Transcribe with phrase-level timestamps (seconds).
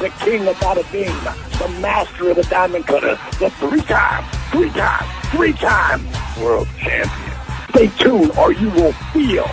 [0.00, 1.12] the king of bada bing,
[1.58, 6.08] the master of the diamond cutter, the three-time, three-time, three-time
[6.42, 7.36] world champion.
[7.68, 9.44] Stay tuned or you will feel.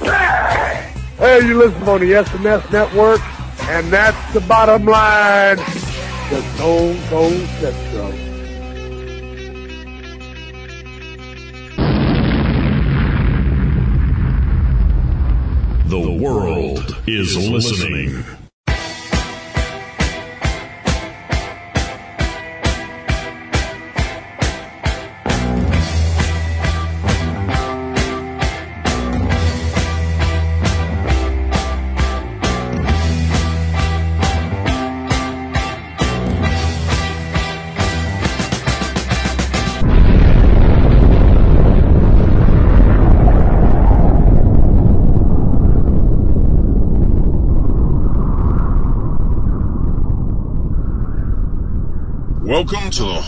[0.00, 0.94] Bang!
[1.18, 3.20] Hey, you listen on the SNS network,
[3.68, 5.58] and that's the bottom line.
[5.58, 8.12] The Stone Cold Central.
[15.86, 18.24] The world is listening.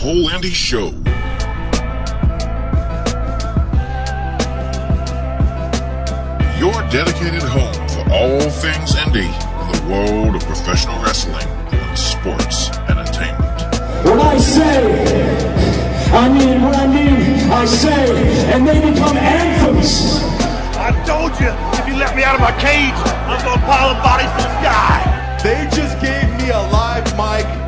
[0.05, 0.93] Whole Indy Show.
[6.61, 12.69] Your dedicated home for all things indie in the world of professional wrestling and sports
[12.87, 13.41] entertainment.
[14.05, 15.41] When I say,
[16.13, 20.21] I mean what I mean, I say, and they become anthems.
[20.77, 21.49] I told you,
[21.81, 22.93] if you let me out of my cage,
[23.25, 25.15] I'm gonna pile the bodies to the sky.
[25.41, 27.64] They just gave me a live mic on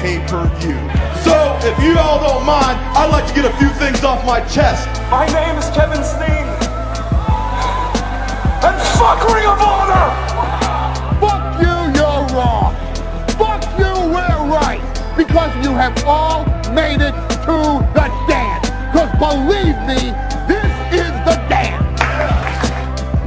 [0.00, 0.80] pay-per-view.
[1.20, 4.40] So, if you all don't mind, I'd like to get a few things off my
[4.48, 4.88] chest.
[5.10, 6.48] My name is Kevin Steen.
[8.64, 10.08] And fuck Ring of Honor!
[11.20, 12.72] Fuck you, you're wrong.
[13.36, 14.80] Fuck you, we're right.
[15.18, 17.12] Because you have all made it
[17.44, 17.56] to
[17.92, 18.68] the dance.
[18.92, 20.16] Because believe me,
[20.48, 22.00] this is the dance.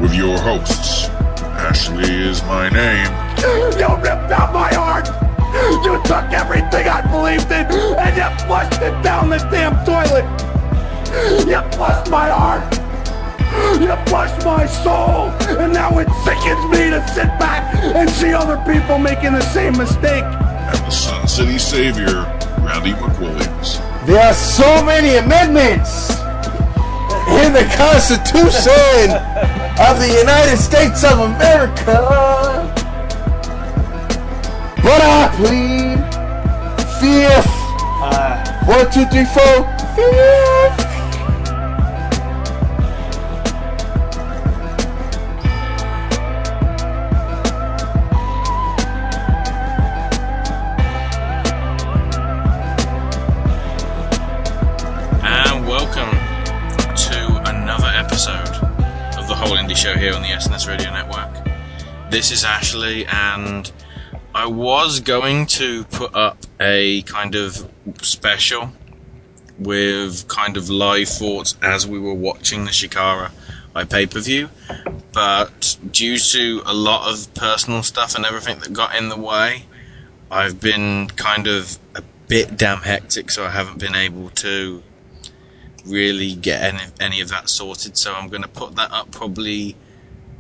[0.02, 1.08] With your hosts,
[1.54, 3.14] Ashley is my name.
[3.44, 5.03] You ripped out my heart!
[5.64, 7.66] You took everything I believed in
[7.98, 10.26] and you flushed it down the damn toilet!
[11.48, 12.74] You flushed my heart!
[13.80, 15.30] You flushed my soul!
[15.58, 19.78] And now it sickens me to sit back and see other people making the same
[19.78, 20.24] mistake!
[20.24, 22.26] And the Sun City Savior,
[22.60, 23.80] Randy McWilliams.
[24.06, 26.10] There are so many amendments
[27.40, 29.16] in the Constitution
[29.80, 32.43] of the United States of America.
[34.84, 35.98] But I plead
[37.00, 37.64] fifth.
[38.68, 39.64] One, two, three, four.
[39.96, 40.84] Fifth.
[55.24, 56.12] And welcome
[56.96, 58.50] to another episode
[59.18, 61.30] of the Whole Indy Show here on the SNS Radio Network.
[62.12, 63.72] This is Ashley, and
[64.36, 67.70] I was going to put up a kind of
[68.02, 68.72] special
[69.60, 73.32] with kind of live thoughts as we were watching the Chikara
[73.74, 74.50] by pay per view,
[75.12, 79.66] but due to a lot of personal stuff and everything that got in the way,
[80.32, 84.82] I've been kind of a bit damn hectic, so I haven't been able to
[85.86, 87.98] really get any, any of that sorted.
[87.98, 89.76] So I'm going to put that up probably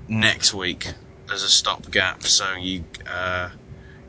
[0.08, 0.94] next week
[1.32, 3.50] as a stopgap, so you uh,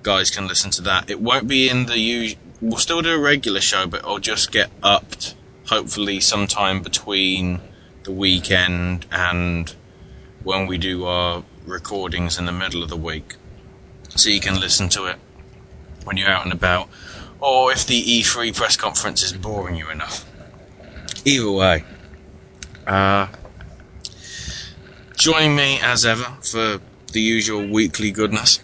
[0.04, 1.10] guys can listen to that.
[1.10, 2.38] It won't be in the usual.
[2.60, 5.34] We'll still do a regular show, but I'll just get upped.
[5.66, 7.60] Hopefully, sometime between
[8.04, 9.74] the weekend and
[10.44, 13.34] when we do our recordings in the middle of the week,
[14.10, 15.16] so you can listen to it
[16.04, 16.88] when you're out and about,
[17.40, 20.30] or if the E3 press conference is boring you enough.
[21.24, 21.84] Either way,
[22.86, 23.28] uh,
[25.16, 26.78] joining me as ever for
[27.12, 28.60] the usual weekly goodness.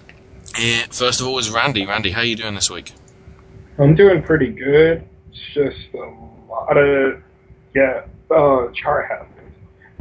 [0.59, 1.87] Eh, first of all, is Randy.
[1.87, 2.93] Randy, how are you doing this week?
[3.79, 5.09] I'm doing pretty good.
[5.31, 7.23] It's just a lot of
[7.75, 8.05] yeah.
[8.31, 9.53] Uh, char happened,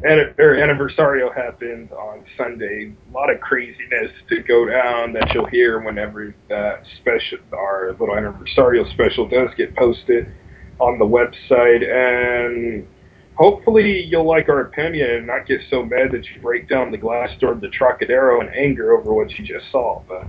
[0.04, 2.94] and or anniversario happened on Sunday.
[3.10, 8.16] A lot of craziness to go down that you'll hear whenever that special, our little
[8.16, 10.31] anniversarial special, does get posted
[10.80, 12.88] on the website, and
[13.36, 16.98] hopefully you'll like our opinion and not get so mad that you break down the
[16.98, 20.01] glass door of the Trocadero in anger over what you just saw.
[20.07, 20.28] But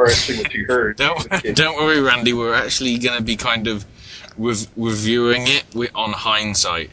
[0.00, 0.96] or actually what you heard.
[0.96, 2.32] don't don't worry, Randy.
[2.32, 3.84] We're actually going to be kind of
[4.36, 6.90] rev- reviewing it wi- on hindsight.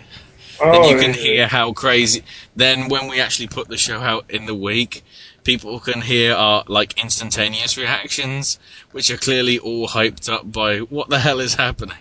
[0.59, 1.21] Oh, then you can yeah.
[1.21, 2.23] hear how crazy.
[2.55, 5.03] Then when we actually put the show out in the week,
[5.43, 8.59] people can hear our like instantaneous reactions,
[8.91, 11.97] which are clearly all hyped up by what the hell is happening.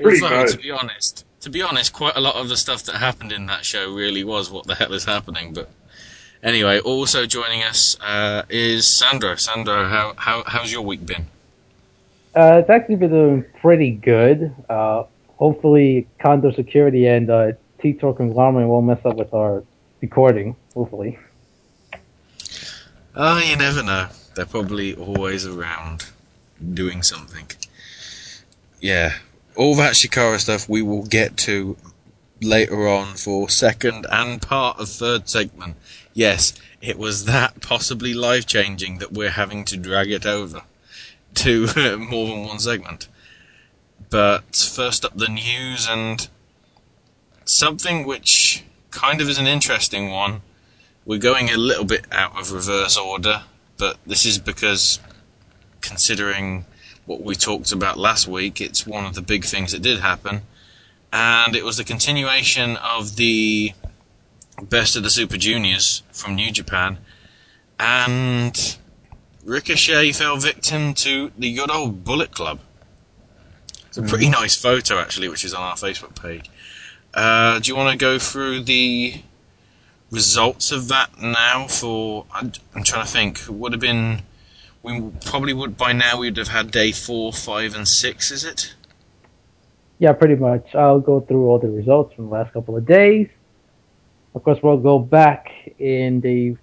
[0.00, 0.52] Pretty Although, much.
[0.52, 3.46] to be honest, to be honest, quite a lot of the stuff that happened in
[3.46, 5.52] that show really was what the hell is happening.
[5.52, 5.70] But
[6.44, 9.34] anyway, also joining us uh, is Sandro.
[9.34, 11.26] Sandro, how how how's your week been?
[12.36, 14.54] Uh, it's actually been doing pretty good.
[14.68, 15.04] Uh,
[15.36, 19.64] hopefully, Condor Security and uh, Titor Conglomerate won't mess up with our
[20.00, 20.54] recording.
[20.74, 21.18] Hopefully.
[23.16, 24.08] Oh, you never know.
[24.34, 26.06] They're probably always around
[26.72, 27.46] doing something.
[28.80, 29.14] Yeah.
[29.56, 31.76] All that Chikara stuff we will get to
[32.42, 35.76] later on for second and part of third segment.
[36.14, 40.62] Yes, it was that possibly life changing that we're having to drag it over
[41.34, 41.66] to
[41.98, 43.08] more than one segment.
[44.10, 46.28] But first up, the news and
[47.44, 48.62] something which
[48.92, 50.42] kind of is an interesting one.
[51.04, 53.42] We're going a little bit out of reverse order,
[53.76, 55.00] but this is because,
[55.80, 56.64] considering
[57.06, 60.42] what we talked about last week, it's one of the big things that did happen.
[61.12, 63.72] And it was the continuation of the
[64.62, 66.98] Best of the Super Juniors from New Japan.
[67.78, 68.76] And
[69.44, 72.60] Ricochet fell victim to the good old Bullet Club.
[73.88, 76.50] It's a pretty nice photo, actually, which is on our Facebook page.
[77.12, 79.22] Uh, do you want to go through the
[80.10, 81.66] results of that now?
[81.68, 83.42] For I'm, I'm trying to think.
[83.48, 84.22] Would have been.
[84.82, 86.18] We probably would by now.
[86.18, 88.30] We'd have had day four, five, and six.
[88.30, 88.74] Is it?
[89.98, 90.74] Yeah, pretty much.
[90.74, 93.28] I'll go through all the results from the last couple of days.
[94.34, 95.48] Of course, we'll go back
[95.78, 96.56] in day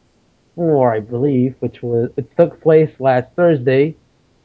[0.56, 3.96] four, I believe, which was it took place last Thursday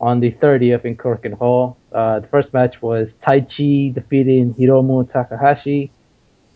[0.01, 1.77] on the 30th in Korakuen Hall.
[1.93, 5.91] Uh, the first match was Taichi defeating Hiromu Takahashi.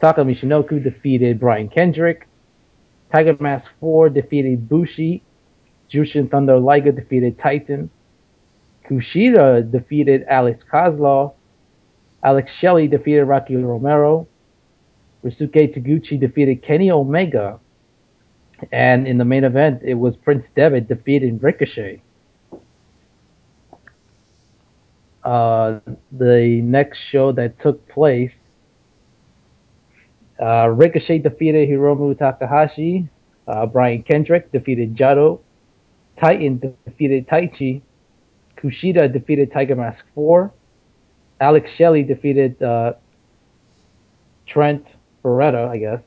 [0.00, 2.28] Taka Michinoku defeated Brian Kendrick.
[3.12, 5.22] Tiger Mask 4 defeated Bushi.
[5.92, 7.90] Jushin Thunder Liger defeated Titan.
[8.88, 11.34] Kushida defeated Alex Kozlov.
[12.22, 14.28] Alex Shelley defeated Rocky Romero.
[15.24, 17.60] Ryusuke Taguchi defeated Kenny Omega.
[18.72, 22.02] And in the main event, it was Prince Devitt defeating Ricochet.
[25.24, 25.80] Uh,
[26.12, 28.32] the next show that took place,
[30.42, 33.08] uh, Ricochet defeated Hiromu Takahashi.
[33.46, 35.40] Uh, Brian Kendrick defeated Jado.
[36.18, 37.82] Titan defeated Taichi.
[38.56, 40.52] Kushida defeated Tiger Mask 4.
[41.40, 42.92] Alex Shelley defeated uh,
[44.46, 44.86] Trent
[45.22, 46.00] Beretta, I guess.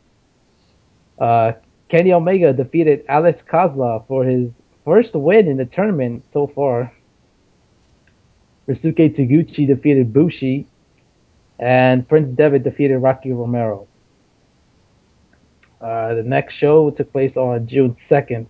[1.19, 1.51] Uh,
[1.89, 4.49] Kenny Omega defeated Alex Kozlov for his
[4.83, 6.91] first win in the tournament so far.
[8.67, 10.67] Ryusuke Taguchi defeated Bushi,
[11.59, 13.87] and Prince Devitt defeated Rocky Romero.
[15.79, 18.47] Uh, the next show took place on June 2nd.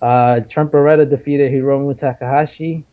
[0.00, 2.84] Uh, Trent Beretta defeated Hiromu Takahashi.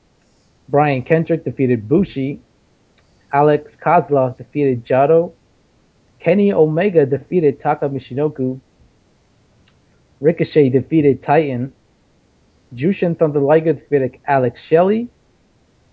[0.70, 2.42] Brian Kendrick defeated Bushi.
[3.34, 5.34] Alex Kozlov defeated Jado.
[6.24, 8.60] Kenny Omega defeated Taka Michinoku.
[10.22, 11.74] Ricochet defeated Titan.
[12.74, 15.10] Jushin Thunder Liger defeated Alex Shelley.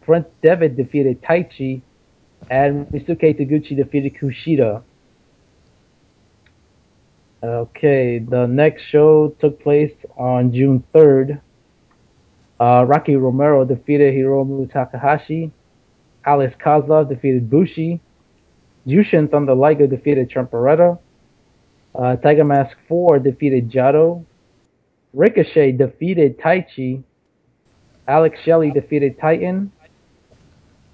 [0.02, 1.82] Prince Devitt defeated Taichi.
[2.48, 4.82] And Ryusuke Taguchi defeated Kushida.
[7.42, 11.40] Okay, the next show took place on June 3rd.
[12.60, 15.50] Uh, Rocky Romero defeated Hiromu Takahashi.
[16.24, 18.00] Alex Kozlov defeated Bushi.
[18.90, 20.98] Jushin Thunder Liger defeated Trent Beretta.
[21.94, 24.24] Uh, Tiger Mask 4 defeated Jado.
[25.12, 27.02] Ricochet defeated Taichi.
[28.06, 29.72] Alex Shelley defeated Titan.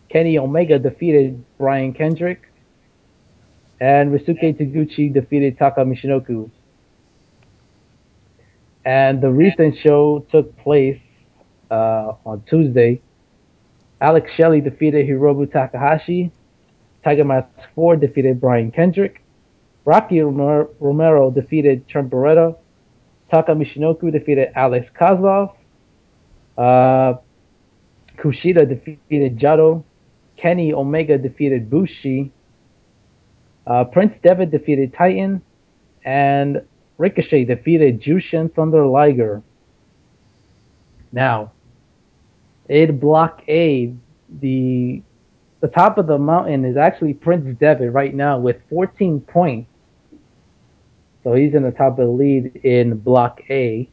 [0.09, 2.43] Kenny Omega defeated Brian Kendrick.
[3.81, 6.51] And Ryusuke Taguchi defeated Taka Michinoku.
[8.85, 11.01] And the recent show took place
[11.71, 13.03] uh, on Tuesday.
[14.01, 16.31] Alex Shelley defeated Hiromu Takahashi.
[17.07, 17.47] Tiger Mask
[17.77, 19.23] 4 defeated Brian Kendrick.
[19.85, 22.57] Rocky Romero defeated Trent Beretta.
[23.31, 25.55] Taka Michinoku defeated Alex Kozlov.
[26.59, 27.15] Uh,
[28.19, 29.85] Kushida defeated Jado.
[30.37, 32.33] Kenny Omega defeated Bushi.
[33.69, 35.43] Uh, Prince Devitt defeated Titan.
[36.05, 36.63] And
[36.99, 39.45] Ricochet defeated Jushin Thunder Liger.
[41.13, 41.53] Now,
[42.69, 43.95] in Block A,
[44.41, 45.03] the
[45.67, 49.69] the top of the mountain is actually Prince Devitt right now with 14 points.
[51.25, 53.91] So he's in the top of the lead in Block A.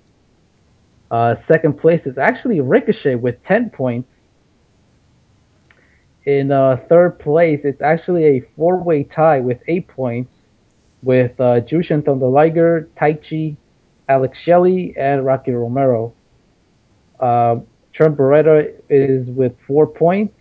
[1.09, 4.07] Uh, second place is actually Ricochet with 10 points.
[6.25, 10.31] In uh, third place, it's actually a four-way tie with eight points,
[11.01, 13.57] with uh, Jushin Thunder Liger, Taichi,
[14.07, 16.13] Alex Shelley, and Rocky Romero.
[17.19, 17.55] Uh,
[17.93, 20.35] Trent Beretta is with four points.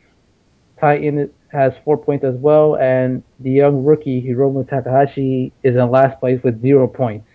[0.83, 6.19] Titan has four points as well, and the young rookie Hiromu Takahashi is in last
[6.19, 7.29] place with zero points.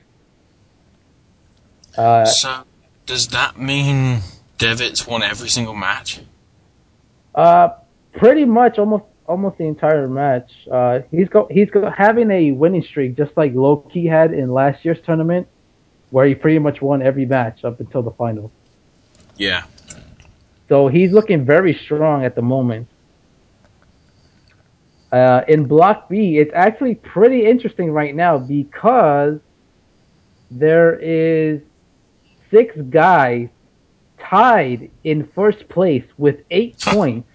[1.98, 2.64] Uh, so,
[3.06, 4.20] does that mean
[4.58, 6.20] Devitt's won every single match?
[7.34, 7.70] Uh,
[8.18, 10.52] pretty much, almost almost the entire match.
[10.70, 14.52] Uh, he's go he's go, having a winning streak just like Low Ki had in
[14.52, 15.48] last year's tournament,
[16.10, 18.52] where he pretty much won every match up until the final.
[19.38, 19.64] Yeah.
[20.68, 22.90] So he's looking very strong at the moment.
[25.12, 29.40] Uh, in Block B, it's actually pretty interesting right now because
[30.52, 31.62] there is
[32.52, 33.48] six guys
[34.20, 37.30] tied in first place with eight points.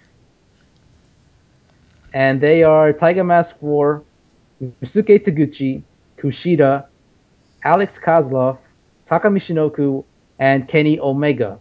[2.13, 4.03] And they are Tiger Mask 4,
[4.61, 5.81] Ryusuke Taguchi,
[6.17, 6.85] Kushida,
[7.63, 8.59] Alex Kozlov,
[9.09, 10.03] Taka Michinoku,
[10.37, 11.59] and Kenny Omega.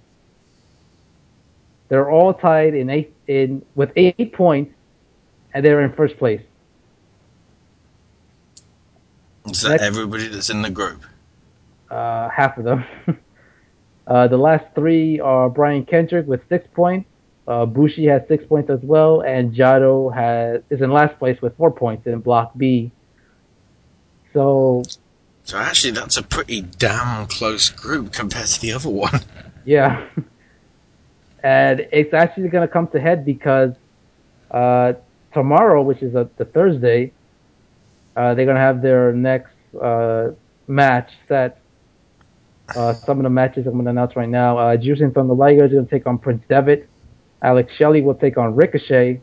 [1.89, 4.75] They're all tied in eight in with eight points,
[5.55, 6.43] and they're in first place.
[9.47, 11.05] Is that everybody that's in the group?
[11.91, 12.85] Uh, half of them.
[14.07, 17.09] uh, the last three are Brian Kendrick with six points.
[17.47, 21.57] Uh, Bushi has six points as well, and Jado has is in last place with
[21.57, 22.93] four points in Block B.
[24.33, 24.85] So,
[25.43, 29.21] so actually, that's a pretty damn close group compared to the other one.
[29.65, 30.09] Yeah.
[31.43, 33.75] and it's actually going to come to head because
[34.51, 34.95] uh,
[35.33, 37.13] tomorrow, which is a, the Thursday,
[38.17, 40.31] uh, they're to have their next uh,
[40.67, 41.61] match set.
[42.75, 44.57] Uh, some of the matches I'm to announce right now.
[44.57, 46.89] Uh, Jushin Thunder Liger is to take on Prince Devitt.
[47.43, 49.21] Alex Shelley will take on Ricochet.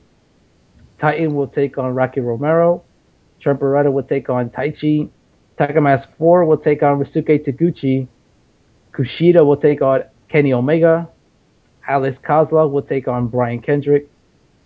[0.99, 2.83] Titan will take on Rocky Romero.
[3.41, 5.09] Trent will take on Taichi.
[5.57, 8.07] Tiger Mask 4 will take on Ryusuke Taguchi.
[8.93, 11.09] Kushida will take on Kenny Omega.
[11.87, 14.09] Alex Kozlov will take on Brian Kendrick,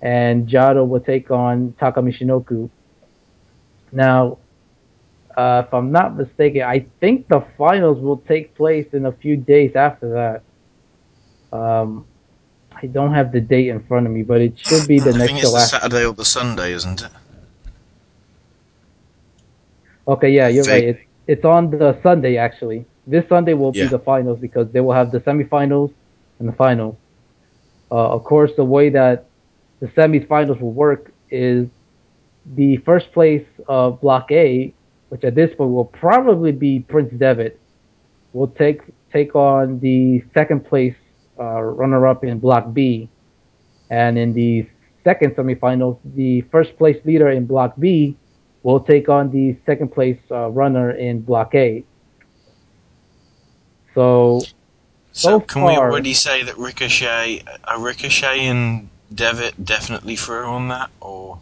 [0.03, 2.69] and Jado will take on Taka Michinoku.
[3.93, 4.37] Now,
[5.35, 9.37] uh, if I'm not mistaken, I think the finals will take place in a few
[9.37, 10.09] days after
[11.51, 11.57] that.
[11.57, 12.05] Um,
[12.75, 15.17] I don't have the date in front of me, but it should be the I
[15.19, 17.11] next think it's the Saturday or the Sunday, isn't it?
[20.05, 20.83] Okay, yeah, you're right.
[20.83, 22.85] It's, it's on the Sunday actually.
[23.07, 23.85] This Sunday will yeah.
[23.85, 25.93] be the finals because they will have the semifinals
[26.39, 26.97] and the finals.
[27.89, 29.27] Uh, of course, the way that
[29.83, 31.67] the semifinals will work is
[32.55, 34.73] the first place of Block A,
[35.09, 37.59] which at this point will probably be Prince Devitt,
[38.31, 38.79] will take
[39.11, 40.95] take on the second place
[41.37, 43.09] uh, runner-up in Block B,
[43.89, 44.65] and in the
[45.03, 48.15] second semifinals, the first place leader in Block B
[48.63, 51.83] will take on the second place uh, runner in Block A.
[53.93, 60.15] So so, so can far, we already say that Ricochet, a Ricochet and Devitt definitely
[60.15, 61.39] through on that, or?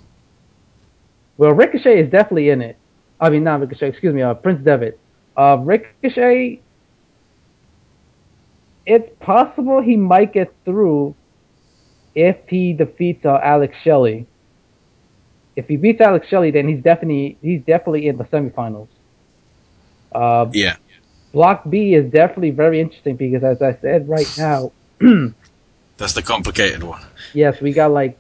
[1.38, 2.78] Well, Ricochet is definitely in it.
[3.20, 3.88] I mean, not Ricochet.
[3.88, 5.00] Excuse me, uh, Prince Devitt.
[5.38, 6.62] Uh, Ricochet.
[8.86, 11.16] It's possible he might get through
[12.16, 14.28] if he defeats uh, Alex Shelley.
[15.56, 18.88] If he beats Alex Shelley, then he's definitely he's definitely in the semifinals.
[20.12, 20.76] Uh, yeah.
[21.32, 24.72] Block B is definitely very interesting because, as I said right now,
[26.02, 27.02] that's the complicated one.
[27.34, 28.18] Yes, we got like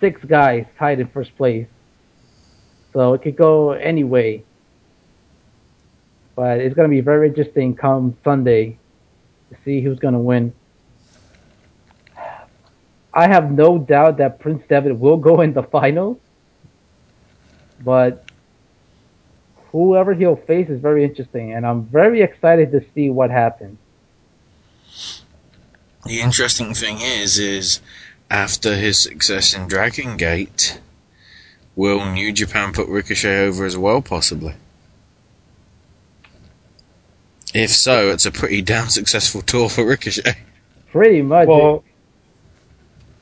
[0.00, 1.66] six guys tied in first place,
[2.94, 4.42] so it could go any way.
[6.34, 8.78] But it's going to be very interesting come Sunday
[9.50, 10.54] to see who's going to win.
[13.12, 16.16] I have no doubt that Prince Devitt will go in the finals,
[17.84, 18.24] but
[19.72, 23.78] whoever he'll face is very interesting, and I'm very excited to see what happens.
[26.06, 27.80] The interesting thing is, is
[28.30, 30.80] after his success in Dragon Gate,
[31.76, 34.54] will New Japan put Ricochet over as well, possibly?
[37.52, 40.34] If so, it's a pretty damn successful tour for Ricochet.
[40.92, 41.48] Pretty much.
[41.48, 41.84] Well,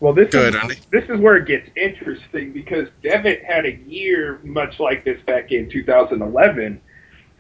[0.00, 3.75] well, this Go is ahead, this is where it gets interesting because Devitt had a
[3.87, 6.80] year much like this back in 2011,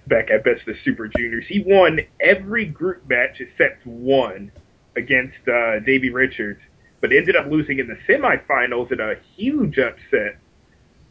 [0.08, 1.46] back at Best of Super Juniors.
[1.46, 4.50] He won every group match except one
[4.98, 6.60] against uh, Davey Richards,
[7.00, 10.36] but ended up losing in the semifinals in a huge upset.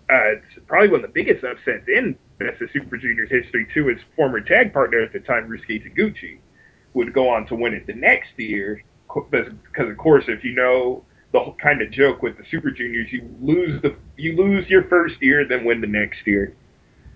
[0.09, 3.87] Uh, it's probably one of the biggest upsets in Best of Super Juniors history too.
[3.87, 6.37] his former tag partner at the time, Ryusuke Taguchi
[6.93, 8.83] would go on to win it the next year.
[9.31, 11.03] Because of course, if you know
[11.33, 14.83] the whole kind of joke with the Super Juniors, you lose the you lose your
[14.83, 16.53] first year, then win the next year.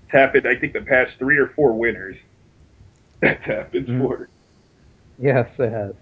[0.03, 0.47] It's happened.
[0.47, 2.17] I think the past three or four winners.
[3.21, 3.99] That's happened Mhm.
[4.01, 4.27] for.
[5.19, 5.93] Yes, it has.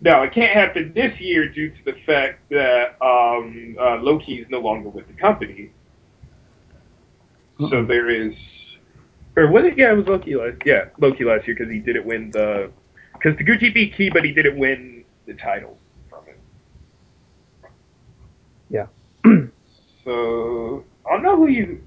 [0.00, 4.34] Now it can't happen this year due to the fact that um, uh, Low Ki
[4.34, 5.70] is no longer with the company.
[7.58, 8.32] So there is,
[9.36, 9.76] or was it?
[9.76, 10.58] Yeah, it was Low Ki last.
[10.64, 12.70] Yeah, Low Ki last year because he didn't win the,
[13.14, 15.76] because Taguchi beat Key, but he didn't win the title
[16.08, 16.38] from it.
[18.70, 18.86] Yeah.
[20.04, 21.82] So I don't know who you,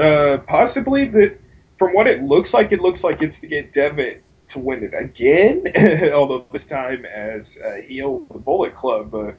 [0.00, 1.38] uh, possibly that.
[1.76, 4.92] From what it looks like, it looks like it's to get Devitt to win it
[4.94, 5.64] again,
[6.14, 9.10] although this time as a heel of the Bullet Club.
[9.10, 9.36] But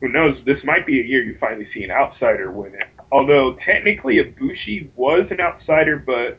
[0.00, 0.38] who knows?
[0.44, 2.88] This might be a year you finally see an outsider win it.
[3.12, 6.38] Although technically Ibushi was an outsider, but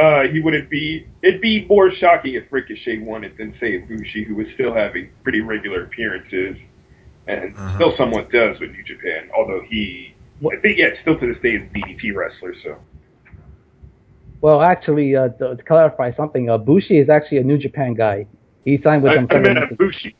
[0.00, 1.06] uh, he wouldn't be.
[1.22, 5.10] It'd be more shocking if Ricochet won it than say Ibushi, who was still having
[5.22, 6.56] pretty regular appearances
[7.26, 9.30] and still somewhat does with New Japan.
[9.36, 10.14] Although he,
[10.44, 12.54] I think, yeah, still to this day is a DDT wrestler.
[12.62, 12.78] So
[14.42, 18.26] Well, actually, uh, to, to clarify something, uh, Bushi is actually a New Japan guy.
[18.64, 19.28] He signed with I, them.
[19.30, 20.14] I meant several months Ibushi.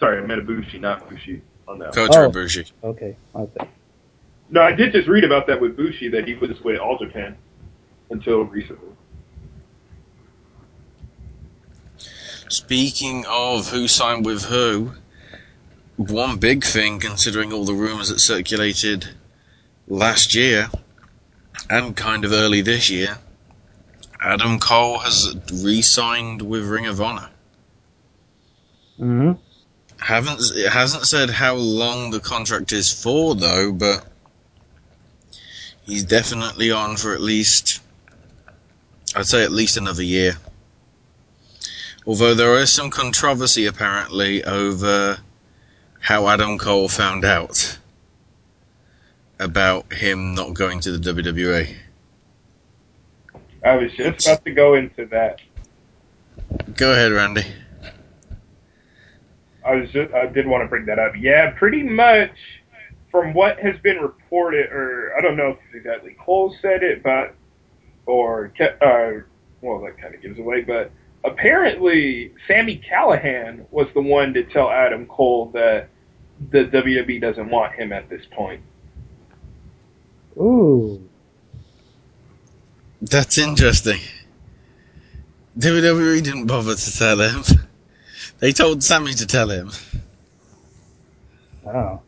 [0.00, 1.42] Sorry, I meant Ibushi, not Bushi.
[1.68, 1.94] On that.
[1.94, 2.30] Kota Oh.
[2.30, 2.72] Ibushi.
[2.82, 3.68] Okay, okay.
[4.50, 7.36] No, I did just read about that with Bushi that he was with All Japan
[8.10, 8.88] until recently.
[12.48, 14.92] Speaking of who signed with who,
[15.96, 19.08] one big thing considering all the rumours that circulated
[19.88, 20.68] last year
[21.70, 23.18] and kind of early this year,
[24.26, 27.30] Adam Cole has re-signed with Ring of Honor.
[28.98, 29.32] hmm
[30.00, 34.04] Haven't it hasn't said how long the contract is for though, but
[35.84, 37.80] he's definitely on for at least
[39.14, 40.38] I'd say at least another year.
[42.04, 45.18] Although there is some controversy apparently over
[46.00, 47.78] how Adam Cole found out
[49.38, 51.76] about him not going to the WWE.
[53.66, 55.40] I was just about to go into that.
[56.76, 57.44] Go ahead, Randy.
[59.66, 61.14] I was just, I did want to bring that up.
[61.18, 62.30] Yeah, pretty much
[63.10, 67.34] from what has been reported, or I don't know if exactly Cole said it, but
[68.06, 69.24] or uh,
[69.60, 70.60] well, that kind of gives away.
[70.60, 70.92] But
[71.24, 75.88] apparently, Sami Callihan was the one to tell Adam Cole that
[76.52, 78.60] the WWE doesn't want him at this point.
[80.38, 81.05] Ooh.
[83.02, 84.00] That's interesting.
[85.58, 87.42] WWE didn't bother to tell him.
[88.38, 89.70] They told Sami to tell him.
[91.66, 92.00] Oh.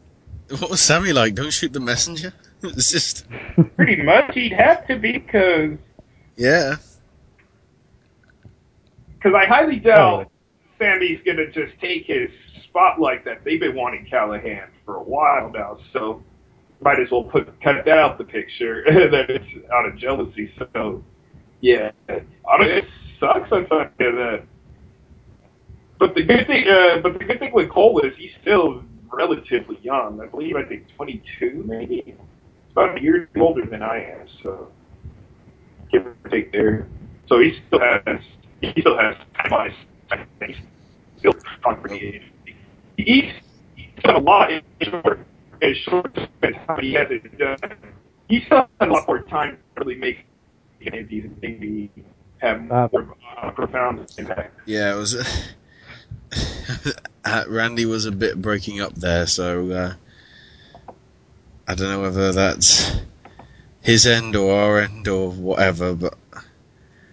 [0.51, 1.35] What was Sami like?
[1.35, 2.33] Don't shoot the messenger?
[2.61, 3.25] It's just
[3.77, 5.79] Pretty much, he'd have to be because
[6.37, 6.75] yeah.
[9.15, 10.31] because I highly doubt oh.
[10.77, 12.31] Sammy's gonna just take his
[12.65, 13.45] spot like that.
[13.45, 16.25] They've been wanting Callihan for a while now, so
[16.81, 20.53] might as well put cut that out the picture that it's out of jealousy.
[20.59, 21.05] So
[21.61, 22.85] yeah, I don't, it
[23.19, 24.43] sucks top of that.
[25.99, 29.79] But the good thing, uh, but the good thing with Cole is he's still relatively
[29.83, 30.21] young.
[30.23, 32.03] I believe I think 22, maybe.
[32.07, 32.15] He's
[32.71, 34.69] about a year older than I am, so
[35.91, 36.87] give or take there.
[37.29, 38.21] So he still has
[38.61, 39.17] he still has
[39.49, 39.75] time.
[40.47, 40.57] He's
[41.19, 42.23] still strong for age.
[42.97, 43.33] He's
[43.75, 45.27] he's done a lot in short
[45.61, 46.81] in short span of time.
[46.81, 47.59] He hasn't done.
[48.29, 50.25] He's still had a lot more time to really make
[50.81, 51.91] these and maybe
[52.39, 54.59] have more uh, profound impact.
[54.67, 55.17] Yeah, it was.
[57.25, 59.95] uh, Randy was a bit breaking up there, so uh,
[61.67, 62.97] I don't know whether that's
[63.81, 66.15] his end or our end or whatever, but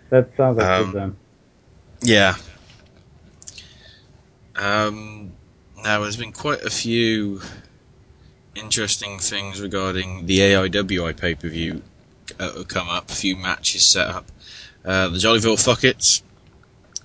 [0.09, 1.15] That sounds like Um, good then.
[2.01, 2.35] yeah.
[4.55, 5.31] Um,
[5.83, 7.41] now, there's been quite a few
[8.55, 11.81] interesting things regarding the AIWI pay per view
[12.39, 14.25] uh, come up, a few matches set up.
[14.83, 16.21] Uh, the Jollyville Fuckets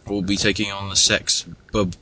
[0.06, 1.94] will be taking on the Sex Bub.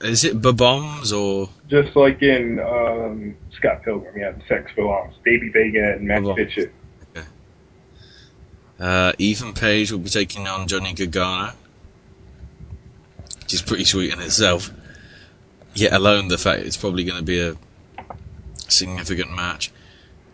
[0.00, 5.14] Is it Bombs or Just like in um, Scott Pilgrim, yeah, the sex belongs.
[5.22, 6.36] Baby Vega and Max Belong.
[6.36, 6.72] Fitchett.
[8.80, 11.52] uh, Ethan Page will be taking on Johnny Gargano,
[13.40, 14.70] which is pretty sweet in itself.
[15.74, 17.56] Yet alone the fact it's probably going to be a
[18.68, 19.70] significant match.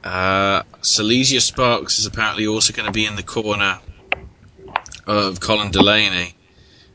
[0.05, 3.79] Uh, Silesia Sparks is apparently also going to be in the corner
[5.07, 6.35] of Colin Delaney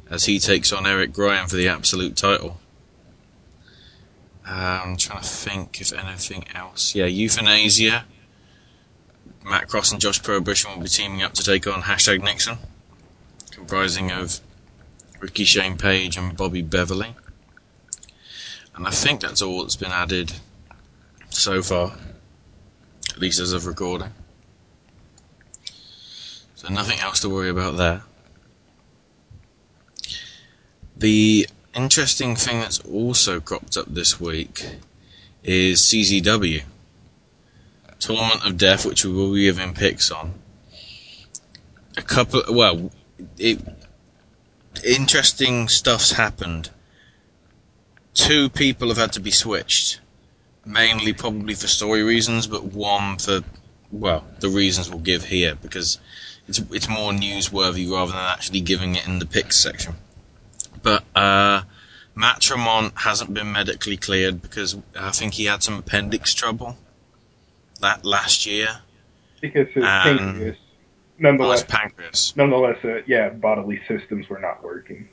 [0.10, 2.60] as he takes on Eric Graham for the absolute title.
[4.48, 6.96] Uh, I'm trying to think if anything else.
[6.96, 8.04] Yeah, Youthanazia.
[9.44, 12.58] Matt Cross and Josh Prohibition will be teaming up to take on hashtag Nixon,
[13.52, 14.42] comprising of
[15.20, 17.16] Ricky Shane Page and Bobby Beverly.
[18.76, 20.34] And I think that's all that's been added
[21.30, 21.94] so far,
[23.10, 24.14] at least as of recording.
[26.56, 28.02] So nothing else to worry about there.
[30.96, 34.66] The interesting thing that's also cropped up this week
[35.44, 36.64] is CZW.
[38.00, 40.34] Tournament of Death, which we will be giving picks on.
[41.96, 42.92] A couple, well,
[43.38, 43.60] it,
[44.84, 46.70] interesting stuff's happened.
[48.14, 50.00] Two people have had to be switched,
[50.68, 53.42] mainly probably for story reasons, but one for,
[53.92, 56.00] well, the reasons we'll give here because
[56.48, 59.96] it's it's more newsworthy rather than actually giving it in the picks section.
[60.84, 61.64] But uh,
[62.16, 66.78] Matt Tremont hasn't been medically cleared because I think he had some appendix trouble
[67.82, 68.80] that last year.
[69.42, 70.58] Because his Um, pancreas,
[71.20, 72.34] nonetheless, pancreas.
[72.36, 75.10] nonetheless, uh, yeah, bodily systems were not working.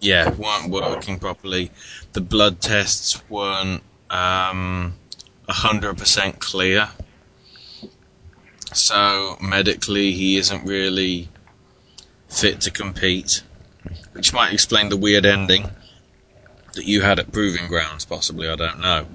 [0.00, 1.70] yeah, weren't working properly.
[2.12, 3.82] The blood tests weren't
[4.12, 4.94] um,
[5.48, 6.90] 100% clear.
[8.72, 11.28] So, medically, he isn't really
[12.28, 13.42] fit to compete.
[14.12, 15.70] Which might explain the weird ending
[16.74, 19.06] that you had at Proving Grounds, possibly, I don't know.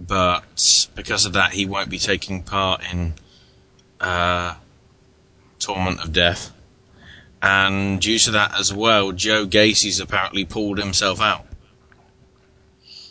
[0.00, 3.14] But because of that, he won't be taking part in
[4.00, 4.54] uh,
[5.58, 6.52] Tournament of Death.
[7.42, 11.46] And due to that as well, Joe Gacy's apparently pulled himself out.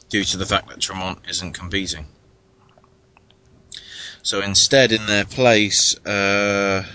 [0.09, 2.07] Due to the fact that Tremont isn't competing.
[4.21, 6.85] So instead, in their place, uh,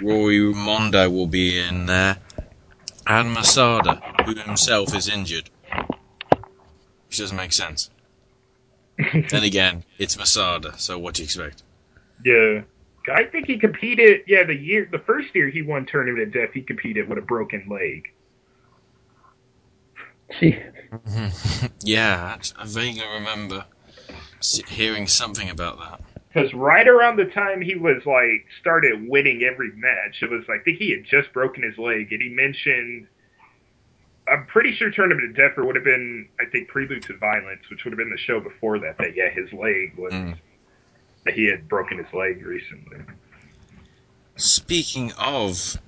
[0.00, 2.18] Rory Mondo will be in there.
[3.06, 5.50] And Masada, who himself is injured.
[7.08, 7.90] Which doesn't make sense.
[9.30, 11.62] then again, it's Masada, so what do you expect?
[12.24, 12.62] Yeah.
[13.10, 14.22] I think he competed.
[14.26, 17.22] Yeah, the year, the first year he won Tournament of Death, he competed with a
[17.22, 18.12] broken leg.
[20.38, 20.58] Gee.
[20.92, 21.66] Mm-hmm.
[21.80, 23.64] yeah, I vaguely remember
[24.68, 26.00] hearing something about that.
[26.32, 30.60] Because right around the time he was like started winning every match, it was like
[30.60, 33.06] I think he had just broken his leg, and he mentioned.
[34.30, 37.84] I'm pretty sure Tournament of Death would have been, I think, Prelude to Violence, which
[37.84, 38.98] would have been the show before that.
[38.98, 40.36] That yeah, his leg was mm.
[41.24, 42.98] that he had broken his leg recently.
[44.36, 45.78] Speaking of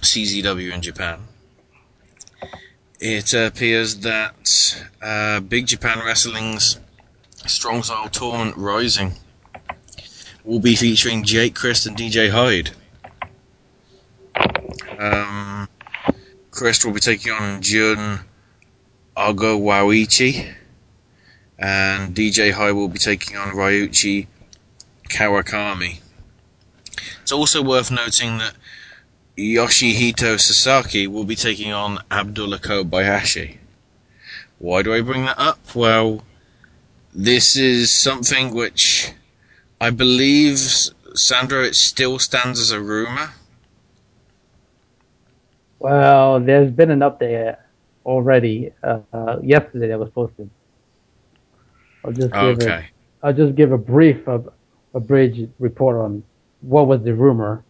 [0.00, 1.26] CZW in Japan,
[3.02, 6.78] it appears that uh, Big Japan Wrestling's
[7.46, 9.14] Strong Style Tournament Rising
[10.44, 12.70] will be featuring Jake Crist and DJ Hyde.
[15.00, 15.68] Um,
[16.52, 18.20] Crist will be taking on Jun
[19.16, 20.54] Agawaichi,
[21.58, 24.28] and DJ Hyde will be taking on Ryuichi
[25.08, 25.98] Kawakami.
[27.22, 28.54] It's also worth noting that
[29.36, 33.56] Yoshihito Sasaki will be taking on Abdullah Kobayashi.
[34.58, 35.74] Why do I bring that up?
[35.74, 36.22] Well,
[37.14, 39.12] this is something which
[39.80, 43.30] I believe, Sandro, it still stands as a rumor.
[45.78, 47.56] Well, there's been an update
[48.06, 48.72] already.
[48.82, 50.48] Uh, uh, yesterday that was posted.
[52.04, 52.86] I'll just give a, Okay.
[53.22, 54.44] I'll just give a brief, a,
[54.94, 56.22] a bridge report on
[56.60, 57.64] what was the rumor.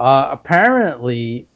[0.00, 1.46] Uh, apparently,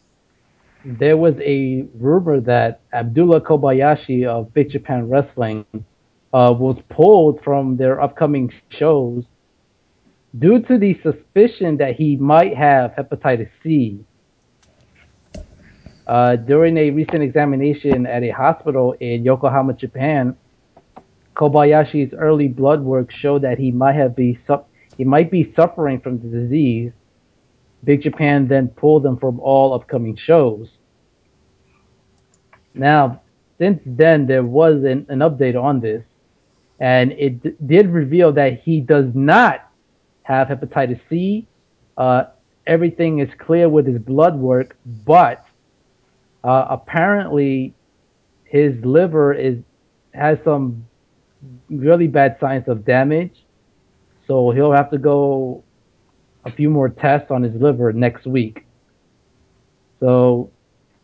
[0.84, 7.78] there was a rumor that Abdullah Kobayashi of Big Japan Wrestling uh, was pulled from
[7.78, 9.24] their upcoming shows
[10.38, 14.04] due to the suspicion that he might have hepatitis C.
[16.06, 20.36] Uh, during a recent examination at a hospital in Yokohama, Japan,
[21.34, 24.64] Kobayashi's early blood work showed that he might have be su-
[24.98, 26.92] he might be suffering from the disease.
[27.84, 30.68] Big Japan then pulled them from all upcoming shows.
[32.74, 33.22] Now,
[33.58, 36.02] since then, there was an, an update on this,
[36.80, 39.70] and it d- did reveal that he does not
[40.22, 41.46] have hepatitis C.
[41.96, 42.24] Uh,
[42.66, 45.46] everything is clear with his blood work, but
[46.42, 47.74] uh, apparently
[48.44, 49.58] his liver is
[50.12, 50.86] has some
[51.68, 53.44] really bad signs of damage,
[54.26, 55.62] so he'll have to go
[56.44, 58.66] a few more tests on his liver next week.
[60.00, 60.50] So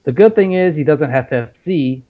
[0.05, 2.03] the good thing is he doesn't have Hep C.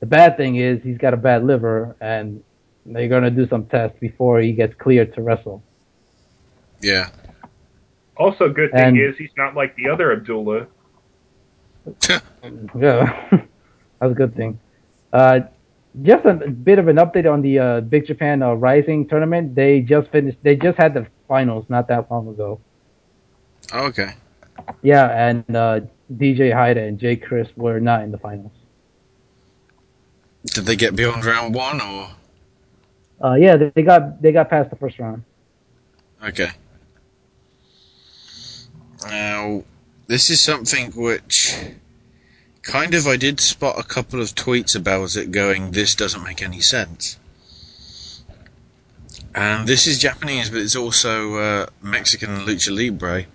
[0.00, 2.42] The bad thing is he's got a bad liver, and
[2.84, 5.62] they're gonna do some tests before he gets cleared to wrestle.
[6.80, 7.08] Yeah.
[8.16, 10.66] Also, good thing And- is he's not like the other Abdullah.
[12.78, 13.28] Yeah,
[14.00, 14.58] that's a good thing.
[15.12, 15.40] Uh,
[16.02, 19.54] just a bit of an update on the uh, Big Japan uh, Rising tournament.
[19.54, 20.38] They just finished.
[20.42, 22.60] They just had the finals not that long ago.
[23.72, 24.14] Okay.
[24.82, 25.80] Yeah, and uh,
[26.12, 28.52] DJ Hyde and Jay Chris were not in the finals.
[30.46, 32.10] Did they get beyond round one or?
[33.22, 35.24] Uh, yeah, they, they got they got past the first round.
[36.22, 36.50] Okay.
[39.06, 39.62] Now,
[40.06, 41.54] this is something which
[42.62, 46.42] kind of I did spot a couple of tweets about it going, this doesn't make
[46.42, 47.18] any sense.
[49.34, 53.26] And this is Japanese, but it's also uh, Mexican lucha libre.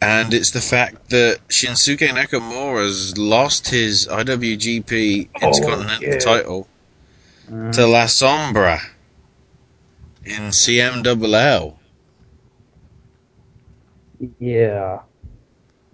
[0.00, 6.18] And it's the fact that Shinsuke Nakamura's lost his IWGP Intercontinental yeah.
[6.18, 6.68] title
[7.48, 8.80] to La Sombra
[10.24, 11.74] in CMLL.
[14.38, 15.00] Yeah.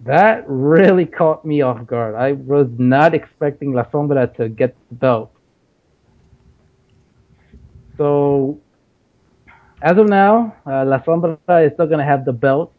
[0.01, 2.15] That really caught me off guard.
[2.15, 5.31] I was not expecting La Sombra to get the belt.
[7.97, 8.59] So,
[9.81, 12.73] as of now, uh, La Sombra is still going to have the belt.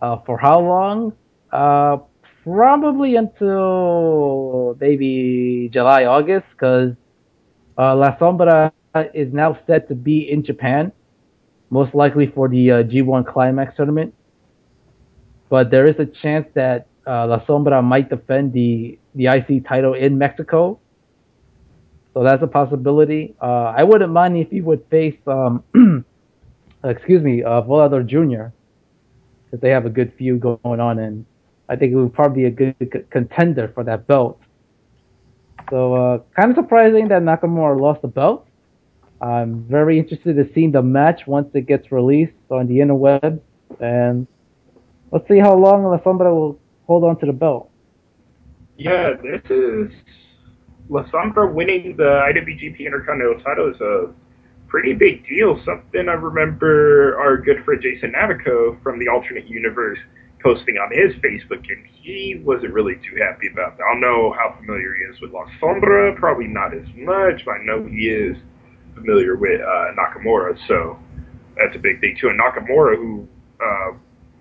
[0.00, 1.12] Uh, for how long?
[1.50, 1.98] Uh,
[2.44, 6.92] probably until maybe July, August, because
[7.78, 8.72] uh, La Sombra
[9.14, 10.92] is now set to be in Japan,
[11.70, 14.14] most likely for the uh, G1 Climax tournament
[15.48, 19.94] but there is a chance that uh, La Sombra might defend the the IC title
[19.94, 20.78] in Mexico.
[22.14, 23.34] So that's a possibility.
[23.40, 25.62] I wouldn't mind if he would face, um,
[26.90, 28.52] excuse me, uh, Volador Jr.
[29.44, 31.24] because they have a good feud going on, and
[31.68, 34.40] I think it would probably be a good c- contender for that belt.
[35.70, 38.46] So uh, kind of surprising that Nakamura lost the belt.
[39.20, 43.40] I'm very interested to see the match once it gets released on the interwebs,
[43.80, 44.26] and
[45.10, 47.70] let's see how long La Sombra will hold on to the belt.
[48.76, 49.90] Yeah, this is
[50.88, 54.12] La Sombra winning the IWGP Intercontinental title is a
[54.68, 55.60] pretty big deal.
[55.64, 59.98] Something I remember our good friend Jason Navico from the alternate universe
[60.42, 63.84] posting on his Facebook, and he wasn't really too happy about that.
[63.84, 67.52] I don't know how familiar he is with La Sombra, probably not as much, but
[67.52, 68.36] I know he is
[68.94, 70.98] familiar with uh, Nakamura, so
[71.56, 72.28] that's a big thing too.
[72.28, 73.26] And Nakamura, who
[73.60, 73.96] uh,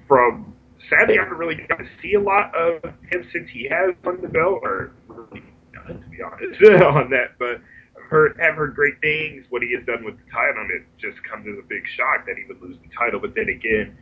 [0.07, 0.53] from
[0.89, 4.21] sadly I haven't really got to see a lot of him since he has won
[4.21, 7.37] the belt, or really none to be honest on that.
[7.39, 7.61] But
[8.05, 9.45] I've heard have great things.
[9.49, 12.25] What he has done with the title, and it just comes as a big shock
[12.27, 13.19] that he would lose the title.
[13.19, 13.97] But then again,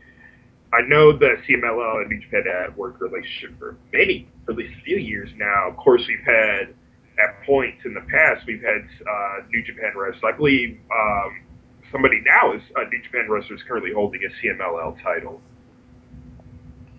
[0.74, 4.74] I know the CMLL and New Japan had worked relationship for many, for at least
[4.80, 5.70] a few years now.
[5.70, 6.74] Of course, we've had
[7.20, 10.24] at points in the past we've had uh, New Japan wrestlers.
[10.26, 11.44] I believe um,
[11.92, 15.42] somebody now is a New Japan wrestler is currently holding a CMLL title.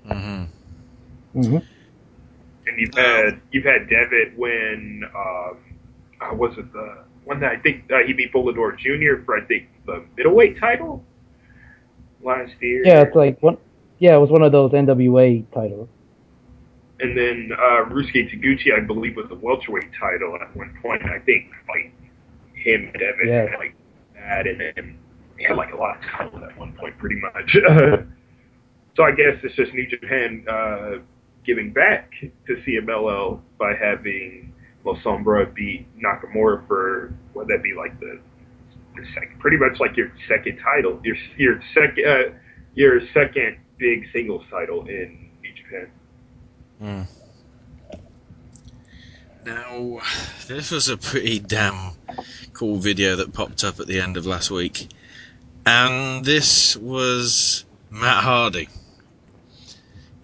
[0.07, 1.41] Mm-hmm.
[1.41, 1.57] Mm-hmm.
[2.67, 5.05] and you've had you've had Devitt win.
[5.15, 5.74] Um,
[6.21, 9.25] uh, was it the one that I think uh, he beat Volador Jr.
[9.25, 11.05] for I think the middleweight title
[12.23, 12.83] last year.
[12.85, 13.57] Yeah, it's like one.
[13.99, 15.89] Yeah, it was one of those NWA titles.
[17.01, 21.03] And then uh, Ryusuke Taguchi, I believe, was the welterweight title at one point.
[21.05, 21.93] I think like
[22.55, 23.51] him and Devitt Yeah.
[23.51, 23.75] had like
[24.15, 24.99] that, and then
[25.39, 27.57] he had like a lot of titles at one point, pretty much.
[28.97, 30.91] so I guess it's just New Japan uh,
[31.45, 32.11] giving back
[32.47, 34.53] to CMLL by having
[34.85, 38.21] La Sombra beat Nakamura for what that be like the,
[38.97, 42.35] the second, pretty much like your second title, your your second uh,
[42.75, 45.91] your second big singles title in New Japan.
[46.83, 47.07] Mm.
[49.47, 50.01] Now,
[50.47, 51.93] this was a pretty damn
[52.55, 54.89] cool video that popped up at the end of last week.
[55.67, 58.69] And this was Matt Hardy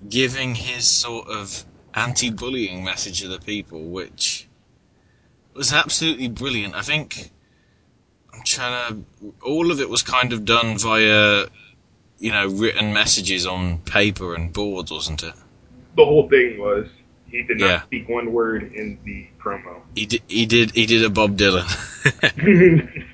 [0.08, 4.48] giving his sort of anti bullying message to the people, which
[5.60, 6.74] was absolutely brilliant.
[6.74, 7.30] I think
[8.32, 9.34] I'm trying to.
[9.44, 11.46] All of it was kind of done via,
[12.18, 15.34] you know, written messages on paper and boards, wasn't it?
[15.96, 16.86] The whole thing was
[17.26, 17.82] he did not Yeah.
[17.82, 19.82] speak one word in the promo.
[19.94, 20.22] He did.
[20.28, 20.70] He did.
[20.70, 21.68] He did a Bob Dylan.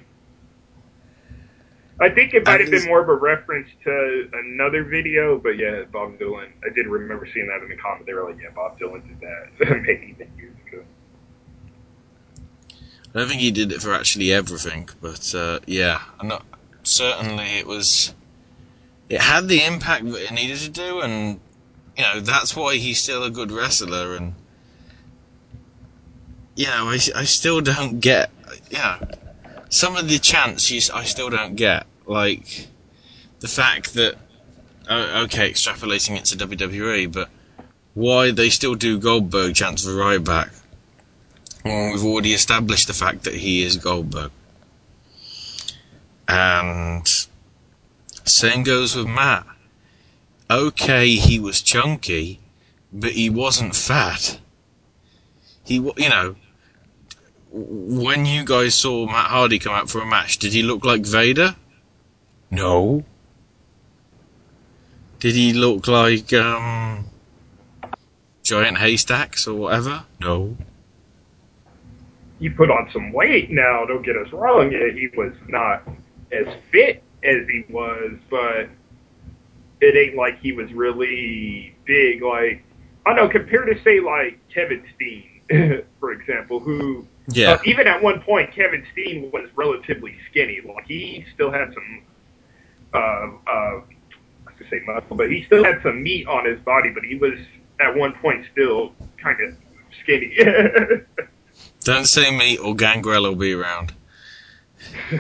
[1.98, 5.82] I think it might have been more of a reference to another video, but yeah,
[5.90, 6.50] Bob Dylan.
[6.64, 8.06] I did remember seeing that in the comment.
[8.06, 10.85] They were like, "Yeah, Bob Dylan did that maybe years ago."
[13.16, 16.02] I don't think he did it for actually everything, but uh, yeah,
[16.83, 18.14] certainly it was.
[19.09, 21.40] It had the impact that it needed to do, and
[21.96, 24.16] you know that's why he's still a good wrestler.
[24.16, 24.35] And
[26.57, 28.31] you know, I, I still don't get.
[28.70, 29.09] Know,
[29.70, 32.68] some of the chants you, I still don't get, like
[33.40, 34.16] the fact that
[34.90, 37.31] okay, extrapolating it to WWE, but
[37.94, 40.50] why they still do Goldberg chants for Ryback
[41.66, 44.31] well, we've already established the fact that he is Goldberg.
[46.29, 47.07] And
[48.24, 49.46] same goes with Matt.
[50.50, 52.40] Okay, he was chunky,
[52.92, 54.38] but he wasn't fat.
[55.64, 56.37] He, you know,
[57.50, 61.05] when you guys saw Matt Hardy come out for a match, did he look like
[61.05, 61.57] Vader?
[62.50, 63.05] No.
[65.18, 67.07] Did he look like um,
[68.42, 70.05] giant haystacks or whatever?
[70.20, 70.57] No.
[72.38, 73.51] He put on some weight.
[73.51, 74.70] Now, don't get us wrong.
[74.70, 75.83] yeah, He was not
[76.33, 78.68] as fit as he was, but
[79.81, 82.22] it ain't like he was really big.
[82.22, 82.62] Like
[83.07, 87.53] I don't know, compared to say like Kevin Steen, for example, who Yeah.
[87.53, 90.61] uh, even at one point Kevin Steen was relatively skinny.
[90.66, 92.03] Like he still had some,
[92.94, 93.81] uh, uh,
[94.46, 96.90] I say muscle, but he still had some meat on his body.
[96.90, 97.38] But he was
[97.81, 99.55] at one point still kind of
[100.03, 100.37] skinny.
[101.87, 103.94] Don't say me or Gangrel will be around.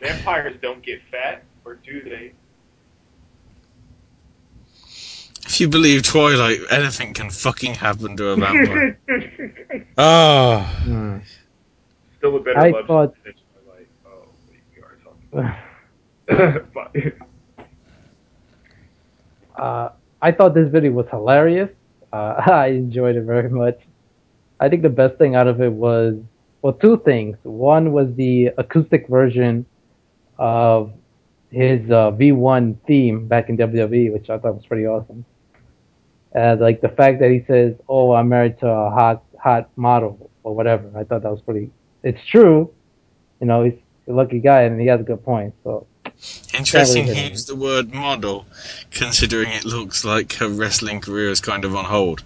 [0.00, 2.32] Vampires don't get fat, or do they?
[5.46, 8.98] If you believe Twilight, anything can fucking happen to a vampire.
[9.96, 11.20] Ah.
[12.18, 13.32] Still a better I love thought- than
[13.64, 13.88] Twilight.
[14.04, 14.98] Oh, wait, we are
[16.52, 16.66] talking.
[16.74, 16.92] but,
[19.62, 19.88] Uh,
[20.20, 21.70] I thought this video was hilarious.
[22.12, 23.80] Uh, I enjoyed it very much.
[24.60, 26.16] I think the best thing out of it was,
[26.62, 27.36] well, two things.
[27.42, 29.66] One was the acoustic version
[30.38, 30.92] of
[31.50, 35.24] his uh, V1 theme back in WWE, which I thought was pretty awesome.
[36.32, 40.30] And like the fact that he says, "Oh, I'm married to a hot, hot model
[40.42, 41.70] or whatever." I thought that was pretty.
[42.02, 42.70] It's true,
[43.40, 43.64] you know.
[43.64, 45.54] He's a lucky guy, and he has a good point.
[45.64, 45.86] So
[46.52, 48.46] Interesting he used the word model,
[48.90, 52.24] considering it looks like her wrestling career is kind of on hold.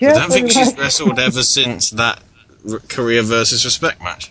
[0.00, 2.20] I don't think she's wrestled ever since that
[2.70, 4.30] r- career versus respect match.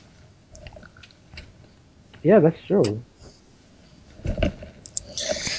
[2.22, 3.04] Yeah, that's true.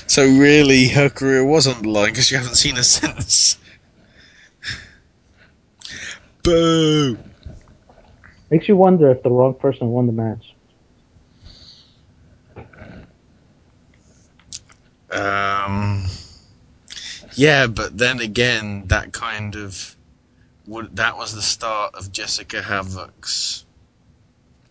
[0.07, 3.59] So really, her career was on the line because you haven't seen her since.
[6.43, 7.19] Boo!
[8.51, 10.55] Makes you wonder if the wrong person won the match.
[15.11, 16.07] Um,
[17.37, 19.97] yeah, but then again, that kind of
[20.67, 23.65] would that was the start of Jessica Havoc's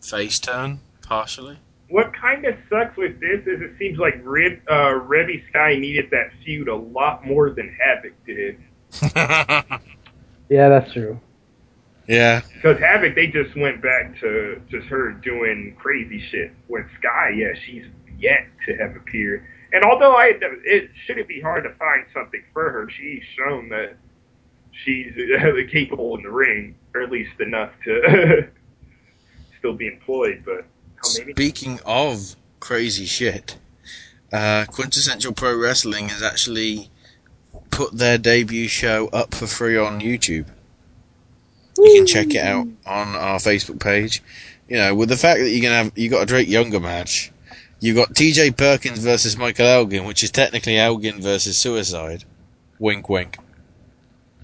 [0.01, 1.57] face turn, partially.
[1.89, 6.09] what kind of sucks with this is it seems like Red, uh, Reby Sky needed
[6.11, 8.57] that feud a lot more than Havoc did.
[10.49, 11.19] Yeah, that's true.
[12.07, 16.51] yeah, Because Havoc, they just went back to just her doing crazy shit.
[16.67, 17.85] With Sky, yeah, she's
[18.19, 19.45] yet to have appeared.
[19.73, 20.33] And although I,
[20.65, 22.89] it shouldn't be hard to find something for her.
[22.91, 23.97] She's shown that
[24.71, 25.13] she's
[25.71, 28.47] capable in the ring, or at least enough to
[29.57, 30.43] still be employed.
[30.45, 30.65] But
[31.17, 33.57] maybe Speaking of crazy shit,
[34.31, 36.91] uh, Quintessential Pro Wrestling has actually
[37.71, 40.45] put their debut show up for free on YouTube.
[41.79, 44.21] You can check it out on our Facebook page.
[44.69, 47.31] You know, with the fact that you're gonna have you got a Drake Younger match,
[47.83, 48.51] you got T.J.
[48.51, 52.23] Perkins versus Michael Elgin, which is technically Elgin versus Suicide.
[52.79, 53.37] Wink, wink.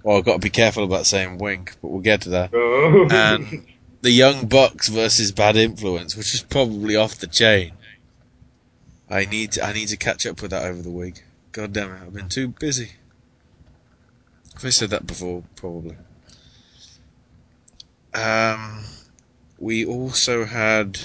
[0.03, 2.53] Well, I've got to be careful about saying wink, but we'll get to that.
[2.53, 3.07] Oh.
[3.09, 3.65] And
[4.01, 7.71] the Young Bucks versus Bad Influence, which is probably off the chain.
[9.09, 11.23] I need to, I need to catch up with that over the week.
[11.53, 12.91] God damn it, I've been too busy.
[14.53, 15.43] Have I said that before?
[15.55, 15.95] Probably.
[18.13, 18.83] Um,
[19.57, 20.99] we also had.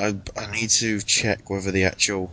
[0.00, 2.32] I I need to check whether the actual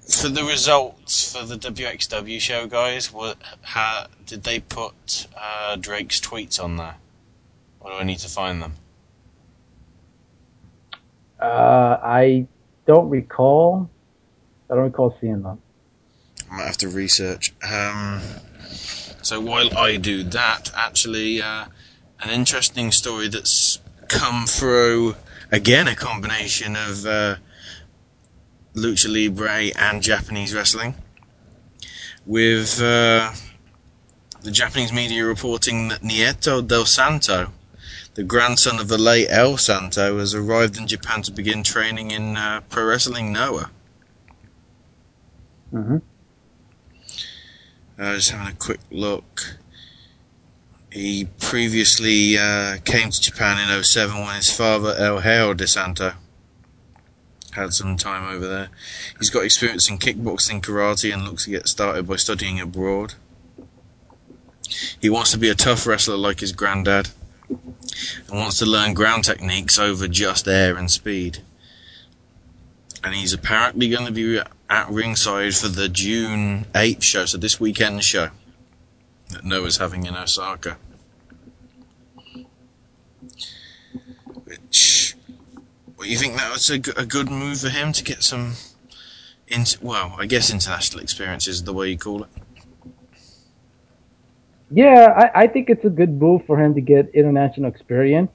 [0.00, 3.12] for the results for the WXW show, guys.
[3.12, 6.96] What how did they put uh, Drake's tweets on there?
[7.80, 8.74] Or do I need to find them?
[11.40, 12.46] Uh, I
[12.86, 13.88] don't recall.
[14.70, 15.60] I don't recall seeing them.
[16.50, 17.54] I might have to research.
[17.62, 18.20] Um,
[19.22, 21.66] so while I do that, actually, uh,
[22.20, 25.16] an interesting story that's come through
[25.54, 27.36] again a combination of uh,
[28.74, 30.94] lucha libre and Japanese wrestling,
[32.26, 33.32] with uh,
[34.42, 37.52] the Japanese media reporting that Nieto del Santo,
[38.14, 42.36] the grandson of the late El Santo, has arrived in Japan to begin training in
[42.36, 43.70] uh, pro wrestling Noah.
[45.72, 45.98] Mm-hmm.
[47.96, 49.56] Uh, just having a quick look.
[50.94, 56.12] He previously uh, came to Japan in 07 when his father, El Hijo del
[57.50, 58.68] had some time over there.
[59.18, 63.14] He's got experience in kickboxing, karate, and looks to get started by studying abroad.
[65.00, 67.08] He wants to be a tough wrestler like his granddad,
[67.48, 71.38] and wants to learn ground techniques over just air and speed.
[73.02, 74.40] And he's apparently going to be
[74.70, 78.30] at ringside for the June 8th show, so this weekend show
[79.30, 80.76] that Noah's having in Osaka.
[84.44, 85.16] Which,
[86.06, 88.52] you think that was a, a good move for him to get some,
[89.82, 92.30] well, I guess international experience is the way you call it.
[94.70, 98.30] Yeah, I, I think it's a good move for him to get international experience.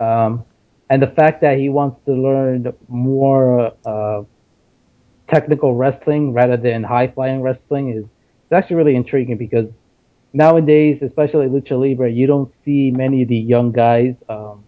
[0.00, 0.44] Um,
[0.90, 4.22] and the fact that he wants to learn more uh,
[5.28, 9.66] technical wrestling rather than high flying wrestling is it's actually really intriguing because
[10.32, 14.64] nowadays, especially lucha libre, you don't see many of the young guys um,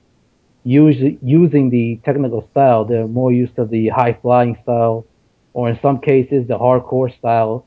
[0.68, 2.84] use, using the technical style.
[2.84, 5.06] They're more used to the high flying style,
[5.54, 7.66] or in some cases, the hardcore style.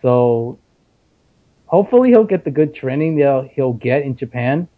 [0.00, 0.58] So
[1.66, 4.68] hopefully, he'll get the good training that he'll get in Japan.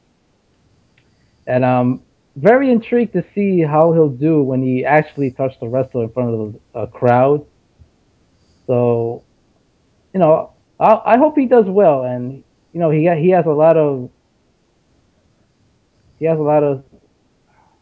[1.47, 2.03] And I'm
[2.35, 6.35] very intrigued to see how he'll do when he actually touches the wrestler in front
[6.35, 7.47] of a crowd.
[8.67, 9.23] So,
[10.13, 12.43] you know, I, I hope he does well, and
[12.73, 14.11] you know, he he has a lot of
[16.19, 16.83] he has a lot of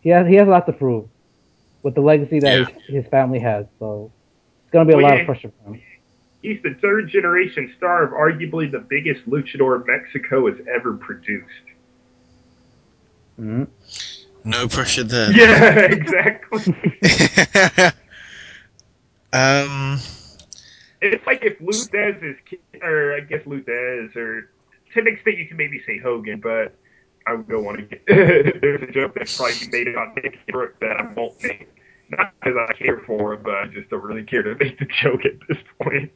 [0.05, 1.09] he has he has a lot to prove
[1.83, 2.67] with the legacy that yeah.
[2.87, 3.67] his, his, family has.
[3.79, 4.13] So
[4.63, 5.83] it's going to be a well, lot yeah, of pressure for him.
[6.43, 11.49] He's the third generation star of arguably the biggest luchador Mexico has ever produced.
[13.41, 13.65] Mm-hmm.
[14.49, 15.33] No pressure there.
[15.33, 16.59] Yeah, exactly.
[19.33, 19.99] um,
[21.01, 22.37] it's like if Lou is,
[22.83, 26.75] or I guess Lou or to an extent you can maybe say Hogan, but
[27.27, 28.03] I don't want to get.
[28.07, 31.69] there's a joke that's probably made about Nick Brooke that I won't make.
[32.11, 34.87] Not because I care for him, but I just don't really care to make the
[35.03, 36.13] joke at this point.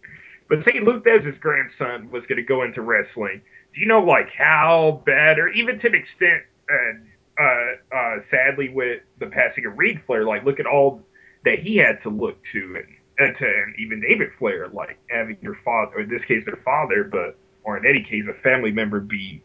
[0.49, 3.43] But say Lou Thesz's grandson was going to go into wrestling.
[3.75, 7.07] Do you know like how bad, or even to an extent, and
[7.39, 11.03] uh, uh, sadly with the passing of Reid Flair, like look at all
[11.45, 12.87] that he had to look to, and,
[13.19, 16.61] and to and even David Flair, like having your father, or in this case their
[16.65, 19.43] father, but or in any case a family member be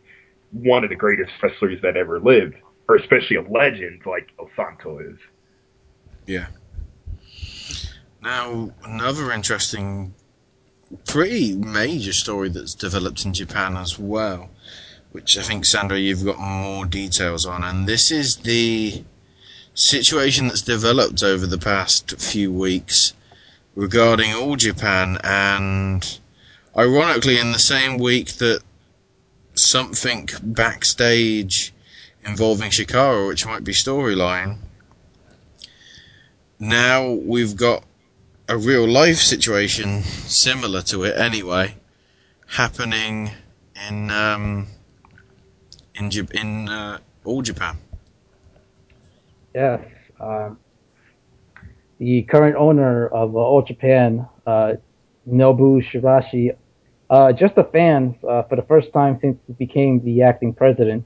[0.54, 2.56] one of the greatest wrestlers that ever lived,
[2.88, 5.20] or especially a legend like Osanto is.
[6.26, 6.48] Yeah.
[8.22, 10.14] Now another interesting,
[11.06, 14.50] pretty major story that's developed in Japan as well
[15.14, 17.64] which I think, Sandra, you've got more details on.
[17.64, 19.04] And this is the
[19.76, 23.14] situation that's developed over the past few weeks
[23.76, 25.20] regarding All Japan.
[25.24, 26.20] And
[26.76, 28.64] ironically, in the same week that
[29.64, 31.74] something backstage
[32.26, 34.58] involving Chikara, which might be storyline,
[36.60, 37.84] now we've got
[38.48, 41.76] a real life situation similar to it anyway
[42.48, 43.32] happening
[43.90, 44.68] in um,
[45.96, 47.78] in in uh, all Japan.
[49.54, 49.82] Yes,
[50.20, 50.58] um,
[52.00, 54.74] the current owner of uh, All Japan, uh,
[55.30, 56.56] Nobuo Shiraishi,
[57.14, 61.06] uh, just a fan uh, for the first time since he became the acting president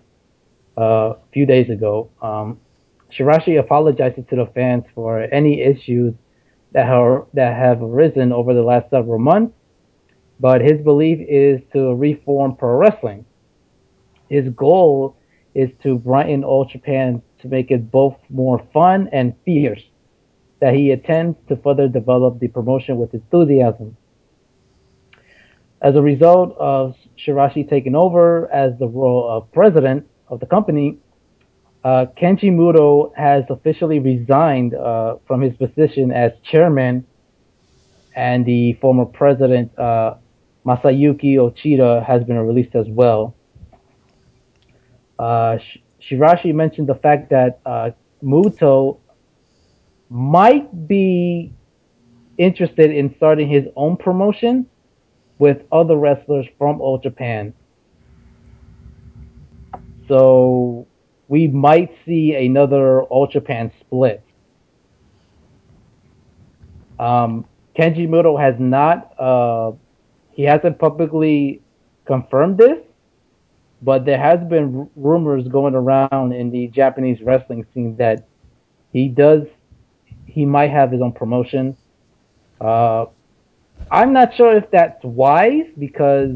[0.78, 2.10] uh, a few days ago.
[2.22, 2.60] Um,
[3.12, 6.14] Shiraishi apologizes to the fans for any issues
[6.74, 9.54] that are, that have arisen over the last several months,
[10.40, 13.26] but his belief is to reform pro wrestling
[14.30, 15.16] his goal
[15.54, 19.82] is to brighten All Japan to make it both more fun and fierce.
[20.60, 23.96] That he intends to further develop the promotion with enthusiasm.
[25.82, 30.98] As a result of Shiraishi taking over as the role of president of the company,
[31.84, 37.06] uh, Kenji Muto has officially resigned uh, from his position as chairman,
[38.16, 40.16] and the former president uh,
[40.66, 43.36] Masayuki Uchida has been released as well.
[45.20, 45.58] Uh,
[46.02, 47.92] Shiraishi mentioned the fact that uh,
[48.24, 49.00] Muto
[50.10, 51.54] might be
[52.40, 54.66] interested in starting his own promotion
[55.40, 57.54] with other wrestlers from All Japan.
[60.08, 60.88] So
[61.28, 64.24] we might see another All Japan split.
[67.00, 67.46] Um,
[67.78, 69.74] Kenji Muto has not, uh,
[70.32, 71.62] he hasn't publicly
[72.06, 72.80] confirmed this,
[73.82, 78.28] but there has been r- rumors going around in the Japanese wrestling scene that
[78.94, 79.44] he does,
[80.26, 81.78] he might have his own promotion.
[82.60, 83.06] Uh,
[83.92, 86.36] I'm not sure if that's wise because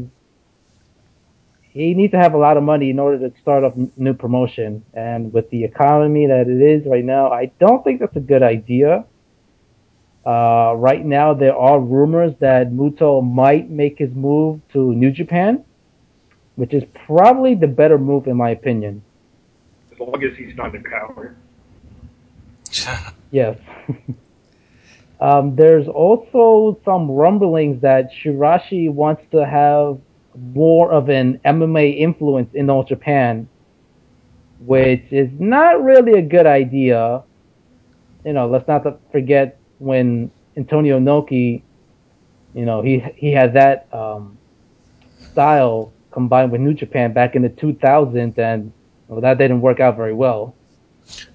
[1.62, 4.84] he needs to have a lot of money in order to start up new promotion.
[4.94, 8.42] And with the economy that it is right now, I don't think that's a good
[8.42, 9.04] idea.
[10.24, 15.64] Uh, right now, there are rumors that Muto might make his move to New Japan
[16.56, 19.02] which is probably the better move in my opinion.
[19.92, 21.34] As long as he's not in power.
[23.30, 23.58] yes.
[25.22, 30.00] Um, there's also some rumblings that Shiraishi wants to have
[30.52, 33.48] more of an MMA influence in All Japan,
[34.66, 37.22] which is not really a good idea.
[38.24, 41.62] You know, let's not forget when Antonio Inoki,
[42.52, 44.36] you know, he he had that um,
[45.30, 48.72] style combined with New Japan back in the 2000s, and
[49.06, 50.56] well, that didn't work out very well.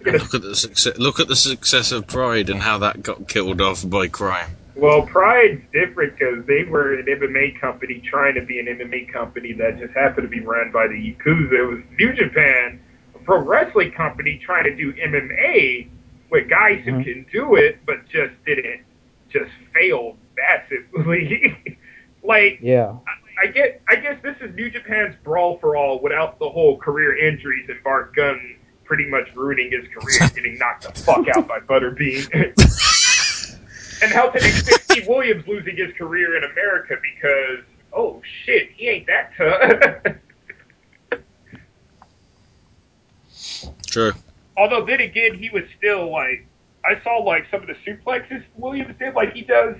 [0.05, 0.97] Look at the success.
[0.97, 4.51] Look at the success of Pride and how that got killed off by crime.
[4.75, 9.53] Well, Pride's different because they were an MMA company trying to be an MMA company
[9.53, 11.53] that just happened to be run by the Yakuza.
[11.53, 12.79] It was New Japan,
[13.15, 15.87] a pro wrestling company trying to do MMA
[16.29, 17.03] with guys who Mhm.
[17.03, 18.81] can do it, but just didn't,
[19.29, 21.57] just failed massively.
[22.23, 22.97] like, Yeah.
[23.41, 27.15] I get, I guess this is New Japan's brawl for all without the whole career
[27.15, 28.55] injuries and Bart Gunn
[28.87, 32.27] pretty much ruining his career, getting knocked the fuck out by Butterbean.
[34.01, 38.87] and how to expect Steve Williams losing his career in America because, oh shit, he
[38.87, 41.21] ain't that tough.
[43.87, 44.13] True.
[44.55, 46.47] Although then again, he was still like,
[46.85, 49.75] I saw like some of the suplexes Williams did, like he does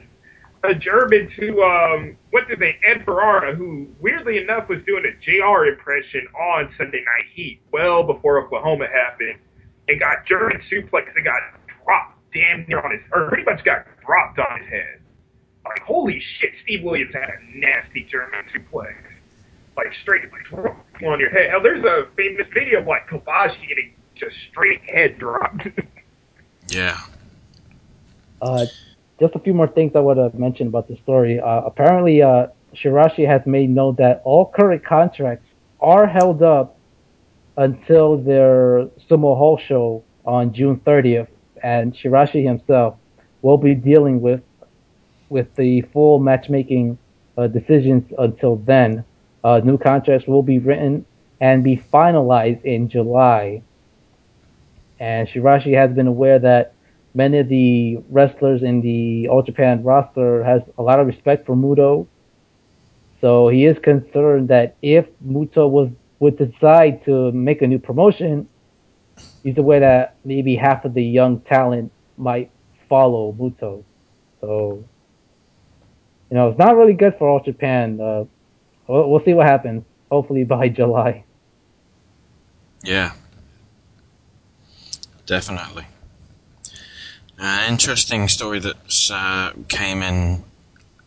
[0.68, 5.14] a German to um, what did they Ed Ferrara, who weirdly enough was doing a
[5.24, 9.40] JR impression on Sunday Night Heat, well before Oklahoma happened,
[9.88, 11.42] and got German suplex and got
[11.84, 15.00] dropped damn near on his, or pretty much got dropped on his head.
[15.66, 18.96] Like holy shit, Steve Williams had a nasty German suplex,
[19.76, 20.64] like straight like,
[21.04, 21.50] on your head.
[21.50, 25.68] Hell, there's a famous video of like Kobashi getting just straight head dropped.
[26.70, 27.00] Yeah.
[28.42, 28.66] Uh,
[29.20, 31.40] just a few more things I want to mention about the story.
[31.40, 35.48] Uh, apparently, uh, Shiraishi has made known that all current contracts
[35.80, 36.78] are held up
[37.56, 41.28] until their Sumo Hall show on June 30th,
[41.64, 42.98] and Shiraishi himself
[43.42, 44.42] will be dealing with
[45.30, 46.98] with the full matchmaking
[47.38, 49.04] uh, decisions until then.
[49.44, 51.06] Uh, new contracts will be written
[51.42, 53.62] and be finalized in July.
[55.00, 56.74] And Shiraishi has been aware that
[57.18, 61.56] many of the wrestlers in the All Japan roster has a lot of respect for
[61.56, 62.08] Muto.
[63.22, 65.90] So he is concerned that if Muto was
[66.20, 68.48] would decide to make a new promotion,
[69.44, 72.52] he's aware that maybe half of the young talent might
[72.88, 73.84] follow Muto.
[74.40, 74.84] So
[76.30, 78.00] you know, it's not really good for All Japan.
[78.00, 78.26] Uh,
[78.88, 79.84] we'll, we'll see what happens.
[80.12, 81.24] Hopefully by July.
[82.84, 83.14] Yeah.
[85.26, 85.86] Definitely.
[87.40, 90.44] An interesting story that uh, came in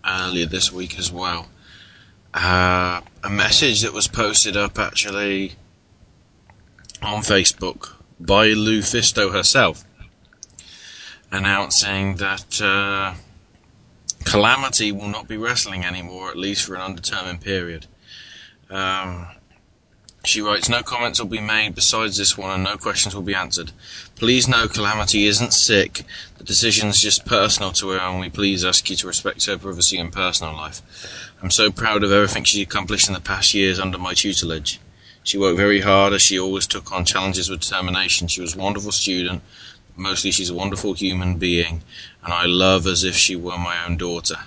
[0.07, 1.49] earlier this week as well.
[2.33, 5.55] Uh, a message that was posted up actually
[7.03, 9.85] on Facebook by LuFisto herself,
[11.33, 13.15] announcing that uh,
[14.25, 17.87] Calamity will not be wrestling anymore, at least for an undetermined period.
[18.69, 19.27] Um,
[20.25, 23.35] she writes, No comments will be made besides this one, and no questions will be
[23.35, 23.73] answered.
[24.21, 26.05] Please know Calamity isn't sick.
[26.37, 29.97] The decision's just personal to her, and we please ask you to respect her privacy
[29.97, 30.83] and personal life.
[31.41, 34.79] I'm so proud of everything she's accomplished in the past years under my tutelage.
[35.23, 38.29] She worked very hard as she always took on challenges with determination.
[38.29, 39.41] She was a wonderful student.
[39.97, 41.81] but Mostly, she's a wonderful human being,
[42.23, 44.41] and I love as if she were my own daughter.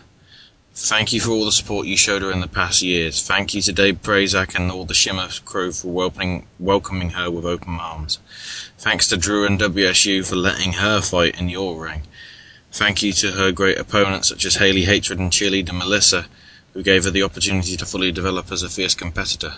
[0.75, 3.21] Thank you for all the support you showed her in the past years.
[3.21, 7.45] Thank you to Dave Prazak and all the Shimmer crew for welcoming, welcoming her with
[7.45, 8.19] open arms.
[8.83, 12.01] Thanks to Drew and WSU for letting her fight in your ring.
[12.69, 16.25] Thank you to her great opponents such as Haley Hatred and Cheerleader Melissa,
[16.73, 19.53] who gave her the opportunity to fully develop as a fierce competitor.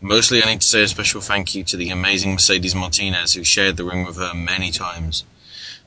[0.00, 3.42] Mostly, I need to say a special thank you to the amazing Mercedes Martinez, who
[3.42, 5.24] shared the ring with her many times.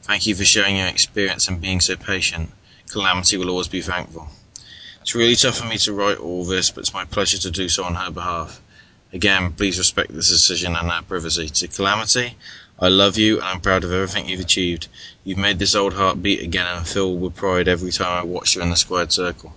[0.01, 2.51] Thank you for sharing your experience and being so patient.
[2.91, 4.27] Calamity will always be thankful.
[4.99, 7.69] It's really tough for me to write all this, but it's my pleasure to do
[7.69, 8.61] so on her behalf.
[9.13, 11.47] Again, please respect this decision and our privacy.
[11.47, 12.35] To Calamity,
[12.79, 14.87] I love you and I'm proud of everything you've achieved.
[15.23, 18.55] You've made this old heart beat again and fill with pride every time I watch
[18.55, 19.53] you in the squared circle.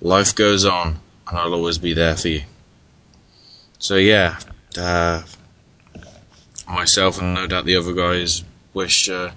[0.00, 2.42] Life goes on, and I'll always be there for you.
[3.78, 4.38] So yeah,
[4.76, 5.22] uh,
[6.68, 8.44] myself and no doubt the other guys
[8.74, 9.32] wish uh,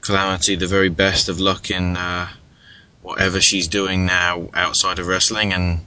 [0.00, 2.28] Calamity the very best of luck in uh,
[3.02, 5.84] whatever she's doing now outside of wrestling, and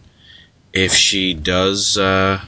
[0.73, 2.41] if she does uh,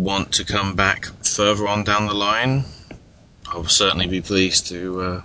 [0.00, 2.64] want to come back further on down the line,
[3.46, 5.22] I'll certainly be pleased to uh,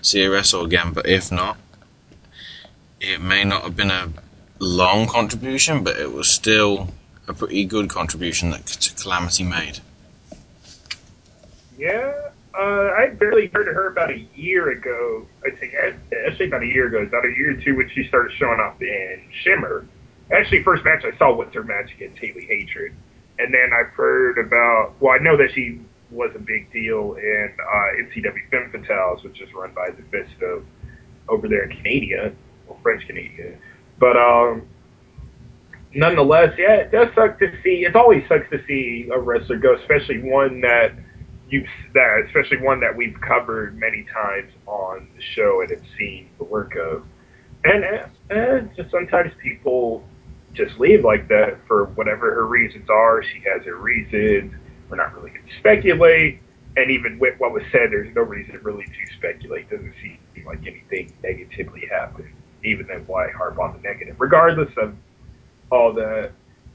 [0.00, 0.92] see her wrestle again.
[0.92, 1.56] But if not,
[3.00, 4.12] it may not have been a
[4.58, 6.88] long contribution, but it was still
[7.26, 9.80] a pretty good contribution that Calamity made.
[11.76, 12.12] Yeah,
[12.54, 15.26] Uh, I barely heard of her about a year ago.
[15.44, 15.72] I'd say
[16.28, 18.80] actually about a year ago, about a year or two when she started showing up
[18.82, 19.86] in Shimmer.
[20.30, 22.92] Actually, first match I saw was her match against Haley Hatred,
[23.38, 24.94] and then I've heard about.
[25.00, 25.80] Well, I know that she
[26.10, 30.42] was a big deal in uh, NCW Femme Fatales, which is run by the Fist
[30.42, 30.64] of
[31.28, 32.34] over there in Canada,
[32.68, 33.56] or French Canada.
[33.98, 34.68] But um,
[35.94, 37.84] nonetheless, yeah, it does suck to see.
[37.84, 40.92] It always sucks to see a wrestler go, especially one that
[41.48, 46.28] you that especially one that we've covered many times on the show and have seen
[46.38, 47.04] the work of.
[47.64, 47.84] And
[48.30, 50.02] uh, just sometimes people
[50.54, 53.22] just leave like that for whatever her reasons are.
[53.22, 54.52] She has her reasons.
[54.88, 56.40] We're not really going to speculate.
[56.76, 59.70] And even with what was said, there's no reason really to speculate.
[59.70, 62.32] Doesn't seem like anything negatively happened.
[62.64, 64.16] Even then, why harp on the negative?
[64.18, 64.94] Regardless of
[65.70, 66.32] all that,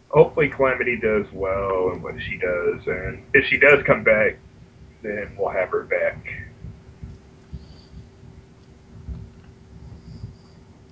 [0.10, 2.86] hopefully Calamity does well and what she does.
[2.86, 4.38] And if she does come back,
[5.02, 6.26] then we'll have her back.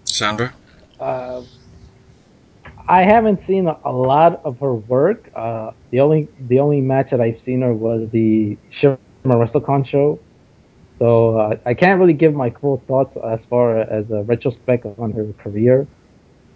[0.05, 0.53] Sandra?
[0.99, 1.41] Uh,
[2.88, 5.31] I haven't seen a lot of her work.
[5.36, 10.19] Uh, the only the only match that I've seen her was the Shimmer WrestleCon show.
[10.99, 15.11] So uh, I can't really give my full thoughts as far as a retrospect on
[15.13, 15.88] her career.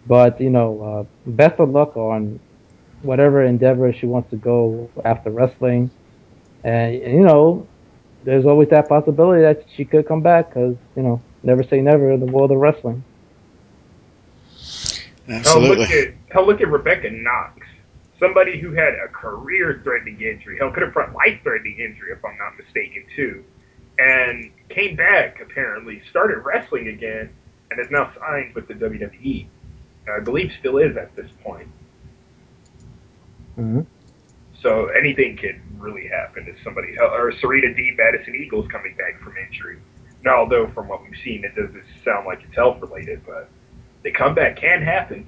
[0.06, 2.40] But you know, uh, best of luck on
[3.02, 5.90] whatever endeavor she wants to go after wrestling.
[6.64, 7.68] And you know,
[8.24, 12.12] there's always that possibility that she could come back because you know, never say never
[12.12, 13.04] in the world of wrestling.
[15.30, 15.68] Absolutely.
[15.70, 17.66] Hell, look at hell, look at Rebecca Knox,
[18.20, 20.58] somebody who had a career-threatening injury.
[20.58, 23.44] Hell, could have front life-threatening injury if I'm not mistaken too,
[24.00, 27.30] and came back apparently, started wrestling again,
[27.70, 29.48] and is now signed with the WWE.
[30.12, 31.68] I believe still is at this point.
[33.58, 33.82] Mm-hmm.
[34.62, 36.98] So anything could really happen to somebody.
[37.00, 37.94] Or Serena D.
[37.96, 39.78] Madison Eagles coming back from injury.
[40.24, 43.50] Now, although from what we've seen, it doesn't sound like it's health related, but
[44.04, 45.28] the comeback can happen.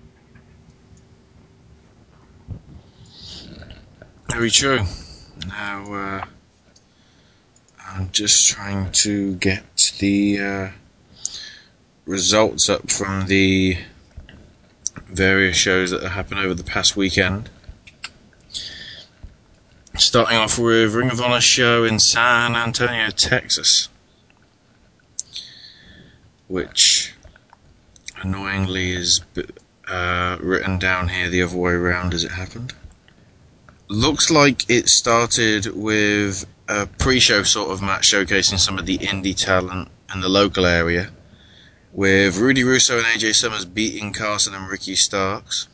[4.29, 4.79] Very true.
[5.47, 6.25] Now, uh,
[7.85, 10.69] I'm just trying to get the uh,
[12.05, 13.77] results up from the
[15.07, 17.49] various shows that have happened over the past weekend.
[19.97, 23.89] Starting off with Ring of Honor show in San Antonio, Texas,
[26.47, 27.13] which
[28.23, 29.21] annoyingly is
[29.87, 32.73] uh, written down here the other way around as it happened.
[33.87, 39.35] Looks like it started with a pre-show sort of match showcasing some of the indie
[39.35, 41.09] talent in the local area,
[41.91, 45.67] with Rudy Russo and AJ Summers beating Carson and Ricky Starks.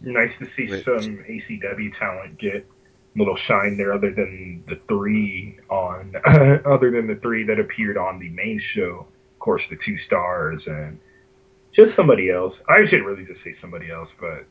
[0.00, 5.58] Nice to see some ACW talent get a little shine there, other than the three
[5.68, 6.14] on,
[6.64, 9.06] other than the three that appeared on the main show.
[9.34, 10.98] Of course, the two stars and
[11.78, 12.54] just somebody else.
[12.68, 14.46] I should really just say somebody else, but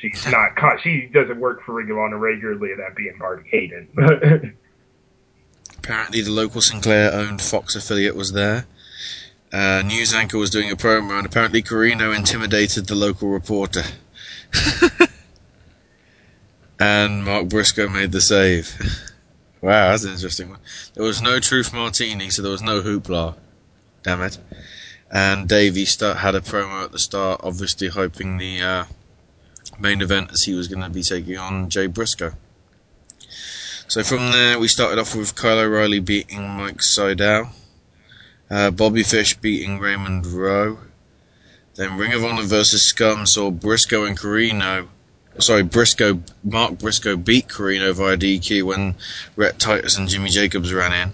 [0.00, 0.52] she's not.
[0.82, 2.70] She doesn't work for Ring of Honor regularly.
[2.76, 3.88] That being Marty Hayden.
[5.78, 8.66] Apparently, the local Sinclair owned Fox affiliate was there.
[9.52, 13.82] Uh, news anchor was doing a promo, and apparently Corino intimidated the local reporter.
[16.78, 18.78] and Mark Briscoe made the save.
[19.60, 20.60] wow, that's an interesting one.
[20.94, 23.36] There was no Truth Martini, so there was no hoopla.
[24.04, 24.38] Damn it.
[25.10, 28.84] And Davey start, had a promo at the start, obviously hoping the uh,
[29.78, 32.32] main event as he was going to be taking on Jay Briscoe.
[33.88, 37.48] So from there, we started off with Kyle O'Reilly beating Mike Sydal,
[38.48, 40.78] uh, Bobby Fish beating Raymond Rowe,
[41.74, 44.88] then Ring of Honor versus Scum saw Briscoe and Corino.
[45.38, 48.96] Sorry, Briscoe, Mark Briscoe beat Corino via DQ when
[49.34, 51.12] Rhett Titus and Jimmy Jacobs ran in.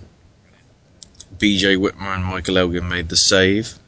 [1.39, 3.79] BJ Whitmer and Michael Elgin made the save.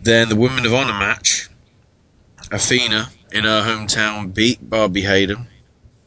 [0.00, 1.48] Then the Women of Honor match.
[2.52, 5.48] Athena, in her hometown, beat Barbie Hayden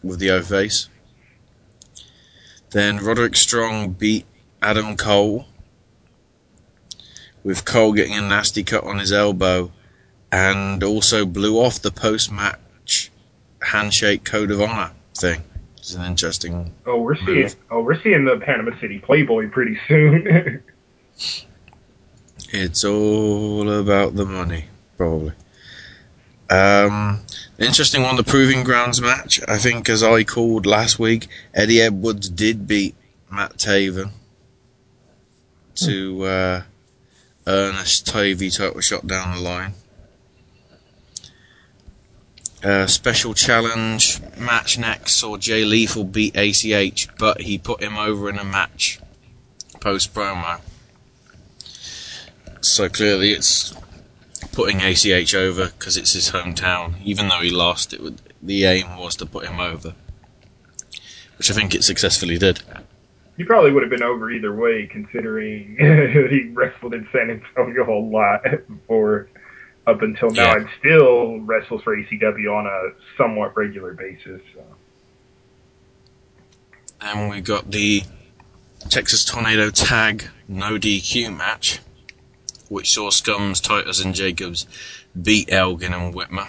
[0.02, 0.88] with the O face.
[2.72, 4.26] Then Roderick Strong beat
[4.62, 5.48] Adam Cole,
[7.44, 9.72] with Cole getting a nasty cut on his elbow,
[10.32, 13.12] and also blew off the post match
[13.62, 15.44] handshake code of honor thing.
[15.78, 16.74] It's an interesting.
[16.86, 17.50] Oh, we're seeing.
[17.72, 20.64] Oh, we're seeing the Panama City Playboy pretty soon.
[22.52, 24.66] It's all about the money,
[24.98, 25.34] probably.
[26.50, 27.22] Um,
[27.60, 29.40] interesting one, the Proving Grounds match.
[29.48, 32.96] I think, as I called last week, Eddie Edwards did beat
[33.32, 34.12] Matt Taven
[35.76, 36.62] to uh,
[37.46, 39.74] a TV title shot down the line.
[42.64, 48.28] Uh, special challenge match next saw Jay Lethal beat ACH, but he put him over
[48.28, 49.00] in a match
[49.80, 50.60] post promo.
[52.62, 53.74] So clearly, it's
[54.54, 56.96] putting ACH over because it's his hometown.
[57.04, 59.94] Even though he lost, it would, the aim was to put him over,
[61.38, 62.62] which I think it successfully did.
[63.38, 65.78] He probably would have been over either way, considering
[66.30, 69.30] he wrestled in San Antonio a whole lot before
[69.88, 70.56] up until now, Yeah.
[70.58, 74.42] and still wrestles for ACW on a somewhat regular basis.
[74.54, 74.64] So.
[77.02, 78.04] And we got the
[78.90, 81.80] Texas Tornado Tag No DQ match,
[82.70, 84.66] which saw Scums, Titus, and Jacobs
[85.20, 86.48] beat Elgin and Whitmer.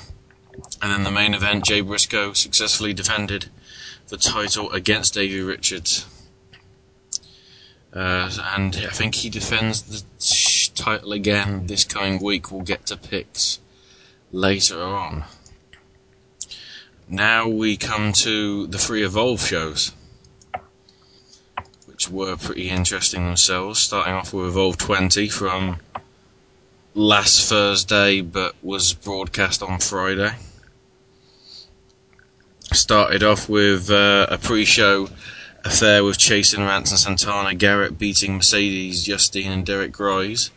[0.81, 3.47] And then the main event, Jay Briscoe successfully defended
[4.09, 6.07] the title against Davey Richards.
[7.93, 12.53] Uh, and I think he defends the title again this coming week.
[12.53, 13.59] We'll get to picks
[14.31, 15.25] later on.
[17.09, 19.93] Now we come to the three Evolve shows
[22.01, 23.79] which were pretty interesting themselves.
[23.79, 25.81] Starting off with Evolve 20 from
[26.95, 30.33] last Thursday, but was broadcast on Friday.
[32.73, 35.09] Started off with uh, a pre-show
[35.65, 40.51] affair with Chasyn Rance and Santana Garrett beating Mercedes, Justine, and Derek Grice.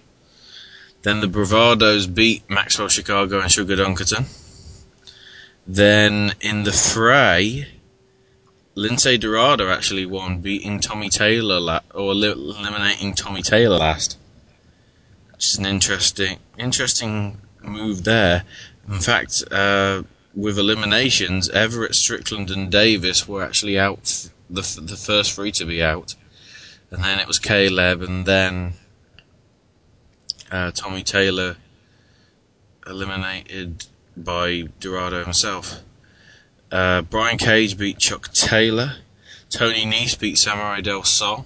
[1.01, 4.25] Then the Bravados beat Maxwell Chicago and Sugar Dunkerton.
[5.67, 7.67] Then in the fray,
[8.75, 14.17] Lince Dorado actually won, beating Tommy Taylor la- or li- eliminating Tommy Taylor last.
[15.43, 18.45] Is an interesting, interesting move there.
[18.87, 24.29] In fact, uh, with eliminations, Everett, Strickland, and Davis were actually out.
[24.49, 26.15] The the first three to be out,
[26.91, 28.73] and then it was Caleb, and then
[30.49, 31.57] uh, Tommy Taylor
[32.87, 33.85] eliminated
[34.15, 35.81] by Dorado himself.
[36.71, 38.95] Uh, Brian Cage beat Chuck Taylor.
[39.49, 41.45] Tony Nese beat Samurai Del Sol.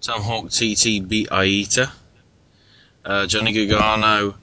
[0.00, 1.92] Tomahawk TT beat Aita.
[3.04, 4.34] Uh, Johnny Gargano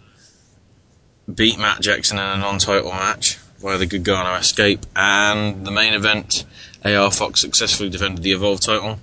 [1.34, 4.86] beat Matt Jackson in a non-title match via the Gargano escape.
[4.96, 6.46] And the main event,
[6.84, 9.00] AR Fox successfully defended the Evolve title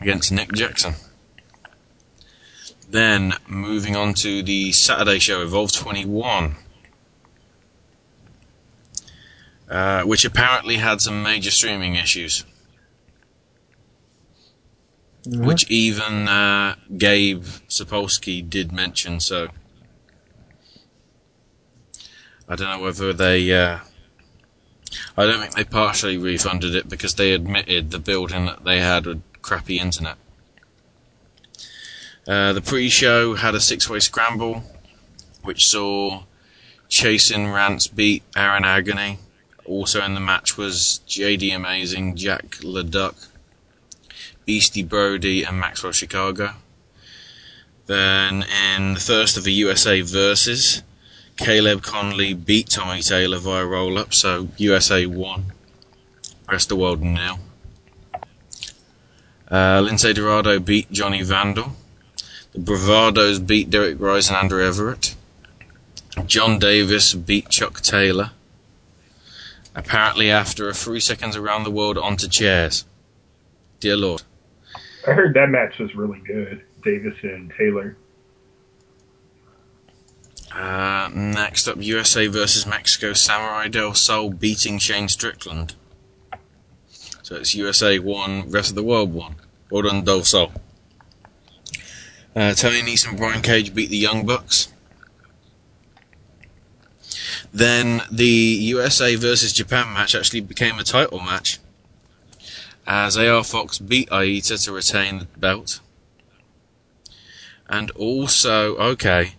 [0.00, 0.94] against Nick Jackson.
[2.88, 6.56] Then moving on to the Saturday show, Evolve 21.
[9.68, 12.44] Uh, which apparently had some major streaming issues.
[15.26, 19.48] Which even uh, Gabe Sapolsky did mention, so.
[22.48, 23.52] I don't know whether they.
[23.52, 23.80] Uh,
[25.16, 29.06] I don't think they partially refunded it because they admitted the building that they had
[29.06, 30.16] with crappy internet.
[32.26, 34.64] Uh, the pre show had a six way scramble,
[35.42, 36.22] which saw
[36.88, 39.18] Chasyn Rance beat Aaron Agony.
[39.64, 43.28] Also in the match was JD Amazing, Jack LeDuc,
[44.44, 46.54] Beastie Brody, and Maxwell Chicago.
[47.86, 50.82] Then in the first of the USA versus,
[51.36, 55.52] Caleb Conley beat Tommy Taylor via roll up, so USA won.
[56.48, 57.38] Rest the world nil.
[59.50, 61.74] Uh, Lince Dorado beat Johnny Vandal.
[62.52, 65.14] The Bravados beat Derek Rice and Andrew Everett.
[66.26, 68.32] John Davis beat Chuck Taylor.
[69.74, 72.84] Apparently, after a three seconds around the world onto chairs.
[73.80, 74.22] Dear Lord.
[75.06, 76.62] I heard that match was really good.
[76.82, 77.96] Davis and Taylor.
[80.52, 83.12] Uh, next up, USA versus Mexico.
[83.12, 85.74] Samurai Del Sol beating Shane Strickland.
[87.22, 89.36] So it's USA one, rest of the world one.
[89.70, 90.52] Well done, Del Sol.
[92.34, 94.72] Uh, Tony Nese and Brian Cage beat the Young Bucks.
[97.52, 101.58] Then the USA versus Japan match actually became a title match.
[102.86, 105.80] As AR Fox beat Aita to retain the belt.
[107.68, 109.34] And also, okay,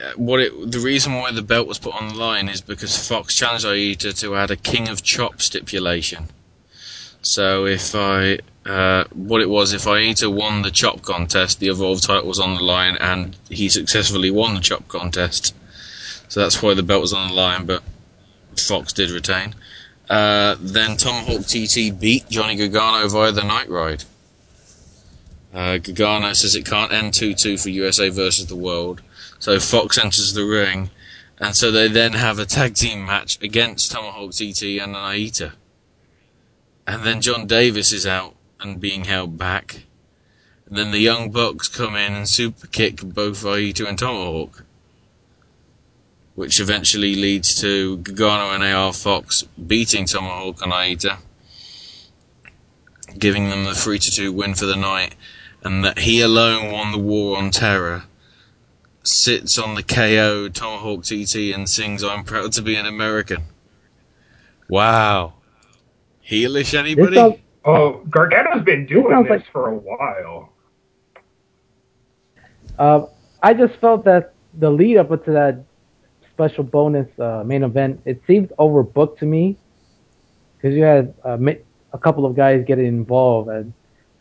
[0.00, 3.08] uh, what it the reason why the belt was put on the line is because
[3.08, 6.28] Fox challenged Aita to add a King of Chop stipulation.
[7.22, 12.02] So if I uh, what it was, if Aita won the chop contest, the Evolve
[12.02, 15.54] title was on the line, and he successfully won the chop contest.
[16.28, 17.82] So that's why the belt was on the line, but
[18.56, 19.54] Fox did retain.
[20.08, 24.04] Uh, then Tomahawk TT beat Johnny Gargano via the Night Ride.
[25.52, 29.02] Uh, Gargano says it can't end 2-2 for USA versus the world.
[29.38, 30.90] So Fox enters the ring,
[31.38, 35.52] and so they then have a tag team match against Tomahawk TT and Aita.
[36.86, 39.82] And then John Davis is out and being held back.
[40.66, 44.64] And then the Young Bucks come in and super kick both Aita and Tomahawk.
[46.38, 51.18] Which eventually leads to Gargano and AR Fox beating Tomahawk and Aita,
[53.18, 55.16] giving them the 3 to 2 win for the night,
[55.64, 58.04] and that he alone won the war on terror.
[59.02, 63.42] Sits on the KO Tomahawk TT and sings I'm proud to be an American.
[64.68, 65.32] Wow.
[66.24, 67.16] Heelish anybody?
[67.16, 70.52] sounds- Oh, Gargano's been doing sounds this like- for a while.
[72.78, 73.06] Uh,
[73.42, 75.64] I just felt that the lead up to that
[76.38, 79.56] special bonus uh, main event, it seemed overbooked to me
[80.56, 81.36] because you had uh,
[81.92, 83.72] a couple of guys getting involved, and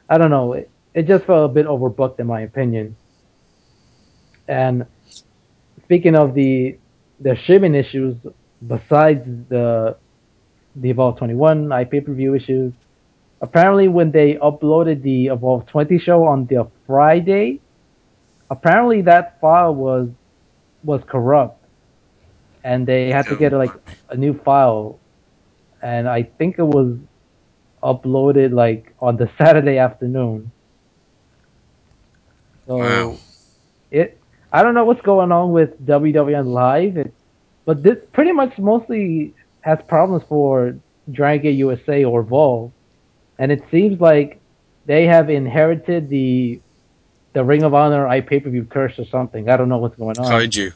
[0.09, 2.95] I don't know, it, it just felt a bit overbooked in my opinion.
[4.47, 4.87] And
[5.83, 6.79] speaking of the
[7.19, 8.15] the shipping issues,
[8.65, 9.95] besides the
[10.75, 12.73] the Evolve 21 i pay per view issues,
[13.41, 17.59] apparently when they uploaded the Evolve 20 show on the Friday,
[18.49, 20.09] apparently that file was
[20.83, 21.56] was corrupt,
[22.67, 23.71] and they had to get like
[24.09, 24.99] a new file,
[25.81, 26.97] and I think it was
[27.81, 30.51] uploaded like on the Saturday afternoon.
[32.67, 33.17] So Wow.
[33.89, 34.19] it
[34.51, 37.13] I don't know what's going on with WWN Live, it,
[37.65, 40.75] but this pretty much mostly has problems for
[41.09, 42.73] Dragon Gate USA or Vol,
[43.39, 44.41] and it seems like
[44.85, 46.59] they have inherited the
[47.31, 49.49] the Ring of Honor i pay per view curse or something.
[49.49, 50.31] I don't know what's going on.
[50.33, 50.73] Kaiju.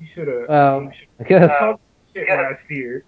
[0.00, 0.50] You should have.
[0.50, 1.78] Um, I guess
[2.14, 3.04] shit last year.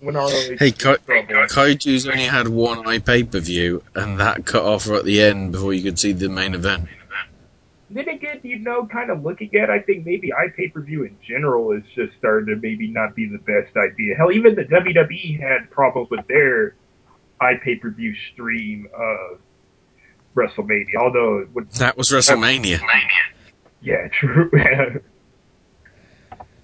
[0.00, 4.64] when our Hey, Ka- Kaiju's only had one eye pay per view, and that cut
[4.64, 6.88] off at the end before you could see the main event.
[7.90, 11.16] Then again, you know, kind of looking at, I think maybe iPay per view in
[11.26, 14.16] general is just starting to maybe not be the best idea.
[14.16, 16.74] Hell, even the WWE had problems with their
[17.40, 19.40] iPay per view stream of
[20.34, 20.96] WrestleMania.
[20.98, 22.80] Although, it That was WrestleMania.
[23.82, 24.50] Yeah, true.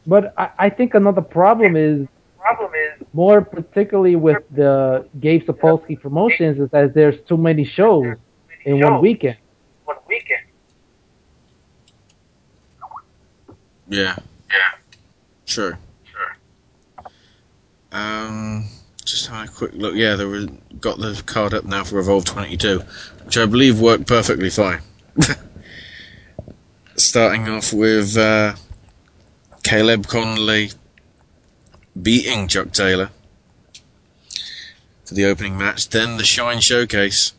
[0.07, 2.09] But I, I think another problem is
[2.39, 8.17] problem is more particularly with the Gabe Sapolsky promotions is that there's too many shows
[8.65, 9.37] in one weekend.
[9.85, 10.45] one weekend.
[13.89, 14.17] Yeah.
[14.51, 15.05] Yeah.
[15.45, 15.79] Sure.
[16.05, 17.11] Sure.
[17.93, 18.67] Um,
[19.05, 19.95] just having a quick look.
[19.95, 20.47] Yeah, there was
[20.81, 22.81] got the card up now for Evolve 22,
[23.25, 24.81] which I believe worked perfectly fine.
[26.99, 28.57] Starting off with uh,
[29.63, 30.73] Caleb Conley
[32.01, 33.11] beating Chuck Taylor
[35.05, 35.89] for the opening match.
[35.91, 37.35] Then the Shine Showcase,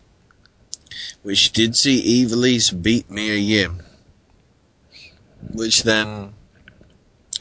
[1.23, 3.83] which did see Ivelisse beat Mia Yim,
[5.51, 6.33] which then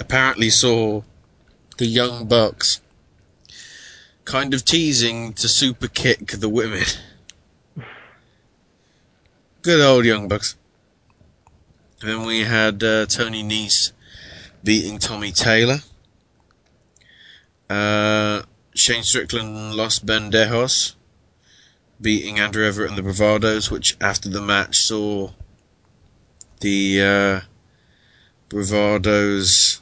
[0.01, 1.03] apparently saw
[1.77, 2.81] the Young Bucks
[4.25, 6.85] kind of teasing to super kick the women.
[9.63, 10.57] Good old Young Bucks.
[12.01, 13.93] Then we had uh, Tony Nese
[14.63, 15.79] beating Tommy Taylor.
[17.69, 18.43] Uh,
[18.75, 20.95] Shane Strickland lost Ben Dejos,
[22.01, 25.31] beating Andrew Everett and the Bravados, which after the match saw
[26.61, 27.41] the uh,
[28.49, 29.81] Bravados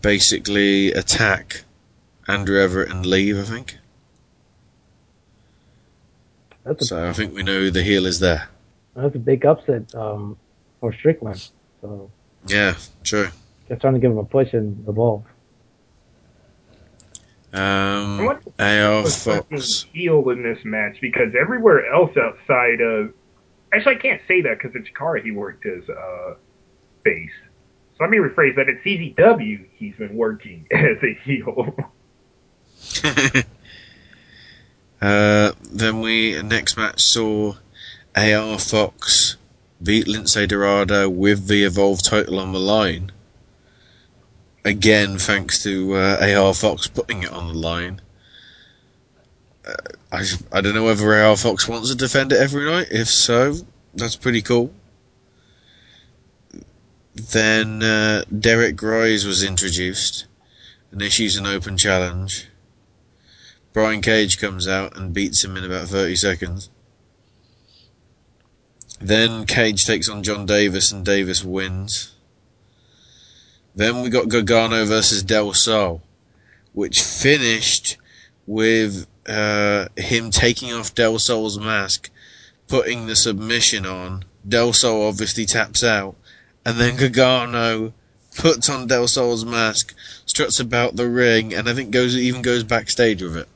[0.00, 1.64] basically attack
[2.28, 3.78] Andrew Everett and leave, I think.
[6.78, 8.48] So I think we know who the heel is there.
[8.94, 10.36] That's a big upset um,
[10.80, 11.50] for Strickland.
[11.80, 12.10] So
[12.46, 13.28] Yeah, true.
[13.68, 15.24] just trying to give him a push and evolve.
[17.52, 19.36] Um, what AR was Fox.
[19.46, 23.12] Strickland's heel in this match because everywhere else outside of
[23.74, 26.34] actually I can't say that because it's Cara he worked as uh,
[27.04, 27.30] face.
[27.98, 28.68] So let me rephrase that.
[28.68, 31.76] It's CZW he's been working as a heel.
[35.02, 37.54] uh, then we next match saw
[38.14, 39.36] AR Fox
[39.82, 43.10] beat Lince Dorado with the Evolve title on the line.
[44.64, 48.00] Again, thanks to uh, AR Fox putting it on the line.
[49.66, 49.72] Uh,
[50.12, 52.88] I I don't know whether AR Fox wants to defend it every night.
[52.90, 53.54] If so,
[53.94, 54.72] that's pretty cool.
[57.14, 60.26] Then uh, Derek Grice was introduced
[60.90, 62.48] and issues an open challenge.
[63.72, 66.68] Brian Cage comes out and beats him in about 30 seconds.
[69.02, 72.14] Then Cage takes on John Davis and Davis wins.
[73.74, 76.00] Then we got Gargano versus Del Sol,
[76.72, 77.96] which finished
[78.46, 82.10] with uh, him taking off Del Sol's mask,
[82.68, 84.24] putting the submission on.
[84.48, 86.14] Del Sol obviously taps out,
[86.64, 87.92] and then Gargano
[88.36, 89.96] puts on Del Sol's mask,
[90.26, 93.48] struts about the ring, and I think goes even goes backstage with it.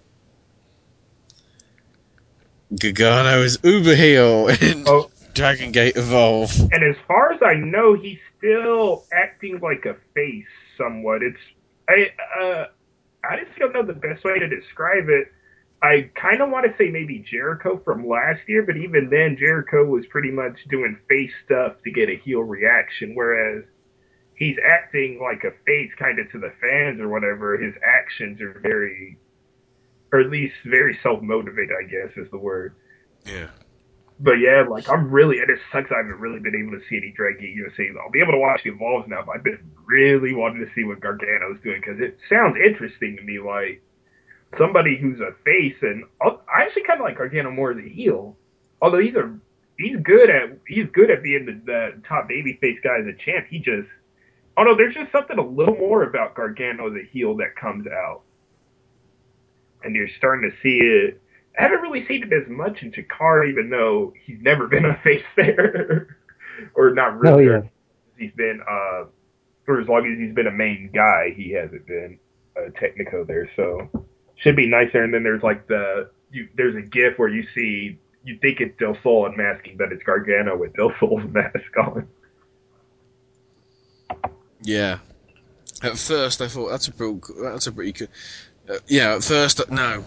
[2.81, 4.49] Gargano is uber heel
[4.87, 6.51] oh, Dragon Gate Evolve.
[6.73, 10.47] And as far as I know, he's still acting like a face
[10.79, 11.23] somewhat.
[11.23, 11.39] It's
[11.89, 12.11] I
[12.41, 12.65] uh
[13.23, 15.29] I just don't know the best way to describe it.
[15.83, 19.85] I kind of want to say maybe Jericho from last year, but even then, Jericho
[19.85, 23.63] was pretty much doing face stuff to get a heel reaction, whereas
[24.37, 27.59] he's acting like a face kind of to the fans or whatever.
[27.59, 29.19] His actions are very,
[30.13, 32.75] or at least very self motivated, I guess is the word.
[33.27, 33.49] Yeah.
[34.19, 36.97] But yeah, like I'm really, and it sucks I haven't really been able to see
[36.97, 37.91] any Gate USA.
[38.03, 40.85] I'll be able to watch the Evolves now, but I've been really wanting to see
[40.85, 43.39] what Gargano's doing because it sounds interesting to me.
[43.39, 43.83] Like
[44.57, 48.37] somebody who's a face, and I actually kind of like Gargano more as a heel.
[48.81, 49.37] Although he's a
[49.79, 53.47] he's good at he's good at being the, the top babyface guy as a champ.
[53.51, 53.89] He just
[54.57, 57.87] oh no, there's just something a little more about Gargano as a heel that comes
[57.87, 58.23] out,
[59.83, 61.21] and you're starting to see it.
[61.59, 64.99] I haven't really seen him as much in Chikara, even though he's never been a
[65.03, 66.19] face there,
[66.75, 67.49] or not really.
[67.49, 67.63] Oh, yeah.
[68.19, 69.05] He's been uh
[69.65, 72.19] for as long as he's been a main guy, he hasn't been
[72.57, 73.51] a Technico there.
[73.57, 73.89] So
[74.37, 75.05] should be nice there.
[75.05, 78.77] And then there's like the you, there's a GIF where you see you think it's
[78.79, 82.09] Del Sol unmasking, but it's Gargano with Del Sol's mask on.
[84.63, 84.99] Yeah.
[85.83, 88.09] At first, I thought that's a pretty, that's a pretty good.
[88.69, 90.05] Uh, yeah, at first, no.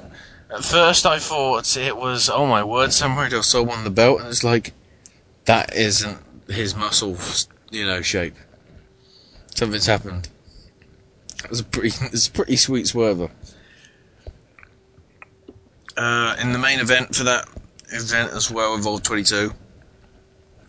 [0.52, 4.20] At first, I thought it was, oh my word, Samurai Del Sol won the belt,
[4.20, 4.74] and it's like,
[5.46, 7.18] that isn't his muscle,
[7.70, 8.36] you know, shape.
[9.54, 10.30] Something's happened.
[11.44, 13.30] It was a pretty, it's a pretty sweet swerver.
[15.96, 17.48] Uh, in the main event for that
[17.90, 19.54] event as well, Evolve 22,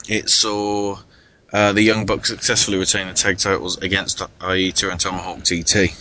[0.08, 0.98] it saw
[1.52, 5.94] uh, the Young Bucks successfully retain the tag titles against Aita and Tomahawk TT.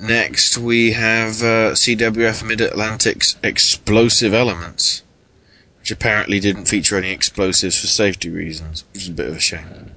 [0.00, 5.02] Next, we have uh, CWF Mid Atlantic's Explosive Elements,
[5.80, 9.40] which apparently didn't feature any explosives for safety reasons, which is a bit of a
[9.40, 9.90] shame.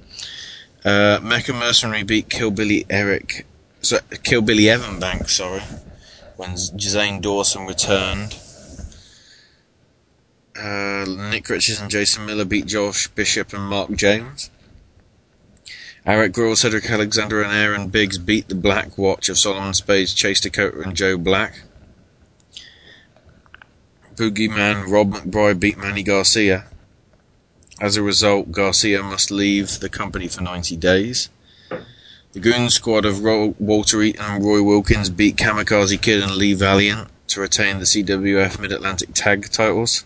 [0.84, 3.46] Uh, Mecha Mercenary beat Killbilly Eric,
[3.80, 5.62] so, Killbilly Evan Bank, sorry,
[6.36, 8.36] when Zane Dawson returned.
[10.54, 14.50] Uh, Nick Richards and Jason Miller beat Josh Bishop and Mark James.
[16.06, 20.40] Eric Gruhl, Cedric Alexander, and Aaron Biggs beat the Black Watch of Solomon Spades, Chase
[20.40, 21.62] Dakota, and Joe Black.
[24.14, 26.66] Boogeyman Rob McBride beat Manny Garcia.
[27.80, 31.30] As a result, Garcia must leave the company for 90 days.
[32.32, 36.52] The Goon Squad of Ro- Walter Eaton and Roy Wilkins beat Kamikaze Kid and Lee
[36.52, 40.04] Valiant to retain the CWF Mid Atlantic Tag titles.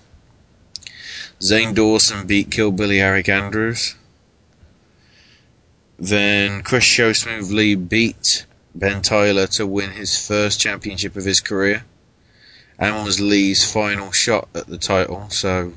[1.42, 3.96] Zane Dawson beat Killbilly Eric Andrews.
[5.98, 11.84] Then Chris Showsmooth Lee beat Ben Tyler to win his first championship of his career
[12.78, 15.28] and was Lee's final shot at the title.
[15.30, 15.72] So,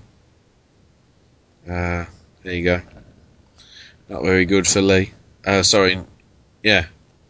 [1.67, 2.05] uh,
[2.43, 2.81] there you go.
[4.09, 5.11] Not very good for Lee.
[5.43, 5.99] Uh, sorry,
[6.61, 6.85] yeah.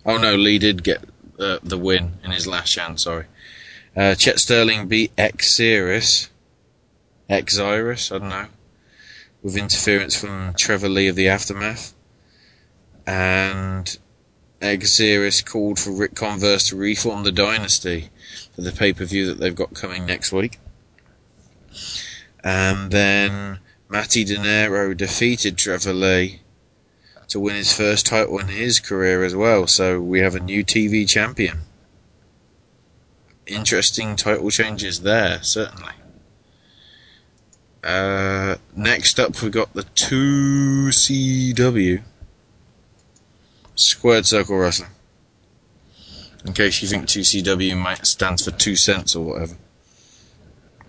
[0.05, 1.01] Oh no, Lee did get
[1.39, 3.03] uh, the win in his last chance.
[3.03, 3.25] Sorry.
[3.95, 6.29] Uh, Chet Sterling beat X Series,
[7.29, 8.47] X Iris, I don't know,
[9.41, 11.93] with interference from Trevor Lee of the Aftermath
[13.12, 13.97] and
[14.62, 18.09] Exeris called for Rick Converse to reform the dynasty
[18.55, 20.59] for the pay per view that they've got coming next week.
[22.41, 23.59] And then
[23.89, 26.39] Matty De defeated Trevor Lee
[27.28, 29.68] to win his first title in his career as well.
[29.68, 31.64] So we have a new TV champion.
[33.45, 35.95] Interesting title changes there, certainly.
[37.84, 42.03] Uh, next up, we've got the 2CW
[43.76, 44.89] Squared Circle Wrestling.
[46.45, 49.55] In case you think 2CW might stands for two cents or whatever.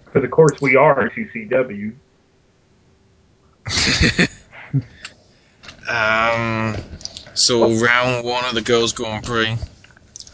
[0.06, 1.94] Because of course we are 2CW.
[5.88, 6.76] um,
[7.34, 9.56] so round one of the Girls Grand Prix,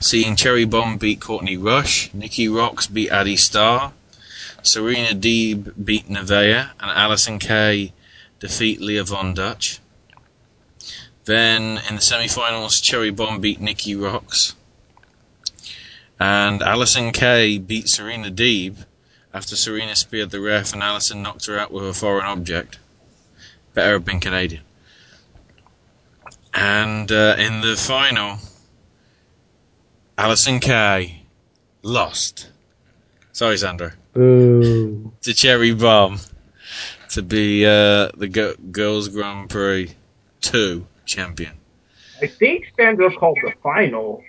[0.01, 3.93] seeing Cherry Bomb beat Courtney Rush, Nikki Rocks beat Addie Starr,
[4.63, 7.93] Serena Deeb beat Nevaeh, and Allysin Kay
[8.41, 9.81] defeat Leah Von Dutch.
[11.29, 14.55] Then in the semi-finals, Cherry Bomb beat Nikki Rocks,
[16.19, 18.87] and Allysin Kay beat Serena Deeb
[19.35, 22.79] after Serena speared the ref and Allysin knocked her out with a foreign object.
[23.75, 24.63] Better have been Canadian.
[26.55, 28.39] And uh, in the final,
[30.17, 31.25] Allysin Kay
[31.83, 32.49] lost.
[33.33, 33.93] Sorry, Sandra.
[34.15, 35.13] Boo.
[35.21, 36.21] To Cherry Bomb
[37.11, 39.95] to be uh, the Girls Grand Prix
[40.41, 41.55] 2 champion.
[42.23, 44.23] I think Sandra called the final.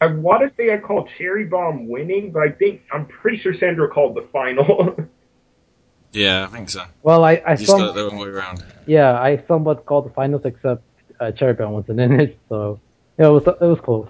[0.00, 3.54] I want to say I called Cherry Bomb winning, but I think I'm pretty sure
[3.54, 4.96] Sandra called the final.
[6.12, 6.82] Yeah, I think so.
[7.02, 7.90] Well, I I Just got saw.
[7.90, 8.64] it the wrong way around.
[8.86, 10.82] Yeah, I somewhat called the finals except
[11.20, 12.80] uh, Cherry Bomb wasn't in it, so
[13.18, 14.08] yeah, it was it was close.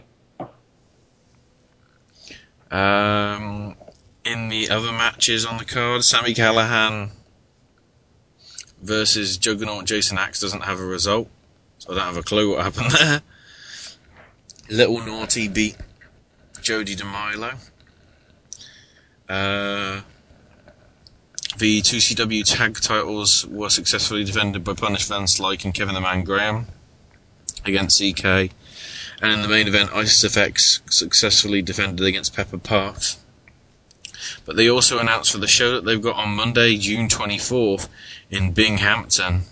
[2.71, 3.75] Um,
[4.25, 7.11] in the other matches on the card, Sami Callihan
[8.83, 11.29] versus Juggernaut Jason Axe doesn't have a result,
[11.89, 13.23] I don't have a clue what happened there.
[14.69, 15.77] Little Naughty beat
[16.61, 17.57] Jody DeMilo.
[19.29, 20.01] Uh,
[21.59, 26.25] the 2CW tag titles were successfully defended by Punish Van Slyke and Kevin the Man
[26.25, 26.67] Graham
[27.65, 28.51] against CK.
[29.23, 33.19] And in the main event, Isis FX successfully defended against Pepper Parks.
[34.45, 37.89] But they also announced for the show that they've got on Monday, June 24th,
[38.31, 39.43] in Binghamton,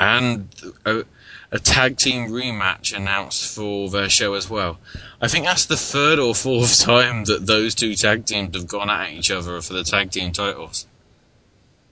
[0.00, 0.48] and
[0.86, 1.04] a,
[1.52, 4.78] a tag team rematch announced for their show as well.
[5.20, 8.88] I think that's the third or fourth time that those two tag teams have gone
[8.88, 10.86] at each other for the tag team titles.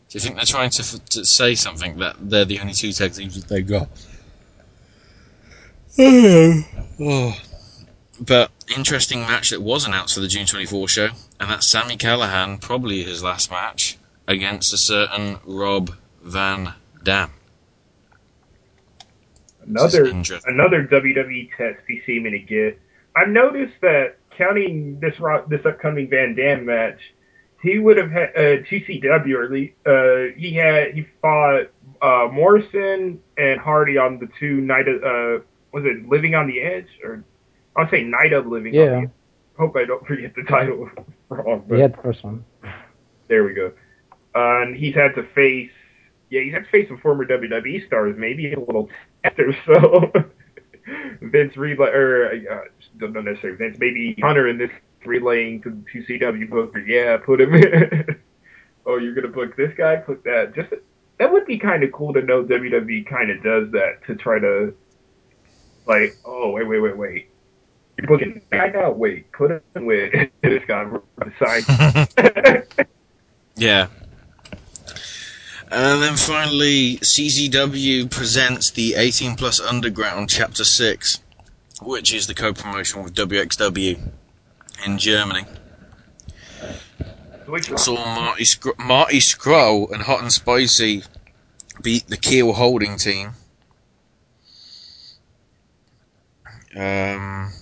[0.08, 3.12] Do you think they're trying to, to say something that they're the only two tag
[3.12, 3.88] teams that they've got?
[7.00, 7.36] oh.
[8.20, 12.60] But interesting match that was announced for the June 24 show, and that's Sami Callihan,
[12.60, 17.30] probably his last match, against a certain Rob Van Dam.
[19.68, 20.54] Another This is interesting.
[20.54, 22.80] another WWE test we seem to get.
[23.16, 27.00] I've noticed that counting this ro- this upcoming Van Dam match,
[27.62, 31.66] he would have had uh, TCW or at least uh, he had he fought
[32.00, 36.60] uh, Morrison and Hardy on the two night of, uh was it Living on the
[36.60, 37.22] Edge or
[37.76, 38.86] I'll say Night of Living on Yeah.
[38.90, 39.10] the Edge.
[39.58, 40.88] Hope I don't forget the title
[41.28, 41.64] wrong.
[41.66, 42.44] But We had the first one.
[43.28, 43.72] there we go.
[44.34, 45.70] Uh, and he's had to face,
[46.30, 48.88] yeah, he's had to face some former WWE stars, maybe a little
[49.24, 49.56] after.
[49.66, 50.12] So
[51.22, 52.64] Vince relay, or uh,
[52.98, 54.70] don't not necessarily Vince, maybe Hunter in this
[55.04, 56.80] relaying to to CW Booker.
[56.80, 58.16] Yeah, put him in.
[58.86, 59.96] oh, you're gonna book this guy?
[59.96, 60.54] Put that.
[60.54, 60.72] Just
[61.18, 64.38] that would be kind of cool to know WWE kind of does that to try
[64.38, 64.74] to,
[65.86, 67.30] like, oh wait, wait, wait, wait.
[67.96, 68.92] You're booking that guy now?
[68.92, 70.12] Wait, put him with
[70.42, 70.86] this guy.
[71.38, 72.64] Sign.
[73.56, 73.88] Yeah.
[75.70, 81.20] And then finally, CZW presents the 18 Plus Underground Chapter 6,
[81.82, 84.00] which is the co promotion with WXW
[84.86, 85.44] in Germany.
[87.76, 91.02] Saw Marty, Scr- Marty Scurll and Hot and Spicy
[91.82, 93.32] beat the Keel Holding team.
[96.74, 97.52] Um,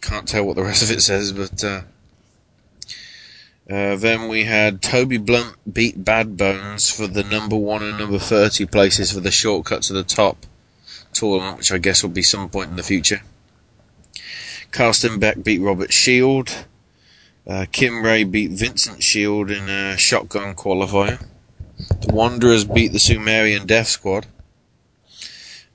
[0.00, 1.62] can't tell what the rest of it says, but.
[1.62, 1.82] Uh,
[3.68, 8.18] uh, then we had Toby Blunt beat Bad Bones for the number one and number
[8.18, 10.46] 30 places for the shortcut to the top
[11.12, 13.22] tournament, which I guess will be some point in the future.
[14.70, 16.66] Carsten Beck beat Robert Shield.
[17.44, 21.24] Uh, Kim Ray beat Vincent Shield in a shotgun qualifier.
[22.02, 24.26] The Wanderers beat the Sumerian Death Squad.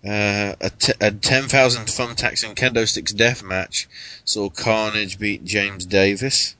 [0.03, 3.87] Uh, a, t- a 10,000 thumbtacks and kendo sticks death match
[4.25, 6.55] saw Carnage beat James Davis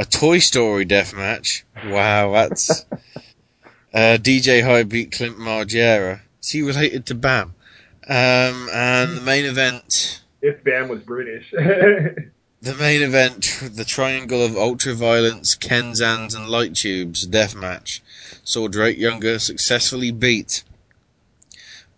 [0.00, 1.66] a Toy Story death match.
[1.84, 2.86] Wow, that's
[3.92, 6.22] uh, DJ Hyde beat Clint Margera.
[6.40, 7.54] Is he related to Bam?
[8.08, 11.50] Um, and the main event, if Bam was British.
[11.52, 18.02] the main event, the triangle of ultra violence, Kenzans, and light tubes death match
[18.42, 20.64] saw Drake Younger successfully beat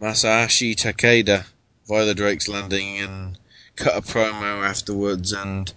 [0.01, 1.47] Masashi Takeda
[1.87, 3.39] via the Drake's Landing and
[3.77, 5.73] cut a promo afterwards and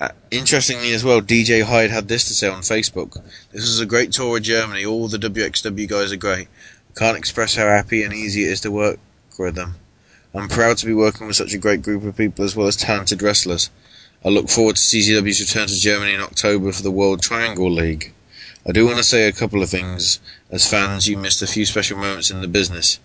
[0.00, 3.20] uh, interestingly as well, DJ Hyde had this to say on Facebook.
[3.52, 4.84] This was a great tour of Germany.
[4.84, 6.48] All the WXW guys are great.
[6.90, 9.00] I can't express how happy and easy it is to work
[9.38, 9.74] with them.
[10.34, 12.76] I'm proud to be working with such a great group of people as well as
[12.76, 13.70] talented wrestlers.
[14.24, 18.12] I look forward to CZW's return to Germany in October for the World Triangle League.
[18.66, 20.20] I do want to say a couple of things.
[20.50, 22.98] As fans, you missed a few special moments in the business.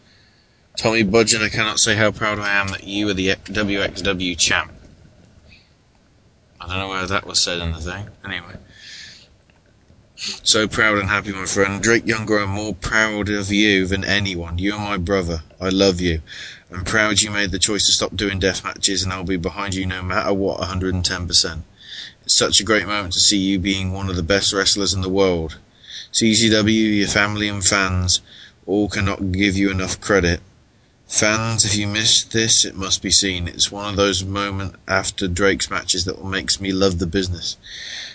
[0.76, 4.74] Tommy Budgeon, I cannot say how proud I am that you are the WXW champ.
[6.64, 8.08] I don't know where that was said in the thing.
[8.24, 8.56] Anyway.
[10.16, 11.84] So proud and happy, my friend.
[11.84, 14.58] Drake Younger, I'm more proud of you than anyone.
[14.58, 15.44] You are my brother.
[15.60, 16.22] I love you.
[16.72, 19.76] I'm proud you made the choice to stop doing death matches, and I'll be behind
[19.76, 21.64] you no matter what, 110%.
[22.24, 25.02] It's such a great moment to see you being one of the best wrestlers in
[25.02, 25.58] the world.
[26.14, 28.22] CZW, your family and fans,
[28.66, 30.40] all cannot give you enough credit.
[31.14, 33.48] Fans, if you missed this, it must be seen.
[33.48, 37.56] It's one of those moments after Drake's matches that makes me love the business.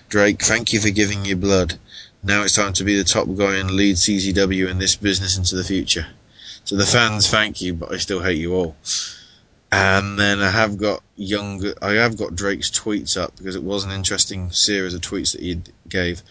[0.08, 1.78] Drake, thank you for giving your blood.
[2.24, 5.54] Now it's time to be the top guy and lead CZW in this business into
[5.54, 6.08] the future.
[6.64, 8.74] So the fans, thank you, but I still hate you all.
[9.70, 13.84] And then I have got younger, I have got Drake's tweets up because it was
[13.84, 16.24] an interesting series of tweets that he gave.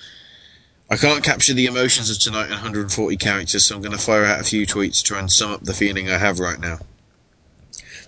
[0.90, 4.24] I can't capture the emotions of tonight in 140 characters, so I'm going to fire
[4.24, 6.80] out a few tweets to try and sum up the feeling I have right now.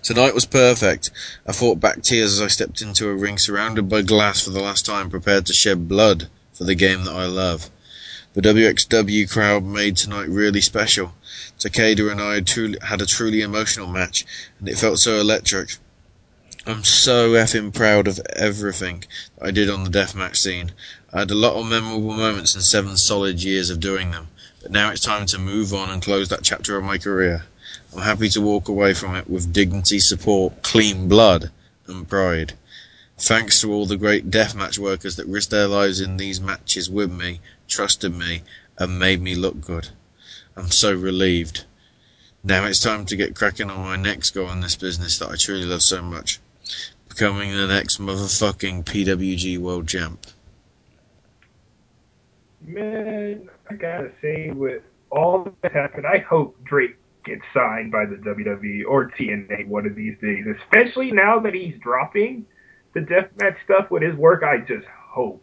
[0.02, 1.10] Tonight was perfect.
[1.46, 4.62] I fought back tears as I stepped into a ring surrounded by glass for the
[4.62, 7.68] last time, prepared to shed blood for the game that I love.
[8.32, 11.12] The WXW crowd made tonight really special.
[11.58, 14.24] Takeda and I had, truly, had a truly emotional match,
[14.58, 15.76] and it felt so electric.
[16.66, 19.04] I'm so effing proud of everything
[19.40, 20.72] I did on the deathmatch scene.
[21.12, 24.28] I had a lot of memorable moments in seven solid years of doing them,
[24.62, 27.46] but now it's time to move on and close that chapter of my career.
[27.92, 31.50] I'm happy to walk away from it with dignity, support, clean blood,
[31.88, 32.52] and pride.
[33.18, 37.10] Thanks to all the great deathmatch workers that risked their lives in these matches with
[37.10, 38.42] me, trusted me,
[38.78, 39.88] and made me look good.
[40.56, 41.64] I'm so relieved.
[42.44, 45.34] Now it's time to get cracking on my next goal in this business that I
[45.34, 46.38] truly love so much.
[47.08, 50.24] Becoming the next motherfucking PWG World Champ.
[52.60, 58.16] Man, I gotta say, with all that happened, I hope Drake gets signed by the
[58.16, 60.44] WWE or TNA one of these days.
[60.62, 62.46] Especially now that he's dropping
[62.94, 65.42] the deathmatch stuff with his work, I just hope.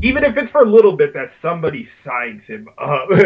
[0.00, 3.08] Even if it's for a little bit, that somebody signs him up.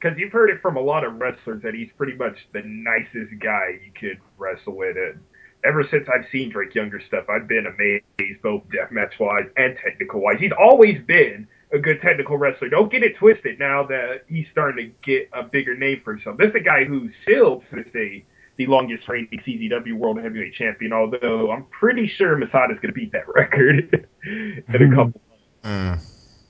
[0.00, 3.38] Because you've heard it from a lot of wrestlers that he's pretty much the nicest
[3.38, 4.96] guy you could wrestle with.
[4.96, 5.20] And
[5.62, 10.22] ever since I've seen Drake Younger stuff, I've been amazed, both deathmatch wise and technical
[10.22, 10.36] wise.
[10.40, 12.68] He's always been a good technical wrestler.
[12.68, 16.36] Don't get it twisted now that he's starting to get a bigger name for himself.
[16.38, 18.24] This is a guy who's still, to this day,
[18.56, 23.12] the longest reigning CZW World Heavyweight Champion, although I'm pretty sure Masada's going to beat
[23.12, 25.20] that record in a couple
[25.62, 26.00] Mm.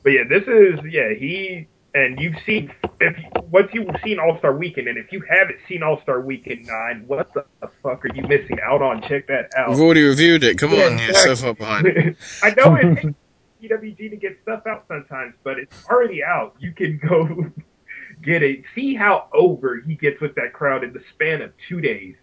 [0.04, 3.16] But yeah, this is, yeah, he, and you've seen, if
[3.50, 7.04] once you've seen All Star Weekend, and if you haven't seen All Star Weekend 9,
[7.08, 7.44] what the
[7.82, 9.02] fuck are you missing out on?
[9.02, 9.70] Check that out.
[9.70, 10.58] We've already reviewed it.
[10.58, 12.16] Come Yeah, on, you're so far behind.
[12.42, 13.14] I know it takes
[13.62, 16.54] PWG to get stuff out sometimes, but it's already out.
[16.58, 17.46] You can go
[18.22, 18.62] get it.
[18.74, 22.16] See how over he gets with that crowd in the span of two days,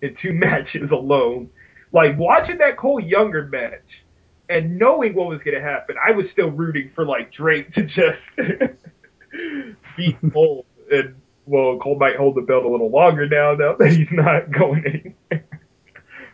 [0.00, 1.50] in two matches alone.
[1.92, 4.04] Like watching that Cole Younger match
[4.48, 7.84] and knowing what was going to happen, I was still rooting for like Drake to
[7.84, 8.18] just
[9.96, 10.66] beat Cole.
[10.90, 11.14] And
[11.46, 14.84] well, Cole might hold the belt a little longer now, now that he's not going
[14.86, 15.46] anywhere.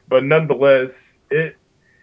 [0.08, 0.90] but nonetheless,
[1.30, 1.56] it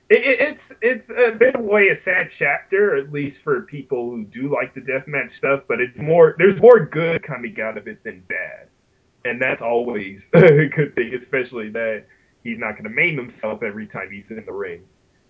[0.09, 4.11] it, it, it's it's uh, been a way a sad chapter, at least for people
[4.11, 5.61] who do like the deathmatch stuff.
[5.67, 8.67] But it's more there's more good coming out of it than bad,
[9.23, 12.05] and that's always a good thing, especially that
[12.43, 14.83] he's not going to maim himself every time he's in the ring.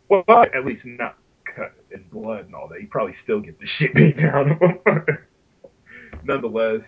[0.09, 1.17] Well, at least not
[1.55, 2.79] cut in blood and all that.
[2.79, 5.05] He probably still get the shit beat out of him.
[6.23, 6.81] Nonetheless,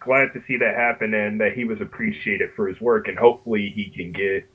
[0.00, 3.72] glad to see that happen and that he was appreciated for his work, and hopefully
[3.74, 4.46] he can get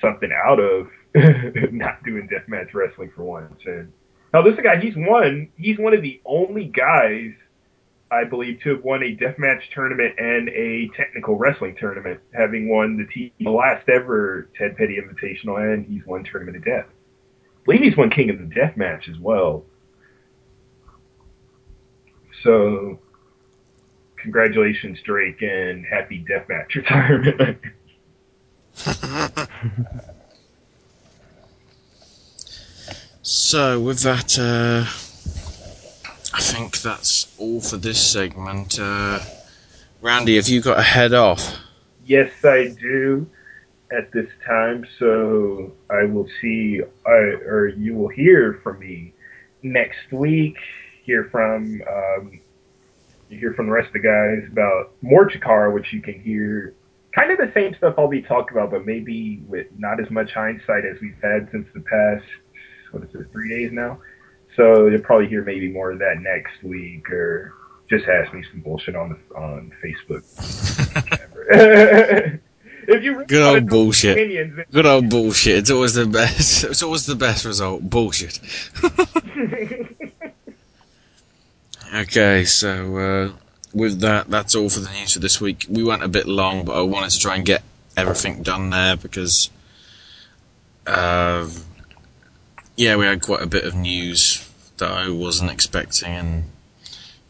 [0.00, 0.88] something out of
[1.72, 3.60] not doing deathmatch wrestling for once.
[3.64, 3.92] And
[4.32, 5.50] now this guy, he's one.
[5.56, 7.30] He's one of the only guys,
[8.10, 12.96] I believe, to have won a deathmatch tournament and a technical wrestling tournament, having won
[12.96, 16.86] the, T- the last ever Ted Petty Invitational, and he's won Tournament of Death.
[16.86, 19.64] I believe he's won King of the Deathmatch as well.
[22.42, 22.98] So,
[24.20, 27.60] congratulations, Drake, and happy deathmatch retirement.
[33.26, 34.84] So, with that, uh,
[36.36, 38.78] I think that's all for this segment.
[38.78, 39.18] Uh,
[40.02, 41.56] Randy, have you got a head off?
[42.04, 43.26] Yes, I do
[43.90, 44.86] at this time.
[44.98, 49.14] So I will see, I, or you will hear from me
[49.62, 50.58] next week.
[51.04, 52.40] Hear from, um,
[53.30, 56.74] you hear from the rest of the guys about more Chikara, which you can hear
[57.14, 60.32] kind of the same stuff I'll be talking about, but maybe with not as much
[60.34, 62.26] hindsight as we've had since the past,
[62.94, 63.98] what is it, three days now?
[64.56, 67.54] So you'll probably hear maybe more of that next week, or
[67.90, 70.22] just ask me some bullshit on the, on Facebook.
[72.86, 74.16] if you really Good old bullshit.
[74.16, 75.58] opinions, Good old bullshit.
[75.58, 76.64] It's always the best.
[76.70, 77.82] It's always the best result.
[77.82, 78.40] Bullshit.
[81.94, 83.32] Okay, so uh,
[83.72, 85.66] with that, that's all for the news for this week.
[85.68, 87.62] We went a bit long, but I wanted to try and get
[87.96, 89.48] everything done there because,
[90.88, 91.48] uh,
[92.76, 96.44] yeah, we had quite a bit of news that I wasn't expecting and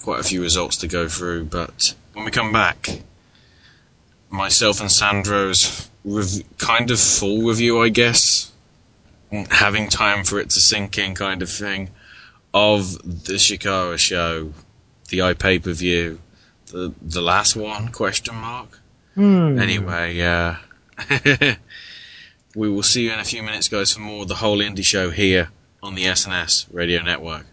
[0.03, 1.45] quite a few results to go through.
[1.45, 3.03] But when we come back,
[4.31, 8.53] myself and Sandro's rev- kind of full review, I guess,
[9.51, 11.91] having time for it to sink in, kind of thing
[12.53, 14.53] of the Chikara show,
[15.09, 16.21] the iPay per view,
[16.67, 18.79] the the last one question mark.
[19.15, 19.59] Hmm.
[19.59, 20.57] Anyway, uh,
[22.55, 24.83] we will see you in a few minutes, guys, for more of the whole Indy
[24.83, 25.51] show here
[25.83, 27.47] on the SNS Radio Network.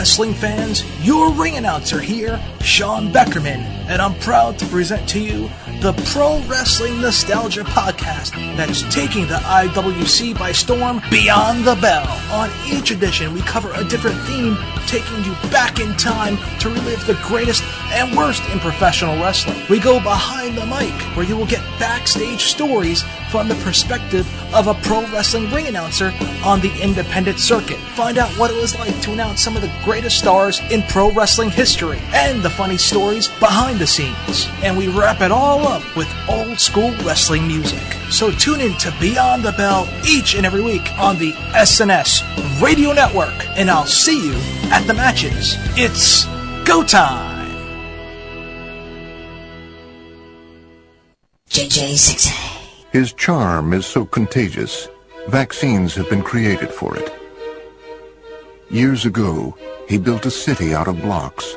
[0.00, 5.50] Wrestling fans, your ring announcer here, Sean Beckerman, and I'm proud to present to you
[5.82, 12.06] the Pro Wrestling Nostalgia Podcast that's taking the IWC by storm beyond the bell.
[12.32, 14.56] On each edition, we cover a different theme,
[14.86, 17.62] taking you back in time to relive the greatest
[17.92, 19.62] and worst in professional wrestling.
[19.68, 24.66] We go behind the mic, where you will get backstage stories from the perspective of
[24.66, 26.12] a pro wrestling ring announcer
[26.44, 27.78] on the independent circuit.
[27.94, 31.10] Find out what it was like to announce some of the greatest stars in pro
[31.12, 34.48] wrestling history and the funny stories behind the scenes.
[34.62, 37.82] And we wrap it all up with old school wrestling music.
[38.10, 42.92] So tune in to Beyond the Bell each and every week on the SNS Radio
[42.92, 44.34] Network, and I'll see you
[44.72, 45.54] at the matches.
[45.76, 46.26] It's
[46.64, 47.30] go time!
[51.48, 52.49] JJ6A.
[52.92, 54.88] His charm is so contagious,
[55.28, 57.12] vaccines have been created for it.
[58.68, 59.56] Years ago,
[59.88, 61.56] he built a city out of blocks.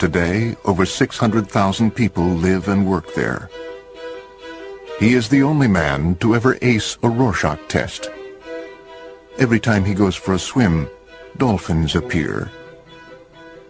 [0.00, 3.50] Today, over 600,000 people live and work there.
[4.98, 8.10] He is the only man to ever ace a Rorschach test.
[9.38, 10.88] Every time he goes for a swim,
[11.36, 12.50] dolphins appear.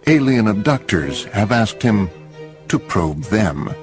[0.07, 2.09] Alien abductors have asked him
[2.69, 3.75] to probe them.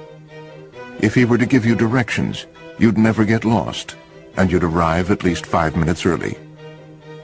[1.00, 2.46] If he were to give you directions,
[2.78, 3.94] you'd never get lost,
[4.36, 6.36] and you'd arrive at least five minutes early.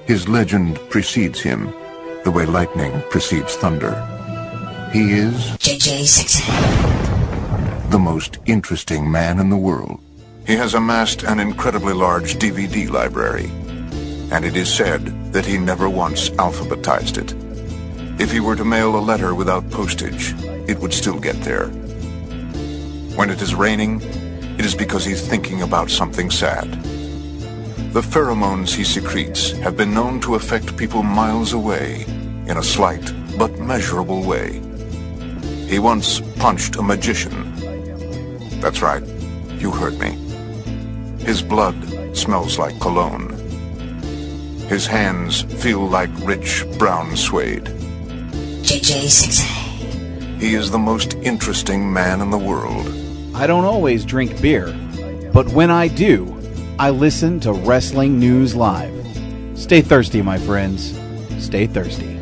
[0.07, 1.75] His legend precedes him,
[2.23, 3.93] the way lightning precedes thunder.
[4.93, 7.91] He is JJ6A.
[7.91, 9.99] the most interesting man in the world.
[10.47, 13.51] He has amassed an incredibly large DVD library,
[14.31, 17.35] and it is said that he never once alphabetized it.
[18.21, 20.33] If he were to mail a letter without postage,
[20.69, 21.73] it would still get there.
[23.17, 24.01] When it is raining,
[24.59, 26.71] it is because he's thinking about something sad.
[27.93, 32.07] The pheromones he secretes have been known to affect people miles away
[32.49, 34.61] in a slight but measurable way.
[35.69, 37.55] He once punched a magician.
[38.61, 39.05] That's right,
[39.61, 40.19] you heard me.
[41.25, 41.77] His blood
[42.17, 43.31] smells like cologne.
[44.69, 47.67] His hands feel like rich brown suede.
[48.67, 50.41] JJ6A.
[50.41, 53.04] He is the most interesting man in the world.
[53.35, 54.73] I don't always drink beer,
[55.33, 56.41] but when I do,
[56.79, 58.95] I listen to Wrestling News Live.
[59.55, 60.97] Stay thirsty, my friends.
[61.39, 62.14] Stay thirsty.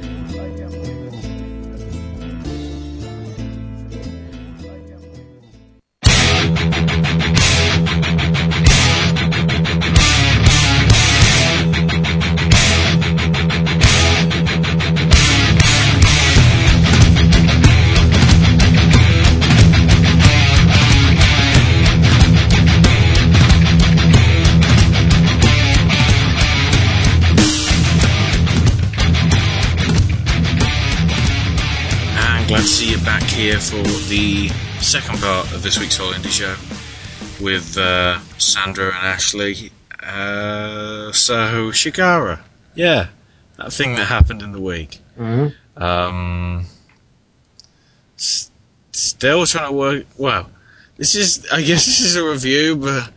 [33.42, 34.50] Here for the
[34.80, 36.54] second part of this week's Whole Indy Show
[37.40, 39.72] with uh, Sandra and Ashley.
[40.00, 42.38] Uh, so, Chikara.
[42.76, 43.08] Yeah,
[43.56, 45.00] that thing that happened in the week.
[45.18, 45.52] Mhm.
[45.76, 46.66] Um,
[48.16, 48.52] s-
[48.92, 50.06] still trying to work.
[50.16, 50.48] Well,
[50.96, 53.10] this is, I guess this is a review, but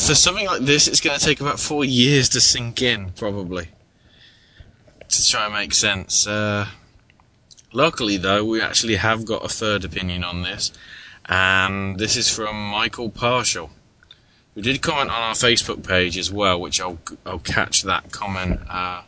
[0.00, 3.68] for something like this, it's going to take about four years to sink in, probably,
[5.08, 6.26] to try and make sense.
[6.26, 6.66] Uh,
[7.74, 10.72] luckily, though, we actually have got a third opinion on this,
[11.26, 13.70] and this is from Michael Partial,
[14.54, 18.60] who did comment on our Facebook page as well, which I'll I'll catch that comment
[18.70, 19.02] uh,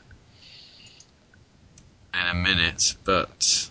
[2.12, 3.70] in a minute, but.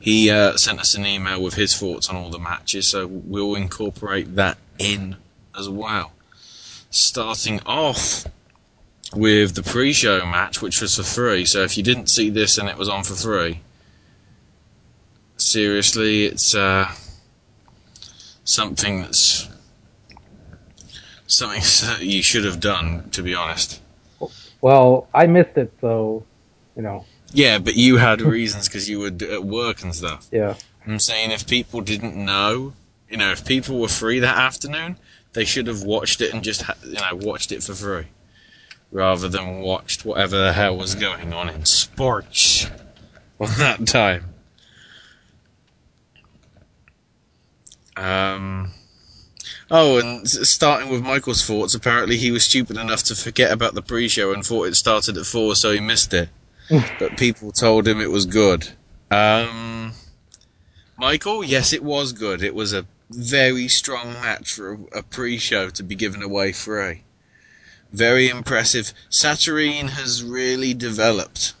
[0.00, 3.56] He uh, sent us an email with his thoughts on all the matches, so we'll
[3.56, 5.16] incorporate that in
[5.58, 6.12] as well.
[6.88, 8.24] Starting off
[9.14, 11.44] with the pre-show match, which was for free.
[11.44, 13.60] So if you didn't see this and it was on for free,
[15.36, 16.90] seriously, it's uh,
[18.44, 19.48] something that's
[21.26, 23.10] something that you should have done.
[23.10, 23.80] To be honest.
[24.60, 26.24] Well, I missed it, so
[26.76, 27.04] you know.
[27.32, 30.28] Yeah, but you had reasons because you were at work and stuff.
[30.32, 30.54] Yeah.
[30.86, 32.72] I'm saying if people didn't know,
[33.10, 34.96] you know, if people were free that afternoon,
[35.34, 38.06] they should have watched it and just, you know, watched it for free,
[38.90, 42.66] rather than watched whatever the hell was going on in sports
[43.40, 44.34] on that time.
[47.96, 48.72] Um.
[49.70, 53.82] Oh, and starting with Michael's thoughts, apparently he was stupid enough to forget about the
[53.82, 56.30] pre-show and thought it started at four, so he missed it.
[56.98, 58.68] but people told him it was good.
[59.10, 59.92] Um,
[60.96, 62.42] Michael, yes, it was good.
[62.42, 67.02] It was a very strong match for a, a pre-show to be given away free.
[67.92, 68.92] Very impressive.
[69.10, 71.54] Saturyne has really developed.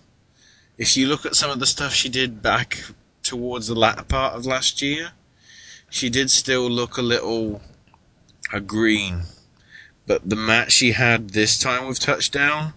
[0.76, 2.84] If you look at some of the stuff she did back
[3.22, 5.12] towards the latter part of last year,
[5.90, 7.62] she did still look a little
[8.52, 9.22] a green.
[10.06, 12.74] But the match she had this time with Touchdown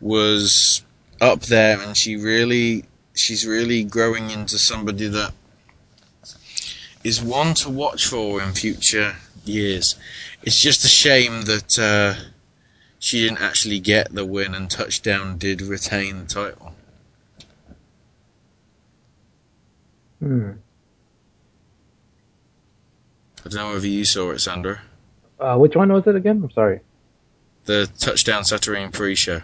[0.00, 0.82] was
[1.20, 2.84] up there, and she really,
[3.14, 5.32] she's really growing into somebody that
[7.04, 9.96] is one to watch for in future years.
[10.42, 12.14] It's just a shame that uh,
[13.02, 16.72] she didn't actually get the win, and Touchdown did retain the title.
[20.20, 20.52] Hmm.
[23.44, 24.82] I don't know whether you saw it, Sandra.
[25.40, 26.42] Uh, which one was it again?
[26.44, 26.78] I'm sorry.
[27.64, 29.42] The Touchdown Saturday pre-show.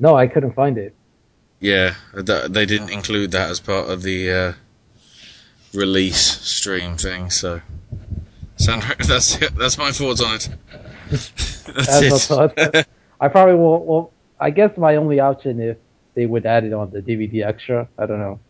[0.00, 0.92] No, I couldn't find it.
[1.60, 4.52] Yeah, they didn't include that as part of the uh,
[5.72, 7.30] release stream thing.
[7.30, 7.60] So,
[8.56, 10.48] Sandra, that's that's my thoughts on it.
[11.10, 12.88] That's it.
[13.20, 13.84] I probably will.
[13.84, 15.76] Well, I guess my only option if
[16.14, 17.88] they would add it on the DVD extra.
[17.98, 18.40] I don't know.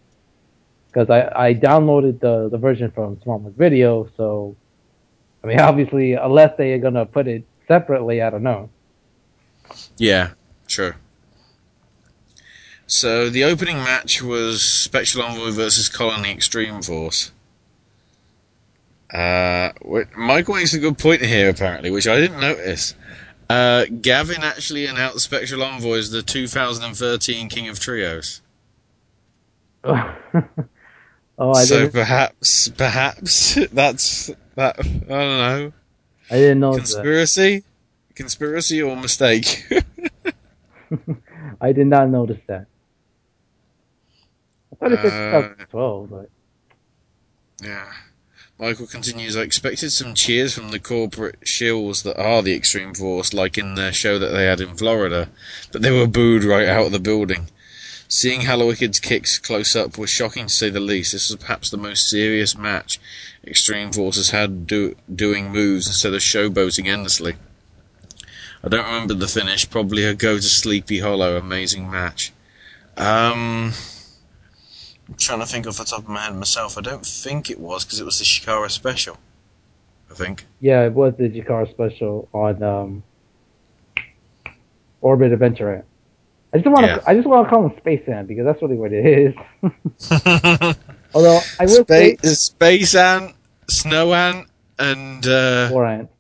[0.87, 4.57] Because I, I downloaded the, the version from Smallwood Video, so
[5.43, 8.71] I mean obviously unless they are gonna put it separately, I don't know.
[9.97, 10.31] Yeah,
[10.67, 10.97] sure.
[12.87, 17.31] So the opening match was Spectral Envoy versus Colony Extreme Force.
[19.13, 19.73] Uh,
[20.17, 22.95] Michael makes a good point here, apparently, which I didn't notice.
[23.49, 28.41] Uh, Gavin actually announced Spectral Envoy as the 2013 King of Trios.
[29.85, 30.15] oh,
[31.39, 31.93] I so didn't.
[31.93, 34.79] perhaps, perhaps that's that.
[34.79, 35.73] I don't know.
[36.31, 36.83] I didn't know that.
[36.83, 37.65] Conspiracy,
[38.15, 39.67] conspiracy or mistake?
[41.61, 42.67] I did not notice that.
[44.73, 46.31] I thought it said Uh, 2012, but
[47.63, 47.93] Yeah.
[48.61, 53.33] Michael continues, I expected some cheers from the corporate shills that are the Extreme Force,
[53.33, 55.31] like in their show that they had in Florida,
[55.73, 57.49] but they were booed right out of the building.
[58.07, 61.13] Seeing Hallowicked's kicks close up was shocking to say the least.
[61.13, 63.01] This was perhaps the most serious match
[63.47, 67.37] Extreme Force has had do- doing moves instead of showboating endlessly.
[68.63, 72.31] I don't remember the finish, probably a go to Sleepy Hollow amazing match.
[72.99, 73.73] Um,
[75.19, 76.79] trying to think off the top of my head myself.
[76.79, 79.19] I don't think it was because it was the Chikara special.
[80.11, 80.47] I think.
[80.61, 83.03] yeah, it was the Chikara special on um,
[85.01, 85.85] Orbit Adventure Ant.
[86.53, 87.03] I just want to Yeah.
[87.07, 89.35] I just want to call him Space Ant because that's really what it is.
[91.15, 93.35] Although I will say Space, Space Ant,
[93.69, 96.11] Snow Ant, and uh, War Ant.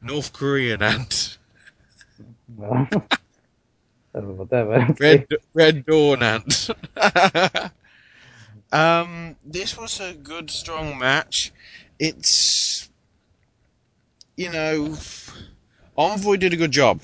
[0.00, 1.36] North Korean Ant.
[4.20, 6.70] That, but Red Red Dawn Ant.
[8.72, 11.52] um, this was a good, strong match.
[11.98, 12.88] It's
[14.36, 14.96] you know,
[15.96, 17.00] Envoy did a good job.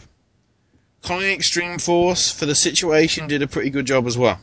[1.02, 4.40] Colony Extreme Force for the situation did a pretty good job as well.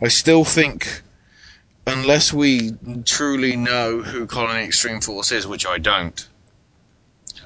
[0.00, 1.02] I still think,
[1.86, 2.72] unless we
[3.04, 6.28] truly know who Colony Extreme Force is, which I don't,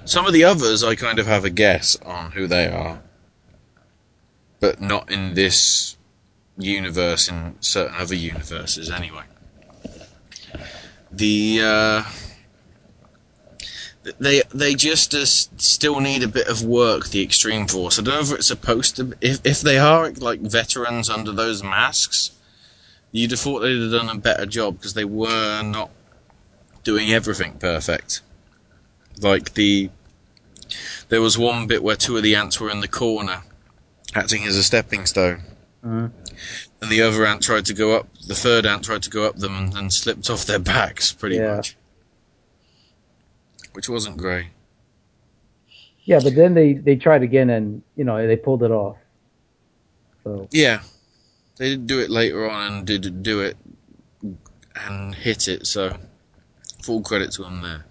[0.05, 3.01] some of the others I kind of have a guess on who they are
[4.60, 5.97] but not in this
[6.56, 9.24] universe, in certain other universes anyway.
[11.12, 12.05] the uh,
[14.18, 17.09] they they just uh, still need a bit of work.
[17.09, 17.98] The Extreme Force.
[17.98, 19.14] I don't know if it's supposed to.
[19.20, 22.30] If if they are like veterans under those masks,
[23.12, 25.90] you'd have thought they'd have done a better job because they were not
[26.85, 28.22] doing everything perfect.
[29.20, 29.90] Like the
[31.09, 33.43] there was one bit where two of the ants were in the corner,
[34.14, 35.43] acting as a stepping stone.
[35.85, 36.10] Mhm.
[36.80, 39.36] And the other ant tried to go up, the third ant tried to go up
[39.36, 41.56] them and, and slipped off their backs, pretty Yeah.
[41.56, 41.76] much.
[43.72, 44.47] Which wasn't great.
[46.05, 48.97] Yeah, but then they they tried again and you know they pulled it off.
[50.24, 50.80] So Yeah.
[51.59, 53.56] They did do it later on and did do it
[54.76, 55.98] and hit it, so
[56.82, 57.85] full credit to them there.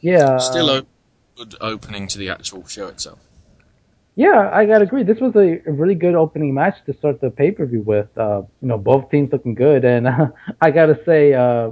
[0.00, 0.86] yeah, Still uh, a
[1.36, 3.18] good opening to the actual show itself.
[4.20, 5.02] Yeah, I gotta agree.
[5.02, 8.06] This was a, really good opening match to start the pay per view with.
[8.18, 10.06] Uh, you know, both teams looking good, and
[10.60, 11.70] I gotta say, uh,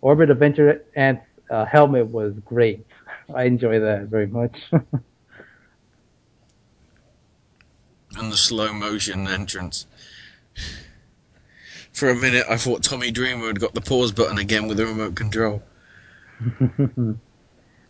[0.00, 2.86] Orbit Adventure Ant's uh, helmet was great.
[3.34, 4.56] I enjoy that very much.
[8.18, 9.86] And the slow motion entrance.
[11.92, 14.86] For a minute, I thought Tommy Dreamer had got the pause button again with the
[14.86, 15.62] remote control.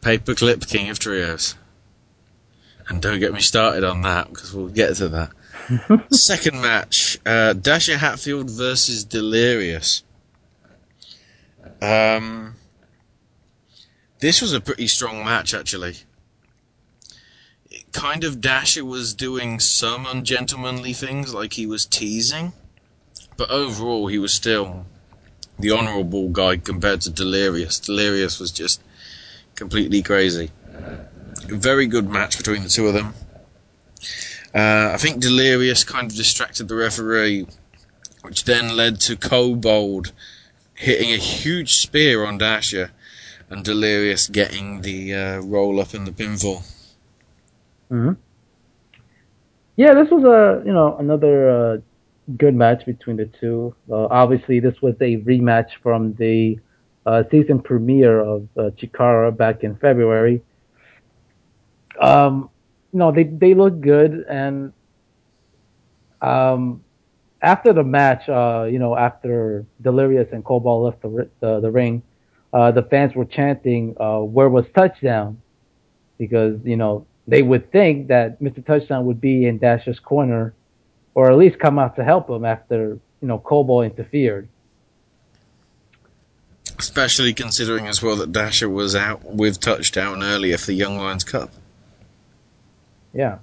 [0.01, 1.55] Paperclip King of Trios.
[2.89, 5.33] And don't get me started on that, because we'll get to that.
[6.13, 10.05] Second match uh, Dasher Hatfield versus Delirious.
[11.83, 12.55] Um,
[14.21, 15.97] this was a pretty strong match, actually.
[17.71, 22.53] It kind of Dasher was doing some ungentlemanly things, like he was teasing,
[23.37, 24.87] but overall, he was still
[25.59, 27.81] the honourable guy compared to Delirious.
[27.81, 28.83] Delirious was just
[29.55, 30.51] completely crazy.
[31.49, 33.15] Very good match between the two of them.
[34.55, 37.47] Uh, I think Delirious kind of distracted the referee,
[38.23, 40.13] which then led to Kobald
[40.75, 42.91] hitting a huge spear on Dasher,
[43.51, 46.65] and Delirious getting the uh, roll up in the pinfall.
[47.89, 48.13] hmm
[49.77, 51.77] Yeah, this was a you know another uh,
[52.37, 53.75] good match between the two.
[53.91, 56.59] Uh, obviously, this was a rematch from the
[57.05, 60.43] uh, season premiere of uh, Chikara back in February.
[62.01, 62.51] Um,
[62.93, 64.73] no, they they look good, and
[66.21, 66.83] um,
[67.43, 72.03] after the match, uh, you know, after Delirious and Kobald left the the, the ring,
[72.53, 75.41] uh, the fans were chanting, uh, "Where was touchdown?"
[76.19, 78.65] Because you know they would think that Mr.
[78.65, 80.55] Touchdown would be in Dasher's corner,
[81.15, 84.49] or at least come out to help him after you know Kobald interfered.
[86.79, 91.25] Especially considering as well that Dasher was out with touchdown earlier for the Young Lions
[91.25, 91.51] Cup.
[93.17, 93.39] Yeah.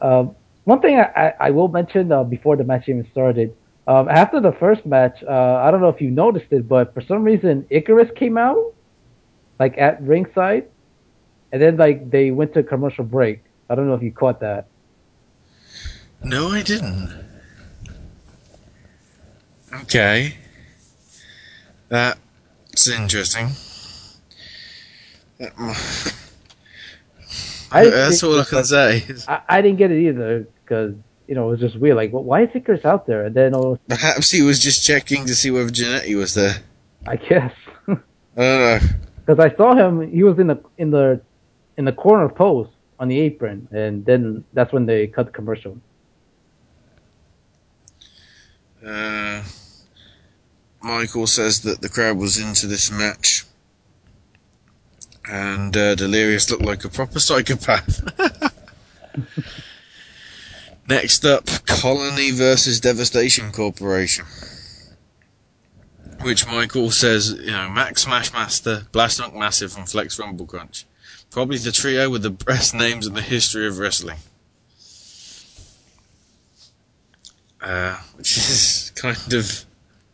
[0.00, 0.34] Um,
[0.64, 3.54] one thing I, I, I will mention uh, before the match even started,
[3.86, 7.00] um, after the first match, uh, I don't know if you noticed it, but for
[7.02, 8.74] some reason Icarus came out,
[9.58, 10.68] like at ringside,
[11.52, 13.42] and then like they went to commercial break.
[13.70, 14.66] I don't know if you caught that.
[16.22, 17.12] No, I didn't.
[19.82, 20.34] Okay.
[21.88, 23.48] That's interesting.
[27.70, 29.04] I didn't That's all I can say.
[29.26, 30.94] I, I didn't get it either because
[31.26, 31.96] you know it was just weird.
[31.96, 33.26] Like, well, why is Icarus out there?
[33.26, 36.56] And then all, Perhaps he was just checking to see whether Janetti was there.
[37.06, 37.52] I guess
[37.88, 38.00] I don't
[38.36, 38.78] know.
[39.26, 40.10] because I saw him.
[40.10, 41.20] He was in the in the
[41.76, 45.78] in the corner post on the apron, and then that's when they cut the commercial.
[48.84, 49.42] Uh,
[50.80, 53.44] Michael says that the crowd was into this match.
[55.28, 58.02] And uh, Delirious looked like a proper psychopath.
[60.88, 64.24] Next up, Colony versus Devastation Corporation.
[66.22, 70.86] Which Michael says, you know, Max Smashmaster, Blaster McMassive, and Flex Rumble Crunch.
[71.30, 74.16] Probably the trio with the best names in the history of wrestling.
[77.60, 79.64] Uh, which is kind of,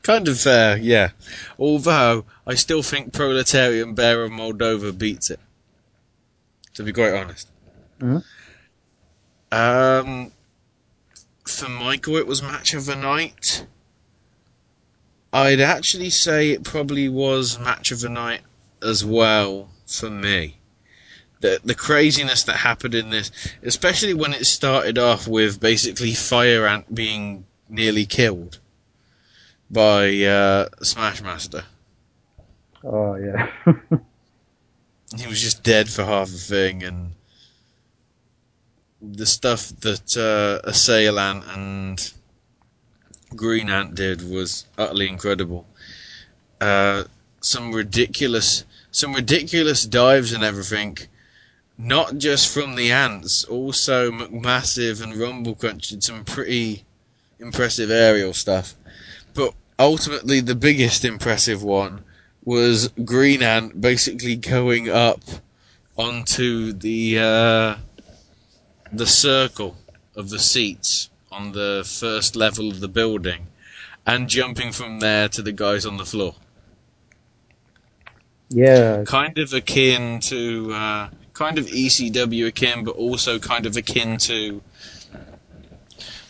[0.04, 1.10] kind of fair, yeah.
[1.58, 5.40] Although, I still think Proletarian Bear of Moldova beats it.
[6.74, 7.48] To be quite honest.
[7.98, 8.22] Mhm.
[9.50, 10.32] Um,
[11.44, 13.66] for Michael, it was match of the night.
[15.32, 18.42] I'd actually say it probably was match of the night
[18.82, 20.58] as well for me.
[21.40, 23.30] The the craziness that happened in this,
[23.62, 28.58] especially when it started off with basically Fire Ant being nearly killed
[29.74, 31.64] by uh, Smashmaster.
[32.82, 33.50] Oh yeah.
[35.16, 37.12] He was just dead for half a thing, and
[39.00, 42.12] the stuff that uh, Assailant and
[43.36, 45.68] Green Ant did was utterly incredible.
[46.60, 47.04] Uh,
[47.40, 50.98] some ridiculous, some ridiculous dives and everything.
[51.78, 56.84] Not just from the ants, also McMassive and Rumble Crunch did some pretty
[57.38, 58.74] impressive aerial stuff.
[59.34, 62.04] But ultimately, the biggest impressive one
[62.44, 65.20] was Green Ant basically going up
[65.96, 67.76] onto the uh,
[68.92, 69.76] the circle
[70.14, 73.46] of the seats on the first level of the building
[74.06, 76.34] and jumping from there to the guys on the floor.
[78.50, 79.04] Yeah.
[79.04, 84.62] Kind of akin to, uh, kind of ECW akin, but also kind of akin to.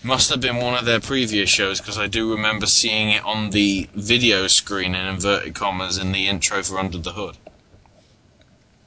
[0.04, 3.48] Must have been one of their previous shows because I do remember seeing it on
[3.50, 7.38] the video screen in inverted commas in the intro for Under the Hood.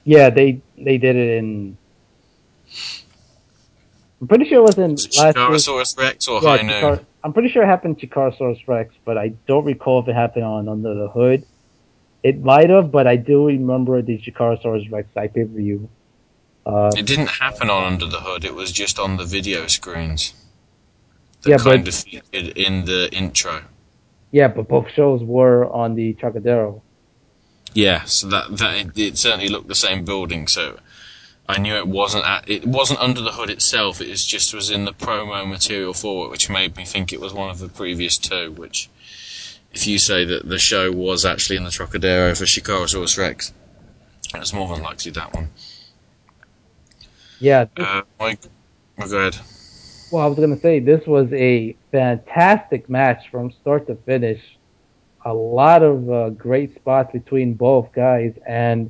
[0.03, 1.76] Yeah, they they did it in.
[4.22, 4.94] I'm pretty sure it was in.
[4.94, 6.69] Chikarasaurus Rex or Yeah, High Noon?
[6.84, 10.14] Chikar- I'm pretty sure it happened to Chikarasaurus Rex, but I don't recall if it
[10.14, 11.44] happened on Under the Hood.
[12.22, 15.89] It might have, but I do remember the Chikarasaurus Rex pay per view.
[16.64, 20.34] Uh, It didn't happen on Under the Hood, it was just on the video screens.
[21.43, 23.64] That Yeah, kind but- of featured in the intro.
[24.31, 26.81] yeah, but both shows were on the Trocadero.
[27.73, 30.47] Yeah, so that that it, it certainly looked the same building.
[30.47, 30.80] So
[31.47, 34.01] I knew it wasn't at, it wasn't under the hood itself.
[34.01, 37.22] It was just was in the promo material for it, which made me think it
[37.22, 38.51] was one of the previous two.
[38.53, 38.89] Which,
[39.73, 43.53] if you say that the show was actually in the Trocadero for Chikarasaurus Rex,
[44.34, 45.49] it's more than likely that one.
[47.39, 48.39] Yeah, Uh, Mike,
[48.99, 49.38] oh, go ahead.
[50.09, 54.41] Well, I was going to say this was a fantastic match from start to finish.
[55.25, 58.89] A lot of uh, great spots between both guys, and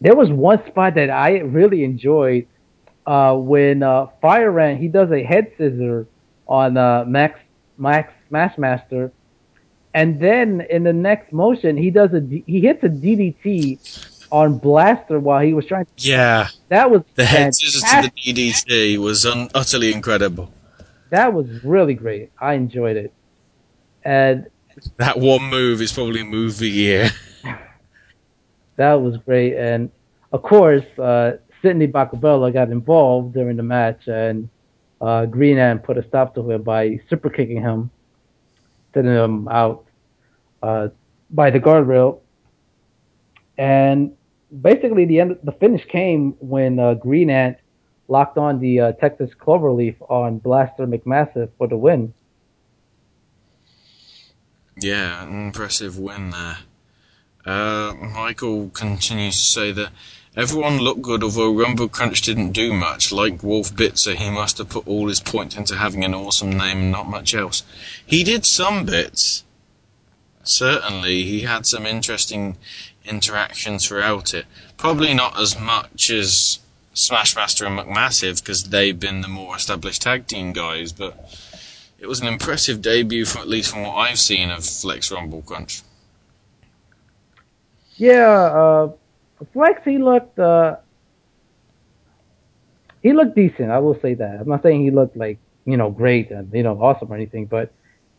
[0.00, 2.46] there was one spot that I really enjoyed
[3.04, 6.06] uh, when uh, Fire Ant he does a head scissor
[6.46, 7.40] on uh, Max
[7.76, 9.10] Max Smashmaster,
[9.92, 13.80] and then in the next motion he does a he hits a DDT
[14.30, 15.86] on Blaster while he was trying.
[15.86, 20.52] To- yeah, That was the head scissors to the DDT was un- utterly incredible.
[21.10, 22.30] That was really great.
[22.40, 23.12] I enjoyed it.
[24.04, 24.46] And
[24.96, 27.10] That one move is probably move of the year.
[28.76, 29.56] that was great.
[29.56, 29.90] And
[30.32, 34.48] of course, uh, Sidney Bakabella got involved during the match, and
[35.00, 37.90] uh, Green Ant put a stop to it by super kicking him,
[38.92, 39.86] sending him out
[40.62, 40.88] uh,
[41.30, 42.20] by the guardrail.
[43.56, 44.16] And
[44.62, 47.58] basically, the end, the finish came when uh, Green Ant
[48.08, 52.12] locked on the uh, Texas Cloverleaf on Blaster McMassive for the win.
[54.76, 56.58] Yeah, impressive win there.
[57.46, 59.90] Uh, Michael continues to say that
[60.36, 63.12] everyone looked good, although Rumble Crunch didn't do much.
[63.12, 66.78] Like Wolf Bitzer, he must have put all his point into having an awesome name
[66.78, 67.62] and not much else.
[68.04, 69.44] He did some bits.
[70.42, 72.56] Certainly, he had some interesting
[73.04, 74.46] interactions throughout it.
[74.76, 76.58] Probably not as much as
[76.94, 81.36] Smashmaster and McMassive, because they've been the more established tag team guys, but
[81.98, 85.42] it was an impressive debut, from, at least from what I've seen of Flex Rumble
[85.42, 85.82] Crunch.
[87.96, 88.92] Yeah, uh,
[89.52, 90.76] Flex he looked uh,
[93.02, 93.70] he looked decent.
[93.70, 94.40] I will say that.
[94.40, 97.46] I'm not saying he looked like you know great and you know awesome or anything,
[97.46, 97.72] but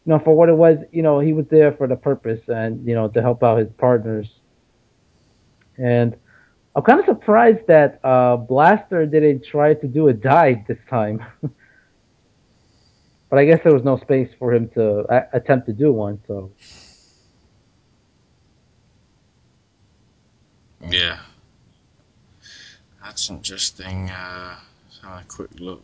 [0.06, 2.86] you know for what it was, you know he was there for the purpose and
[2.88, 4.30] you know to help out his partners.
[5.78, 6.16] And
[6.76, 11.24] I'm kind of surprised that uh, Blaster didn't try to do a dive this time.
[13.30, 16.22] but I guess there was no space for him to a- attempt to do one.
[16.28, 16.52] So
[20.90, 21.20] Yeah.
[23.04, 24.10] That's interesting.
[24.10, 25.84] Uh, let's have a quick look.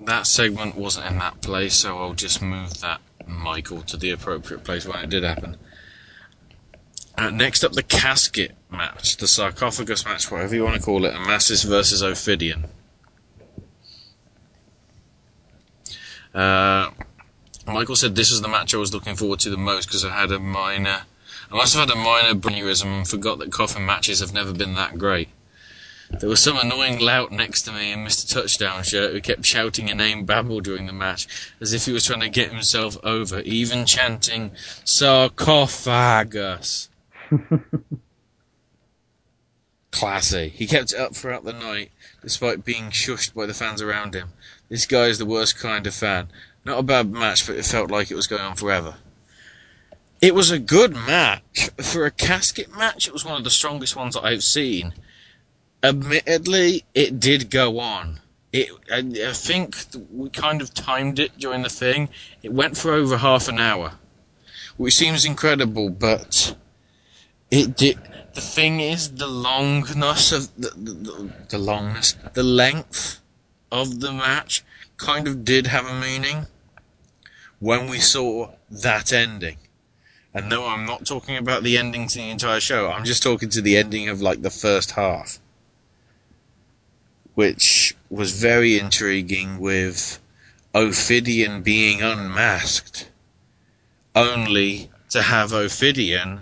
[0.00, 4.64] That segment wasn't in that place, so I'll just move that Michael to the appropriate
[4.64, 5.56] place when it did happen.
[7.16, 11.14] Uh, next up, the casket match, the sarcophagus match, whatever you want to call it,
[11.14, 12.64] Amasis versus Ophidian.
[16.34, 16.90] Uh,
[17.66, 20.10] Michael said this was the match I was looking forward to the most because I
[20.10, 21.02] had a minor.
[21.52, 24.74] I must have had a minor aneurysm and forgot that coffin matches have never been
[24.74, 25.28] that great.
[26.10, 28.28] There was some annoying lout next to me in Mr.
[28.28, 31.26] Touchdown shirt who kept shouting a name babble during the match
[31.60, 34.50] as if he was trying to get himself over, even chanting
[34.84, 35.68] sarcophagus.
[39.90, 40.48] Classy.
[40.48, 41.92] He kept it up throughout the night,
[42.22, 44.30] despite being shushed by the fans around him.
[44.68, 46.28] This guy is the worst kind of fan.
[46.64, 48.96] Not a bad match, but it felt like it was going on forever.
[50.20, 51.70] It was a good match.
[51.80, 54.94] For a casket match, it was one of the strongest ones that I've seen.
[55.82, 58.20] Admittedly, it did go on.
[58.52, 59.76] It, I, I think
[60.10, 62.08] we kind of timed it during the thing.
[62.42, 63.92] It went for over half an hour,
[64.76, 66.56] which seems incredible, but
[67.50, 67.98] it.
[68.34, 73.20] The thing is, the longness of the, the, the longness, the length
[73.70, 74.64] of the match
[74.96, 76.46] kind of did have a meaning
[77.60, 79.58] when we saw that ending.
[80.34, 82.90] And no, I'm not talking about the ending to the entire show.
[82.90, 85.38] I'm just talking to the ending of like the first half,
[87.34, 90.18] which was very intriguing with
[90.74, 93.08] Ophidian being unmasked,
[94.16, 96.40] only to have Ophidian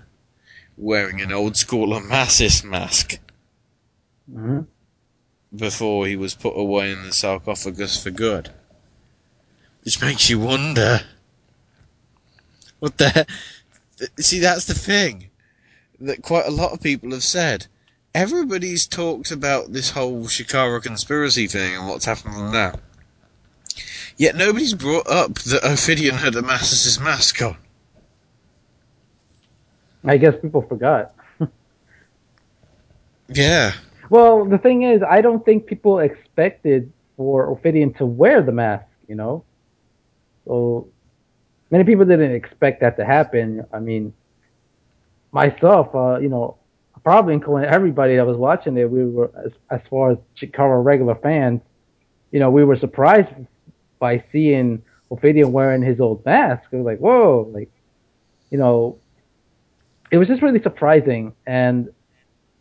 [0.77, 3.19] wearing an old school Amasis mask
[4.31, 4.61] hmm
[5.55, 8.51] before he was put away in the sarcophagus for good.
[9.85, 11.03] Which makes you wonder.
[12.79, 13.27] What the.
[13.99, 15.31] th- See, that's the thing
[16.01, 17.67] that quite a lot of people have said.
[18.15, 22.81] Everybody's talked about this whole Chikara conspiracy thing and what's happened from that.
[24.17, 27.57] Yet nobody's brought up that Ophidian had Amasis' mask on.
[30.05, 31.15] I guess people forgot.
[33.35, 33.73] Yeah.
[34.11, 38.85] Well, the thing is, I don't think people expected for Ophidian to wear the mask,
[39.09, 39.45] you know?
[40.45, 40.89] So,
[41.71, 43.65] many people didn't expect that to happen.
[43.73, 44.13] I mean,
[45.31, 46.59] myself, uh, you know,
[47.03, 51.15] probably including everybody that was watching it, we were, as, as far as Chikara regular
[51.15, 51.63] fans,
[52.31, 53.33] you know, we were surprised
[53.99, 56.65] by seeing Ophidian wearing his old mask.
[56.71, 57.71] We were like, whoa, like,
[58.51, 58.99] you know,
[60.13, 61.35] it was just really surprising.
[61.47, 61.89] And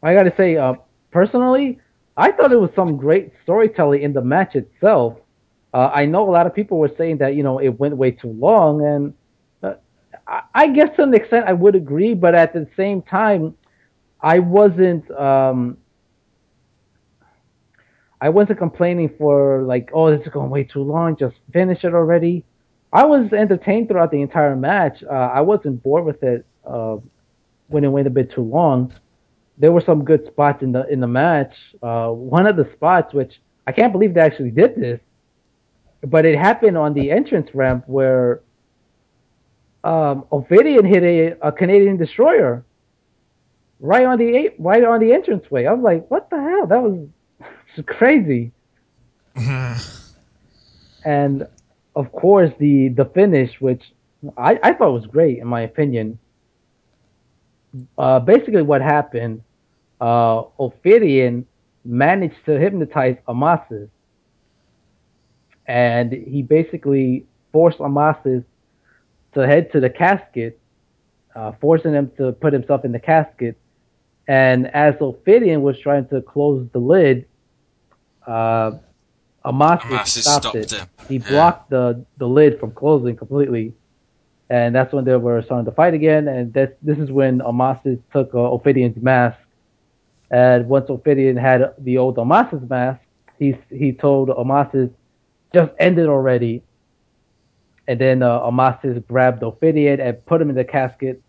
[0.01, 0.75] I got to say, uh,
[1.11, 1.79] personally,
[2.17, 5.17] I thought it was some great storytelling in the match itself.
[5.73, 8.11] Uh, I know a lot of people were saying that you know it went way
[8.11, 9.13] too long, and
[9.63, 9.75] uh,
[10.27, 13.55] I, I guess to an extent I would agree, but at the same time,
[14.19, 15.09] I wasn't.
[15.11, 15.77] Um,
[18.19, 21.17] I wasn't complaining for like, oh, this is going way too long.
[21.17, 22.45] Just finish it already.
[22.93, 25.03] I was entertained throughout the entire match.
[25.03, 26.97] Uh, I wasn't bored with it uh,
[27.71, 28.93] when it went a bit too long.
[29.57, 31.53] There were some good spots in the in the match.
[31.81, 34.99] Uh, one of the spots, which I can't believe they actually did this,
[36.03, 38.41] but it happened on the entrance ramp where
[39.83, 42.63] um, Ophidian hit a, a Canadian destroyer
[43.81, 45.65] right on the right on the entranceway.
[45.65, 46.67] I was like, what the hell?
[46.67, 47.07] That was
[47.85, 48.51] crazy.
[51.03, 51.47] and
[51.95, 53.91] of course, the the finish, which
[54.37, 56.19] I, I thought was great in my opinion.
[57.97, 59.43] Uh, basically, what happened,
[59.99, 61.45] uh, Ophidian
[61.85, 63.89] managed to hypnotize Amasis,
[65.65, 68.43] and he basically forced Amasis
[69.33, 70.59] to head to the casket,
[71.35, 73.57] uh, forcing him to put himself in the casket.
[74.27, 77.25] And as Ophidian was trying to close the lid,
[78.27, 78.71] uh,
[79.45, 80.71] Amasis, Amasis stopped, stopped it.
[80.71, 80.87] him.
[81.07, 83.73] He blocked the, the lid from closing completely.
[84.51, 86.27] And that's when they were starting to fight again.
[86.27, 89.39] And this, this is when Amasis took uh, Ophidian's mask.
[90.29, 92.99] And once Ophidian had the old Amasis mask,
[93.39, 94.91] he, he told Amasis,
[95.53, 96.63] just end it already.
[97.87, 101.21] And then uh, Amasis grabbed Ophidian and put him in the casket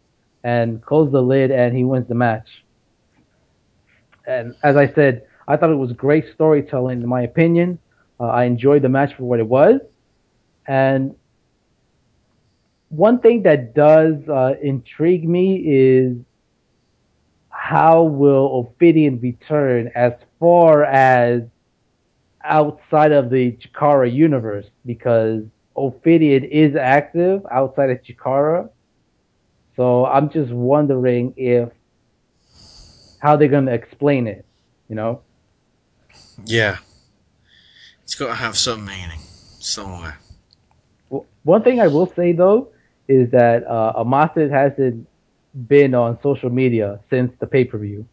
[0.42, 2.48] and closed the lid, and he wins the match.
[4.26, 7.78] And as I said, I thought it was great storytelling, in my opinion.
[8.18, 9.80] Uh, I enjoyed the match for what it was.
[10.66, 11.14] And
[12.92, 16.14] one thing that does uh, intrigue me is
[17.48, 21.40] how will Ophidian return as far as
[22.44, 24.66] outside of the Chikara universe?
[24.84, 25.42] Because
[25.74, 28.68] Ophidian is active outside of Chikara.
[29.74, 31.70] So I'm just wondering if
[33.20, 34.44] how they're going to explain it,
[34.90, 35.22] you know?
[36.44, 36.76] Yeah.
[38.02, 39.20] It's got to have some meaning
[39.60, 40.18] somewhere.
[41.08, 42.68] Well, One thing I will say though
[43.12, 45.06] is that uh, Amasis hasn't
[45.54, 48.06] been on social media since the pay per view.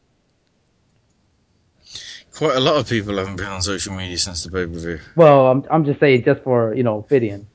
[2.35, 4.99] Quite a lot of people haven't been on social media since the pay per view.
[5.15, 7.47] Well, I'm I'm just saying just for you know Ophidian.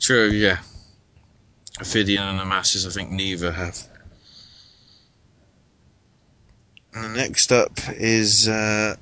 [0.00, 0.58] True, yeah.
[1.80, 3.78] Ophidian and Amasis, I think neither have.
[6.94, 8.94] And next up is uh,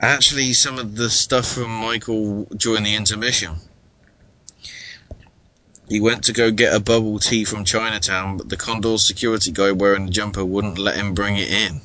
[0.00, 3.56] actually some of the stuff from Michael during the intermission.
[5.88, 9.72] He went to go get a bubble tea from Chinatown, but the Condor's security guy
[9.72, 11.80] wearing the jumper wouldn't let him bring it in.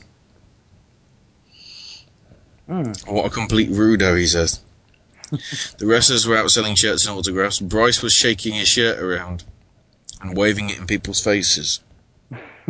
[3.06, 4.60] What a complete rudo, he says.
[5.78, 7.60] the wrestlers were out selling shirts and autographs.
[7.60, 9.44] Bryce was shaking his shirt around
[10.22, 11.80] and waving it in people's faces.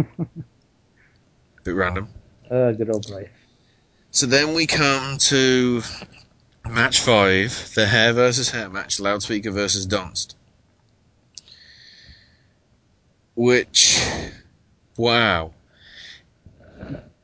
[1.63, 2.09] Bit random.
[2.49, 3.29] Uh, good old Bryce.
[4.11, 5.81] So then we come to
[6.69, 10.35] match five, the hair versus hair match, loudspeaker versus Donst.
[13.35, 13.99] Which,
[14.97, 15.53] wow.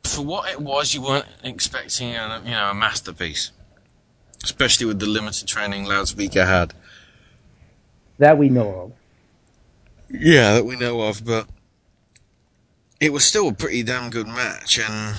[0.04, 3.52] For what it was, you weren't expecting a, you know, a masterpiece.
[4.44, 6.74] Especially with the limited training Loudspeaker had.
[8.18, 8.94] That we know of.
[10.10, 11.48] Yeah, that we know of, but
[13.00, 15.16] it was still a pretty damn good match, and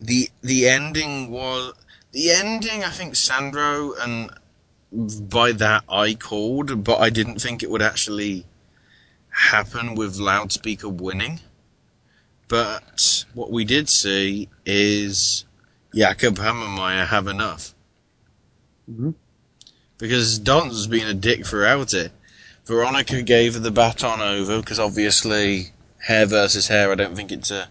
[0.00, 1.74] the the ending was
[2.12, 2.84] the ending.
[2.84, 4.30] I think Sandro, and
[4.92, 8.44] by that I called, but I didn't think it would actually
[9.30, 11.40] happen with loudspeaker winning.
[12.48, 15.44] But what we did see is
[15.94, 17.74] Jakob Hammermeyer have enough.
[18.90, 19.10] Mm-hmm.
[19.98, 22.10] Because Don's been a dick throughout it.
[22.66, 25.66] Veronica gave the baton over because obviously
[25.98, 26.90] hair versus hair.
[26.90, 27.68] I don't think it's a,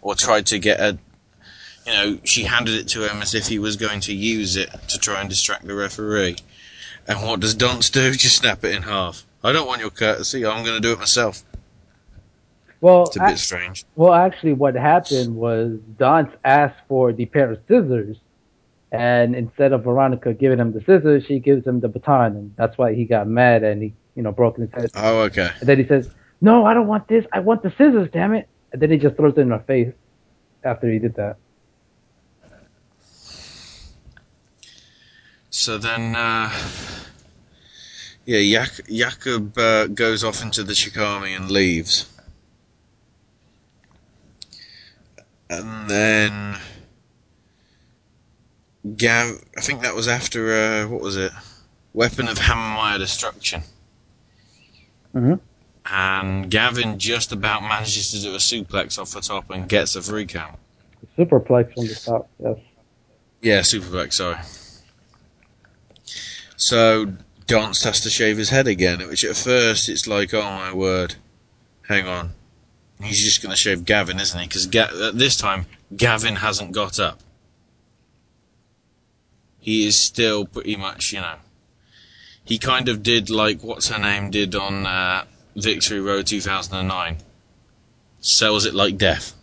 [0.00, 0.98] or tried to get a,
[1.86, 4.70] you know, she handed it to him as if he was going to use it
[4.88, 6.36] to try and distract the referee.
[7.10, 8.12] And what does Donst do?
[8.16, 9.26] Just snap it in half.
[9.42, 10.46] I don't want your courtesy.
[10.46, 11.42] I'm going to do it myself.
[12.80, 13.84] Well, It's a bit strange.
[13.96, 18.16] Well, actually, what happened was Dance asked for the pair of scissors,
[18.92, 22.78] and instead of Veronica giving him the scissors, she gives him the baton, and that's
[22.78, 24.90] why he got mad and he, you know, broke his head.
[24.94, 25.50] Oh, okay.
[25.58, 26.10] And then he says,
[26.40, 27.26] "No, I don't want this.
[27.32, 29.92] I want the scissors, damn it!" And then he just throws it in her face
[30.64, 31.36] after he did that.
[35.50, 36.50] So then, uh,
[38.30, 42.08] yeah, Jak- Jakob uh, goes off into the Shikami and leaves.
[45.48, 46.56] And then
[48.96, 51.32] Gav, I think that was after uh, what was it?
[51.92, 53.62] Weapon of Hammermeyer Destruction.
[55.12, 55.34] Mm-hmm.
[55.92, 60.02] And Gavin just about manages to do a suplex off the top and gets a
[60.02, 60.56] free count.
[61.18, 62.30] Superplex on the top.
[62.38, 62.58] Yes.
[63.42, 64.38] Yeah, superplex, sorry.
[66.56, 67.12] So
[67.50, 71.16] Donst has to shave his head again, which at first it's like, oh my word,
[71.88, 72.30] hang on.
[73.02, 74.46] He's just going to shave Gavin, isn't he?
[74.46, 75.66] Because Ga- at this time,
[75.96, 77.18] Gavin hasn't got up.
[79.58, 81.36] He is still pretty much, you know.
[82.44, 85.24] He kind of did like what's her name did on uh,
[85.56, 87.16] Victory Road 2009.
[88.20, 89.34] Sells it like death.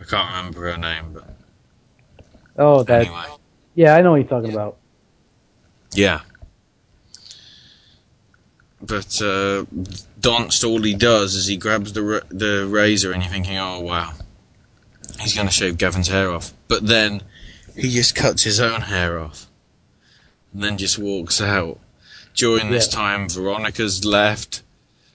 [0.00, 1.28] I can't remember her name, but
[2.58, 3.06] Oh, that.
[3.06, 3.24] anyway.
[3.74, 4.76] Yeah, I know what you're talking about.
[5.92, 6.20] Yeah.
[8.80, 9.64] But uh,
[10.20, 13.78] Donst, all he does is he grabs the ra- the razor, and you're thinking, oh
[13.80, 14.12] wow,
[15.20, 16.52] he's going to shave Gavin's hair off.
[16.66, 17.22] But then
[17.76, 19.46] he just cuts his own hair off,
[20.52, 21.78] and then just walks out.
[22.34, 22.96] During this Yeah.
[22.98, 24.62] time, Veronica's left,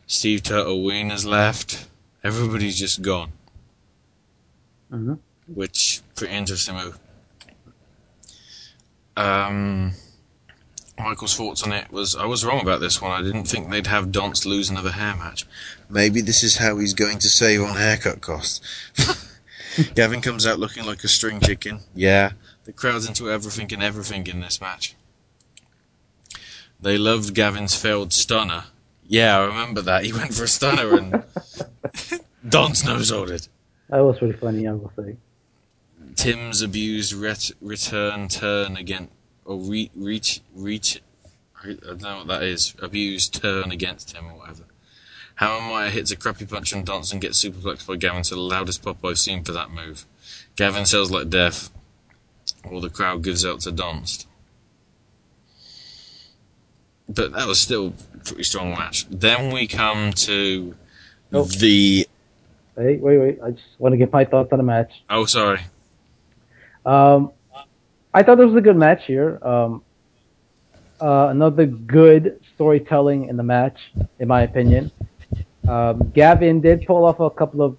[0.05, 1.87] Steve Turtle Wiener's left,
[2.23, 3.31] everybody's just gone.
[4.93, 5.15] Mm-hmm.
[5.53, 6.99] Which pretty interesting move.
[9.17, 9.91] Um,
[10.97, 13.11] Michael's thoughts on it was I was wrong about this one.
[13.11, 15.45] I didn't think they'd have Donst lose another hair match.
[15.89, 18.61] Maybe this is how he's going to save on haircut costs.
[19.95, 21.81] Gavin comes out looking like a string chicken.
[21.93, 22.31] Yeah,
[22.65, 24.95] the crowd's into everything and everything in this match.
[26.79, 28.65] They loved Gavin's failed stunner.
[29.07, 30.03] Yeah, I remember that.
[30.03, 31.23] He went for a stunner and
[32.45, 33.47] Donst knows all it.
[33.89, 35.15] That was pretty funny, I will say.
[36.15, 39.09] Tim's abused ret- return turn again
[39.47, 41.01] or re- reach reach
[41.63, 42.75] I don't know what that is.
[42.79, 44.63] Abuse, turn against him or whatever.
[45.41, 48.83] Hammermeyer hits a crappy punch on Donst and gets superplexed by Gavin to the loudest
[48.83, 50.05] pop I've seen for that move.
[50.55, 51.71] Gavin sells like death,
[52.63, 54.25] or the crowd gives out to Donst.
[57.09, 59.07] But that was still a pretty strong match.
[59.09, 60.75] Then we come to
[61.31, 62.07] the
[62.75, 63.39] Hey, wait, wait.
[63.43, 64.91] I just want to get my thoughts on the match.
[65.09, 65.61] oh sorry
[66.85, 67.31] Um,
[68.13, 69.39] I thought this was a good match here.
[69.43, 69.83] Um,
[70.99, 73.77] uh, another good storytelling in the match,
[74.19, 74.91] in my opinion.
[75.67, 77.77] Um, Gavin did pull off a couple of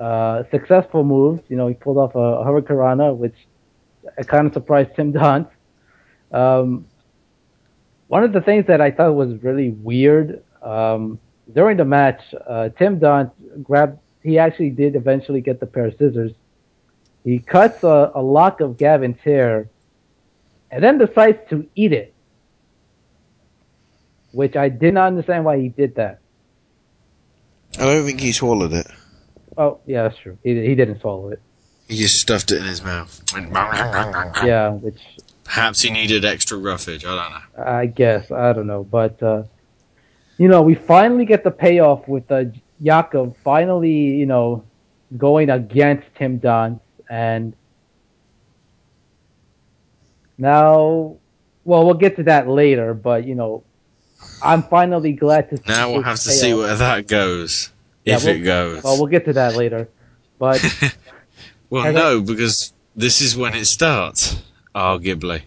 [0.00, 1.42] uh, successful moves.
[1.48, 3.34] You know, he pulled off a, a Hurricanrana, which
[4.26, 5.50] kind of surprised Tim Donst.
[6.32, 6.86] Um,
[8.08, 11.18] one of the things that I thought was really weird um,
[11.52, 13.32] during the match, uh, Tim Donst
[13.62, 13.98] grabbed.
[14.22, 16.32] He actually did eventually get the pair of scissors.
[17.26, 19.68] He cuts a, a lock of Gavin's hair,
[20.70, 22.14] and then decides to eat it,
[24.30, 26.20] which I did not understand why he did that.
[27.80, 28.86] I don't think he swallowed it.
[29.58, 30.38] Oh, yeah, that's true.
[30.44, 31.42] He he didn't swallow it.
[31.88, 33.10] He just stuffed it in his mouth.
[34.44, 35.00] Yeah, which
[35.42, 37.04] Perhaps he needed extra roughage.
[37.04, 37.72] I don't know.
[37.72, 39.42] I guess I don't know, but uh,
[40.38, 42.44] you know, we finally get the payoff with uh,
[42.80, 44.62] Jakob finally, you know,
[45.16, 47.54] going against Tim Donst, and
[50.38, 51.16] now,
[51.64, 53.64] well, we'll get to that later, but you know,
[54.42, 57.70] I'm finally glad to see Now we'll have to see where that goes.
[58.04, 58.82] Yeah, if we'll- it goes.
[58.82, 59.88] Well, we'll get to that later.
[60.38, 60.62] But
[61.70, 64.36] Well, no, because this is when it starts,
[64.74, 65.42] arguably.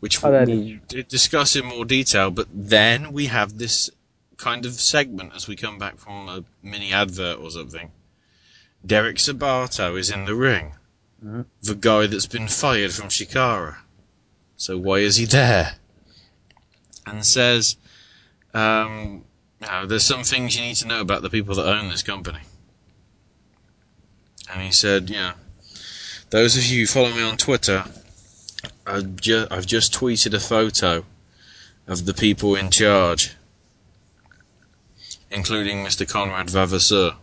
[0.00, 0.78] Which Oh, we'll
[1.08, 3.90] discuss in more detail, but then we have this
[4.36, 7.90] kind of segment as we come back from a mini advert or something.
[8.84, 10.74] Derek Sabato is in the ring.
[11.24, 11.46] Mhm.
[11.62, 13.76] The guy that's been fired from Chikara.
[14.56, 15.76] So why is he there?
[17.06, 17.76] And says,
[18.54, 19.24] um,
[19.86, 22.40] there's some things you need to know about the people that own this company.
[24.52, 25.34] And he said, yeah,
[26.30, 27.84] those of you who follow me on Twitter,
[28.86, 31.04] I've, ju- I've just tweeted a photo
[31.86, 33.32] of the people in charge,
[35.30, 36.08] including Mr.
[36.08, 37.16] Conrad Vavasseur.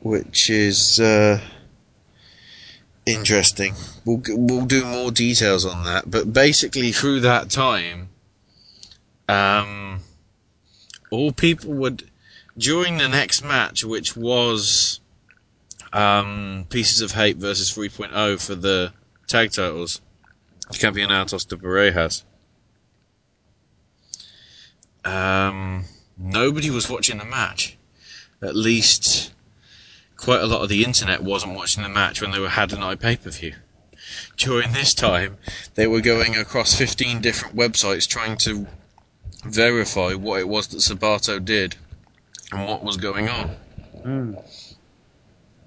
[0.00, 1.40] Which is uh,
[3.06, 3.74] interesting.
[4.04, 8.10] We'll, we'll do more details on that, but basically, through that time,
[9.28, 10.00] um,
[11.10, 12.10] all people would
[12.58, 15.00] during the next match, which was
[15.92, 18.92] um, Pieces of Hate versus 3.0 for the
[19.26, 20.00] tag titles,
[20.72, 22.24] Campeonatos de Parejas.
[25.04, 25.84] Um,
[26.18, 27.78] nobody was watching the match.
[28.42, 29.32] At least,
[30.16, 32.82] quite a lot of the internet wasn't watching the match when they were had an
[32.82, 33.54] eye pay per view.
[34.36, 35.36] During this time,
[35.74, 38.66] they were going across 15 different websites trying to
[39.44, 41.76] verify what it was that Sabato did
[42.52, 43.56] and what was going on.
[44.04, 44.42] mm,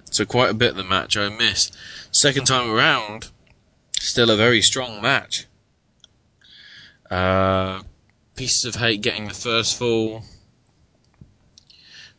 [0.09, 1.75] So quite a bit of the match I missed.
[2.11, 3.29] Second time around,
[3.99, 5.45] still a very strong match.
[7.09, 7.81] Uh,
[8.35, 10.23] Pieces of Hate getting the first fall.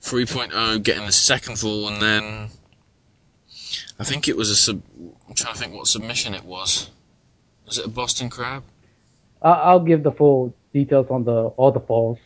[0.02, 2.48] 3.0 getting the second fall, and then
[3.98, 4.82] I think it was a sub.
[5.28, 6.90] I'm trying to think what submission it was.
[7.66, 8.62] Was it a Boston Crab?
[9.42, 12.18] I'll give the full details on the all the falls.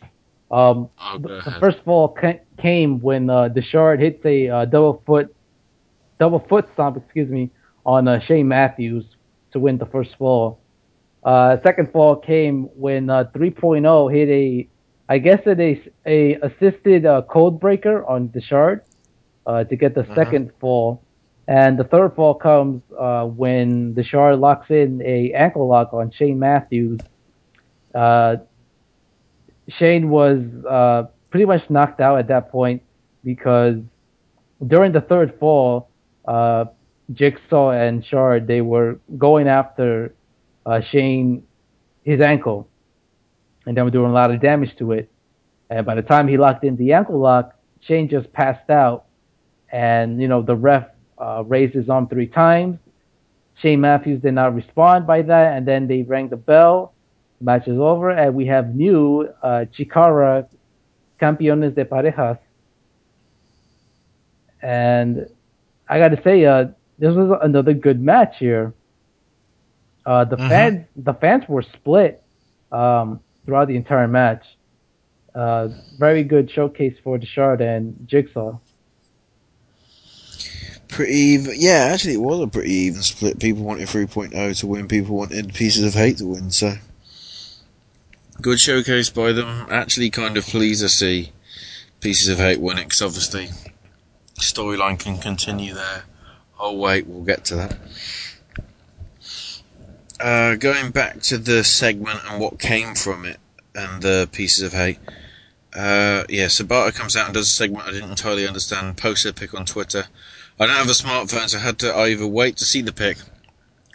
[0.50, 1.60] Um, Oh, the ahead.
[1.60, 5.34] first fall ca- came when uh, the Shard hits a uh, double foot,
[6.20, 7.50] double foot stomp, excuse me,
[7.84, 9.04] on uh, Shane Matthews
[9.52, 10.60] to win the first fall.
[11.24, 14.68] Uh, second fall came when uh, 3.0 hit a,
[15.08, 18.82] I guess it a a assisted uh, code breaker on the Shard
[19.46, 21.02] uh, to get the second fall.
[21.46, 26.10] And the third fall comes uh, when the Shard locks in a ankle lock on
[26.10, 27.00] Shane Matthews.
[27.94, 28.36] Uh,
[29.68, 32.82] Shane was uh, pretty much knocked out at that point
[33.22, 33.76] because
[34.66, 35.90] during the third fall,
[36.26, 36.66] uh,
[37.12, 40.14] Jigsaw and Shard they were going after
[40.64, 41.42] uh, Shane
[42.04, 42.68] his ankle,
[43.66, 45.10] and then we're doing a lot of damage to it.
[45.70, 49.06] And by the time he locked in the ankle lock, Shane just passed out,
[49.72, 50.86] and you know the ref
[51.18, 52.78] uh, raised his arm three times.
[53.56, 56.94] Shane Matthews did not respond by that, and then they rang the bell.
[57.40, 60.48] Match is over, and we have new uh, Chikara
[61.20, 62.38] Campeones de Parejas.
[64.62, 65.28] And
[65.88, 66.66] I got to say, uh,
[66.98, 68.74] this was another good match here.
[70.06, 70.48] Uh, the Mhm.
[70.48, 72.22] fans, the fans were split
[72.72, 74.44] um, throughout the entire match.
[75.34, 75.68] Uh,
[75.98, 78.58] very good showcase for the Shard and Jigsaw.
[80.88, 81.54] Pretty even.
[81.56, 83.40] Yeah, actually, it was a pretty even split.
[83.40, 86.74] People wanted 3.0 to win, people wanted Pieces of Hate to win, so.
[88.40, 89.66] Good showcase by them.
[89.70, 91.32] Actually, kind of pleased to see
[92.00, 93.48] Pieces of Hate win it, because obviously,
[94.38, 96.04] storyline can continue there.
[96.60, 97.76] Oh, wait, we'll get to that.
[100.24, 103.38] Uh, going back to the segment and what came from it,
[103.74, 104.98] and the Pieces of Hate.
[105.74, 108.96] Uh, yeah, Sabato comes out and does a segment I didn't entirely understand.
[108.96, 110.06] Posted a pic on Twitter.
[110.58, 113.18] I don't have a smartphone, so I had to either wait to see the pic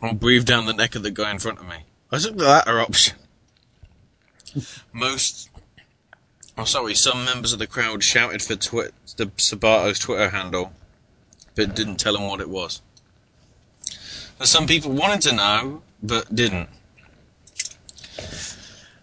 [0.03, 1.77] or breathe down the neck of the guy in front of me.
[2.11, 3.17] I took the latter option.
[4.93, 5.49] Most,
[6.59, 10.73] oh sorry, some members of the crowd shouted for twi- the Sabato's Twitter handle,
[11.55, 12.83] but didn't tell him what it was.
[14.37, 16.69] And some people wanted to know, but didn't.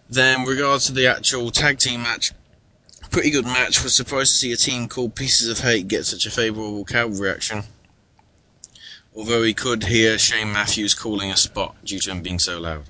[0.09, 2.31] Then, regards to the actual tag team match,
[3.09, 3.83] pretty good match.
[3.83, 7.17] Was surprised to see a team called Pieces of Hate get such a favourable crowd
[7.17, 7.63] reaction.
[9.15, 12.83] Although he could hear Shane Matthews calling a spot due to him being so loud.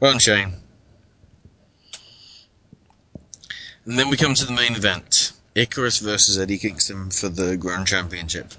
[0.00, 0.54] Well Shane.
[3.84, 7.86] And then we come to the main event Icarus versus Eddie Kingston for the Grand
[7.86, 8.54] Championship.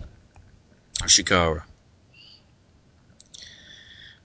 [1.01, 1.63] Chikara.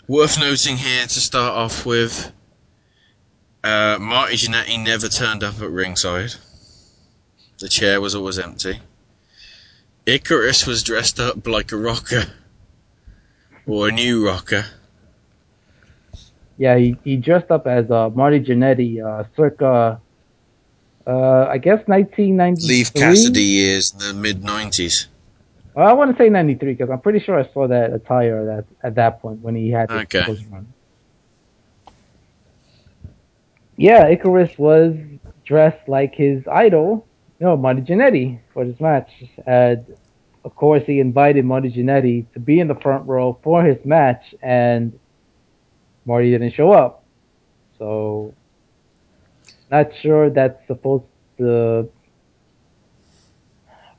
[0.09, 2.33] Worth noting here to start off with
[3.63, 6.33] uh, Marty Jannetty never turned up at ringside.
[7.59, 8.81] The chair was always empty.
[10.07, 12.25] Icarus was dressed up like a rocker.
[13.67, 14.65] Or a new rocker.
[16.57, 20.01] Yeah, he, he dressed up as uh, Marty Jannetty, uh, circa,
[21.07, 22.67] uh, I guess 1993.
[22.67, 25.09] Leif Cassidy years in the mid 90s.
[25.79, 28.65] Well, I want to say 93 because I'm pretty sure I saw that attire at,
[28.83, 30.45] at that point when he had his Okay.
[30.51, 30.75] run.
[33.77, 34.97] Yeah, Icarus was
[35.47, 37.07] dressed like his idol,
[37.39, 39.09] you know, Marty Jannetty, for this match.
[39.47, 39.87] And
[40.45, 44.35] of course, he invited Marty Jannetty to be in the front row for his match,
[44.43, 44.99] and
[46.05, 47.05] Marty didn't show up.
[47.79, 48.35] So,
[49.71, 51.05] not sure that's supposed
[51.39, 51.89] to,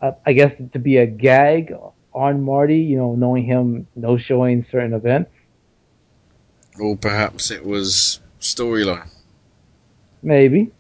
[0.02, 1.74] uh, I guess, to be a gag
[2.14, 5.32] on Marty, you know, knowing him no showing certain events.
[6.80, 9.10] Or perhaps it was storyline.
[10.22, 10.72] Maybe.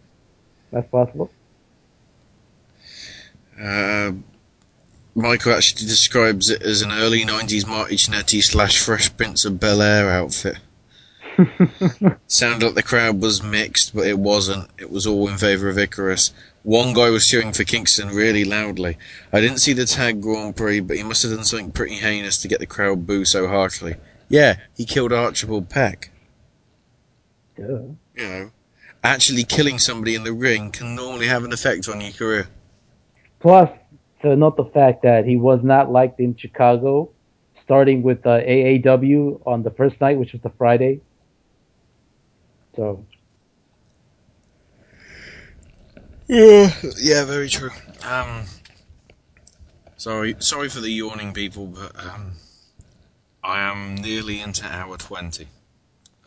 [0.71, 1.31] That's possible.
[3.59, 4.11] Uh,
[5.15, 9.81] Michael actually describes it as an early 90s Marty Jannetty slash Fresh Prince of Bel
[9.81, 10.57] Air outfit.
[12.27, 14.69] Sounded like the crowd was mixed, but it wasn't.
[14.77, 16.33] It was all in favour of Icarus.
[16.63, 18.97] One guy was cheering for Kingston really loudly.
[19.31, 22.41] I didn't see the tag Grand Prix, but he must have done something pretty heinous
[22.41, 23.95] to get the crowd boo so harshly.
[24.27, 26.11] Yeah, he killed Archibald Peck.
[27.55, 27.63] Duh.
[28.15, 28.51] You know,
[29.03, 32.47] actually killing somebody in the ring can normally have an effect on your career.
[33.39, 33.69] Plus,
[34.21, 37.09] to note the fact that he was not liked in Chicago,
[37.63, 40.99] starting with uh, AAW on the first night, which was the Friday.
[42.75, 43.05] So,
[46.29, 47.71] Yeah, yeah, very true.
[48.07, 48.45] Um,
[49.97, 52.33] sorry, sorry for the yawning people, but um,
[53.43, 55.47] I am nearly into hour twenty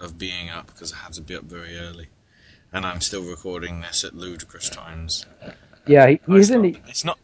[0.01, 2.09] of being up because I had to be up very early,
[2.73, 5.25] and I'm still recording this at ludicrous times.
[5.87, 7.17] yeah, he, he's in the It's not.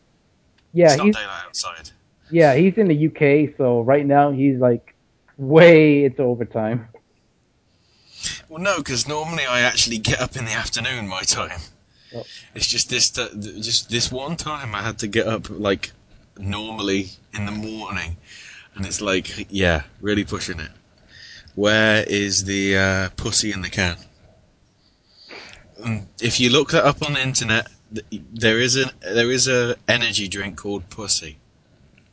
[0.72, 1.90] yeah it's not he's daylight outside.
[2.30, 3.56] yeah he's in the UK.
[3.58, 4.94] So right now he's like
[5.36, 6.86] way into overtime.
[8.48, 11.58] Well, no, because normally I actually get up in the afternoon, my time.
[12.54, 15.92] It's just this, just this one time I had to get up like
[16.38, 18.16] normally in the morning,
[18.74, 20.70] and it's like, yeah, really pushing it.
[21.54, 23.96] Where is the uh, pussy in the can?
[26.20, 27.68] If you look that up on the internet,
[28.12, 31.38] there is a there is a energy drink called Pussy.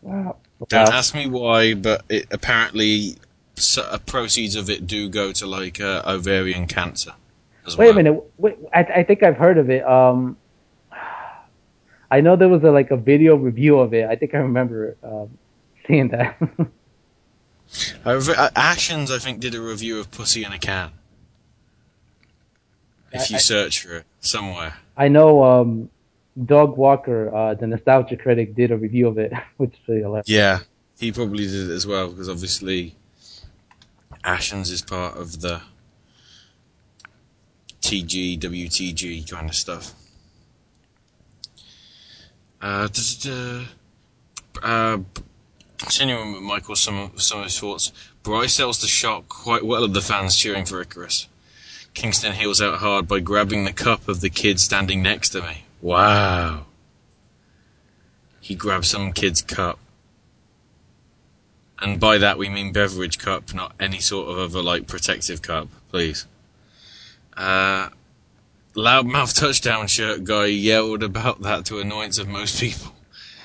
[0.01, 0.37] Wow.
[0.69, 3.17] Don't ask me why, but it apparently
[3.57, 7.13] s- uh, proceeds of it do go to like uh, ovarian cancer.
[7.67, 7.89] Wait well.
[7.89, 8.23] a minute.
[8.37, 9.85] Wait, I, I think I've heard of it.
[9.85, 10.37] Um,
[12.11, 14.07] I know there was a, like a video review of it.
[14.07, 15.37] I think I remember um,
[15.87, 16.37] seeing that.
[18.03, 20.91] However, uh, Ashens, I think, did a review of Pussy in a Can.
[23.11, 24.75] If you I- search for it somewhere.
[24.97, 25.89] I know um,
[26.45, 30.29] Doug Walker, uh, the nostalgia critic, did a review of it, which is really hilarious.
[30.29, 30.59] Yeah,
[30.99, 32.95] he probably did it as well, because obviously
[34.23, 35.61] Ashens is part of the
[37.85, 39.93] TG, WTG kind of stuff.
[42.59, 42.87] Uh,
[44.63, 44.97] uh,
[45.77, 47.91] continuing with Michael, some, some of his thoughts.
[48.23, 51.27] Bryce sells the shot quite well of the fans cheering for Icarus.
[51.93, 55.65] Kingston heals out hard by grabbing the cup of the kid standing next to me.
[55.79, 56.65] Wow.
[58.41, 59.77] He grabs some kid's cup.
[61.79, 65.67] And by that we mean beverage cup, not any sort of other like protective cup,
[65.91, 66.25] please.
[67.35, 67.89] Uh,
[68.75, 72.93] loudmouth touchdown shirt guy yelled about that to annoyance of most people.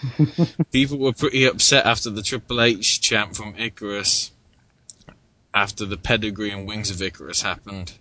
[0.73, 4.31] people were pretty upset after the Triple H champ from Icarus,
[5.53, 7.93] after the pedigree and wings of Icarus happened.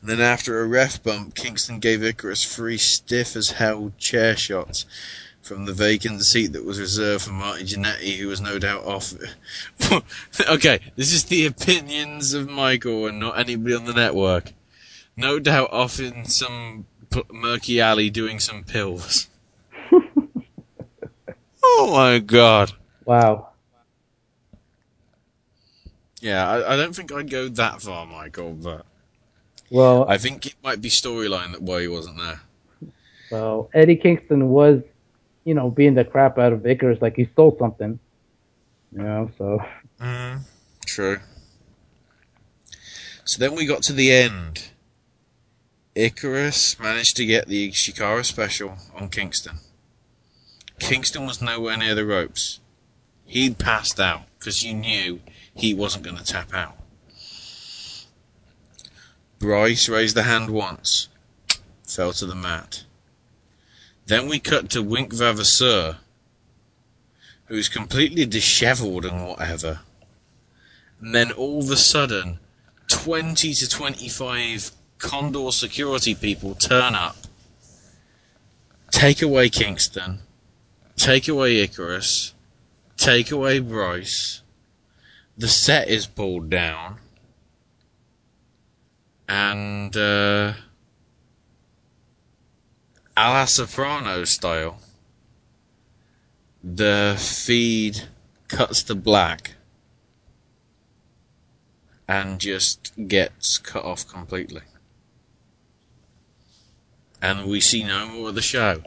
[0.00, 4.86] And then after a ref bump, Kingston gave Icarus three stiff as hell chair shots
[5.46, 9.14] from the vacant seat that was reserved for Marty Jannetty, who was no doubt off.
[10.48, 14.52] okay, this is the opinions of Michael and not anybody on the network.
[15.16, 19.28] No doubt off in some p- murky alley doing some pills.
[21.62, 22.72] oh my god.
[23.04, 23.50] Wow.
[26.20, 28.84] Yeah, I, I don't think I'd go that far, Michael, but
[29.70, 32.40] Well, I think it might be storyline that why he wasn't there.
[33.30, 34.82] well, Eddie Kingston was,
[35.46, 37.98] you know, being the crap out of Icarus like he stole something.
[38.92, 39.62] You know, so
[40.00, 40.40] Mm,
[40.84, 41.20] true.
[43.24, 44.70] So then we got to the end.
[45.94, 49.58] Icarus managed to get the Chikara special on Kingston.
[50.78, 52.60] Kingston was nowhere near the ropes.
[53.24, 55.20] He'd passed out because you knew
[55.54, 56.76] he wasn't going to tap out.
[59.38, 61.08] Bryce raised the hand once,
[61.86, 62.84] fell to the mat.
[64.06, 65.96] Then we cut to Wink Vavasseur,
[67.46, 69.80] who's completely dishevelled and whatever.
[71.00, 72.38] And then all of a sudden,
[72.88, 77.16] 20 to 25 Condor security people turn up,
[78.90, 80.20] take away Kingston,
[80.96, 82.32] take away Icarus,
[82.96, 84.40] take away Bryce,
[85.36, 86.96] the set is pulled down,
[89.28, 90.54] and uh,
[93.16, 94.78] a la Soprano style,
[96.62, 98.02] the feed
[98.48, 99.54] cuts to black
[102.08, 104.62] and just gets cut off completely.
[107.22, 108.82] And we see no more of the show.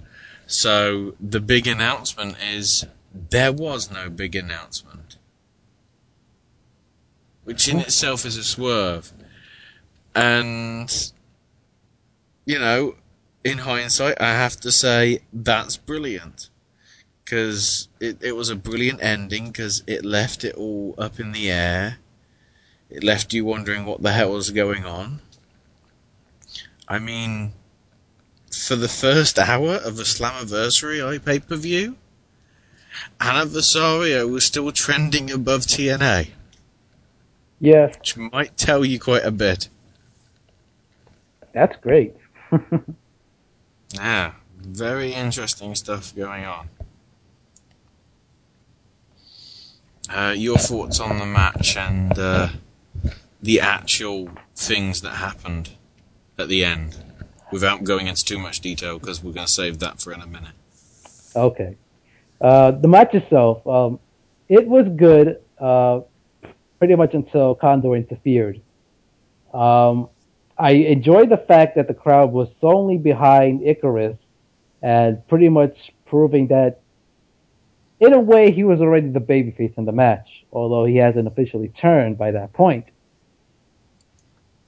[0.48, 5.18] So the big announcement is there was no big announcement.
[7.44, 9.12] Which in itself is a swerve.
[10.16, 11.12] And,
[12.46, 12.96] you know,
[13.44, 16.50] in hindsight, I have to say that's brilliant.
[17.24, 21.52] Because it, it was a brilliant ending because it left it all up in the
[21.52, 21.98] air.
[22.90, 25.22] It left you wondering what the hell was going on.
[26.88, 27.54] I mean,
[28.52, 31.98] for the first hour of the Slammiversary pay per view,
[33.22, 36.30] Vesario was still trending above TNA.
[37.60, 37.96] Yes.
[38.00, 39.70] Which might tell you quite a bit.
[41.54, 42.16] That's great.
[43.94, 46.70] Yeah, very interesting stuff going on.
[50.10, 52.50] Uh, your thoughts on the match and uh,
[53.42, 55.70] the actual things that happened
[56.38, 56.96] at the end,
[57.52, 60.28] without going into too much detail, because we're going to save that for in a
[60.28, 60.54] minute.
[61.36, 61.76] Okay.
[62.42, 64.00] Uh, the match itself, um,
[64.48, 66.02] it was good, uh,
[66.80, 68.62] pretty much until Condor interfered.
[69.54, 70.10] Um,
[70.60, 74.18] I enjoyed the fact that the crowd was solely behind Icarus
[74.82, 76.82] and pretty much proving that
[78.02, 81.70] in a way he was already the babyface in the match, although he hasn't officially
[81.70, 82.86] turned by that point.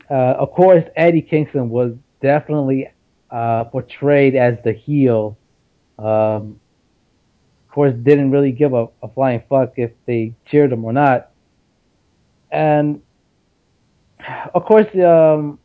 [0.09, 2.89] Uh, of course, Eddie Kingston was definitely
[3.29, 5.37] uh, portrayed as the heel.
[5.99, 6.59] Um,
[7.67, 11.31] of course, didn't really give a, a flying fuck if they cheered him or not.
[12.49, 13.01] And
[14.53, 15.59] of course, um,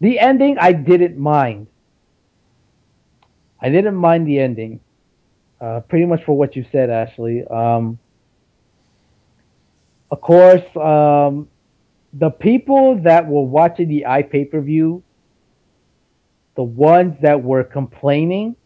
[0.00, 1.66] the ending I didn't mind.
[3.60, 4.80] I didn't mind the ending.
[5.60, 7.44] Uh, pretty much for what you said, Ashley.
[7.46, 7.98] Um,
[10.10, 11.48] of course, um,
[12.12, 15.02] the people that were watching the iPay per view,
[16.54, 18.56] the ones that were complaining,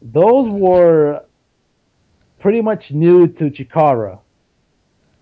[0.00, 1.24] those were
[2.40, 4.20] pretty much new to Chikara.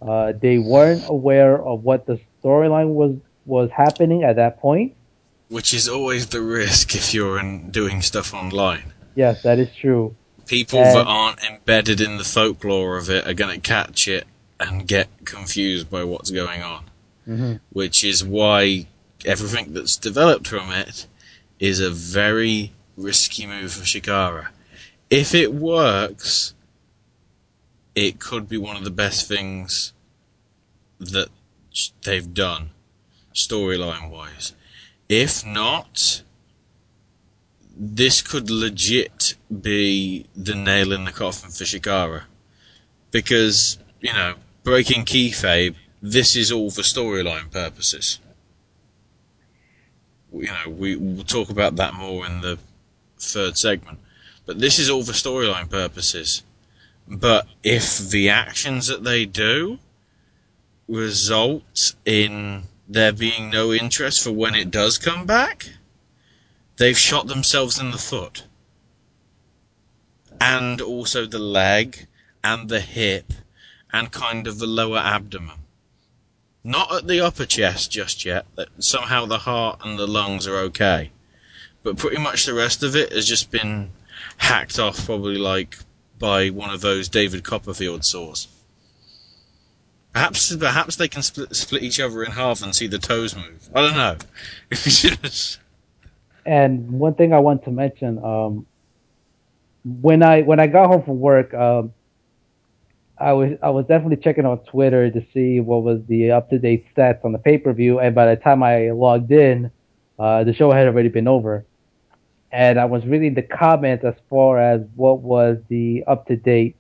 [0.00, 3.16] Uh, they weren't aware of what the storyline was
[3.47, 4.94] was happening at that point.
[5.48, 8.93] Which is always the risk if you're in, doing stuff online.
[9.14, 10.14] Yes, that is true.
[10.47, 14.27] People And- that aren't embedded in the folklore of it are going to catch it
[14.59, 16.85] and get confused by what's going on.
[17.28, 17.60] Mhm.
[17.70, 18.86] Which is why
[19.24, 21.06] everything that's developed from it
[21.59, 24.48] is a very risky move for Chikara.
[25.10, 26.55] If it works,
[27.94, 29.93] it could be one of the best things
[30.98, 31.28] that
[32.05, 32.70] they've done,
[33.36, 34.54] storyline wise.
[35.08, 36.22] If not,
[37.76, 42.22] this could legit be the nail in the coffin for Chikara.
[43.10, 44.34] Because, you know,
[44.64, 48.18] breaking kayfabe, this is all for storyline purposes.
[50.32, 52.58] You know, we, we'll talk about that more in the
[53.18, 53.98] third segment.
[54.46, 56.42] But this is all for storyline purposes.
[57.06, 59.78] But if the actions that they do
[60.88, 65.70] result in there being no interest for when it does come back,
[66.76, 68.44] they've shot themselves in the foot.
[70.40, 72.06] And also the leg,
[72.44, 73.32] and the hip,
[73.92, 75.58] and kind of the lower abdomen.
[76.62, 80.56] Not at the upper chest just yet, that somehow the heart and the lungs are
[80.58, 81.10] okay.
[81.82, 83.90] But pretty much the rest of it has just been
[84.36, 85.78] hacked off, probably like
[86.18, 88.48] by one of those David Copperfield saws.
[90.16, 93.68] Perhaps, perhaps they can split, split each other in half and see the toes move.
[93.74, 94.16] I don't know.
[96.47, 98.66] And one thing I want to mention, um,
[99.84, 101.93] when I when I got home from work, um,
[103.18, 106.59] I was I was definitely checking on Twitter to see what was the up to
[106.60, 109.72] date stats on the pay per view, and by the time I logged in,
[110.20, 111.66] uh, the show had already been over.
[112.52, 116.76] And I was reading the comments as far as what was the up to date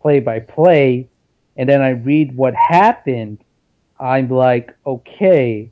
[0.00, 1.08] play by play,
[1.56, 3.38] and then I read what happened.
[3.98, 5.70] I'm like, okay,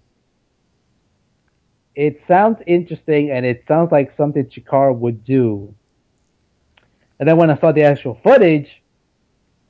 [1.94, 5.74] it sounds interesting and it sounds like something Chikara would do.
[7.18, 8.68] And then when I saw the actual footage,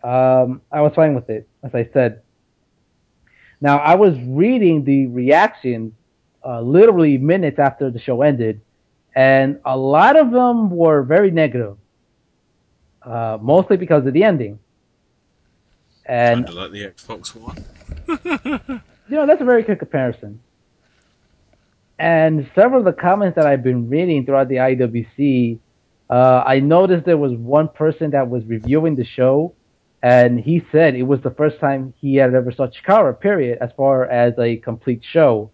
[0.02, 2.22] um, I was fine with it, as I said.
[3.60, 5.92] Now, I was reading the reactions
[6.44, 8.60] uh, literally minutes after the show ended,
[9.14, 11.76] and a lot of them were very negative,
[13.02, 14.58] uh, mostly because of the ending.
[16.08, 17.64] And Kinda like the Xbox One.
[19.08, 20.40] you know, that's a very good comparison.
[21.98, 25.58] And several of the comments that I've been reading throughout the IWC,
[26.08, 29.54] uh, I noticed there was one person that was reviewing the show,
[30.02, 33.70] and he said it was the first time he had ever saw Chikara, period, as
[33.76, 35.50] far as a complete show.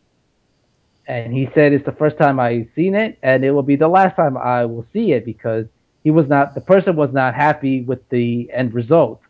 [1.07, 3.89] And he said it's the first time I've seen it, and it will be the
[3.89, 5.67] last time I will see it because
[6.05, 9.21] he was not, the person was not happy with the end result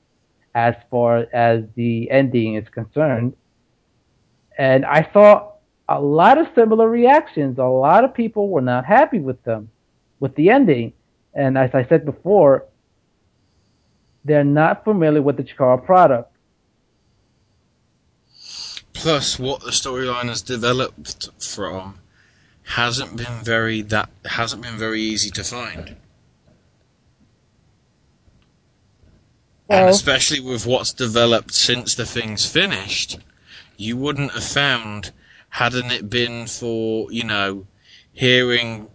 [0.54, 3.34] as far as the ending is concerned.
[4.56, 5.52] And I saw
[5.88, 7.58] a lot of similar reactions.
[7.58, 9.70] A lot of people were not happy with them,
[10.20, 10.92] with the ending.
[11.34, 12.66] And as I said before,
[14.24, 16.30] they're not familiar with the Chikara product.
[18.92, 21.98] Plus, what the storyline has developed from
[22.62, 25.96] hasn't been very that hasn't been very easy to find.
[29.68, 29.88] And oh.
[29.88, 33.18] especially with what's developed since the thing's finished,
[33.76, 35.12] you wouldn't have found
[35.50, 37.66] hadn't it been for you know
[38.12, 38.88] hearing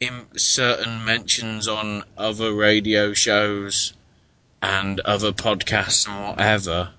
[0.00, 3.92] in certain mentions on other radio shows
[4.62, 6.90] and other podcasts and whatever,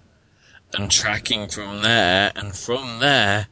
[0.74, 3.48] and tracking from there, and from there,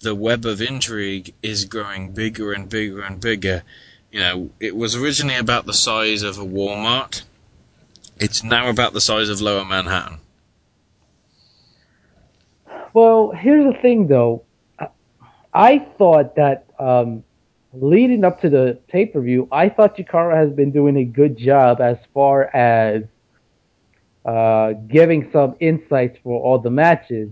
[0.00, 3.62] the web of intrigue is growing bigger and bigger and bigger.
[4.10, 7.22] You know, it was originally about the size of a Walmart.
[8.20, 10.18] It's now about the size of Lower Manhattan.
[12.92, 14.44] Well, here's the thing, though.
[15.54, 17.24] I- thought that um,
[17.72, 21.36] leading up to the pay per view, I thought Chikara has been doing a good
[21.36, 23.02] job as far as
[24.24, 27.30] uh, giving some insights for all the matches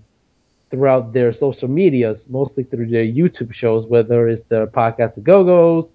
[0.70, 5.44] throughout their social medias, mostly through their YouTube shows, whether it's their podcast, The Go
[5.44, 5.88] Go's,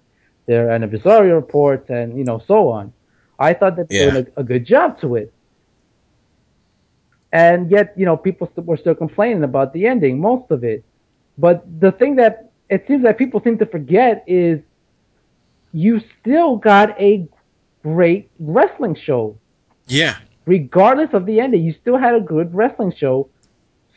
[0.46, 2.92] their anniversary reports, and you know so on.
[3.42, 4.10] I thought that they Yeah.
[4.10, 5.34] doing a, a good job to it.
[7.32, 10.84] And yet, you know, people st- were still complaining about the ending, most of it.
[11.38, 14.60] But the thing that it seems that people seem to forget is
[15.72, 17.28] you still got a
[17.82, 19.38] great wrestling show.
[19.86, 20.16] Yeah.
[20.46, 23.28] Regardless of the ending, you still had a good wrestling show.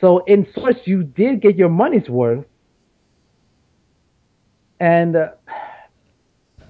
[0.00, 2.44] So, in sorts, you did get your money's worth.
[4.80, 5.28] And uh,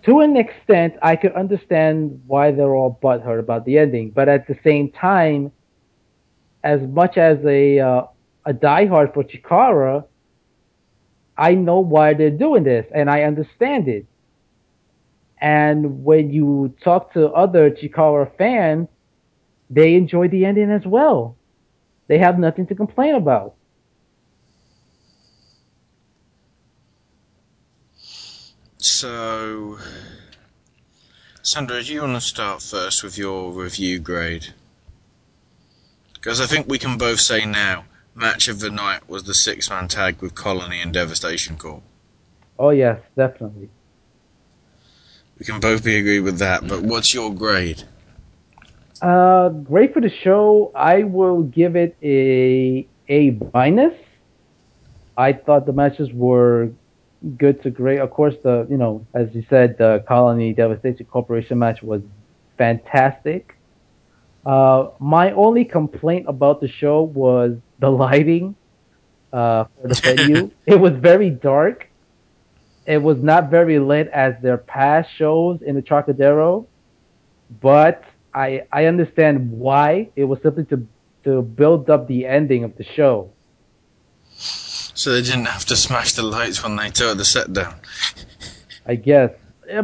[0.07, 4.11] to an extent, I could understand why they're all butthurt about the ending.
[4.11, 5.51] But at the same time,
[6.63, 8.03] as much as a uh,
[8.47, 10.05] a diehard for Chikara,
[11.37, 14.07] I know why they're doing this, and I understand it.
[15.39, 18.89] And when you talk to other Chikara fans,
[19.69, 21.37] they enjoy the ending as well.
[22.07, 23.56] They have nothing to complain about.
[28.97, 29.77] So,
[31.43, 34.55] Sandra, do you want to start first with your review grade?
[36.15, 39.89] Because I think we can both say now, match of the night was the six-man
[39.89, 41.83] tag with Colony and Devastation Corp.
[42.59, 43.69] Oh yes, definitely.
[45.39, 46.67] We can both be agreed with that.
[46.67, 47.83] But what's your grade?
[49.03, 50.73] Uh, great for the show.
[50.75, 53.93] I will give it a A minus.
[55.19, 56.71] I thought the matches were
[57.37, 57.99] good to great.
[57.99, 62.03] Of course, the you know as you said, the Colony Devastation Corporation match was
[62.59, 63.57] fantastic.
[64.45, 68.55] Uh, my only complaint about the show was the lighting
[69.33, 70.51] uh, for the venue.
[70.67, 71.89] it was very dark.
[72.87, 76.67] It was not very lit as their past shows in the Trocadero,
[77.61, 80.11] but I I understand why.
[80.15, 80.87] It was simply to
[81.25, 83.33] to build up the ending of the show.
[84.97, 87.75] So they didn't have to smash the lights when they tore the set down.
[88.87, 89.31] I guess.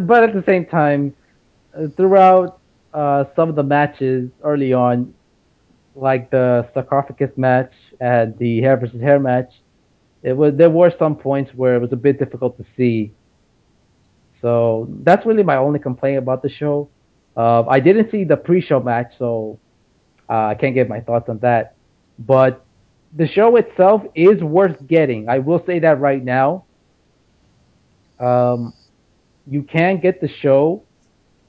[0.01, 1.15] But at the same time,
[1.77, 2.61] uh, throughout
[2.95, 5.13] uh, some of the matches early on,
[5.95, 9.53] like the sarcophagus match and the hair versus hair match,
[10.23, 13.13] it was there were some points where it was a bit difficult to see.
[14.41, 16.89] So that's really my only complaint about the show.
[17.37, 19.59] Uh, I didn't see the pre-show match, so
[20.29, 21.75] uh, I can't give my thoughts on that.
[22.19, 22.65] But
[23.15, 25.29] the show itself is worth getting.
[25.29, 26.65] I will say that right now.
[28.19, 28.73] Um,
[29.47, 30.83] you can get the show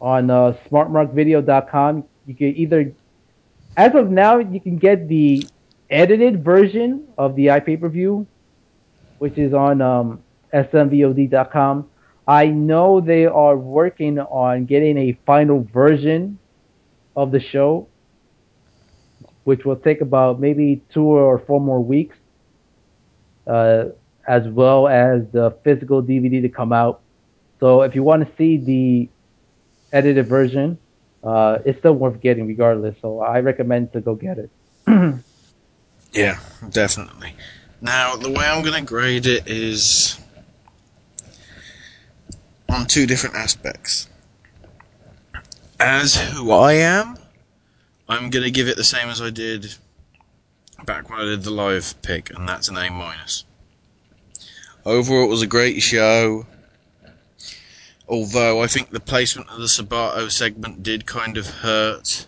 [0.01, 2.03] on uh, smartmarkvideo.com.
[2.25, 2.93] You can either,
[3.77, 5.47] as of now, you can get the
[5.89, 8.27] edited version of the iPay per view,
[9.19, 10.21] which is on um,
[10.53, 11.89] smvod.com.
[12.27, 16.39] I know they are working on getting a final version
[17.15, 17.87] of the show,
[19.43, 22.15] which will take about maybe two or four more weeks.
[23.47, 23.85] uh,
[24.27, 27.01] as well as the physical DVD to come out.
[27.59, 29.09] So if you want to see the
[29.91, 30.79] edited version,
[31.23, 32.95] uh, it's still worth getting regardless.
[33.01, 34.51] So I recommend to go get it.
[36.13, 36.39] Yeah,
[36.69, 37.33] definitely.
[37.81, 40.19] Now, the way I'm going to grade it is
[42.69, 44.07] on two different aspects.
[45.79, 47.17] As who I am,
[48.07, 49.75] I'm going to give it the same as I did
[50.85, 53.45] back when I did the live pick, and that's an A minus.
[54.85, 56.45] Overall, it was a great show.
[58.07, 62.25] Although I think the placement of the Sabato segment did kind of hurt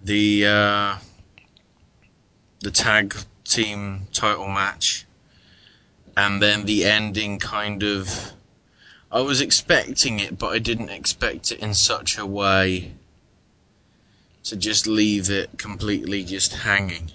[0.00, 0.96] the uh,
[2.60, 3.14] the tag
[3.44, 5.06] team title match,
[6.16, 8.32] and then the ending kind of.
[9.12, 12.92] I was expecting it, but I didn't expect it in such a way
[14.44, 17.10] to just leave it completely just hanging.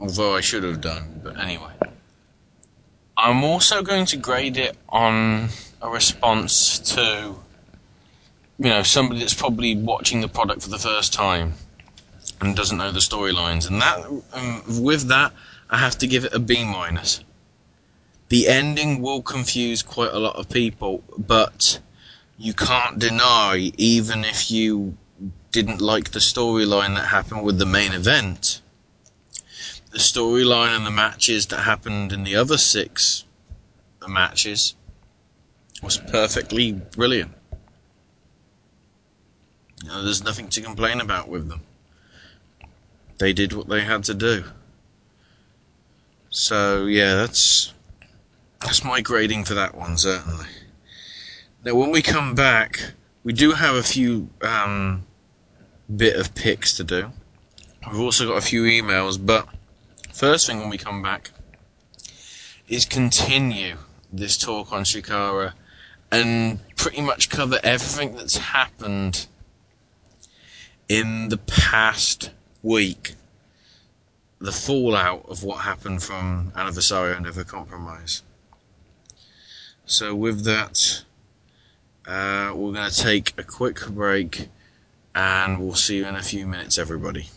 [0.00, 1.72] Although I should have done, but anyway.
[3.16, 5.48] I'm also going to grade it on
[5.82, 7.34] a response to,
[8.58, 11.54] you know, somebody that's probably watching the product for the first time
[12.40, 13.68] and doesn't know the storylines.
[13.68, 15.32] And that, um, with that,
[15.68, 17.24] I have to give it a B minus.
[18.28, 21.80] The ending will confuse quite a lot of people, but
[22.36, 24.96] you can't deny, even if you
[25.50, 28.60] didn't like the storyline that happened with the main event,
[29.90, 33.24] the storyline and the matches that happened in the other six
[34.00, 34.74] the matches
[35.82, 37.32] was perfectly brilliant.
[39.82, 41.62] You know, there's nothing to complain about with them.
[43.18, 44.44] They did what they had to do.
[46.30, 47.72] So yeah, that's
[48.60, 50.46] that's my grading for that one certainly.
[51.64, 52.92] Now when we come back,
[53.24, 55.06] we do have a few um,
[55.94, 57.12] bit of picks to do.
[57.90, 59.48] We've also got a few emails, but
[60.12, 61.30] first thing when we come back
[62.68, 63.76] is continue
[64.12, 65.52] this talk on Chikara
[66.10, 69.26] and pretty much cover everything that's happened
[70.88, 72.30] in the past
[72.62, 73.14] week.
[74.40, 78.22] The fallout of what happened from Aniversario Never Compromise.
[79.84, 81.02] So with that,
[82.06, 84.48] uh, we're going to take a quick break
[85.18, 87.28] and we'll see you in a few minutes, everybody.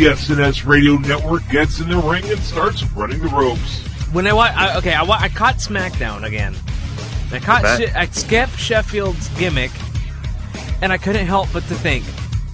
[0.00, 3.86] The SNS Radio Network gets in the ring and starts running the ropes.
[4.12, 6.54] When I, wa- I okay, I, I caught SmackDown again.
[7.32, 7.86] I caught Okay.
[7.86, 9.70] She- I skipped Sheffield's gimmick,
[10.80, 12.04] and I couldn't help but to think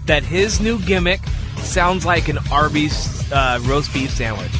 [0.07, 1.21] that his new gimmick
[1.59, 4.51] sounds like an Arby's uh, roast beef sandwich.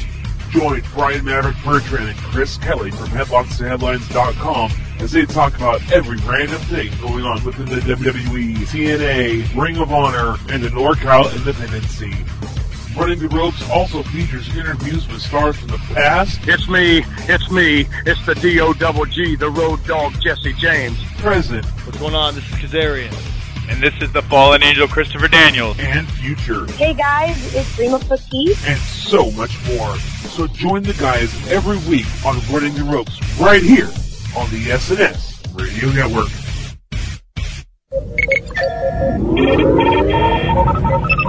[0.51, 6.57] Join Brian Maverick Bertrand and Chris Kelly from HeadlocksandHeadlines.com as they talk about every random
[6.61, 12.25] thing going on within the WWE, TNA, Ring of Honor, and the NorCal independent scene.
[12.97, 17.85] Running the Ropes also features interviews with stars from the past, It's me, it's me,
[18.07, 20.97] it's the D-O double G, the road dog Jesse James.
[21.17, 22.33] present, What's going on?
[22.35, 23.13] This is Kazarian.
[23.69, 25.77] And this is the fallen angel Christopher Daniels.
[25.79, 28.57] and future, Hey guys, it's Rima Fakih.
[28.67, 29.95] and so much more.
[29.97, 33.89] So join the guys every week on Running the Ropes right here
[34.35, 36.29] on the SNS Radio Network.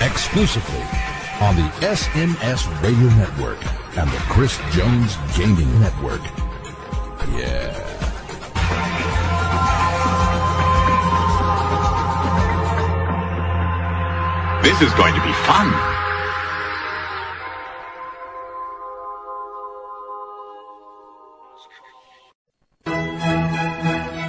[0.00, 0.82] Exclusively
[1.40, 3.58] on the SNS Radio Network
[3.96, 6.22] and the Chris Jones Gaming Network.
[7.36, 7.78] Yeah.
[14.62, 15.92] This is going to be fun.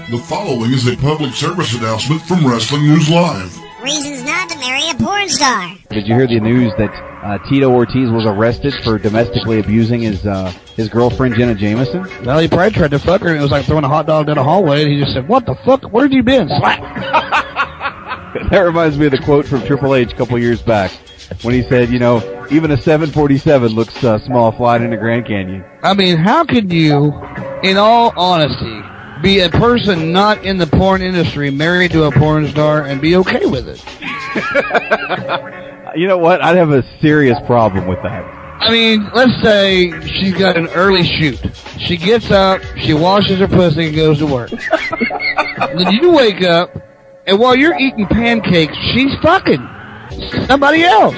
[0.10, 3.73] The following is a public service announcement from Wrestling News Live.
[3.84, 5.76] Reasons not to marry a porn star.
[5.90, 6.90] Did you hear the news that
[7.22, 12.08] uh, Tito Ortiz was arrested for domestically abusing his uh, his girlfriend Jenna Jameson?
[12.24, 14.28] Well, he probably tried to fuck her, and it was like throwing a hot dog
[14.28, 15.84] down a hallway, and he just said, "What the fuck?
[15.92, 16.80] Where have you been?" Slap.
[18.52, 20.92] that reminds me of the quote from Triple H a couple years back
[21.42, 25.28] when he said, "You know, even a 747 looks uh, small flying in the Grand
[25.28, 27.14] Canyon." I mean, how could you,
[27.64, 28.82] in all honesty,
[29.22, 33.16] be a person not in the porn industry, married to a porn star, and be
[33.18, 33.84] okay with it?
[35.96, 36.42] You know what?
[36.42, 38.24] I'd have a serious problem with that.
[38.60, 41.40] I mean, let's say she's got an early shoot.
[41.78, 44.50] She gets up, she washes her pussy, and goes to work.
[44.50, 46.76] then you wake up,
[47.28, 49.68] and while you're eating pancakes, she's fucking
[50.48, 51.16] somebody else.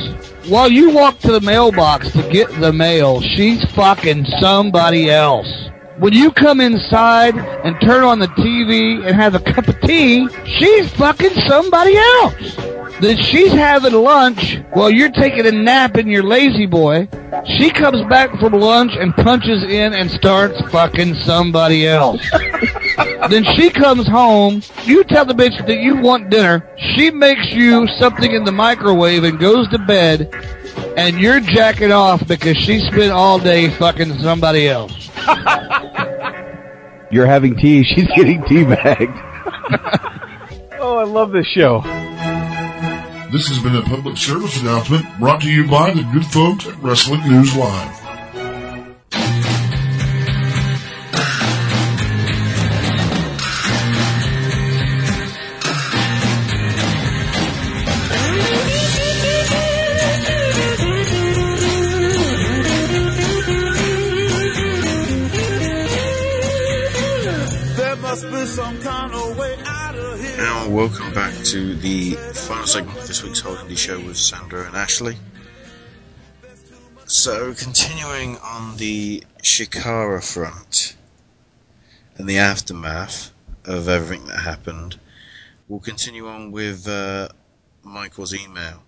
[0.47, 5.47] While you walk to the mailbox to get the mail, she's fucking somebody else.
[5.97, 10.27] When you come inside and turn on the TV and have a cup of tea,
[10.45, 12.55] she's fucking somebody else.
[12.99, 17.07] Then she's having lunch while you're taking a nap in your lazy boy.
[17.57, 22.21] She comes back from lunch and punches in and starts fucking somebody else.
[23.29, 24.63] then she comes home.
[24.83, 26.69] You tell the bitch that you want dinner.
[26.95, 30.33] She makes you something in the microwave and goes to bed.
[30.97, 35.04] And you're jacking off because she spent all day fucking somebody else.
[37.11, 39.11] You're having tea, she's getting tea bagged.
[40.79, 41.81] oh, I love this show.
[43.31, 46.75] This has been a public service announcement brought to you by the good folks at
[46.81, 48.04] Wrestling News Live.
[70.75, 74.75] Welcome back to the final segment of this week's Whole Indy Show with Sandra and
[74.75, 75.15] Ashley.
[77.05, 80.97] So, continuing on the Chikara front
[82.17, 83.31] and the aftermath
[83.63, 84.99] of everything that happened,
[85.69, 87.29] we'll continue on with uh,
[87.81, 88.83] Michael's email.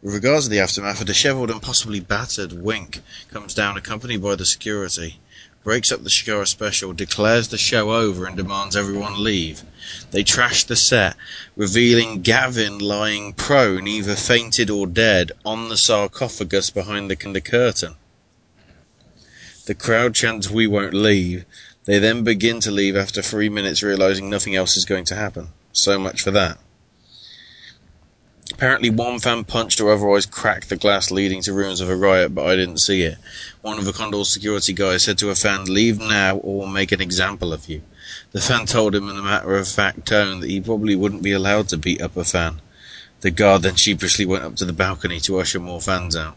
[0.00, 4.36] With regards to the aftermath, a disheveled and possibly battered Wink comes down accompanied by
[4.36, 5.18] the security,
[5.68, 9.62] breaks up the Chikara special, declares the show over, and demands everyone leave.
[10.12, 11.14] They trash the set,
[11.56, 17.96] revealing Gavin lying prone, either fainted or dead, on the sarcophagus behind the, the curtain.
[19.66, 21.44] The crowd chants, We won't leave.
[21.84, 25.48] They then begin to leave after three minutes, realizing nothing else is going to happen.
[25.72, 26.56] So much for that.
[28.52, 32.34] Apparently, one fan punched or otherwise cracked the glass, leading to rumors of a riot,
[32.34, 33.18] but I didn't see it.
[33.60, 36.90] One of the Condor's security guys said to a fan, Leave now or we'll make
[36.90, 37.82] an example of you.
[38.32, 41.32] The fan told him in a matter of fact tone that he probably wouldn't be
[41.32, 42.62] allowed to beat up a fan.
[43.20, 46.36] The guard then sheepishly went up to the balcony to usher more fans out.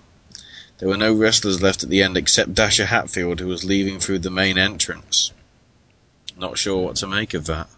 [0.80, 4.20] There were no wrestlers left at the end except Dasher Hatfield, who was leaving through
[4.20, 5.32] the main entrance.
[6.38, 7.70] Not sure what to make of that.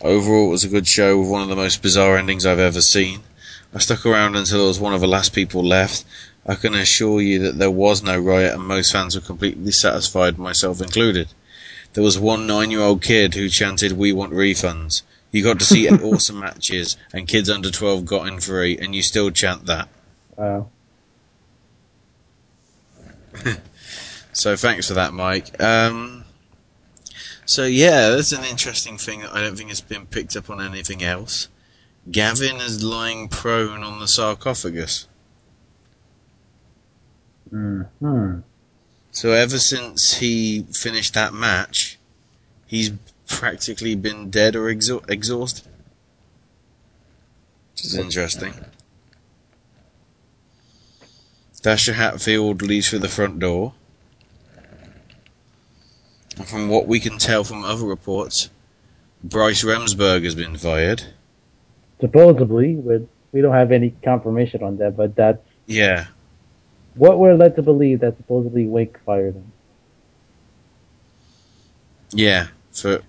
[0.00, 2.80] Overall, it was a good show with one of the most bizarre endings I've ever
[2.80, 3.20] seen.
[3.72, 6.04] I stuck around until I was one of the last people left.
[6.46, 10.38] I can assure you that there was no riot and most fans were completely satisfied,
[10.38, 11.28] myself included.
[11.94, 15.02] There was one nine year old kid who chanted, We want refunds.
[15.30, 19.02] You got to see awesome matches and kids under 12 got in free and you
[19.02, 19.88] still chant that.
[20.36, 20.68] Wow.
[24.34, 25.62] So thanks for that, Mike.
[25.62, 26.23] Um,
[27.46, 30.60] so yeah, that's an interesting thing that I don't think has been picked up on
[30.60, 31.48] anything else.
[32.10, 35.08] Gavin is lying prone on the sarcophagus.
[37.50, 38.40] Hmm.
[39.12, 41.98] So ever since he finished that match,
[42.66, 42.90] he's
[43.28, 45.68] practically been dead or exha- exhausted.
[47.72, 48.54] Which is interesting.
[51.62, 53.72] Dasher Hatfield leaves through the front door.
[56.36, 58.50] And from what we can tell from other reports,
[59.22, 61.02] Bryce Remsburg has been fired.
[62.00, 63.02] Supposedly, but
[63.32, 64.96] we don't have any confirmation on that.
[64.96, 66.06] But that's Yeah.
[66.94, 69.52] what we're led to believe that supposedly Wake fired him.
[72.12, 73.02] Yeah, for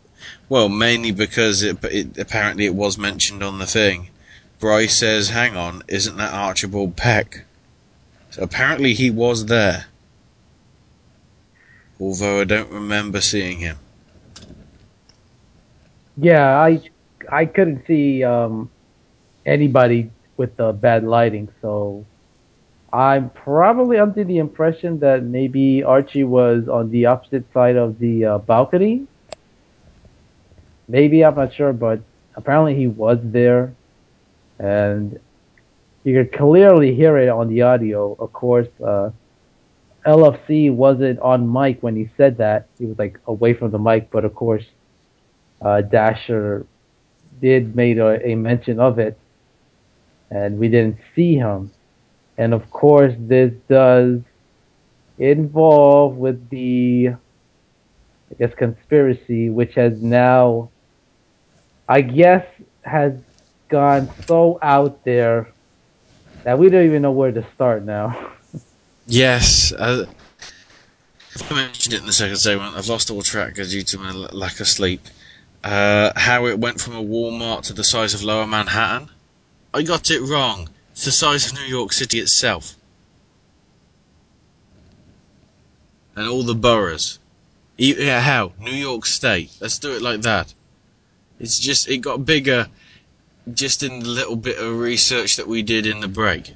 [0.49, 4.09] well, mainly because it, it apparently it was mentioned on the thing
[4.59, 7.45] Bryce says, hang on, isn't that Archibald Peck?
[8.31, 9.85] So apparently he was there.
[11.99, 13.77] Although I don't remember seeing him.
[16.17, 16.81] Yeah, I
[17.29, 18.69] I couldn't see um,
[19.45, 22.05] anybody with the bad lighting, so
[22.91, 28.25] I'm probably under the impression that maybe Archie was on the opposite side of the
[28.25, 29.07] uh, balcony.
[30.87, 31.99] Maybe I'm not sure, but
[32.35, 33.73] apparently he was there,
[34.59, 35.19] and
[36.03, 38.15] you could clearly hear it on the audio.
[38.19, 39.09] Of course, uh,
[40.05, 44.11] LFC wasn't on mic when he said that; he was like away from the mic.
[44.11, 44.65] But of course,
[45.61, 46.65] uh, Dasher
[47.41, 49.17] did made a, a mention of it,
[50.29, 51.71] and we didn't see him.
[52.37, 54.19] And of course, this does
[55.17, 60.69] involve with the, I guess, conspiracy, which has now,
[61.87, 62.45] I guess,
[62.83, 63.13] has
[63.69, 65.51] gone so out there
[66.43, 68.33] that we don't even know where to start now.
[69.07, 70.05] Yes, uh,
[71.49, 72.75] I mentioned it in the second segment.
[72.75, 75.01] I've lost all track due to my l- lack of sleep.
[75.63, 79.09] Uh, how it went from a Walmart to the size of Lower Manhattan.
[79.73, 80.69] I got it wrong.
[80.91, 82.75] It's the size of New York City itself.
[86.15, 87.19] And all the boroughs.
[87.77, 88.53] Yeah, how?
[88.59, 89.51] New York State.
[89.59, 90.53] Let's do it like that.
[91.39, 92.69] It's just, it got bigger
[93.53, 96.53] just in the little bit of research that we did in the break.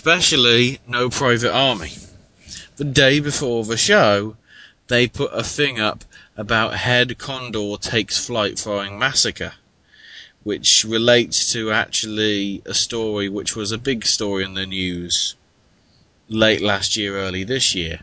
[0.00, 1.92] Especially No Private Army.
[2.76, 4.38] The day before the show,
[4.88, 6.06] they put a thing up
[6.38, 9.52] about Head Condor takes flight following massacre
[10.42, 15.34] which relates to actually a story which was a big story in the news
[16.30, 18.00] late last year, early this year.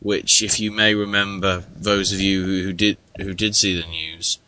[0.00, 4.38] Which, if you may remember, those of you who did who did see the news,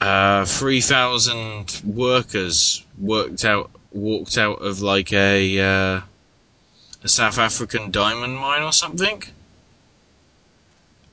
[0.00, 6.00] uh, three thousand workers worked out walked out of like a uh,
[7.02, 9.22] a South African diamond mine or something,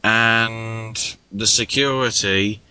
[0.04, 2.62] and the security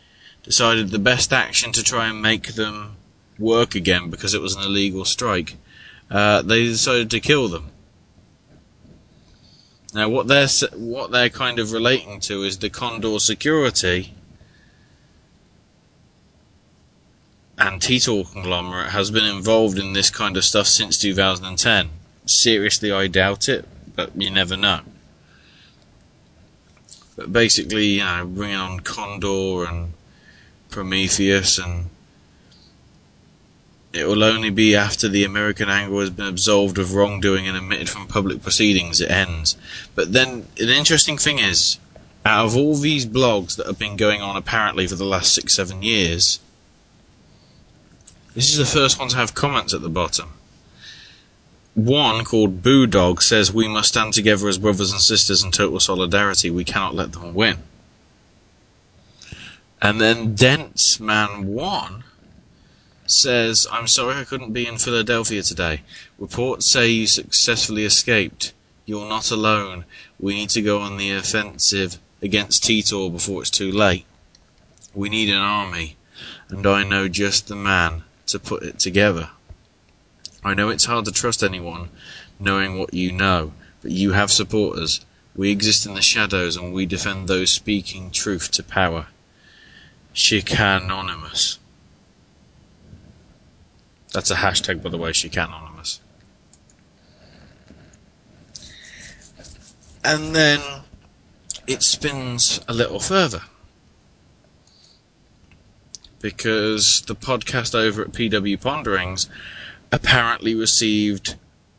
[0.42, 2.96] decided the best action to try and make them
[3.38, 5.56] work again because it was an illegal strike.
[6.10, 7.70] Uh, they decided to kill them.
[9.94, 14.12] Now, what they're what they're kind of relating to is the Condor security
[17.58, 21.90] and conglomerate has been involved in this kind of stuff since 2010.
[22.26, 24.80] Seriously, I doubt it, but you never know.
[27.16, 29.92] But basically, you know, bringing on Condor and
[30.70, 31.90] Prometheus, and
[33.92, 37.88] it will only be after the American angle has been absolved of wrongdoing and omitted
[37.88, 39.56] from public proceedings it ends.
[39.94, 41.78] But then, the interesting thing is,
[42.26, 45.54] out of all these blogs that have been going on apparently for the last six,
[45.54, 46.40] seven years,
[48.34, 50.32] this is the first one to have comments at the bottom.
[51.74, 55.80] One called Boo Dog says we must stand together as brothers and sisters in total
[55.80, 56.50] solidarity.
[56.50, 57.58] We cannot let them win.
[59.80, 62.04] And then Dense Man 1
[63.06, 65.82] says, I'm sorry I couldn't be in Philadelphia today.
[66.18, 68.52] Reports say you successfully escaped.
[68.86, 69.84] You're not alone.
[70.18, 74.06] We need to go on the offensive against Titor before it's too late.
[74.94, 75.96] We need an army,
[76.48, 78.04] and I know just the man
[78.34, 79.30] to put it together.
[80.42, 81.88] I know it's hard to trust anyone
[82.40, 85.06] knowing what you know, but you have supporters.
[85.36, 89.06] We exist in the shadows and we defend those speaking truth to power.
[90.14, 91.58] Chicanonymous.
[94.12, 96.00] That's a hashtag, by the way, Chicanonymous.
[100.04, 100.60] And then
[101.68, 103.42] it spins a little further.
[106.24, 109.28] Because the podcast over at PW Ponderings
[109.92, 111.34] apparently received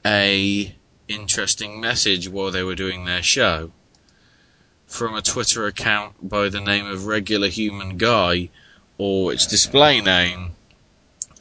[0.06, 0.76] a
[1.08, 3.72] interesting message while they were doing their show
[4.86, 8.50] from a Twitter account by the name of Regular Human Guy,
[9.00, 10.52] or its display name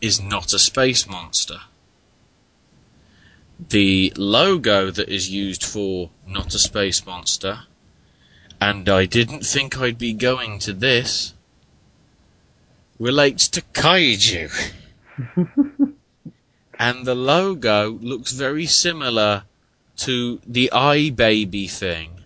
[0.01, 1.61] is not a space monster.
[3.69, 7.65] The logo that is used for Not a Space Monster,
[8.63, 11.34] and I didn't think I'd be going to this,
[12.99, 14.73] relates to Kaiju.
[16.79, 19.45] and the logo looks very similar
[19.97, 22.21] to the eye baby thing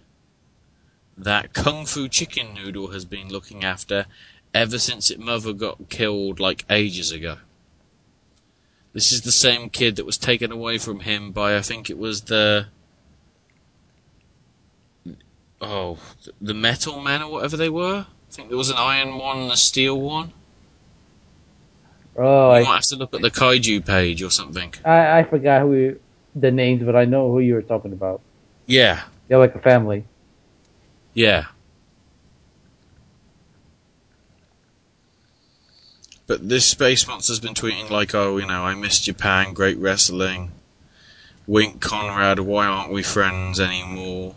[1.17, 4.07] that Kung Fu Chicken Noodle has been looking after
[4.55, 7.39] ever since its mother got killed like ages ago.
[8.93, 11.99] This is the same kid that was taken away from him by I think it
[11.99, 12.69] was the
[15.61, 15.99] oh
[16.41, 18.07] the Metal Men or whatever they were.
[18.09, 20.33] I think there was an iron one and a steel one.
[22.19, 24.75] Oh, I I, might have to look at the kaiju page or something.
[24.85, 25.97] I I forgot who
[26.35, 28.21] the names, but I know who you were talking about.
[28.67, 30.05] Yeah, They're like a family.
[31.15, 31.47] yeah.
[36.27, 40.53] But this Space Monster's been tweeting like, oh, you know, I miss Japan, great wrestling.
[41.47, 44.35] Wink Conrad, why aren't we friends anymore?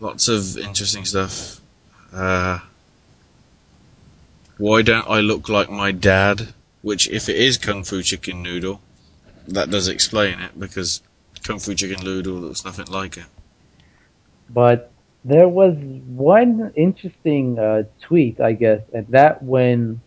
[0.00, 1.60] Lots of interesting stuff.
[2.12, 2.58] Uh,
[4.58, 6.48] why don't I look like my dad?
[6.82, 8.80] Which, if it is Kung Fu Chicken Noodle,
[9.48, 11.02] that does explain it because
[11.42, 13.26] Kung Fu Chicken Noodle looks nothing like it.
[14.50, 14.90] But
[15.24, 20.00] there was one interesting uh, tweet, I guess, and that when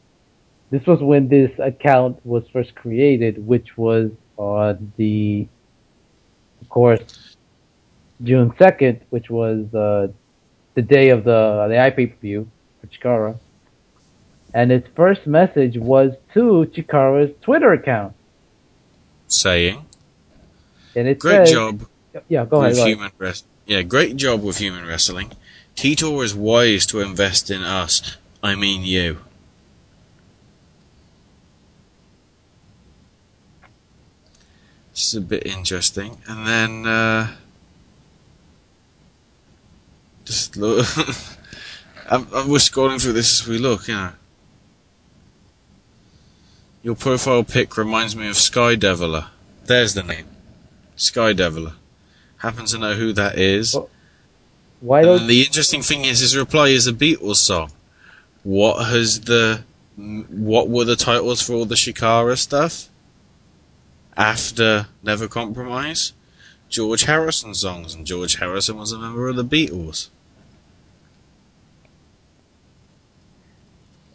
[0.69, 5.47] this was when this account was first created, which was on the,
[6.61, 7.35] of course,
[8.23, 10.07] June second, which was uh,
[10.75, 13.39] the day of the the per view for Chikara.
[14.57, 18.15] And its first message was to Chikara's Twitter account,
[19.27, 19.85] Saying,
[20.95, 21.87] and it great says, job
[22.27, 22.73] Yeah, go ahead.
[22.73, 22.87] Go ahead.
[22.87, 25.31] human wrest- Yeah, great job with human wrestling.
[25.75, 28.17] Titor is wise to invest in us.
[28.41, 29.19] I mean you.
[34.91, 36.17] This is a bit interesting.
[36.27, 37.35] And then, uh,
[40.25, 40.87] just look.
[42.09, 44.13] I'm, I'm, we're scrolling through this as we look, you know.
[46.87, 49.27] Your profile pic reminds me of Sky Deviler.
[49.65, 50.25] There's the name.
[50.95, 51.73] Sky Deviler.
[52.37, 53.77] Happen to know who that is.
[54.79, 57.71] Why And the interesting thing is his reply is a Beatles song.
[58.43, 59.65] What has the
[59.97, 62.87] what were the titles for all the Chikara stuff
[64.15, 66.13] after Never Compromise?
[66.69, 70.07] George Harrison songs, and George Harrison was a member of the Beatles.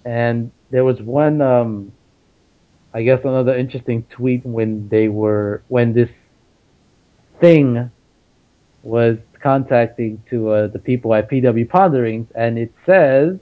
[0.07, 1.93] And there was one, um,
[2.95, 6.11] I guess, another interesting tweet when they were when this
[7.41, 7.91] thing
[8.83, 13.39] was contacting to uh, the people at PW Ponderings, and it says,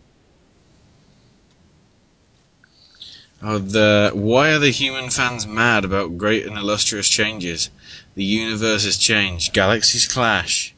[3.43, 7.71] Oh, the why are the human fans mad about great and illustrious changes?
[8.15, 9.55] The universe has changed.
[9.55, 10.75] Galaxies clash.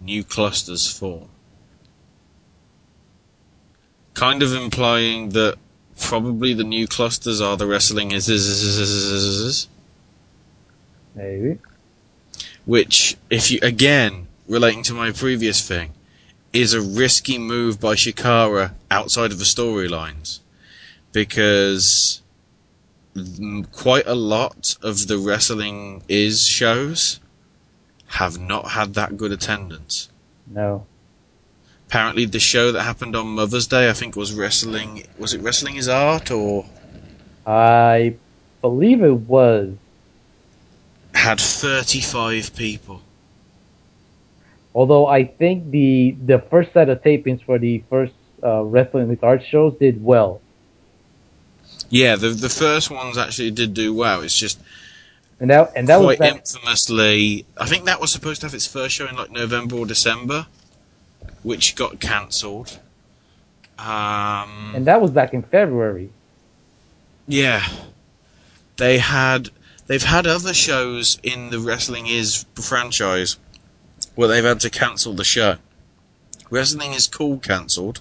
[0.00, 1.28] New clusters form.
[4.12, 5.56] Kind of implying that
[5.98, 9.68] probably the new clusters are the wrestling is
[11.14, 11.58] maybe.
[12.64, 15.92] which if you again relating to my previous thing
[16.52, 20.40] is a risky move by Chikara outside of the storylines
[21.12, 22.22] because
[23.72, 27.20] quite a lot of the wrestling is shows
[28.06, 30.08] have not had that good attendance.
[30.46, 30.86] No.
[31.94, 35.06] Apparently, the show that happened on Mother's Day, I think, was wrestling.
[35.16, 36.66] Was it Wrestling is Art or
[37.46, 38.16] I
[38.60, 39.76] believe it was.
[41.14, 43.00] had thirty-five people?
[44.74, 49.22] Although I think the the first set of tapings for the first uh, Wrestling with
[49.22, 50.40] Art shows did well.
[51.90, 54.22] Yeah, the the first ones actually did do well.
[54.22, 54.58] It's just
[55.38, 57.46] And that and that was quite infamously.
[57.56, 60.48] I think that was supposed to have its first show in like November or December,
[61.44, 62.80] which got cancelled.
[63.78, 66.10] Um, and that was back in February.
[67.28, 67.64] yeah,
[68.76, 69.50] they had
[69.86, 73.36] they've had other shows in the Wrestling Is franchise
[74.16, 75.56] where they've had to cancel the show.
[76.50, 78.00] Wrestling Is Cool cancelled.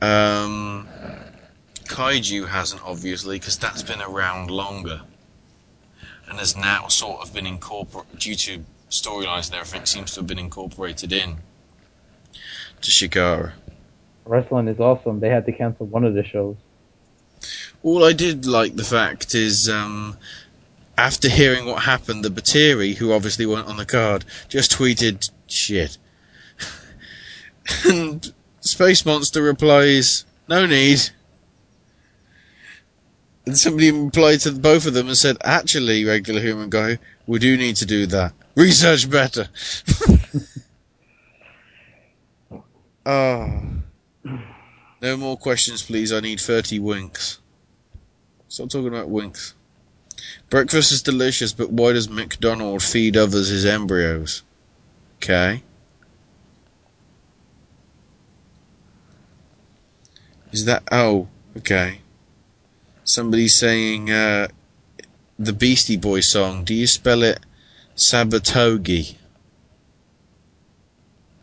[0.00, 0.88] Um,
[1.84, 5.02] Kaiju hasn't obviously because that's been around longer
[6.28, 10.26] and has now sort of been incorporated due to storylines and everything seems to have
[10.26, 11.38] been incorporated in
[12.82, 13.52] to Chikara.
[14.24, 15.20] Wrestling is awesome.
[15.20, 16.56] They had to cancel one of the shows.
[17.82, 20.16] All I did like the fact is, um,
[20.96, 25.98] after hearing what happened, the Batiri, who obviously weren't on the card, just tweeted shit.
[27.88, 31.00] and Space Monster replies, no need.
[33.44, 37.56] And somebody replied to both of them and said, actually, regular human guy, we do
[37.56, 38.32] need to do that.
[38.54, 39.48] Research better.
[43.04, 43.60] Ah.
[45.00, 46.12] No more questions, please.
[46.12, 47.40] I need 30 winks.
[48.48, 49.54] Stop talking about winks.
[50.48, 54.42] Breakfast is delicious, but why does McDonald feed others his embryos?
[55.16, 55.62] Okay.
[60.52, 60.84] Is that.
[60.92, 61.98] Oh, okay.
[63.04, 64.48] Somebody's saying, uh,
[65.38, 66.62] the Beastie Boys song.
[66.62, 67.40] Do you spell it
[68.02, 69.14] Sabotogi?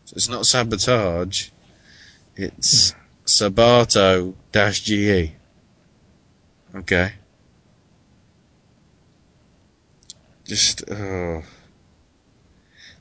[0.05, 1.49] So it's not sabotage.
[2.35, 2.93] It's
[3.25, 5.31] Sabato dash GE.
[6.75, 7.13] Okay.
[10.43, 11.43] Just, oh.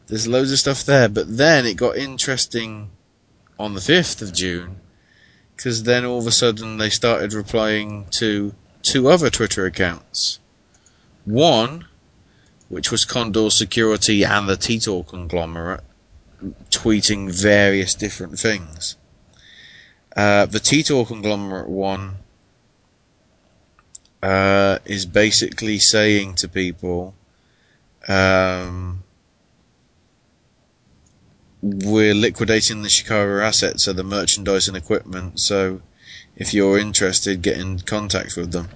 [0.07, 2.91] There's loads of stuff there, but then it got interesting
[3.59, 4.81] on the 5th of June,
[5.57, 10.39] because then all of a sudden they started replying to two other Twitter accounts.
[11.25, 11.88] One,
[12.69, 15.81] which was Condor Security and the Titor conglomerate,
[16.71, 18.97] tweeting various different things.
[20.17, 22.17] Uh, the Titor conglomerate one
[24.23, 27.15] uh, is basically saying to people,
[28.09, 29.03] um,
[31.63, 35.41] we're liquidating the Chikara assets, so the merchandise and equipment.
[35.41, 35.83] So,
[36.37, 38.69] if you're interested, get in contact with them.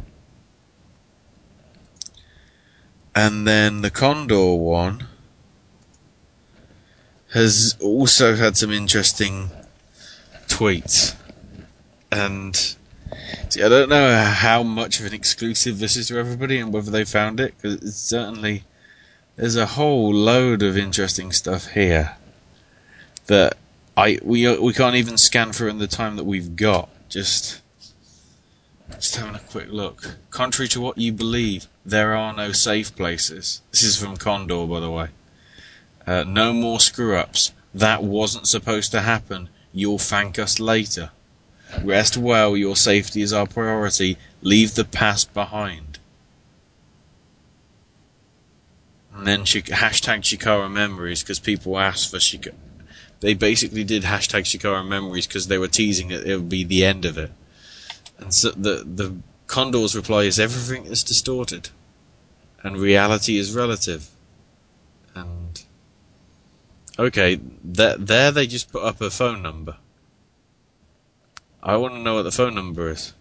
[3.14, 5.06] And then the Condor one
[7.32, 9.50] has also had some interesting
[10.48, 11.14] tweets.
[12.10, 12.56] And
[13.48, 16.90] see, I don't know how much of an exclusive this is to everybody and whether
[16.90, 18.64] they found it, because it's certainly
[19.36, 22.16] there's a whole load of interesting stuff here
[23.26, 23.56] that
[23.96, 26.88] I we we can't even scan through in the time that we've got.
[27.08, 27.60] Just
[28.94, 30.16] just having a quick look.
[30.30, 33.60] Contrary to what you believe, there are no safe places.
[33.70, 35.08] This is from Condor, by the way.
[36.06, 37.52] Uh, no more screw ups.
[37.74, 39.48] That wasn't supposed to happen.
[39.72, 41.10] You'll thank us later.
[41.82, 44.18] Rest well, your safety is our priority.
[44.42, 45.98] Leave the past behind.
[49.14, 52.54] And then she, hashtag Chikara memories because people asked for Chikara.
[53.20, 56.84] They basically did hashtag Chikara memories because they were teasing that it would be the
[56.84, 57.30] end of it.
[58.18, 59.14] And so the the
[59.52, 61.68] Condor's reply is everything is distorted,
[62.62, 64.08] and reality is relative.
[65.14, 65.62] And
[66.98, 69.76] okay, there there they just put up a phone number.
[71.62, 73.12] I want to know what the phone number is.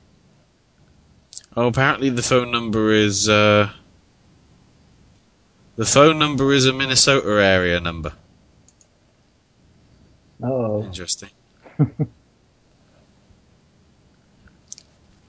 [1.58, 3.70] Oh, apparently the phone number is uh,
[5.76, 8.14] the phone number is a Minnesota area number.
[10.42, 10.82] Oh.
[10.86, 11.32] Interesting.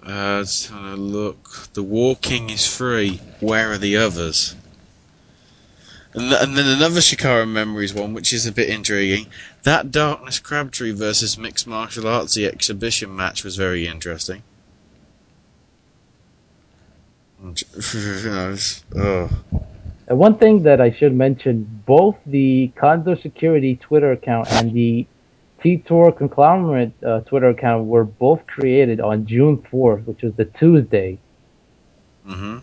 [0.05, 1.69] Uh, let's look.
[1.75, 3.21] The walking is free.
[3.41, 4.57] Where are the others?
[6.15, 9.27] And, th- and then another Chikara Memories one, which is a bit intriguing.
[9.63, 14.43] That Darkness Crabtree versus Mixed Martial Artsy exhibition match was very interesting.
[18.95, 19.31] Oh.
[20.09, 25.07] And one thing that I should mention, both the Condor Security Twitter account and the
[25.63, 31.19] Titor Conglomerate uh, Twitter account were both created on June 4th, which was the Tuesday.
[32.27, 32.59] Mm-hmm.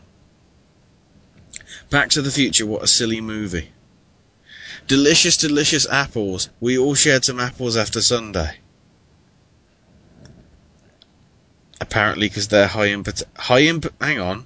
[1.90, 3.70] Back to the Future, what a silly movie.
[4.88, 6.50] Delicious, delicious apples.
[6.60, 8.58] We all shared some apples after Sunday.
[11.82, 14.46] Apparently, because they're high in pot- high in hang on,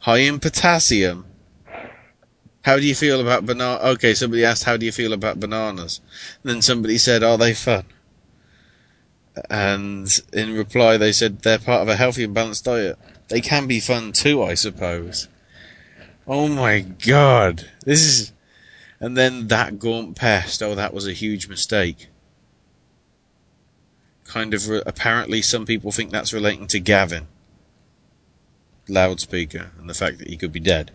[0.00, 1.24] high in potassium.
[2.64, 3.78] How do you feel about banana?
[3.92, 6.00] Okay, somebody asked, "How do you feel about bananas?"
[6.42, 7.84] And then somebody said, "Are they fun?"
[9.50, 12.98] And in reply, they said they're part of a healthy and balanced diet.
[13.28, 15.28] They can be fun too, I suppose.
[16.26, 18.32] Oh my god, this is.
[18.98, 20.62] And then that gaunt pest.
[20.62, 22.08] Oh, that was a huge mistake.
[24.24, 24.66] Kind of.
[24.66, 27.26] Re- apparently, some people think that's relating to Gavin,
[28.88, 30.92] loudspeaker, and the fact that he could be dead.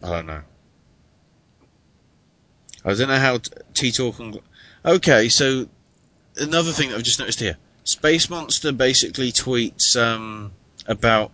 [0.00, 0.42] I don't know.
[2.84, 4.40] I don't know how t- T-Talk and...
[4.84, 5.68] Okay, so
[6.36, 7.56] another thing that I've just noticed here.
[7.84, 10.52] Space Monster basically tweets um,
[10.86, 11.32] about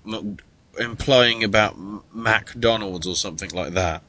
[0.79, 1.77] implying about
[2.13, 4.03] McDonald's or something like that.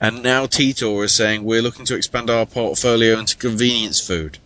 [0.00, 4.38] And now Titor is saying we're looking to expand our portfolio into convenience food.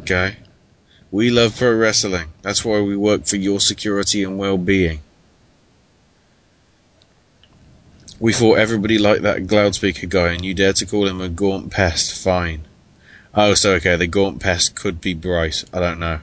[0.00, 0.36] Okay.
[1.10, 2.28] We love pro wrestling.
[2.42, 5.00] That's why we work for your security and well-being.
[8.18, 11.70] We thought everybody liked that loudspeaker guy, and you dare to call him a gaunt
[11.70, 12.16] pest?
[12.22, 12.64] Fine.
[13.34, 15.66] Oh, so okay, the gaunt pest could be Bryce.
[15.72, 16.20] I don't know.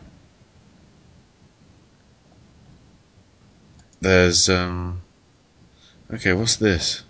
[4.02, 5.02] There's um.
[6.12, 7.04] Okay, what's this?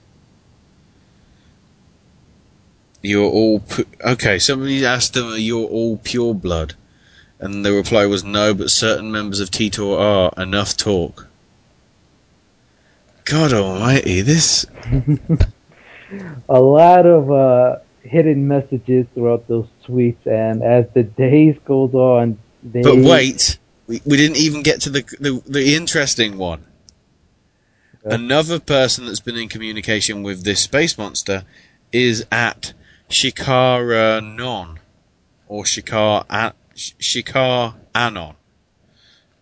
[3.01, 4.37] You're all pu- okay.
[4.37, 6.73] Somebody asked them, "You're all pure blood,"
[7.39, 11.27] and the reply was, "No, but certain members of Titor are." Enough talk.
[13.25, 14.65] God Almighty, this.
[16.49, 22.37] A lot of uh, hidden messages throughout those tweets, and as the days goes on,
[22.61, 22.81] they.
[22.81, 26.65] But wait, we, we didn't even get to the the, the interesting one.
[28.05, 31.45] Another person that's been in communication with this space monster
[31.93, 32.73] is at
[33.09, 34.79] Chikara Non,
[35.47, 38.35] or Shikar, A- Sh- Shikar Anon.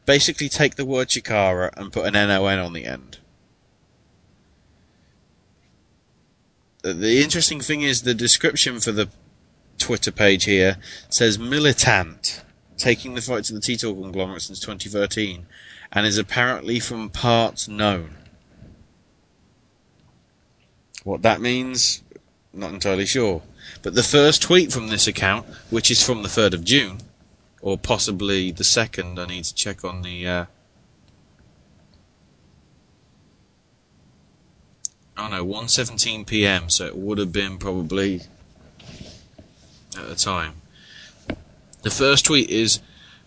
[0.06, 3.18] Basically, take the word Chikara and put an NON on the end.
[6.82, 9.10] The- interesting thing is the description for the
[9.78, 10.78] Twitter page here
[11.10, 12.44] says militant,
[12.78, 15.46] taking the fight to the Titor conglomerate since 2013,
[15.92, 18.16] and is apparently from parts known.
[21.04, 22.04] What that means,
[22.54, 23.42] not entirely sure.
[23.82, 27.00] But the first tweet from this account, which is from the 3rd of June,
[27.62, 30.28] or possibly the 2nd, I need to check on the.
[30.28, 30.46] Uh...
[35.24, 36.72] Oh know, 1:17 p.m.
[36.72, 38.22] So it would have been probably
[39.96, 40.54] at the time.
[41.84, 42.80] The first tweet is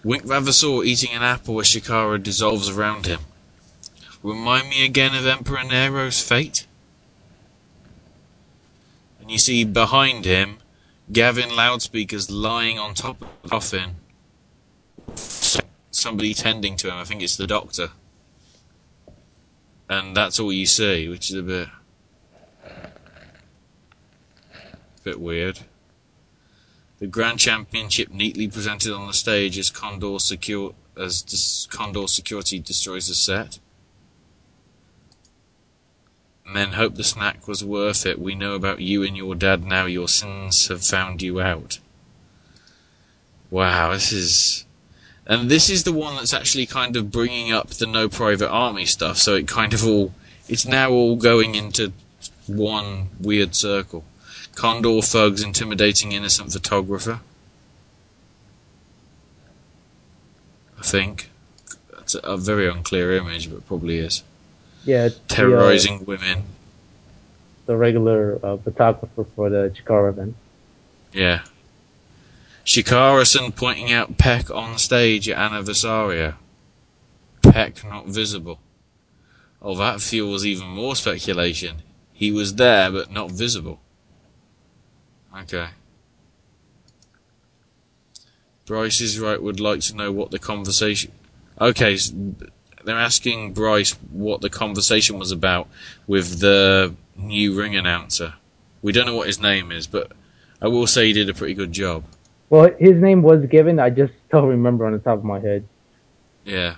[0.02, 3.20] Wink Vavasseur eating an apple as Chikara dissolves around him.
[4.24, 6.66] Remind me again of Emperor Nero's fate?
[9.20, 10.58] And you see behind him
[11.12, 13.97] Gavin loudspeakers lying on top of the coffin.
[15.92, 17.90] Somebody tending to him, I think it's the doctor.
[19.89, 21.68] And that's all you see, which is a bit.
[25.05, 25.60] Bit weird.
[26.99, 32.58] The Grand Championship neatly presented on the stage as Condor secure as dis- Condor security
[32.58, 33.58] destroys the set.
[36.47, 38.18] Men hope the snack was worth it.
[38.20, 39.86] We know about you and your dad now.
[39.86, 41.78] Your sins have found you out.
[43.50, 44.65] Wow, this is.
[45.26, 48.84] And this is the one that's actually kind of bringing up the no private army
[48.84, 50.15] stuff, so it kind of all.
[50.49, 51.92] It's now all going into
[52.47, 54.05] one weird circle.
[54.55, 57.20] Condor thugs intimidating innocent photographer.
[60.78, 61.31] I think.
[61.91, 64.23] That's a, very unclear image, but probably is.
[64.84, 66.42] Yeah, it's the, uh, Terrorizing women.
[67.66, 70.36] the regular uh, photographer for the Chikara event.
[71.12, 71.42] Yeah.
[72.66, 76.34] Chikara-san pointing out Peck on stage at Aniversario.
[77.42, 78.58] Peck not visible.
[79.62, 81.76] Oh, that fuels even more speculation.
[82.12, 83.81] He was there, but not visible.
[85.42, 85.68] Okay.
[88.66, 91.12] Bryce is right, would like to know what the conversation.
[91.60, 92.12] Okay, s-
[92.84, 95.68] they're asking Bryce what the conversation was about
[96.06, 98.34] with the new ring announcer.
[98.82, 100.12] We don't know what his name is, but
[100.62, 102.04] I will say he did a pretty good job.
[102.50, 103.78] Well, his name was given.
[103.78, 105.66] I just don't remember on the top of my head.
[106.44, 106.76] Yeah.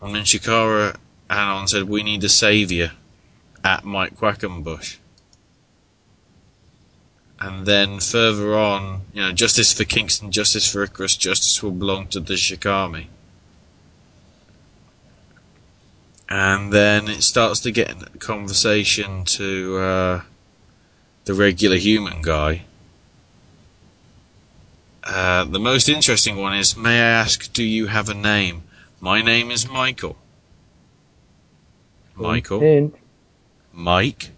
[0.00, 0.96] And then Chikara
[1.30, 2.92] Anon said, We need a saviour
[3.64, 4.96] at Mike Quackenbush.
[7.40, 12.08] And then further on, you know, justice for Kingston, justice for Icarus, justice will belong
[12.08, 13.06] to the Chikarmy.
[16.28, 20.20] And then it starts to get a conversation to uh,
[21.24, 22.64] the regular human guy.
[25.04, 28.64] Uh, the most interesting one is May I ask, do you have a name?
[29.00, 30.16] My name is Michael.
[32.14, 32.92] Michael?
[33.72, 34.30] Mike?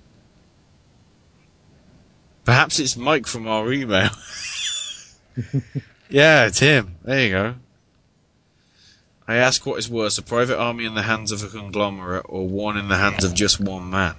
[2.50, 4.10] Perhaps it's Mike from our email.
[6.10, 6.96] yeah, it's him.
[7.04, 7.54] There you go.
[9.28, 12.48] I ask what is worse, a private army in the hands of a conglomerate or
[12.48, 14.16] one in the hands of just one man?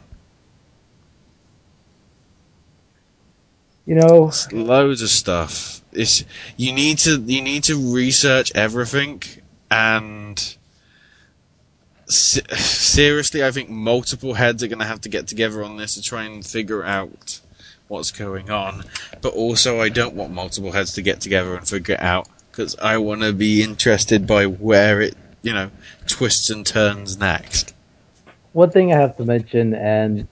[3.85, 5.81] You know, loads of stuff.
[5.91, 6.23] It's
[6.55, 9.23] you need to you need to research everything
[9.69, 10.55] and
[12.05, 15.95] se- seriously, I think multiple heads are going to have to get together on this
[15.95, 17.41] to try and figure out
[17.91, 18.83] what's going on.
[19.21, 22.75] But also, I don't want multiple heads to get together and figure it out because
[22.77, 25.69] I want to be interested by where it you know
[26.07, 27.73] twists and turns next.
[28.53, 30.27] one thing I have to mention, and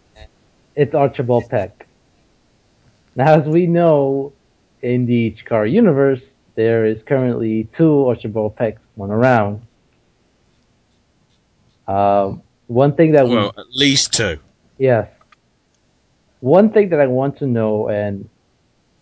[0.76, 1.86] it's Archibald Peck.
[3.16, 4.34] Now, as we know,
[4.82, 6.22] in the Chikara universe,
[6.56, 9.62] there is currently two Archibald Pecks going around.
[11.88, 14.40] Um, one thing that Well, at least two.
[14.78, 15.10] we, yes,
[16.40, 18.30] one thing that I want to know, and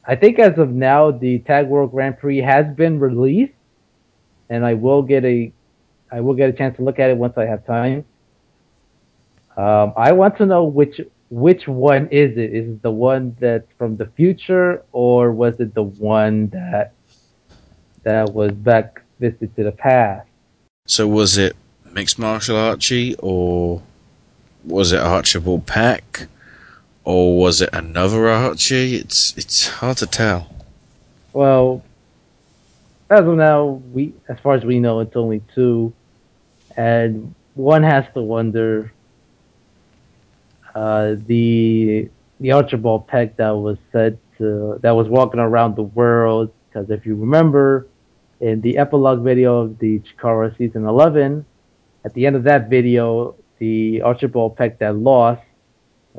[0.05, 3.53] I think as of now, the Tag World Grand Prix has been released,
[4.49, 5.51] and I will get a,
[6.11, 8.05] I will get a chance to look at it once I have time.
[9.55, 12.53] Um, I want to know which which one is it?
[12.53, 16.93] Is it the one that's from the future, or was it the one that
[18.03, 20.27] that was back visited to the past?
[20.85, 21.55] So was it
[21.91, 23.81] mixed martial archie or
[24.63, 26.27] was it Archibald Peck
[27.07, 28.97] or was it another Archie?
[28.97, 30.53] It's it's hard to tell.
[31.31, 31.81] Well,
[33.09, 35.93] as of now, we as far as we know, it's only two,
[36.75, 38.91] and one has to wonder.
[40.75, 42.09] Uh, the
[42.41, 46.51] the Archibald Peck that was said to that was walking around the world.
[46.67, 47.87] Because if you remember,
[48.41, 51.45] in the epilogue video of the Chikara season 11,
[52.03, 55.46] at the end of that video, the Archibald Peck that lost,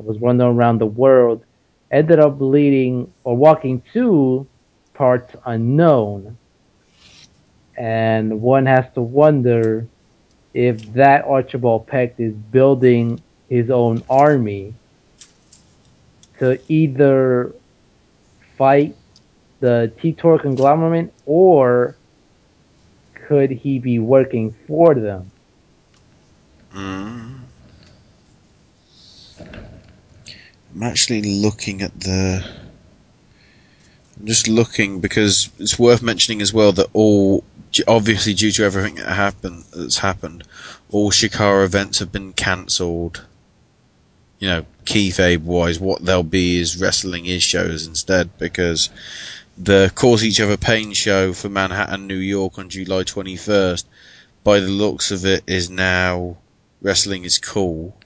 [0.05, 1.45] was running around the world,
[1.91, 4.47] ended up leading or walking to
[4.95, 6.37] parts unknown.
[7.77, 9.87] And one has to wonder
[10.53, 14.75] if that Archibald Peck is building his own army
[16.39, 17.55] to either
[18.57, 18.97] fight
[19.61, 21.97] the Titor conglomerate or
[23.15, 25.31] could he be working for them?
[26.73, 27.38] Mm.
[30.79, 32.49] I'm actually looking at the.
[34.17, 37.43] I'm just looking because it's worth mentioning as well that all,
[37.89, 40.45] obviously due to everything that happened that's happened,
[40.89, 43.27] all Chikara events have been cancelled.
[44.39, 48.89] You know, kayfabe wise, what they'll be is wrestling is shows instead because
[49.57, 53.83] the Cause Each Other Pain show for Manhattan, New York on July 21st,
[54.45, 56.37] by the looks of it, is now
[56.81, 57.97] Wrestling is Cool.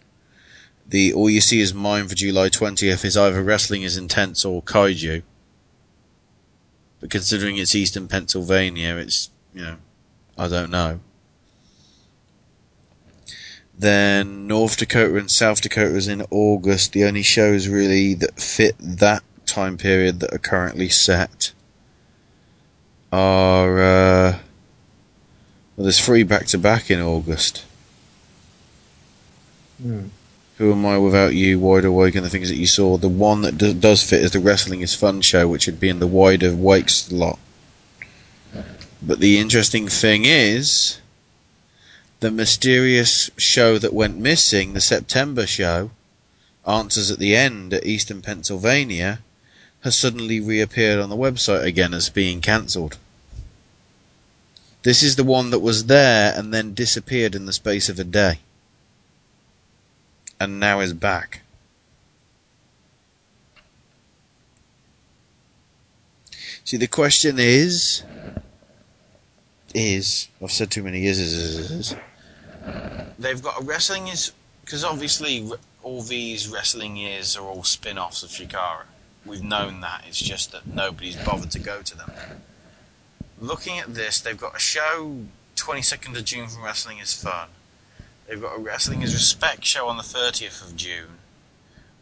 [0.86, 4.62] The All You See Is Mine for July 20th is either Wrestling is Intense or
[4.62, 5.22] Kaiju.
[7.00, 9.76] But considering it's Eastern Pennsylvania, it's, you know,
[10.36, 11.00] I don't know.
[13.78, 16.92] Then North Dakota and South Dakota is in August.
[16.92, 21.52] The only shows really that fit that time period that are currently set
[23.10, 24.38] are uh,
[25.76, 27.64] well, there's three back to back in August.
[29.82, 30.08] Hmm.
[30.58, 31.58] Who am I without you?
[31.58, 32.96] Wide awake and the things that you saw.
[32.98, 35.88] The one that do- does fit is the Wrestling is Fun show, which would be
[35.88, 37.38] in the Wide Awake slot.
[39.00, 40.98] But the interesting thing is,
[42.20, 45.90] the mysterious show that went missing, the September show,
[46.66, 49.20] Answers at the End at Eastern Pennsylvania,
[49.80, 52.98] has suddenly reappeared on the website again as being cancelled.
[54.84, 58.04] This is the one that was there and then disappeared in the space of a
[58.04, 58.38] day.
[60.42, 61.42] And now is back.
[66.64, 68.02] See, the question is,
[69.72, 71.96] is, I've said too many is, is, is, is.
[73.20, 74.32] They've got a wrestling is,
[74.64, 75.48] because obviously
[75.84, 78.82] all these wrestling years are all spin offs of Chikara.
[79.24, 82.10] We've known that, it's just that nobody's bothered to go to them.
[83.40, 85.18] Looking at this, they've got a show
[85.54, 87.48] 22nd of June from Wrestling is Fun.
[88.26, 91.18] They've got a Wrestling is Respect show on the 30th of June.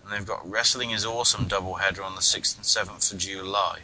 [0.02, 3.80] And they've got Wrestling is Awesome doubleheader on the 6th and 7th of July.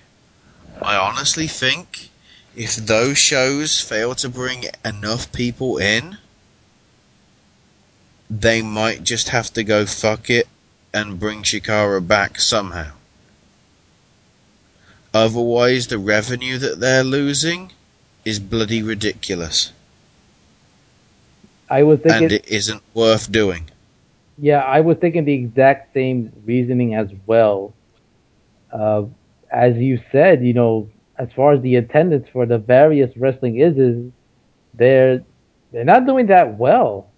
[0.83, 2.11] I honestly think
[2.55, 6.19] if those shows fail to bring enough people in,
[8.29, 10.49] they might just have to go fuck it
[10.93, 12.93] and bring Chikara back somehow.
[15.13, 17.73] Otherwise, the revenue that they're losing
[18.25, 19.73] is bloody ridiculous.
[21.69, 23.71] I was thinking, and it isn't worth doing.
[24.39, 27.75] yeah, I was thinking the exact same reasoning as well.
[28.73, 29.05] Uh,
[29.51, 30.89] as you said, you know,
[31.19, 34.13] as far as the attendance for the various wrestling is, is
[34.75, 35.25] they're
[35.73, 37.11] they're not doing that well,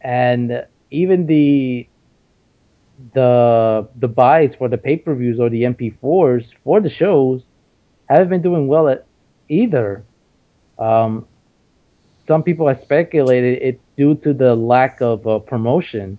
[0.00, 1.88] and even the
[3.14, 7.42] the the buys for the pay per views or the MP4s for the shows
[8.08, 9.06] haven't been doing well at
[9.48, 10.04] either.
[10.78, 11.26] Um,
[12.26, 16.18] some people have speculated it's due to the lack of uh, promotion.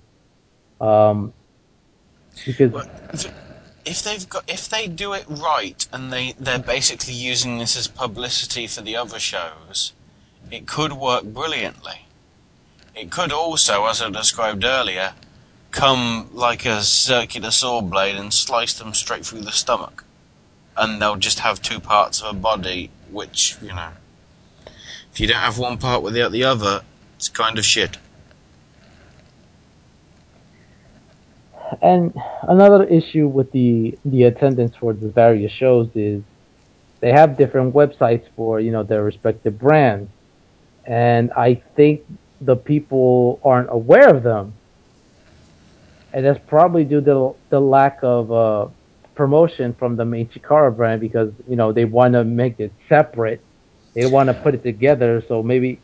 [0.80, 1.34] Um,
[2.46, 3.28] because
[3.86, 7.88] If they've got, if they do it right, and they they're basically using this as
[7.88, 9.94] publicity for the other shows,
[10.52, 12.08] it could work brilliantly.
[12.96, 15.14] It could also, as I described earlier,
[15.72, 20.04] come like a circular saw blade and slice them straight through the stomach,
[20.76, 23.92] and they'll just have two parts of a body, which you know,
[25.16, 26.82] if you don't have one part without the other,
[27.16, 27.98] it's kind of shit.
[31.82, 36.22] And another issue with the the attendance for the various shows is
[37.00, 40.12] they have different websites for you know their respective brands,
[40.84, 42.02] and I think
[42.42, 44.54] the people aren't aware of them,
[46.12, 48.68] and that's probably due to the lack of uh,
[49.16, 53.40] promotion from the main Chikara brand because you know they want to make it separate,
[53.96, 55.80] they want to put it together, so maybe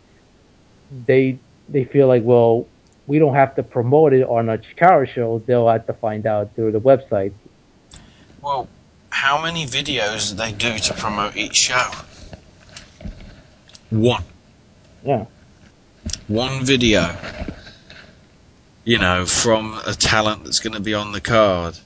[1.08, 2.68] they they feel like well
[3.08, 5.42] we don't have to promote it on a Chikara show.
[5.46, 7.34] They'll have to find out through the website.
[8.42, 8.68] Well,
[9.10, 11.90] how many videos do they do to promote each show?
[13.90, 14.24] One.
[15.04, 15.26] Yeah.
[16.28, 17.16] One video.
[18.84, 21.78] You know, from a talent that's going to be on the card.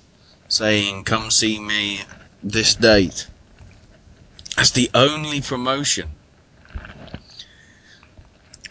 [0.48, 2.02] saying, come see me
[2.44, 3.28] this date.
[4.58, 6.12] As the only promotion.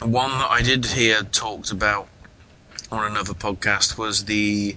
[0.00, 2.08] One that I did hear talked about
[2.90, 4.76] on another podcast was the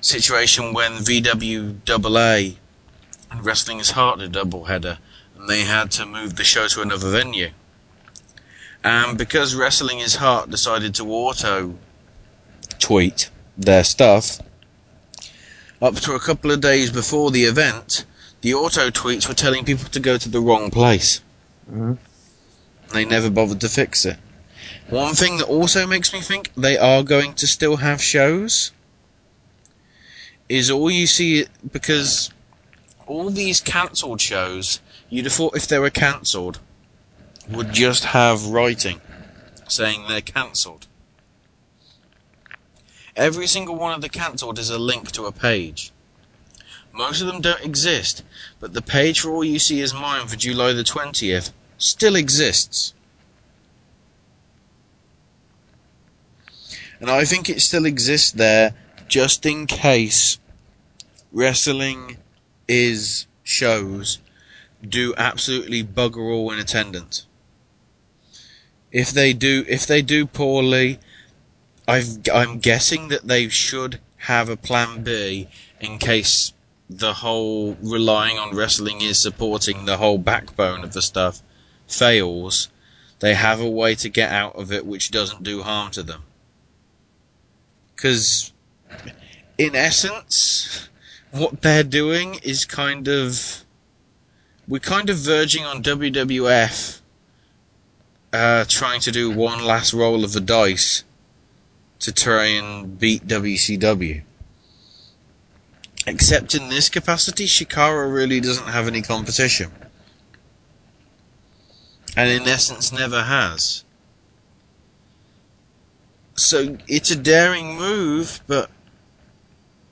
[0.00, 2.56] situation when VWAA
[3.30, 4.98] and Wrestling is Heart a double header
[5.38, 7.50] and they had to move the show to another venue.
[8.82, 11.78] And because Wrestling is Heart decided to auto
[12.80, 14.40] tweet their stuff,
[15.80, 18.04] up to a couple of days before the event,
[18.42, 21.20] the auto tweets were telling people to go to the wrong place.
[21.70, 21.98] Mhm.
[22.92, 24.18] They never bothered to fix it.
[24.90, 28.72] One thing that also makes me think they are going to still have shows
[30.48, 32.30] is all you see because
[33.06, 36.58] all these cancelled shows, you'd have thought if they were cancelled,
[37.48, 39.00] would just have writing
[39.68, 40.86] saying they're cancelled.
[43.16, 45.91] Every single one of the cancelled is a link to a page.
[46.92, 48.22] Most of them don't exist,
[48.60, 52.92] but the page for All You See Is Mine for July the 20th still exists.
[57.00, 58.74] And I think it still exists there
[59.08, 60.38] just in case
[61.32, 62.18] wrestling
[62.68, 64.18] is shows
[64.86, 67.26] do absolutely bugger all in attendance.
[68.90, 70.98] If they do, if they do poorly,
[71.88, 75.48] I've, I'm guessing that they should have a plan B
[75.80, 76.52] in case
[76.98, 81.42] the whole relying on wrestling is supporting the whole backbone of the stuff
[81.86, 82.68] fails.
[83.20, 86.22] They have a way to get out of it which doesn't do harm to them.
[87.94, 88.52] Because,
[89.58, 90.88] in essence,
[91.30, 93.64] what they're doing is kind of.
[94.68, 97.00] We're kind of verging on WWF
[98.32, 101.04] uh, trying to do one last roll of the dice
[101.98, 104.22] to try and beat WCW.
[106.06, 109.70] Except in this capacity, Chikara really doesn't have any competition.
[112.16, 113.84] And in essence, never has.
[116.34, 118.70] So it's a daring move, but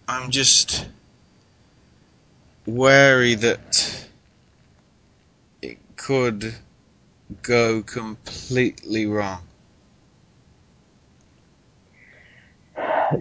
[0.08, 0.88] I'm just
[2.66, 4.08] wary that
[5.62, 6.54] it could
[7.42, 9.42] go completely wrong.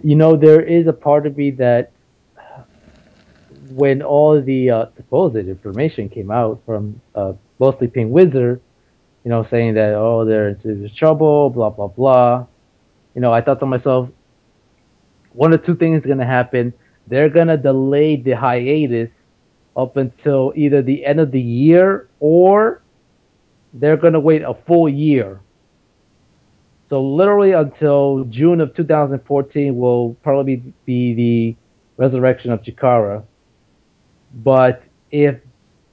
[0.02, 1.90] you know, there is a part of me that
[3.70, 8.60] when all the uh, supposed information came out from uh, mostly Pink Wizard,
[9.24, 12.46] you know, saying that oh they're into trouble, blah blah blah.
[13.14, 14.08] You know, I thought to myself,
[15.32, 16.72] one of two things is gonna happen.
[17.06, 19.10] They're gonna delay the hiatus
[19.76, 22.82] up until either the end of the year or
[23.72, 25.40] they're gonna wait a full year
[26.90, 31.56] so literally until June of 2014 will probably be the
[31.96, 33.22] resurrection of Chikara.
[34.32, 35.40] But if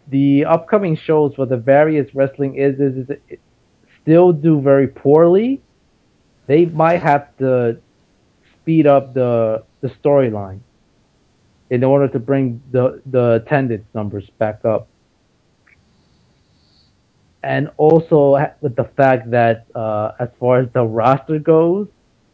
[0.07, 3.40] the upcoming shows for the various wrestling is, is, is
[4.01, 5.61] still do very poorly,
[6.45, 7.80] they might have to
[8.61, 10.59] speed up the the storyline
[11.69, 14.88] in order to bring the the attendance numbers back up.
[17.43, 21.88] And also with the fact that uh, as far as the roster goes,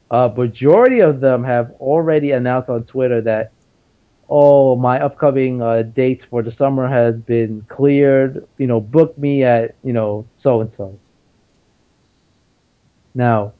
[0.10, 3.52] a majority of them have already announced on Twitter that,
[4.30, 8.48] oh, my upcoming uh, dates for the summer has been cleared.
[8.58, 11.00] You know, book me at you know so and so.
[13.16, 13.54] Now,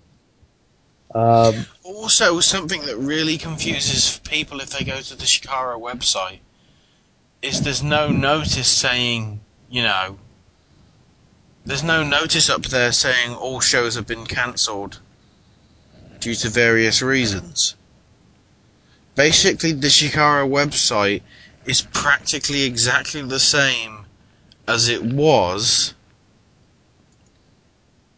[1.14, 6.40] um, Also, something that really confuses people if they go to the Chikara website
[7.42, 10.18] is there's no notice saying, you know,
[11.66, 15.00] there's no notice up there saying all shows have been cancelled
[16.20, 17.76] due to various reasons.
[19.16, 21.22] Basically, the Chikara website
[21.66, 24.06] is practically exactly the same
[24.68, 25.94] as it was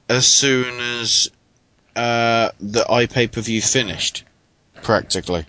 [0.07, 1.29] as soon as
[1.95, 4.23] uh, the iPay per view finished,
[4.81, 5.45] practically.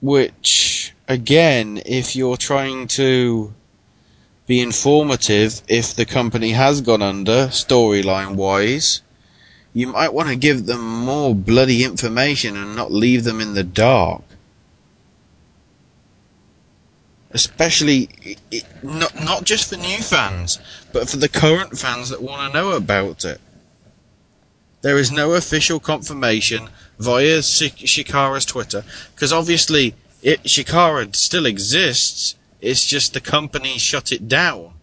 [0.00, 3.54] Which, again, if you're trying to
[4.46, 9.00] be informative if the company has gone under, storyline wise,
[9.74, 13.64] you might want to give them more bloody information and not leave them in the
[13.64, 14.22] dark.
[17.32, 20.60] Especially, i- i- not, not just for new fans,
[20.92, 23.40] but for the current fans that want to know about it.
[24.82, 26.68] There is no official confirmation
[27.00, 34.28] via Chikara's Twitter, because obviously it, Chikara still exists, it's just the company shut it
[34.28, 34.73] down.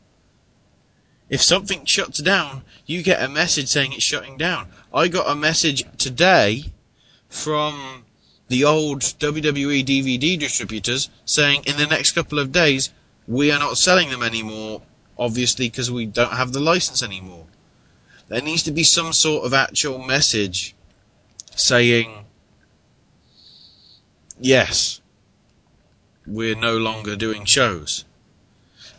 [1.32, 4.68] If something shuts down, you get a message saying it's shutting down.
[4.94, 6.66] I got a message today
[7.30, 8.04] from
[8.50, 12.90] the old WWE DVD distributors saying in the next couple of days
[13.30, 14.82] we are not selling them anymore,
[15.18, 17.46] obviously because we don't have the license anymore.
[18.28, 20.76] There needs to be some sort of actual message
[21.56, 22.26] saying,
[24.38, 25.00] yes,
[26.28, 28.04] we're no longer doing shows.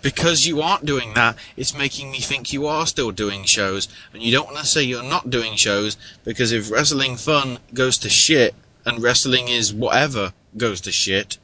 [0.02, 4.22] Because you aren't doing that, it's making me think you are still doing shows, and
[4.22, 8.10] you don't want to say you're not doing shows, because if wrestling fun goes to
[8.10, 11.38] shit, and wrestling is whatever goes to shit,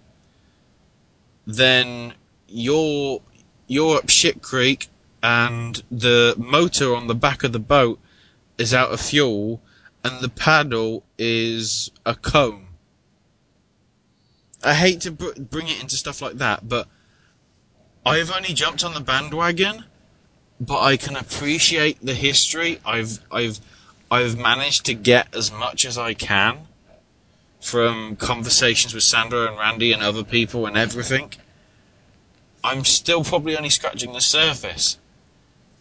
[1.46, 2.14] then
[2.48, 3.20] you're
[3.66, 4.88] you're up shit creek
[5.22, 7.98] and the motor on the back of the boat
[8.56, 9.60] is out of fuel
[10.04, 12.66] and the paddle is a comb.
[14.64, 16.88] I hate to br- bring it into stuff like that, but
[18.04, 19.84] I've only jumped on the bandwagon,
[20.60, 22.80] but I can appreciate the history.
[22.84, 23.60] I've I've
[24.10, 26.68] I've managed to get as much as I can
[27.60, 31.32] from conversations with Sandra and Randy and other people and everything.
[32.64, 34.98] I'm still probably only scratching the surface.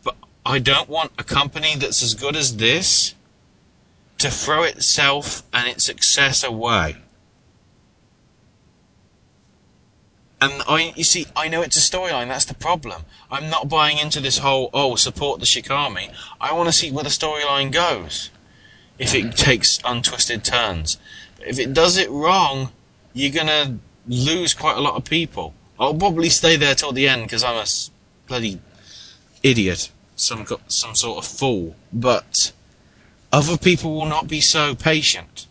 [0.04, 0.16] But
[0.46, 3.16] I don't want a company that's as good as this
[4.20, 6.98] to throw itself and its success away.
[10.40, 12.28] And I, you see, I know it's a storyline.
[12.28, 13.06] That's the problem.
[13.32, 17.04] I'm not buying into this whole "oh, support the Chikarmy." I want to see where
[17.04, 18.30] the storyline goes.
[19.00, 21.00] If it takes untwisted turns,
[21.40, 22.72] if it does it wrong,
[23.14, 25.56] you're gonna lose quite a lot of people.
[25.80, 27.66] I'll probably stay there till the end because I'm a
[28.28, 28.60] bloody
[29.42, 31.76] idiot, some some sort of fool.
[31.92, 32.52] But
[33.34, 35.48] other people will not be so patient.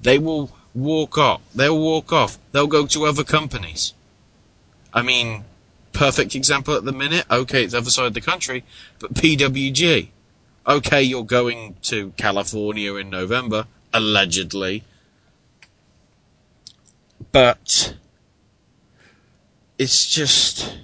[0.00, 1.40] They will walk off.
[1.56, 2.38] They'll walk off.
[2.52, 3.94] They'll go to other companies.
[4.92, 5.44] I mean,
[5.92, 7.26] perfect example at the minute.
[7.30, 8.64] Okay, it's the other side of the country,
[8.98, 10.08] but PWG.
[10.66, 14.84] Okay, you're going to California in November, allegedly.
[17.32, 17.94] But
[19.78, 20.76] it's just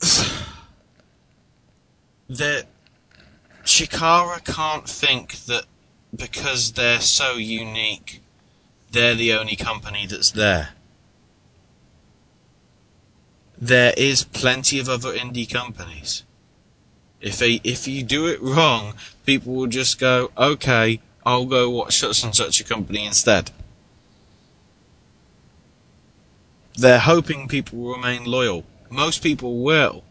[2.28, 2.66] that
[3.64, 5.64] Chikara can't think that
[6.14, 8.22] because they're so unique,
[8.90, 10.70] they're the only company that's there.
[13.60, 16.22] There is plenty of other indie companies.
[17.20, 18.94] If they, if you do it wrong,
[19.26, 23.50] people will just go, okay, I'll go watch such and such a company instead.
[26.78, 28.64] They're hoping people will remain loyal.
[28.88, 30.04] Most people will.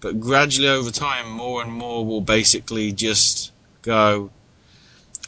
[0.00, 3.52] But gradually over time, more and more will basically just
[3.82, 4.30] go,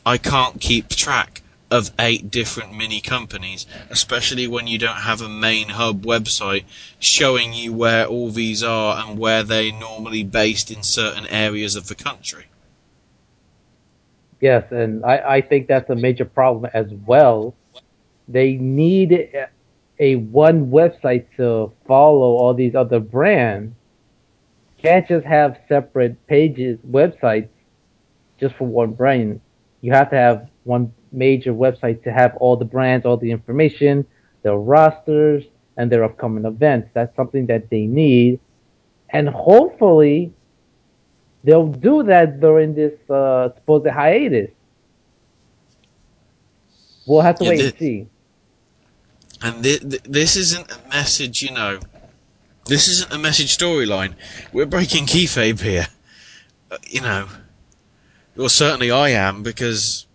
[0.06, 5.28] I can't keep track of eight different mini companies, especially when you don't have a
[5.28, 6.64] main hub website
[6.98, 11.88] showing you where all these are and where they're normally based in certain areas of
[11.88, 12.46] the country.
[14.40, 17.54] Yes, and I, I think that's a major problem as well.
[18.28, 19.30] They need
[19.98, 23.74] a one website to follow all these other brands.
[24.82, 27.48] Can't just have separate pages, websites,
[28.38, 29.40] just for one brand.
[29.80, 34.04] You have to have one major website to have all the brands, all the information,
[34.42, 35.44] their rosters,
[35.76, 36.88] and their upcoming events.
[36.94, 38.40] That's something that they need.
[39.10, 40.32] And hopefully,
[41.44, 44.50] they'll do that during this uh, supposed hiatus.
[47.06, 48.06] We'll have to Yeah, wait the- and see.
[49.42, 51.78] And th- th- this isn't a message, you know.
[52.64, 54.14] This isn't a message storyline.
[54.52, 55.86] We're breaking kayfabe here.
[56.70, 57.28] Uh, you know.
[58.34, 60.05] Well, certainly I am because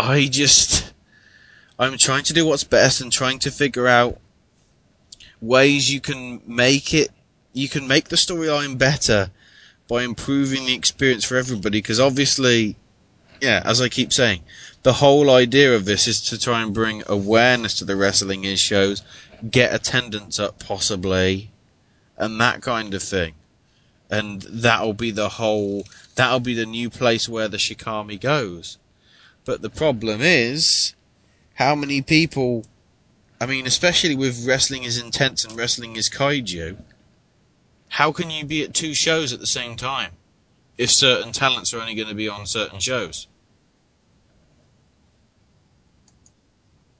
[0.00, 0.94] I just
[1.78, 4.18] I'm trying to do what's best and trying to figure out
[5.42, 7.10] ways you can make it.
[7.52, 9.30] You can make the storyline better
[9.88, 11.78] by improving the experience for everybody.
[11.78, 12.76] Because obviously,
[13.42, 14.42] yeah, as I keep saying,
[14.84, 18.56] the whole idea of this is to try and bring awareness to the wrestling in
[18.56, 19.02] shows,
[19.50, 21.50] get attendance up possibly,
[22.16, 23.34] and that kind of thing.
[24.10, 28.78] And that'll be the whole, that'll be the new place where the Chikarmy goes.
[29.44, 30.94] But the problem is,
[31.54, 32.64] how many people,
[33.40, 36.82] I mean, especially with wrestling is intense and wrestling is kaiju,
[37.88, 40.12] how can you be at two shows at the same time?
[40.78, 43.26] If certain talents are only going to be on certain shows.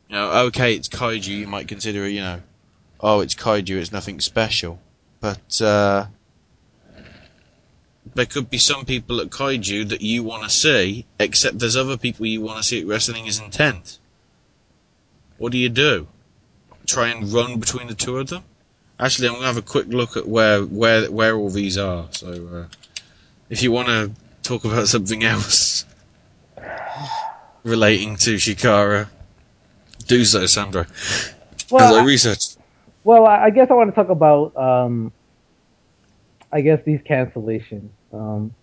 [0.08, 1.28] You know, okay, it's kaiju.
[1.28, 2.42] You might consider it, you know,
[3.00, 3.76] oh, it's kaiju.
[3.76, 4.80] It's nothing special.
[5.20, 6.06] But uh,
[8.14, 11.96] there could be some people at kaiju that you want to see, except there's other
[11.96, 13.98] people you want to see at wrestling is Intense.
[15.38, 16.08] What do you do?
[16.86, 18.44] Try and run between the two of them?
[18.98, 22.08] Actually, I'm gonna have a quick look at where where where all these are.
[22.10, 22.76] So, uh,
[23.48, 24.10] if you want to
[24.42, 25.86] talk about something else,
[27.62, 29.08] relating to Chikara,
[30.06, 30.86] do so, Sandra.
[31.70, 32.56] Well, I I- research.
[33.04, 35.12] Well, I I guess I want to talk about, um,
[36.52, 37.88] I guess these cancellations.
[38.12, 38.54] Um,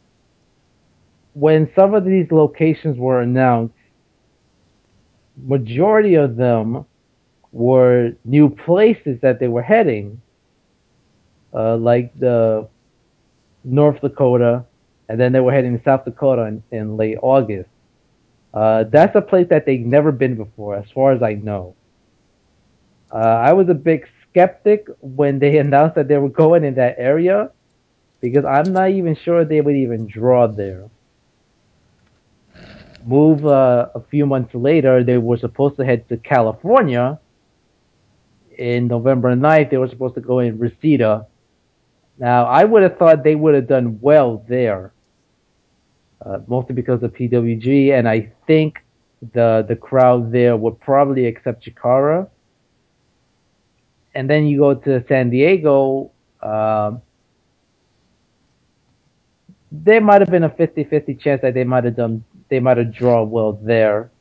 [1.34, 3.76] when some of these locations were announced,
[5.46, 6.86] majority of them
[7.52, 10.22] were new places that they were heading,
[11.54, 12.68] uh, like the
[13.64, 14.66] North Dakota,
[15.08, 17.70] and then they were heading to South Dakota in, in late August.
[18.54, 21.76] Uh, that's a place that they've never been before, as far as I know.
[23.12, 26.96] Uh, I was a big skeptic when they announced that they were going in that
[26.98, 27.52] area
[28.22, 30.90] because I'm not even sure they would even draw there.
[33.06, 37.20] Move uh, a few months later, they were supposed to head to California.
[38.58, 41.28] In November 9th, they were supposed to go in Reseda.
[42.18, 44.92] Now, I would have thought they would have done well there,
[46.26, 48.84] uh, mostly because of PWG, and I think
[49.34, 52.28] the the crowd there would probably accept Chikara
[54.18, 56.10] and then you go to San Diego,
[56.42, 57.04] um,
[59.72, 62.94] there might have been a 50-50 chance that they might have done, they might have
[62.94, 64.12] drawn well there.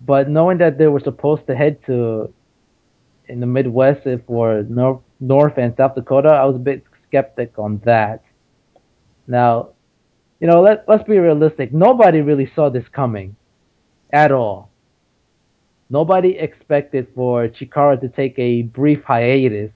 [0.00, 2.32] But knowing that they were supposed to head to
[3.28, 7.80] in the Midwest for North, North and South Dakota, I was a bit skeptic on
[7.84, 8.22] that.
[9.26, 9.70] Now,
[10.40, 11.72] you know, let let's be realistic.
[11.72, 13.36] Nobody really saw this coming,
[14.12, 14.70] at all.
[15.88, 19.70] Nobody expected for Chikara to take a brief hiatus.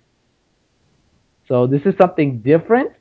[1.49, 2.93] So this is something different.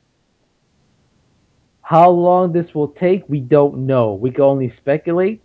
[1.84, 4.14] How long this will take, we don't know.
[4.14, 5.42] We can only speculate.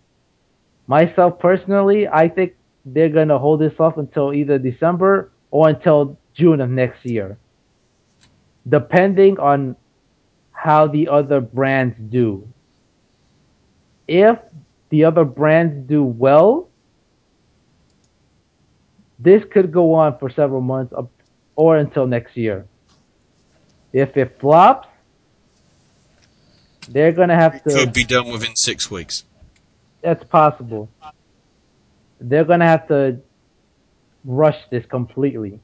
[0.86, 2.54] Myself personally, I think
[2.86, 7.36] they're gonna hold this off until either December or until June of next year.
[8.66, 9.76] Depending on
[10.50, 12.48] how the other brands do.
[14.08, 14.38] If
[14.88, 16.70] the other brands do well,
[19.18, 21.10] this could go on for several months up-
[21.54, 22.66] or until next year.
[23.92, 24.88] If it flops,
[26.90, 27.70] they're gonna have to.
[27.70, 29.24] Could be done within six weeks.
[30.02, 30.88] That's possible.
[32.20, 33.20] They're gonna have to
[34.24, 35.60] rush this completely.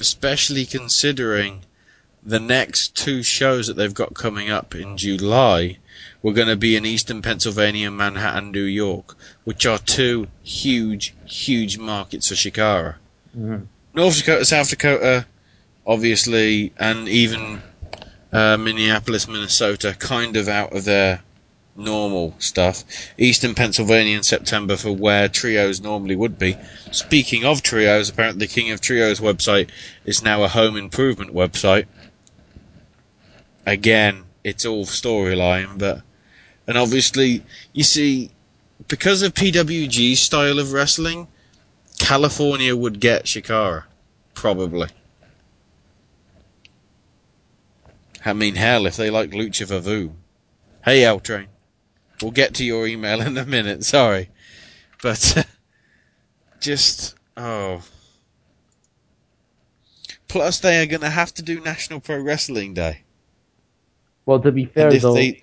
[0.00, 1.62] especially considering
[2.22, 5.78] the next two shows that they've got coming up in July
[6.22, 11.14] were going to be in Eastern Pennsylvania and Manhattan, New York, which are two huge,
[11.24, 12.96] huge markets for Chikara.
[13.36, 13.64] Mm-hmm.
[13.94, 15.26] North Dakota, South Dakota,
[15.88, 17.62] obviously, and even
[18.30, 21.22] uh, Minneapolis, Minnesota, kind of out of their
[21.74, 22.84] normal stuff.
[23.16, 26.56] Eastern Pennsylvania in September for where trios normally would be.
[26.92, 29.70] Speaking of trios, apparently the King of Trios website
[30.04, 31.86] is now a home improvement website.
[33.64, 36.02] Again, it's all storyline, but
[36.66, 38.30] and obviously you see
[38.88, 41.28] because of PWG's style of wrestling,
[41.98, 43.84] California would get Chikara,
[44.34, 44.88] probably.
[48.24, 50.14] I mean, hell, if they like Lucha Vavoom.
[50.84, 51.48] Hey, L Train.
[52.20, 54.30] We'll get to your email in a minute, sorry.
[55.02, 55.42] But, uh,
[56.60, 57.82] just, oh.
[60.26, 63.02] Plus, they are going to have to do National Pro Wrestling Day.
[64.26, 65.42] Well, to be fair though, they-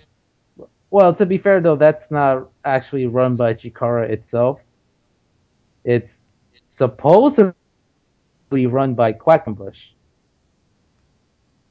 [0.92, 4.60] well, to be fair though, that's not actually run by Chikara itself.
[5.84, 6.08] It's
[6.78, 7.56] supposed to
[8.52, 9.76] be run by Quackenbush.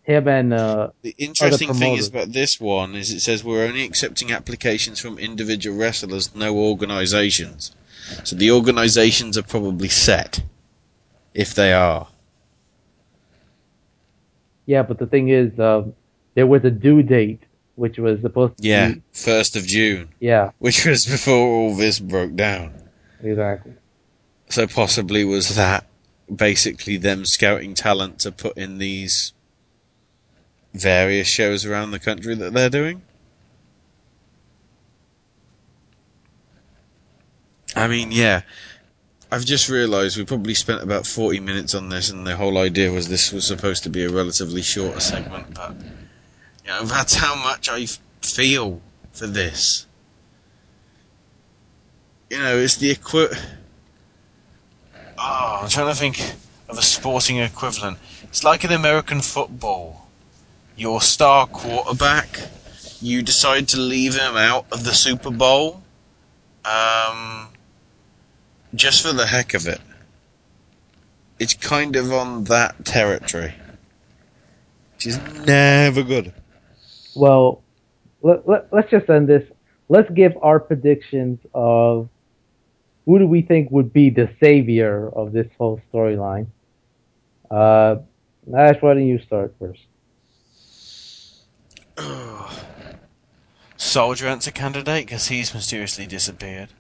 [0.05, 3.85] Him and uh, The interesting thing is about this one is it says we're only
[3.85, 7.75] accepting applications from individual wrestlers, no organisations.
[8.23, 10.43] So the organisations are probably set,
[11.33, 12.09] if they are.
[14.67, 15.85] Yeah, but the thing is, uh,
[16.35, 17.43] there was a due date,
[17.77, 21.99] which was supposed to Yeah, be, first of June, yeah, which was before all this
[21.99, 22.73] broke down.
[23.23, 23.73] exactly.
[24.51, 25.87] So possibly was that
[26.35, 29.33] basically them scouting talent to put in these
[30.75, 33.03] various shows around the country that they're doing?
[37.77, 38.43] I mean, yeah.
[39.31, 42.93] I've just realised we probably spent about 40 minutes on this, and the whole idea
[42.93, 45.75] was this was supposed to be a relatively shorter segment, but
[46.65, 47.87] you know, that's how much I
[48.23, 48.81] feel
[49.13, 49.87] for this.
[52.31, 53.27] You know, it's the equi.
[55.19, 56.21] Oh, I'm trying to think
[56.69, 57.99] of a sporting equivalent.
[58.25, 60.04] It's like in American football.
[60.77, 62.41] Your star quarterback,
[63.01, 65.83] you decide to leave him out of the Super Bowl,
[66.65, 67.49] um,
[68.75, 69.81] just for the heck of it.
[71.39, 73.55] It's kind of on that territory.
[74.95, 76.33] Which is never good.
[77.15, 77.63] Well,
[78.23, 79.49] let, let, let's just end this.
[79.89, 82.09] Let's give our predictions of
[83.05, 86.47] who do we think would be the savior of this whole storyline.
[87.51, 87.97] Uh,
[88.57, 89.83] Ash, why don't you start first?
[93.77, 96.71] Soldier Ant's a candidate because he's mysteriously disappeared.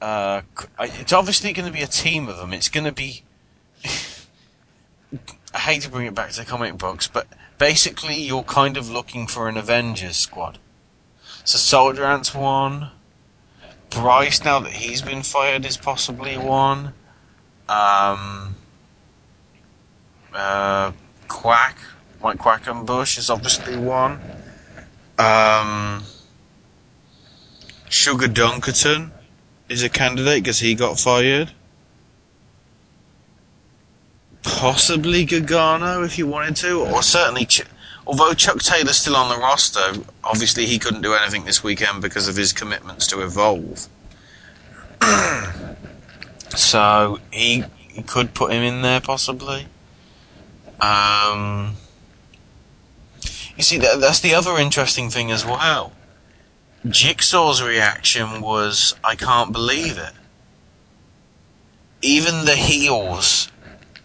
[0.00, 0.42] Uh,
[0.80, 2.52] it's obviously going to be a team of them.
[2.52, 3.22] It's going to be.
[5.52, 7.26] I hate to bring it back to comic books, but
[7.58, 10.58] basically you're kind of looking for an Avengers squad.
[11.44, 12.90] So Soldier Ant's one.
[13.90, 16.94] Bryce, now that he's been fired, is possibly one.
[17.68, 18.54] Um,
[20.32, 20.92] uh,
[21.26, 21.76] Quack,
[22.22, 24.20] Mike Quackenbush is obviously one.
[25.18, 26.02] Um,
[27.88, 29.10] Sugar Dunkerton
[29.68, 31.50] is a candidate because he got fired.
[34.42, 37.46] Possibly Gargano if you wanted to, or certainly.
[37.46, 37.62] Ch-
[38.06, 42.28] although Chuck Taylor's still on the roster, obviously he couldn't do anything this weekend because
[42.28, 43.88] of his commitments to Evolve.
[46.54, 49.66] so he, he could put him in there possibly.
[50.80, 51.76] Um,
[53.60, 55.92] you see, that, that's the other interesting thing as well.
[56.88, 60.14] Jigsaw's reaction was, I can't believe it.
[62.00, 63.52] Even the heels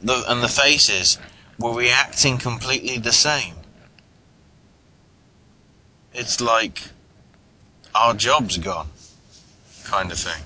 [0.02, 1.18] the, and the faces
[1.58, 3.56] were reacting completely the same.
[6.14, 6.82] It's like,
[7.94, 8.90] our job's gone,
[9.86, 10.44] kind of thing.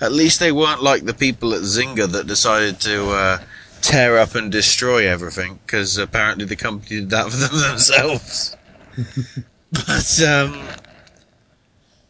[0.00, 3.38] At least they weren't like the people at Zynga that decided to uh,
[3.82, 8.56] tear up and destroy everything, because apparently the company did that for them themselves.
[9.72, 10.68] but, um,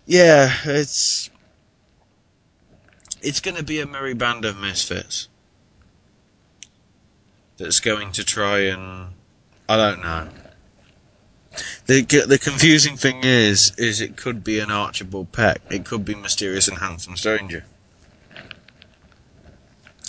[0.07, 1.31] yeah, it's
[3.23, 5.29] it's going to be a merry band of misfits
[7.57, 9.09] that's going to try and
[9.69, 10.29] I don't know.
[11.87, 15.61] The the confusing thing is, is it could be an Archibald Peck.
[15.71, 17.65] It could be Mysterious and Handsome Stranger.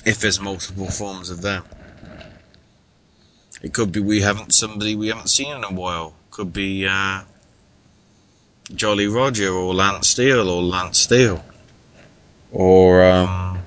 [0.06, 1.64] If there's multiple forms of them.
[3.62, 6.16] It could be we haven't somebody we haven't seen in a while.
[6.32, 7.22] Could be uh,
[8.76, 11.44] Jolly Roger or Lance Steele or Lance Steele.
[12.52, 13.60] Or um,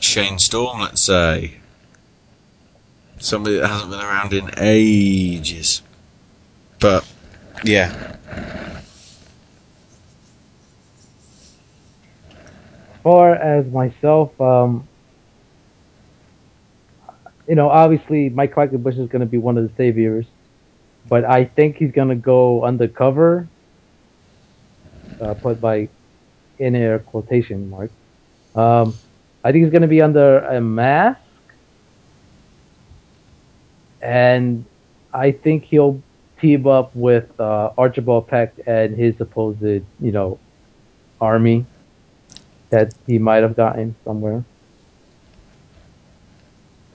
[0.00, 1.58] Shane Storm, let's say.
[3.18, 5.82] Somebody that hasn't been around in ages.
[6.80, 7.06] But,
[7.64, 8.16] yeah.
[13.08, 14.86] Far as myself, um,
[17.48, 20.26] you know, obviously Mike Quackenbush is going to be one of the saviors,
[21.08, 23.48] but I think he's going to go undercover,
[25.22, 25.88] uh, put by
[26.58, 27.90] in air quotation mark.
[28.54, 28.92] Um,
[29.42, 31.18] I think he's going to be under a mask,
[34.02, 34.66] and
[35.14, 36.02] I think he'll
[36.42, 40.38] team up with uh, Archibald Peck and his supposed, you know,
[41.22, 41.64] army
[42.70, 44.44] that he might have gotten somewhere.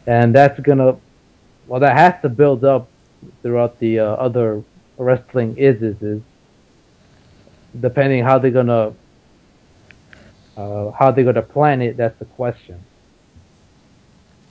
[0.05, 0.97] And that's gonna,
[1.67, 2.89] well, that has to build up
[3.41, 4.63] throughout the uh, other
[4.97, 6.21] wrestling is is is,
[7.79, 8.93] depending how they're gonna,
[10.57, 11.97] uh, how they're gonna plan it.
[11.97, 12.79] That's the question.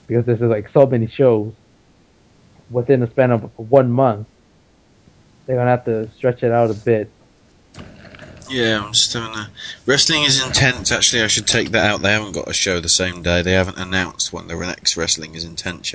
[0.07, 1.53] Because there's like so many shows
[2.69, 4.27] within the span of one month,
[5.45, 7.09] they're gonna have to stretch it out a bit.
[8.49, 9.49] Yeah, I'm just having a.
[9.85, 10.91] Wrestling is intense.
[10.91, 12.01] Actually, I should take that out.
[12.01, 13.41] They haven't got a show the same day.
[13.41, 15.93] They haven't announced when the next Wrestling is intense.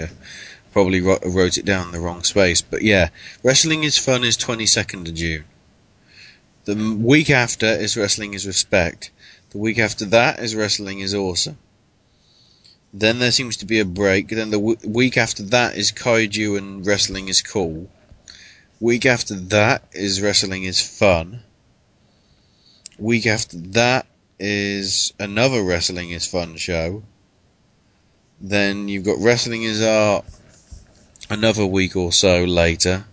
[0.72, 2.60] Probably wrote, wrote it down in the wrong space.
[2.60, 3.10] But yeah,
[3.42, 5.44] Wrestling is Fun is 22nd of June.
[6.64, 9.10] The week after is Wrestling is Respect.
[9.50, 11.58] The week after that is Wrestling is Awesome.
[12.92, 14.28] Then there seems to be a break.
[14.28, 17.90] Then the w- week after that is Kaiju and Wrestling is Cool.
[18.80, 21.42] Week after that is Wrestling is Fun.
[22.98, 24.06] Week after that
[24.38, 27.02] is another Wrestling is Fun show.
[28.40, 30.24] Then you've got Wrestling is Art
[31.30, 33.04] another week or so later.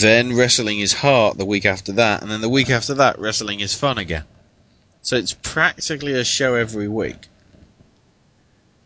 [0.00, 2.22] Then Wrestling is Heart the week after that.
[2.22, 4.24] And then the week after that, Wrestling is Fun again.
[5.02, 7.28] So it's practically a show every week.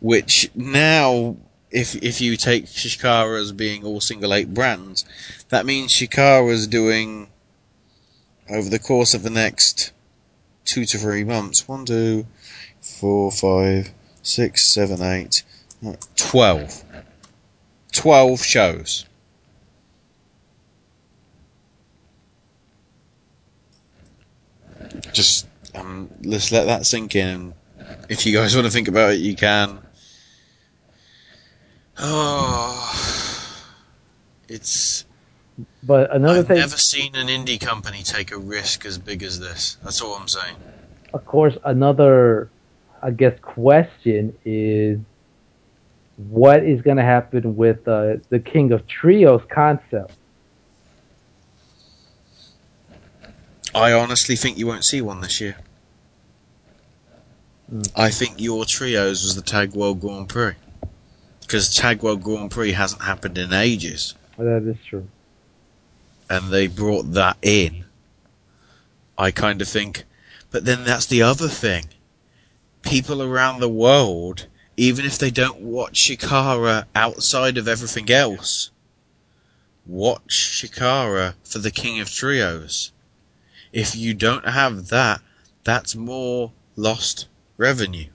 [0.00, 1.36] Which now,
[1.70, 5.04] if if you take Chikara as being all single eight brands,
[5.48, 7.28] that means Chikara's doing
[8.50, 9.92] over the course of the next
[10.64, 11.66] two to three months.
[11.66, 12.26] One, two,
[12.80, 13.90] four, five,
[14.22, 15.42] six, seven, eight,
[15.80, 16.84] nine, twelve.
[17.92, 19.06] Twelve shows.
[25.12, 27.54] Just um, let's let that sink in.
[28.08, 29.78] If you guys want to think about it, you can.
[31.98, 33.64] Oh,
[34.48, 35.04] it's
[35.82, 39.38] But another I've thing, never seen an indie company take a risk as big as
[39.38, 39.76] this.
[39.82, 40.56] That's all I'm saying.
[41.14, 42.50] of course, another,
[43.02, 44.98] I guess, question is
[46.16, 50.12] what is going to happen with uh, the King of Trios concept?
[53.74, 55.56] I honestly think you won't see one this year.
[57.94, 60.54] I think your trios was the Tag World Grand Prix.
[61.40, 64.14] Because Tag World Grand Prix hasn't happened in ages.
[64.36, 65.06] Well, that is true.
[66.30, 67.84] And they brought that in,
[69.16, 70.04] I kind of think,
[70.50, 71.86] but then that's the other thing.
[72.82, 78.70] People around the world, even if they don't watch Chikara outside of everything else,
[79.86, 82.92] watch Chikara for the King of Trios.
[83.72, 85.20] If you don't have that,
[85.64, 87.26] that's more lost
[87.56, 88.08] revenue.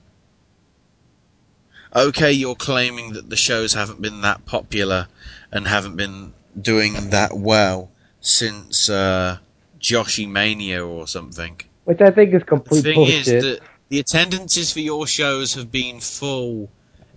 [1.94, 5.08] Okay, you're claiming that the shows haven't been that popular
[5.52, 7.90] and haven't been doing that well
[8.24, 9.36] since uh,
[9.78, 11.60] Joshi Mania or something.
[11.84, 13.26] Which I think is The complete thing bullshit.
[13.28, 16.70] is that the attendances for your shows have been full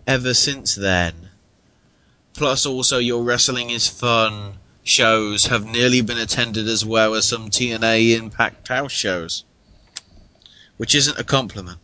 [0.06, 1.30] ever since then.
[2.34, 7.50] Plus, also, your Wrestling is Fun shows have nearly been attended as well as some
[7.50, 9.45] TNA Impact House shows.
[10.76, 11.80] Which isn't a compliment.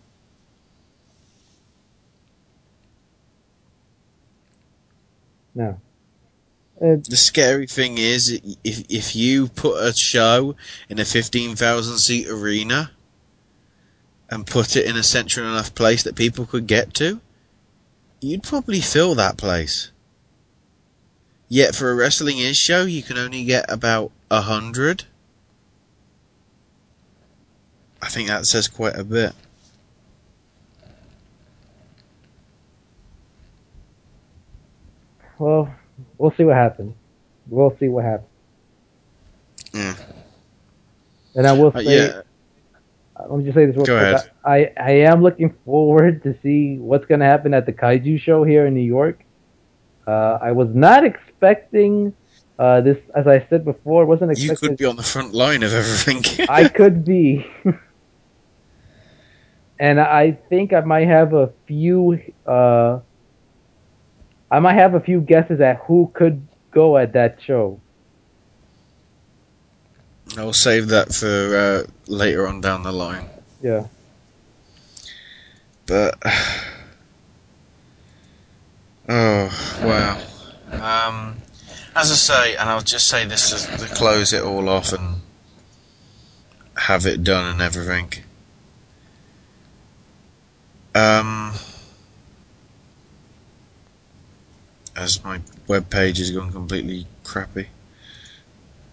[5.55, 5.79] no.
[6.83, 10.53] Uh, the scary thing is, if if you put a show
[10.89, 12.91] in a fifteen thousand seat arena
[14.29, 17.21] and put it in a central enough place that people could get to,
[18.19, 19.91] you'd probably fill that place.
[21.47, 25.05] Yet for a wrestling is show, you can only get about a hundred.
[28.01, 29.31] I think that says quite a bit.
[35.39, 35.73] Well,
[36.23, 36.95] we'll see what happens.
[37.49, 38.29] We'll see what happens.
[39.73, 39.93] Yeah.
[41.35, 42.21] And I will Uh, say, yeah.
[43.17, 44.13] uh, let me just say this real Go quick.
[44.15, 44.31] ahead.
[44.45, 48.43] I, I am looking forward to see what's going to happen at the Kaiju show
[48.45, 49.19] here in New York.
[50.07, 52.13] Uh, I was not expecting
[52.57, 54.51] uh, this, as I said before, wasn't expecting.
[54.53, 56.47] You could be on the front line of everything.
[56.49, 57.45] I could be.
[59.79, 62.21] and I think I might have a few.
[62.45, 62.99] Uh,
[64.53, 67.81] I might have a few guesses at who could go at that show.
[70.37, 73.25] I'll save that for uh, later on down the line.
[73.63, 73.87] Yeah.
[75.87, 76.19] But
[79.09, 80.21] oh wow.
[80.71, 81.37] Um,
[81.95, 85.15] as I say, and I'll just say this to, to close it all off and
[86.77, 88.13] have it done and everything.
[90.93, 91.53] Um,
[95.03, 97.67] as my web page has gone completely crappy.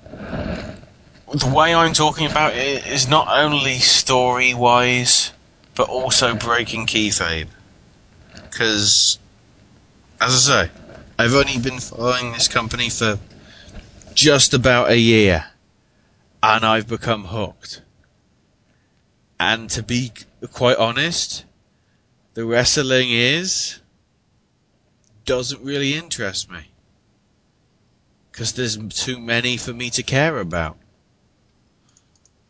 [0.03, 5.33] The way I'm talking about it is not only story wise,
[5.77, 7.47] but also breaking kayfabe.
[8.35, 9.19] Because,
[10.21, 10.71] as I say,
[11.17, 13.21] I've only been following this company for
[14.13, 15.47] just about a year,
[16.43, 17.83] and I've become hooked.
[19.39, 20.13] And to be
[20.53, 21.45] quite honest,
[22.35, 23.79] the wrestling is
[25.31, 26.73] doesn't really interest me
[28.33, 30.77] because there's too many for me to care about.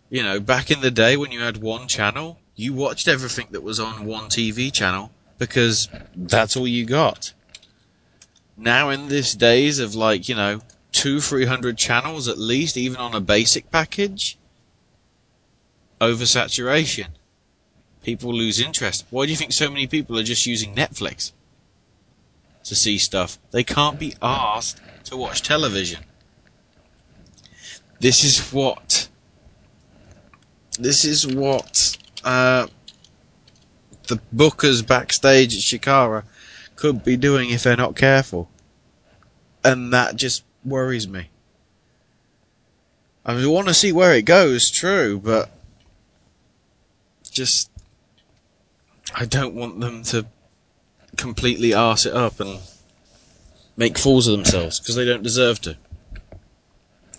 [0.09, 3.63] You know, back in the day when you had one channel, you watched everything that
[3.63, 7.35] was on one TV channel because that's all you got.
[8.57, 12.97] Now in this days of like, you know, two, three hundred channels at least, even
[12.97, 14.39] on a basic package,
[16.01, 17.09] oversaturation.
[18.03, 19.05] People lose interest.
[19.11, 21.33] Why do you think so many people are just using Netflix
[22.71, 23.37] to see stuff?
[23.51, 26.05] They can't be asked to watch television.
[27.99, 29.09] This is what
[30.79, 32.69] this is what uh,
[34.07, 36.23] the bookers backstage at Chikara
[36.77, 38.49] could be doing if they're not careful.
[39.65, 41.29] And that just worries me.
[43.27, 45.51] I mean, want to see where it goes, true, but
[47.33, 47.69] just
[49.13, 50.25] I don't want them to
[51.21, 52.59] completely arse it up and
[53.77, 55.77] make fools of themselves because they don't deserve to.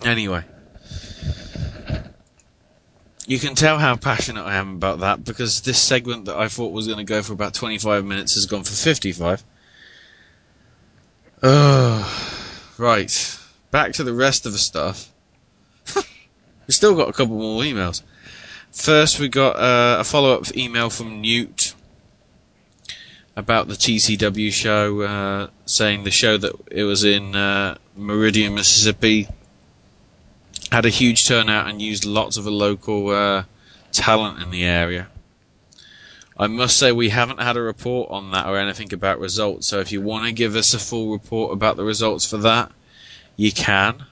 [0.04, 0.44] Anyway,
[3.26, 6.72] you can tell how passionate I am about that because this segment that I thought
[6.72, 9.44] was going to go for about 25 minutes has gone for 55.
[11.44, 13.38] Oh, right.
[13.70, 15.12] Back to the rest of the stuff.
[15.96, 18.02] we still got a couple more emails.
[18.72, 21.74] First, we got uh, a follow up email from Newt
[23.36, 29.28] about the TCW show, uh, saying the show that it was in uh, Meridian, Mississippi
[30.70, 33.44] had a huge turnout and used lots of local uh,
[33.92, 35.08] talent in the area.
[36.38, 39.66] I must say we haven't had a report on that or anything about results.
[39.66, 42.72] So if you want to give us a full report about the results for that,
[43.36, 44.06] you can.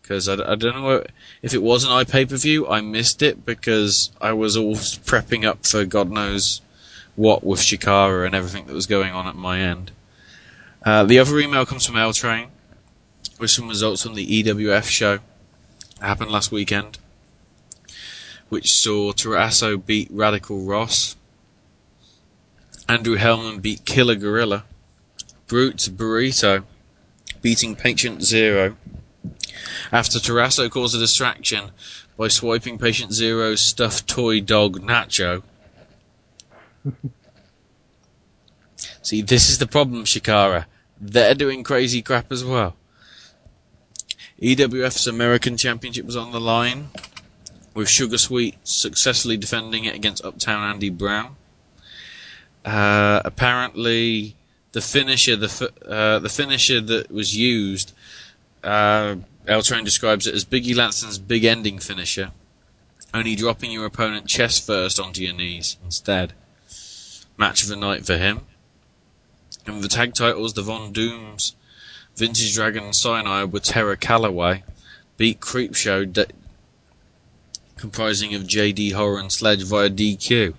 [0.00, 1.04] Because I, I, don't know
[1.42, 5.44] if it was an iPay per view, I missed it because I was all prepping
[5.44, 6.60] up for God knows
[7.16, 9.90] what with Chikara and everything that was going on at my end.
[10.84, 12.48] Uh, the other email comes from L Train
[13.38, 15.14] with some results from the EWF show.
[15.14, 15.20] It
[16.00, 16.98] happened last weekend
[18.48, 21.16] which saw Tarasso beat Radical Ross.
[22.88, 24.64] Andrew Hellman beat Killer Gorilla.
[25.48, 26.62] Brute Burrito
[27.42, 28.76] beating Patient Zero.
[29.90, 31.70] After Tarasso caused a distraction
[32.16, 35.42] by swiping Patient Zero's stuffed toy dog Nacho.
[39.02, 40.66] See, this is the problem, Chikara.
[41.00, 42.76] They're doing crazy crap as well.
[44.40, 46.88] EWF's American Championship was on the line
[47.74, 51.36] with Sugar Sweet successfully defending it against Uptown Andy Brown.
[52.64, 54.36] Uh, apparently,
[54.72, 57.92] the finisher, the uh, the finisher that was used,
[58.62, 62.30] uh, L Train describes it as Biggie Langston's big ending finisher,
[63.12, 66.32] only dropping your opponent chest first onto your knees instead.
[67.36, 68.40] Match of the night for him.
[69.66, 71.54] And the tag titles, the Von Dooms,
[72.16, 74.62] Vintage Dragon and Cyanide with Terra Calloway
[75.16, 76.26] beat Creepshow de-
[77.76, 80.54] comprising of JD Horror and Sledge via DQ.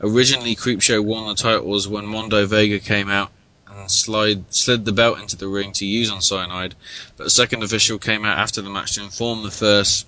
[0.00, 3.30] Originally, Creepshow won the titles when Mondo Vega came out
[3.68, 6.74] and slide, slid the belt into the ring to use on Cyanide,
[7.16, 10.06] but a second official came out after the match to inform the first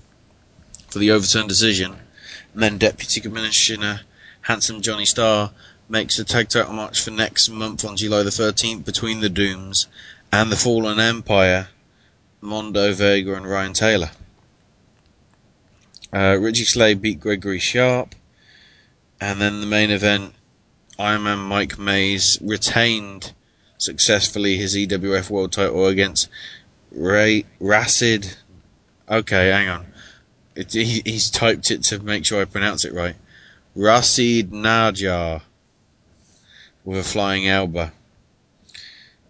[0.88, 1.96] for the overturned decision,
[2.52, 4.02] and then Deputy Commissioner
[4.42, 5.52] Handsome Johnny Starr
[5.94, 9.86] makes a tag title match for next month on July the 13th between the Dooms
[10.32, 11.68] and the Fallen Empire,
[12.40, 14.10] Mondo Vega and Ryan Taylor.
[16.12, 18.16] Uh, Richie Slade beat Gregory Sharp.
[19.20, 20.34] And then the main event,
[20.98, 23.32] Iron Man Mike Mays retained
[23.78, 26.28] successfully his EWF World title against
[26.90, 28.34] Ray Racid.
[29.08, 29.86] Okay, hang on.
[30.56, 33.14] It, he, he's typed it to make sure I pronounce it right.
[33.76, 35.42] Rasid Najar
[36.84, 37.90] with a flying elbow.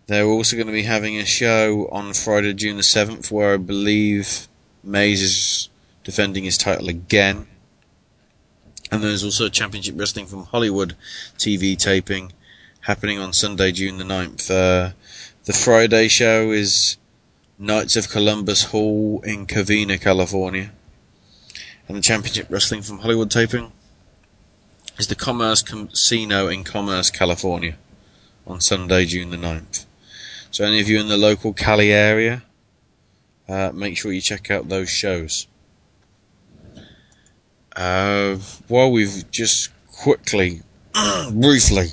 [0.06, 3.56] They're also going to be having a show on Friday, June the 7th, where I
[3.56, 4.48] believe
[4.82, 5.68] Mays is
[6.02, 7.46] defending his title again.
[8.92, 10.94] And there's also Championship Wrestling from Hollywood
[11.38, 12.32] TV taping
[12.80, 14.50] happening on Sunday, June the 9th.
[14.50, 14.92] Uh,
[15.44, 16.98] the Friday show is
[17.58, 20.70] Knights of Columbus Hall in Covina, California.
[21.88, 23.72] And the Championship Wrestling from Hollywood taping
[24.98, 27.76] is the Commerce Casino in Commerce, California
[28.46, 29.86] on Sunday, June the 9th.
[30.50, 32.42] So any of you in the local Cali area,
[33.48, 35.48] uh, make sure you check out those shows.
[37.74, 40.62] Uh, well, we've just quickly,
[41.32, 41.88] briefly,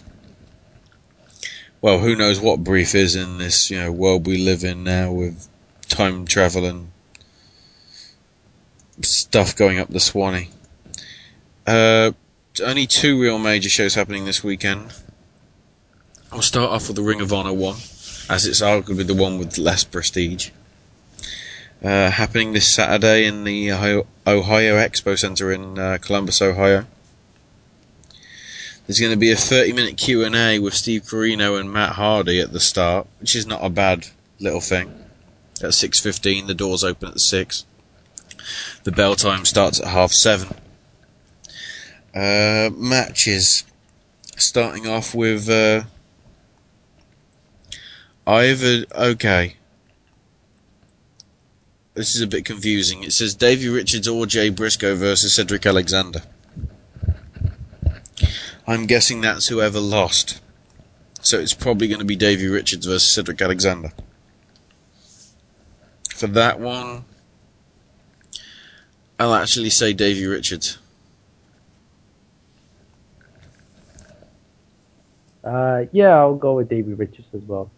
[1.82, 5.12] well, who knows what brief is in this, you know, world we live in now
[5.12, 5.48] with
[5.88, 6.92] time travel and
[9.02, 10.50] stuff going up the Swanee.
[11.66, 12.12] Uh,
[12.60, 14.94] only two real major shows happening this weekend.
[16.32, 17.78] I'll start off with the Ring of Honor one,
[18.30, 20.50] as it's arguably the one with less prestige
[21.84, 26.86] uh, happening this Saturday in the Ohio, Ohio Expo Center in uh, Columbus, Ohio.
[28.86, 32.60] There's going to be a 30-minute Q&A with Steve Corino and Matt Hardy at the
[32.60, 34.08] start, which is not a bad
[34.40, 35.06] little thing.
[35.62, 37.66] At 6.15, the doors open at 6.
[38.84, 40.56] The bell time starts at half 7.
[42.14, 43.64] Uh, matches.
[44.38, 45.83] Starting off with, uh,
[48.25, 49.56] either, okay,
[51.93, 53.03] this is a bit confusing.
[53.03, 56.22] It says Davey Richards or Jay Briscoe versus Cedric Alexander.
[58.65, 60.41] I'm guessing that's whoever lost.
[61.22, 63.91] So it's probably going to be Davey Richards versus Cedric Alexander.
[66.15, 67.06] For that one,
[69.19, 70.77] I'll actually say Davey Richards.
[75.44, 77.72] Uh, yeah, I'll go with Davey Richards as well.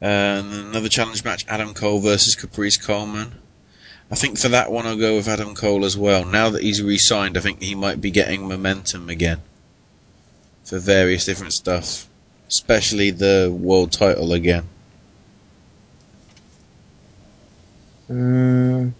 [0.00, 3.32] And another challenge match, Adam Cole versus Caprice Coleman.
[4.10, 6.24] I think for that one I'll go with Adam Cole as well.
[6.24, 9.40] Now that he's re-signed, I think he might be getting momentum again
[10.64, 12.08] for various different stuff,
[12.48, 14.64] especially the world title again.
[18.10, 18.92] Mm.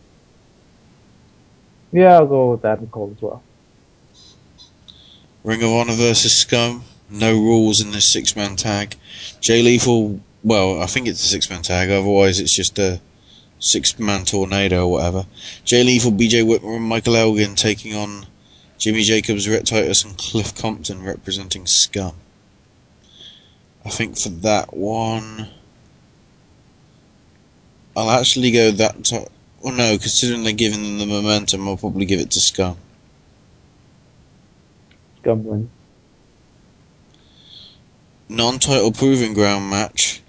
[1.93, 3.43] Yeah, I'll go with Adam Cole as well.
[5.45, 6.85] Ring of Honor versus Scum.
[7.09, 8.97] No rules in this six-man tag.
[9.41, 11.91] Jay Lethal well, I think it's a six man tag.
[11.91, 13.01] Otherwise, it's just a
[13.59, 15.27] six man tornado or whatever.
[15.65, 18.27] Jay Lethal, BJ Whitmer, and Michael Elgin taking on
[18.79, 22.15] Jimmy Jacobs, Rhett Titus, and Cliff Compton representing Scum.
[23.85, 25.49] I think for that one,
[27.97, 29.05] I'll actually go that.
[29.05, 29.27] T-
[29.63, 32.77] oh no, considering they're giving them the momentum, I'll probably give it to Scum.
[38.29, 40.23] Non-title proving ground match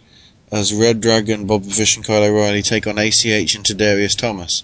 [0.52, 4.64] as Red Dragon, Bob Fish, and Kyle O'Reilly take on ACH and Tadarius Thomas.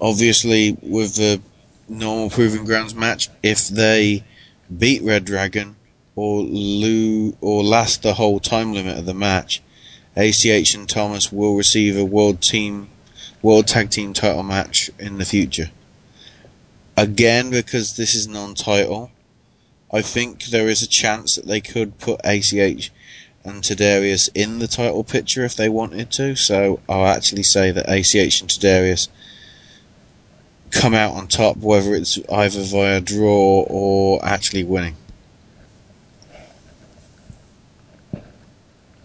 [0.00, 1.40] Obviously, with the
[1.88, 4.24] normal proving grounds match, if they
[4.76, 5.76] beat Red Dragon
[6.14, 9.62] or lose or last the whole time limit of the match,
[10.16, 12.88] ACH and Thomas will receive a world team,
[13.40, 15.70] world tag team title match in the future.
[16.96, 19.10] Again, because this is non-title,
[19.92, 22.90] I think there is a chance that they could put ACH
[23.44, 26.36] and Tadarius in the title picture if they wanted to.
[26.36, 29.08] So I'll actually say that ACH and Tadarius
[30.70, 34.96] come out on top, whether it's either via draw or actually winning.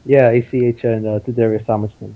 [0.05, 2.15] Yeah, ACH and uh, Tadarius win.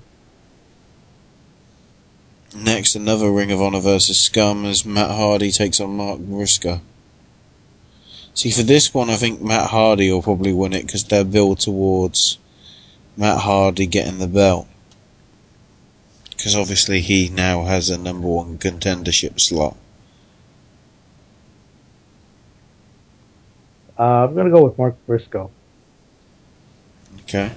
[2.54, 6.80] Next, another Ring of Honor versus Scum as Matt Hardy takes on Mark Briscoe.
[8.34, 11.60] See, for this one, I think Matt Hardy will probably win it because they're built
[11.60, 12.38] towards
[13.16, 14.66] Matt Hardy getting the belt.
[16.30, 19.76] Because obviously he now has a number one contendership slot.
[23.98, 25.50] Uh, I'm gonna go with Mark Briscoe.
[27.20, 27.52] Okay.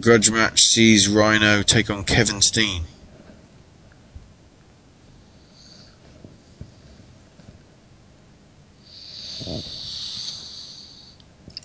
[0.00, 2.82] Grudge match sees Rhino take on Kevin Steen.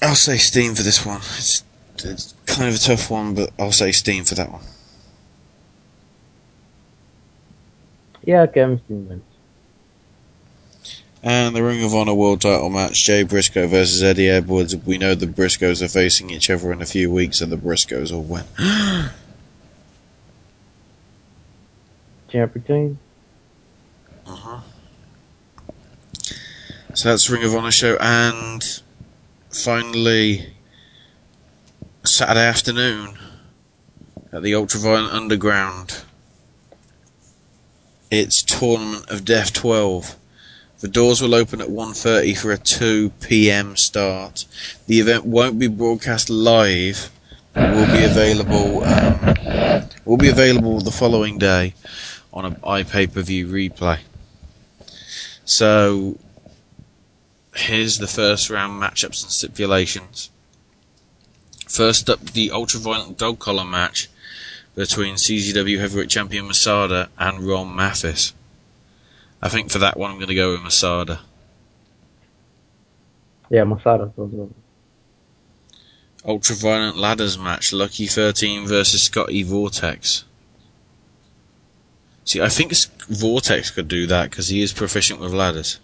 [0.01, 1.19] I'll say Steen for this one.
[1.37, 1.63] It's,
[2.03, 4.63] it's kind of a tough one, but I'll say Steen for that one.
[8.23, 9.23] Yeah, Kevin Steen wins.
[11.23, 14.75] And the Ring of Honor World Title match: Jay Briscoe versus Eddie Edwards.
[14.75, 18.11] We know the Briscoes are facing each other in a few weeks, so the Briscoes
[18.11, 18.43] will win.
[22.29, 22.97] Champ retains.
[24.25, 24.59] Uh huh.
[26.95, 28.81] So that's Ring of Honor show, and
[29.53, 30.53] finally,
[32.03, 33.17] Saturday afternoon
[34.31, 36.03] at the Ultraviolent Underground.
[38.09, 40.15] It's Tournament of Death 12.
[40.79, 43.75] The doors will open at 1.30 for a 2 p.m.
[43.75, 44.45] start.
[44.87, 47.11] The event won't be broadcast live,
[47.53, 49.35] but will be available um,
[50.05, 51.73] will be available the following day
[52.33, 53.99] on an iPay-per-view replay.
[55.45, 56.17] So
[57.55, 60.29] here's the first round matchups and stipulations.
[61.67, 64.09] First up, the ultraviolent dog collar match
[64.75, 68.33] between CZW Heavyweight Champion Masada and Ron Mathis.
[69.41, 71.21] I think for that one I'm going to go with Masada.
[73.49, 74.11] Yeah, Masada.
[76.25, 80.23] Ultraviolent ladders match, Lucky 13 versus Scotty Vortex.
[82.23, 82.73] See, I think
[83.09, 85.79] Vortex could do that because he is proficient with ladders.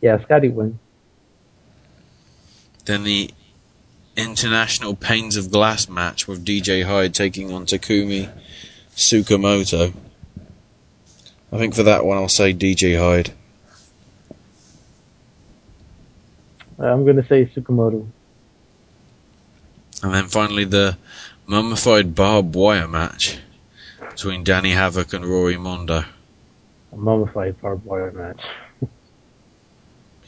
[0.00, 0.76] Yeah, Scotty wins.
[2.84, 3.30] Then the
[4.16, 8.30] International Panes of Glass match with DJ Hyde taking on Takumi
[8.94, 9.92] Tsukamoto.
[11.52, 13.32] I think for that one I'll say DJ Hyde.
[16.78, 18.06] Uh, I'm going to say Tsukamoto.
[20.02, 20.96] And then finally the
[21.46, 23.38] mummified barbed wire match
[24.10, 26.04] between Danny Havoc and Rory Mondo.
[26.92, 28.40] A mummified barbed wire match.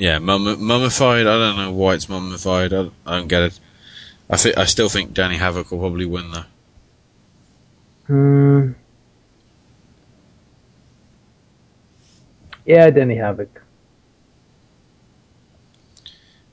[0.02, 1.28] Yeah, mum- mummified.
[1.28, 2.72] I don't know why it's mummified.
[2.72, 3.60] I, I don't get it.
[4.28, 6.44] I think I still think Danny Havoc will probably win though.
[8.08, 8.72] Hmm.
[12.66, 13.62] Yeah, Danny Havoc.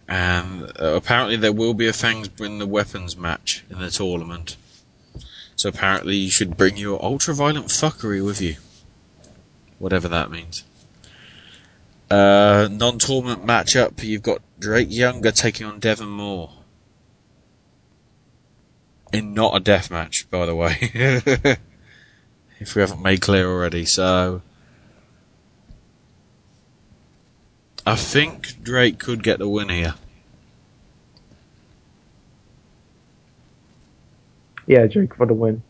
[0.08, 4.58] And uh, apparently there will be a Fangs Bring the Weapons match in the tournament.
[5.56, 8.58] So apparently you should bring your ultra-violent fuckery with you.
[9.80, 10.66] Whatever that means.
[12.10, 16.52] Uh, non-tournament matchup, you've got Drake Younger taking on Devon Moore.
[19.14, 20.78] In not a death match, by the way.
[22.60, 24.42] if we haven't made clear already, so...
[27.86, 29.96] I think Drake could get the win here.
[34.68, 35.64] Yeah, Drake for the win.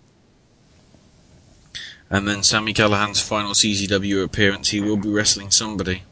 [2.09, 6.03] And then Sami Callihan's final CZW appearance, he will be wrestling somebody.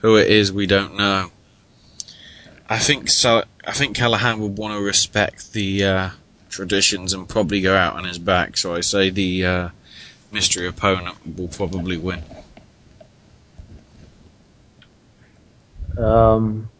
[0.00, 1.30] Who it is, we don't know.
[2.68, 3.44] I think so.
[3.66, 6.10] I think Callihan would want to respect the uh,
[6.48, 8.56] traditions and probably go out on his back.
[8.56, 9.68] So I say the uh,
[10.32, 12.22] mystery opponent will probably win.
[15.98, 16.70] Um,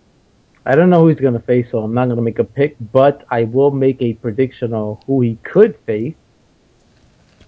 [0.65, 2.45] I don't know who he's going to face, so I'm not going to make a
[2.45, 6.15] pick, but I will make a prediction on who he could face.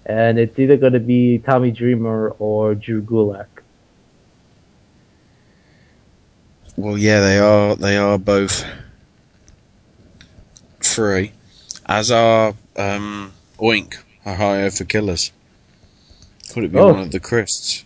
[0.05, 3.47] And it's either going to be Tommy Dreamer or Drew Gulak.
[6.75, 7.75] Well, yeah, they are.
[7.75, 8.65] They are both
[10.81, 11.31] free,
[11.85, 13.95] as are um, Oink,
[14.25, 15.31] Ohio for Killers.
[16.51, 16.93] Could it be Oh.
[16.93, 17.85] one of the Crists?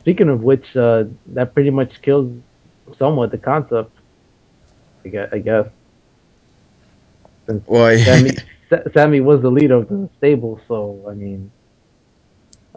[0.00, 2.30] Speaking of which, uh, that pretty much kills
[2.98, 3.90] somewhat the concept.
[5.04, 5.28] I guess.
[5.32, 5.66] I guess.
[7.46, 7.96] Since Why?
[8.04, 8.30] Sami,
[8.94, 11.50] Sami was the leader of the stable, so I mean,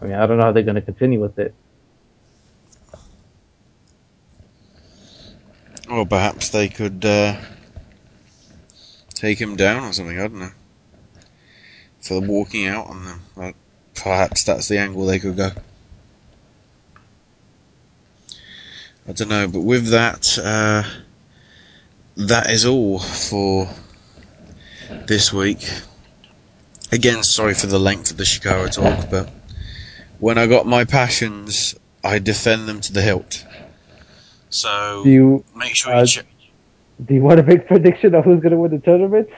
[0.01, 1.53] I mean, I don't know how they're going to continue with it.
[5.89, 7.37] Or perhaps they could uh,
[9.13, 10.17] take him down or something.
[10.17, 10.51] I don't know.
[12.01, 13.53] For walking out on them,
[13.95, 15.51] perhaps that's the angle they could go.
[19.07, 20.83] I don't know, but with that, uh,
[22.17, 23.69] that is all for
[25.07, 25.69] this week.
[26.91, 29.29] Again, sorry for the length of the Chikara talk, but
[30.19, 33.45] when I got my passions, I defend them to the hilt.
[34.49, 36.25] So Do you make sure uh, you check.
[37.03, 39.29] Do you want to make prediction of who's going to win the tournament?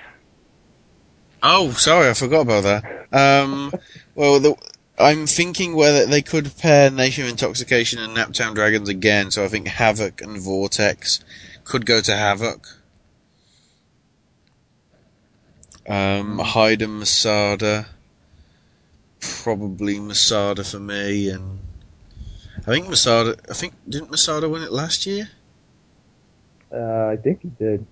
[1.41, 3.07] Oh, sorry, I forgot about that.
[3.11, 3.71] Um,
[4.15, 4.55] well, the,
[4.97, 9.31] I'm thinking whether they could pair Nation of Intoxication and Naptown Dragons again.
[9.31, 11.23] So I think Havoc and Vortex
[11.63, 12.67] could go to Havoc.
[15.87, 17.87] Um, Hyde and Masada.
[19.21, 21.58] Probably Masada for me, and
[22.69, 23.35] I think Masada.
[23.49, 25.27] I think didn't Masada win it last year?
[26.71, 27.83] Uh, I think he did.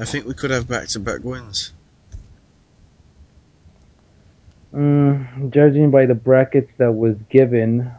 [0.00, 1.74] I think we could have back-to-back wins.
[4.72, 7.92] Mm, judging by the brackets that was given,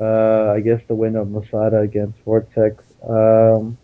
[0.00, 2.82] uh, I guess the win of Masada against Vortex.
[3.06, 3.76] Um,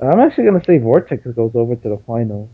[0.00, 2.48] I'm actually going to say Vortex goes over to the finals.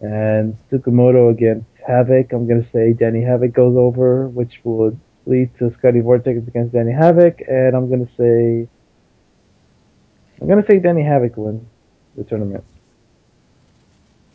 [0.00, 4.98] And Tsukamoto against Havoc, I'm going to say Danny Havoc goes over, which would
[5.28, 7.40] lead to Scotty Vortex against Danny Havoc.
[7.46, 8.68] And I'm going to say,
[10.40, 11.62] I'm going to say Danny Havoc wins
[12.16, 12.64] the tournament.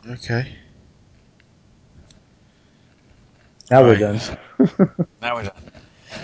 [0.07, 0.55] Okay.
[3.71, 3.99] Now we're Right.
[3.99, 4.19] done.
[5.21, 5.53] Now we're done.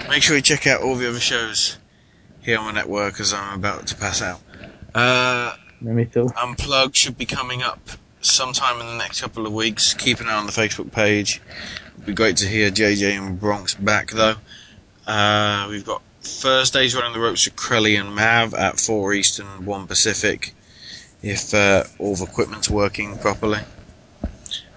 [0.10, 1.78] Make sure you check out all the other shows
[2.42, 4.40] here on the network as I'm about to pass out.
[4.94, 6.30] Uh, Me too.
[6.42, 7.80] Unplugged should be coming up
[8.22, 9.94] sometime in the next couple of weeks.
[9.94, 11.42] Keep an eye on the Facebook page.
[11.94, 14.36] It'd be great to hear JJ and Bronx back though.
[15.10, 19.88] Uh, we've got Thursdays running the ropes with Crelly and Mav at 4 Eastern, 1
[19.88, 20.54] Pacific.
[21.24, 23.60] If uh, all the equipment's working properly.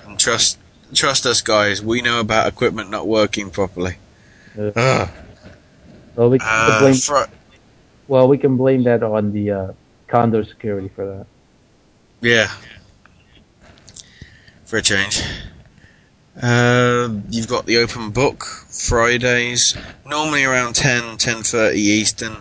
[0.07, 0.59] And trust
[0.95, 3.97] trust us guys, we know about equipment not working properly.
[4.59, 5.09] Ugh.
[6.17, 6.95] Well, we can Uh, blame.
[6.95, 7.31] fr-
[8.09, 9.73] well, we can blame that on the uh,
[10.09, 11.27] Condor security for that.
[12.21, 12.51] Yeah.
[14.65, 15.23] For a change.
[16.43, 22.37] Uh, you've got the open book Fridays, normally around 10, 10.30 Eastern.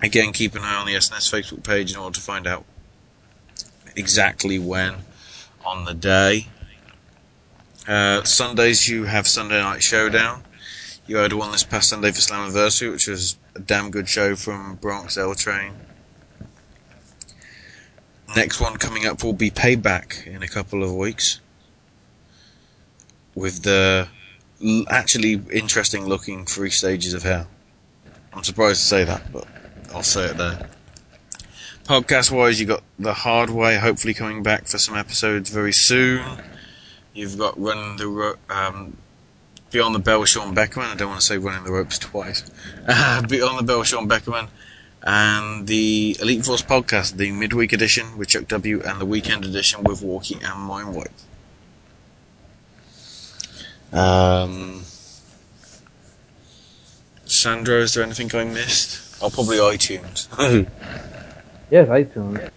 [0.00, 2.64] Again, keep an eye on the SNS Facebook page in order to find out
[3.96, 4.94] exactly when
[5.66, 6.46] on the day.
[7.88, 10.44] Uh, Sundays you have Sunday Night Showdown.
[11.08, 14.76] You had one this past Sunday for Slammiversary, which was a damn good show from
[14.76, 15.72] Bronx L Train.
[18.36, 21.40] Next one coming up will be Payback in a couple of weeks.
[23.38, 24.08] With the
[24.90, 27.46] actually interesting looking three stages of hell.
[28.32, 29.46] I'm surprised to say that, but
[29.94, 30.68] I'll say it there.
[31.84, 36.42] Podcast wise, you've got The Hard Way hopefully coming back for some episodes very soon.
[37.14, 38.96] You've got Running the Ro- um,
[39.70, 40.92] Beyond the Bell, with Sean Beckerman.
[40.92, 42.42] I don't want to say Running the Ropes twice.
[42.86, 44.48] Beyond the Bell, with Sean Beckerman.
[45.02, 48.82] And the Elite Force podcast, the midweek edition with Chuck W.
[48.82, 51.12] and the weekend edition with Walkie and Mind White.
[53.92, 54.82] Um,
[57.24, 59.22] Sandra, is there anything I missed?
[59.22, 60.28] Oh, probably iTunes.
[61.70, 62.50] Yes, iTunes.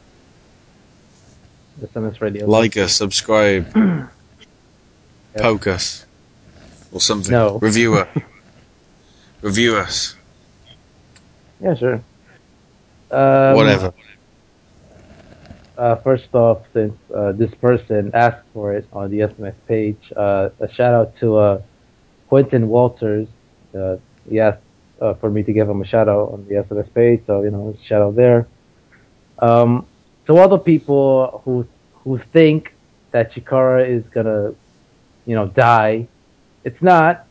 [1.80, 2.48] The SNS Radio.
[2.50, 3.68] like us, subscribe,
[5.38, 6.06] poke us,
[6.94, 7.34] or something.
[7.34, 7.58] No.
[7.60, 8.08] Review us.
[9.42, 10.16] Review us.
[11.62, 12.02] Yeah, sure.
[13.12, 13.94] Um, Whatever.
[15.82, 20.50] Uh, first off, since uh, this person asked for it on the SNS page, uh,
[20.60, 21.62] a shout out to uh,
[22.30, 23.28] Quentin Walters.
[23.76, 23.98] Uh,
[24.30, 24.62] he asked
[25.02, 27.50] uh, for me to give him a shout out on the SNS page, so you
[27.50, 28.48] know, shout out there.
[29.40, 29.88] Um,
[30.28, 31.66] to all the people who
[32.04, 32.76] who think
[33.10, 34.54] that Chikara is gonna,
[35.26, 36.08] you know, die.
[36.64, 37.26] It's not.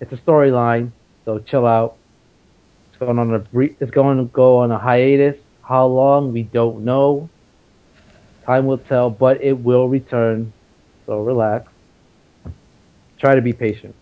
[0.00, 0.92] It's a storyline,
[1.24, 1.96] so chill out.
[2.90, 3.44] It's going on a
[3.80, 5.38] it's going to go on a hiatus.
[5.62, 7.28] How long we don't know.
[8.50, 10.52] Time will tell, but it will return.
[11.06, 11.70] So relax.
[13.16, 13.94] Try to be patient.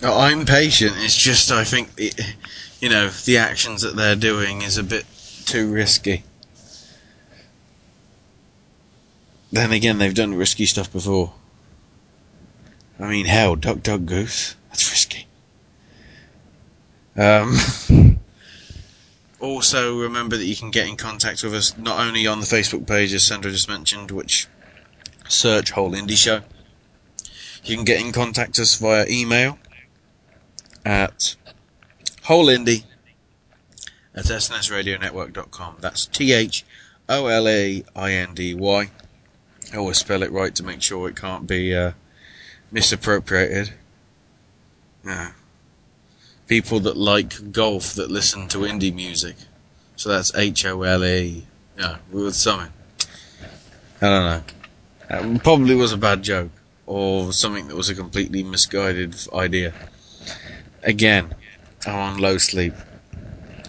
[0.00, 0.94] I'm patient.
[0.98, 2.14] It's just I think it,
[2.78, 5.04] you know the actions that they're doing is a bit
[5.46, 6.22] too risky.
[9.50, 11.32] Then again, they've done risky stuff before.
[13.00, 14.54] I mean, hell, Duck Duck Goose.
[14.68, 15.26] That's risky.
[17.16, 18.20] Um,
[19.40, 22.86] also, remember that you can get in contact with us not only on the Facebook
[22.86, 24.48] page, as Sandra just mentioned, which
[25.28, 26.40] search Whole Indy Show.
[27.64, 29.58] You can get in contact us via email
[30.84, 31.36] at
[32.24, 32.84] wholeindie
[34.14, 35.76] at snsradionetwork.com.
[35.80, 36.64] That's T H
[37.08, 38.90] O L A I N D Y.
[39.72, 41.92] I always spell it right to make sure it can't be uh,
[42.72, 43.72] misappropriated.
[45.04, 45.32] Yeah.
[46.48, 49.36] People that like golf that listen to indie music.
[49.96, 51.46] So that's H O L E.
[51.78, 52.72] Yeah, with something.
[54.00, 54.42] I
[55.10, 55.38] don't know.
[55.38, 56.50] Probably was a bad joke.
[56.86, 59.74] Or something that was a completely misguided idea.
[60.82, 61.34] Again,
[61.86, 62.72] I'm on low sleep.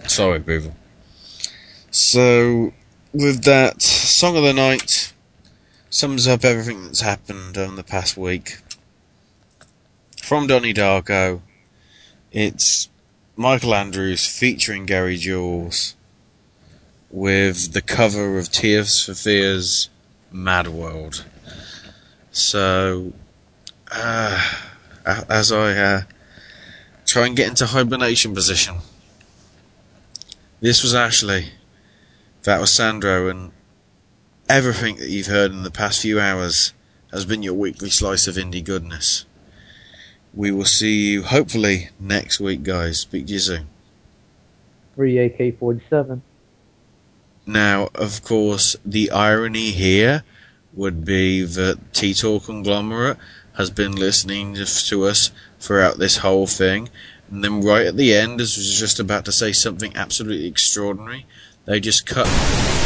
[0.08, 0.76] Sorry, people.
[1.92, 2.74] So,
[3.12, 5.14] with that, Song of the Night
[5.90, 8.60] sums up everything that's happened over the past week.
[10.22, 11.42] From Donnie Darko,
[12.32, 12.90] it's
[13.36, 15.96] Michael Andrews featuring Gary Jules
[17.10, 19.90] with the cover of Tears for Fears
[20.32, 21.26] Mad World.
[22.32, 23.14] So,
[23.92, 24.54] uh,
[25.06, 26.02] as I uh,
[27.06, 28.78] try and get into hibernation position,
[30.62, 31.54] this was Ashley,
[32.44, 33.52] that was Sandro, and
[34.48, 36.74] everything that you've heard in the past few hours
[37.12, 39.26] has been your weekly slice of indie goodness.
[40.34, 43.00] We will see you hopefully next week, guys.
[43.00, 43.68] Speak to you soon.
[44.96, 46.22] Three AK forty seven.
[47.46, 50.24] Now, of course, the irony here
[50.74, 53.18] would be that Titor Conglomerate
[53.58, 56.90] has been listening to us throughout this whole thing,
[57.32, 61.26] and then right at the end, as was just about to say something absolutely extraordinary,
[61.66, 62.79] they just cut.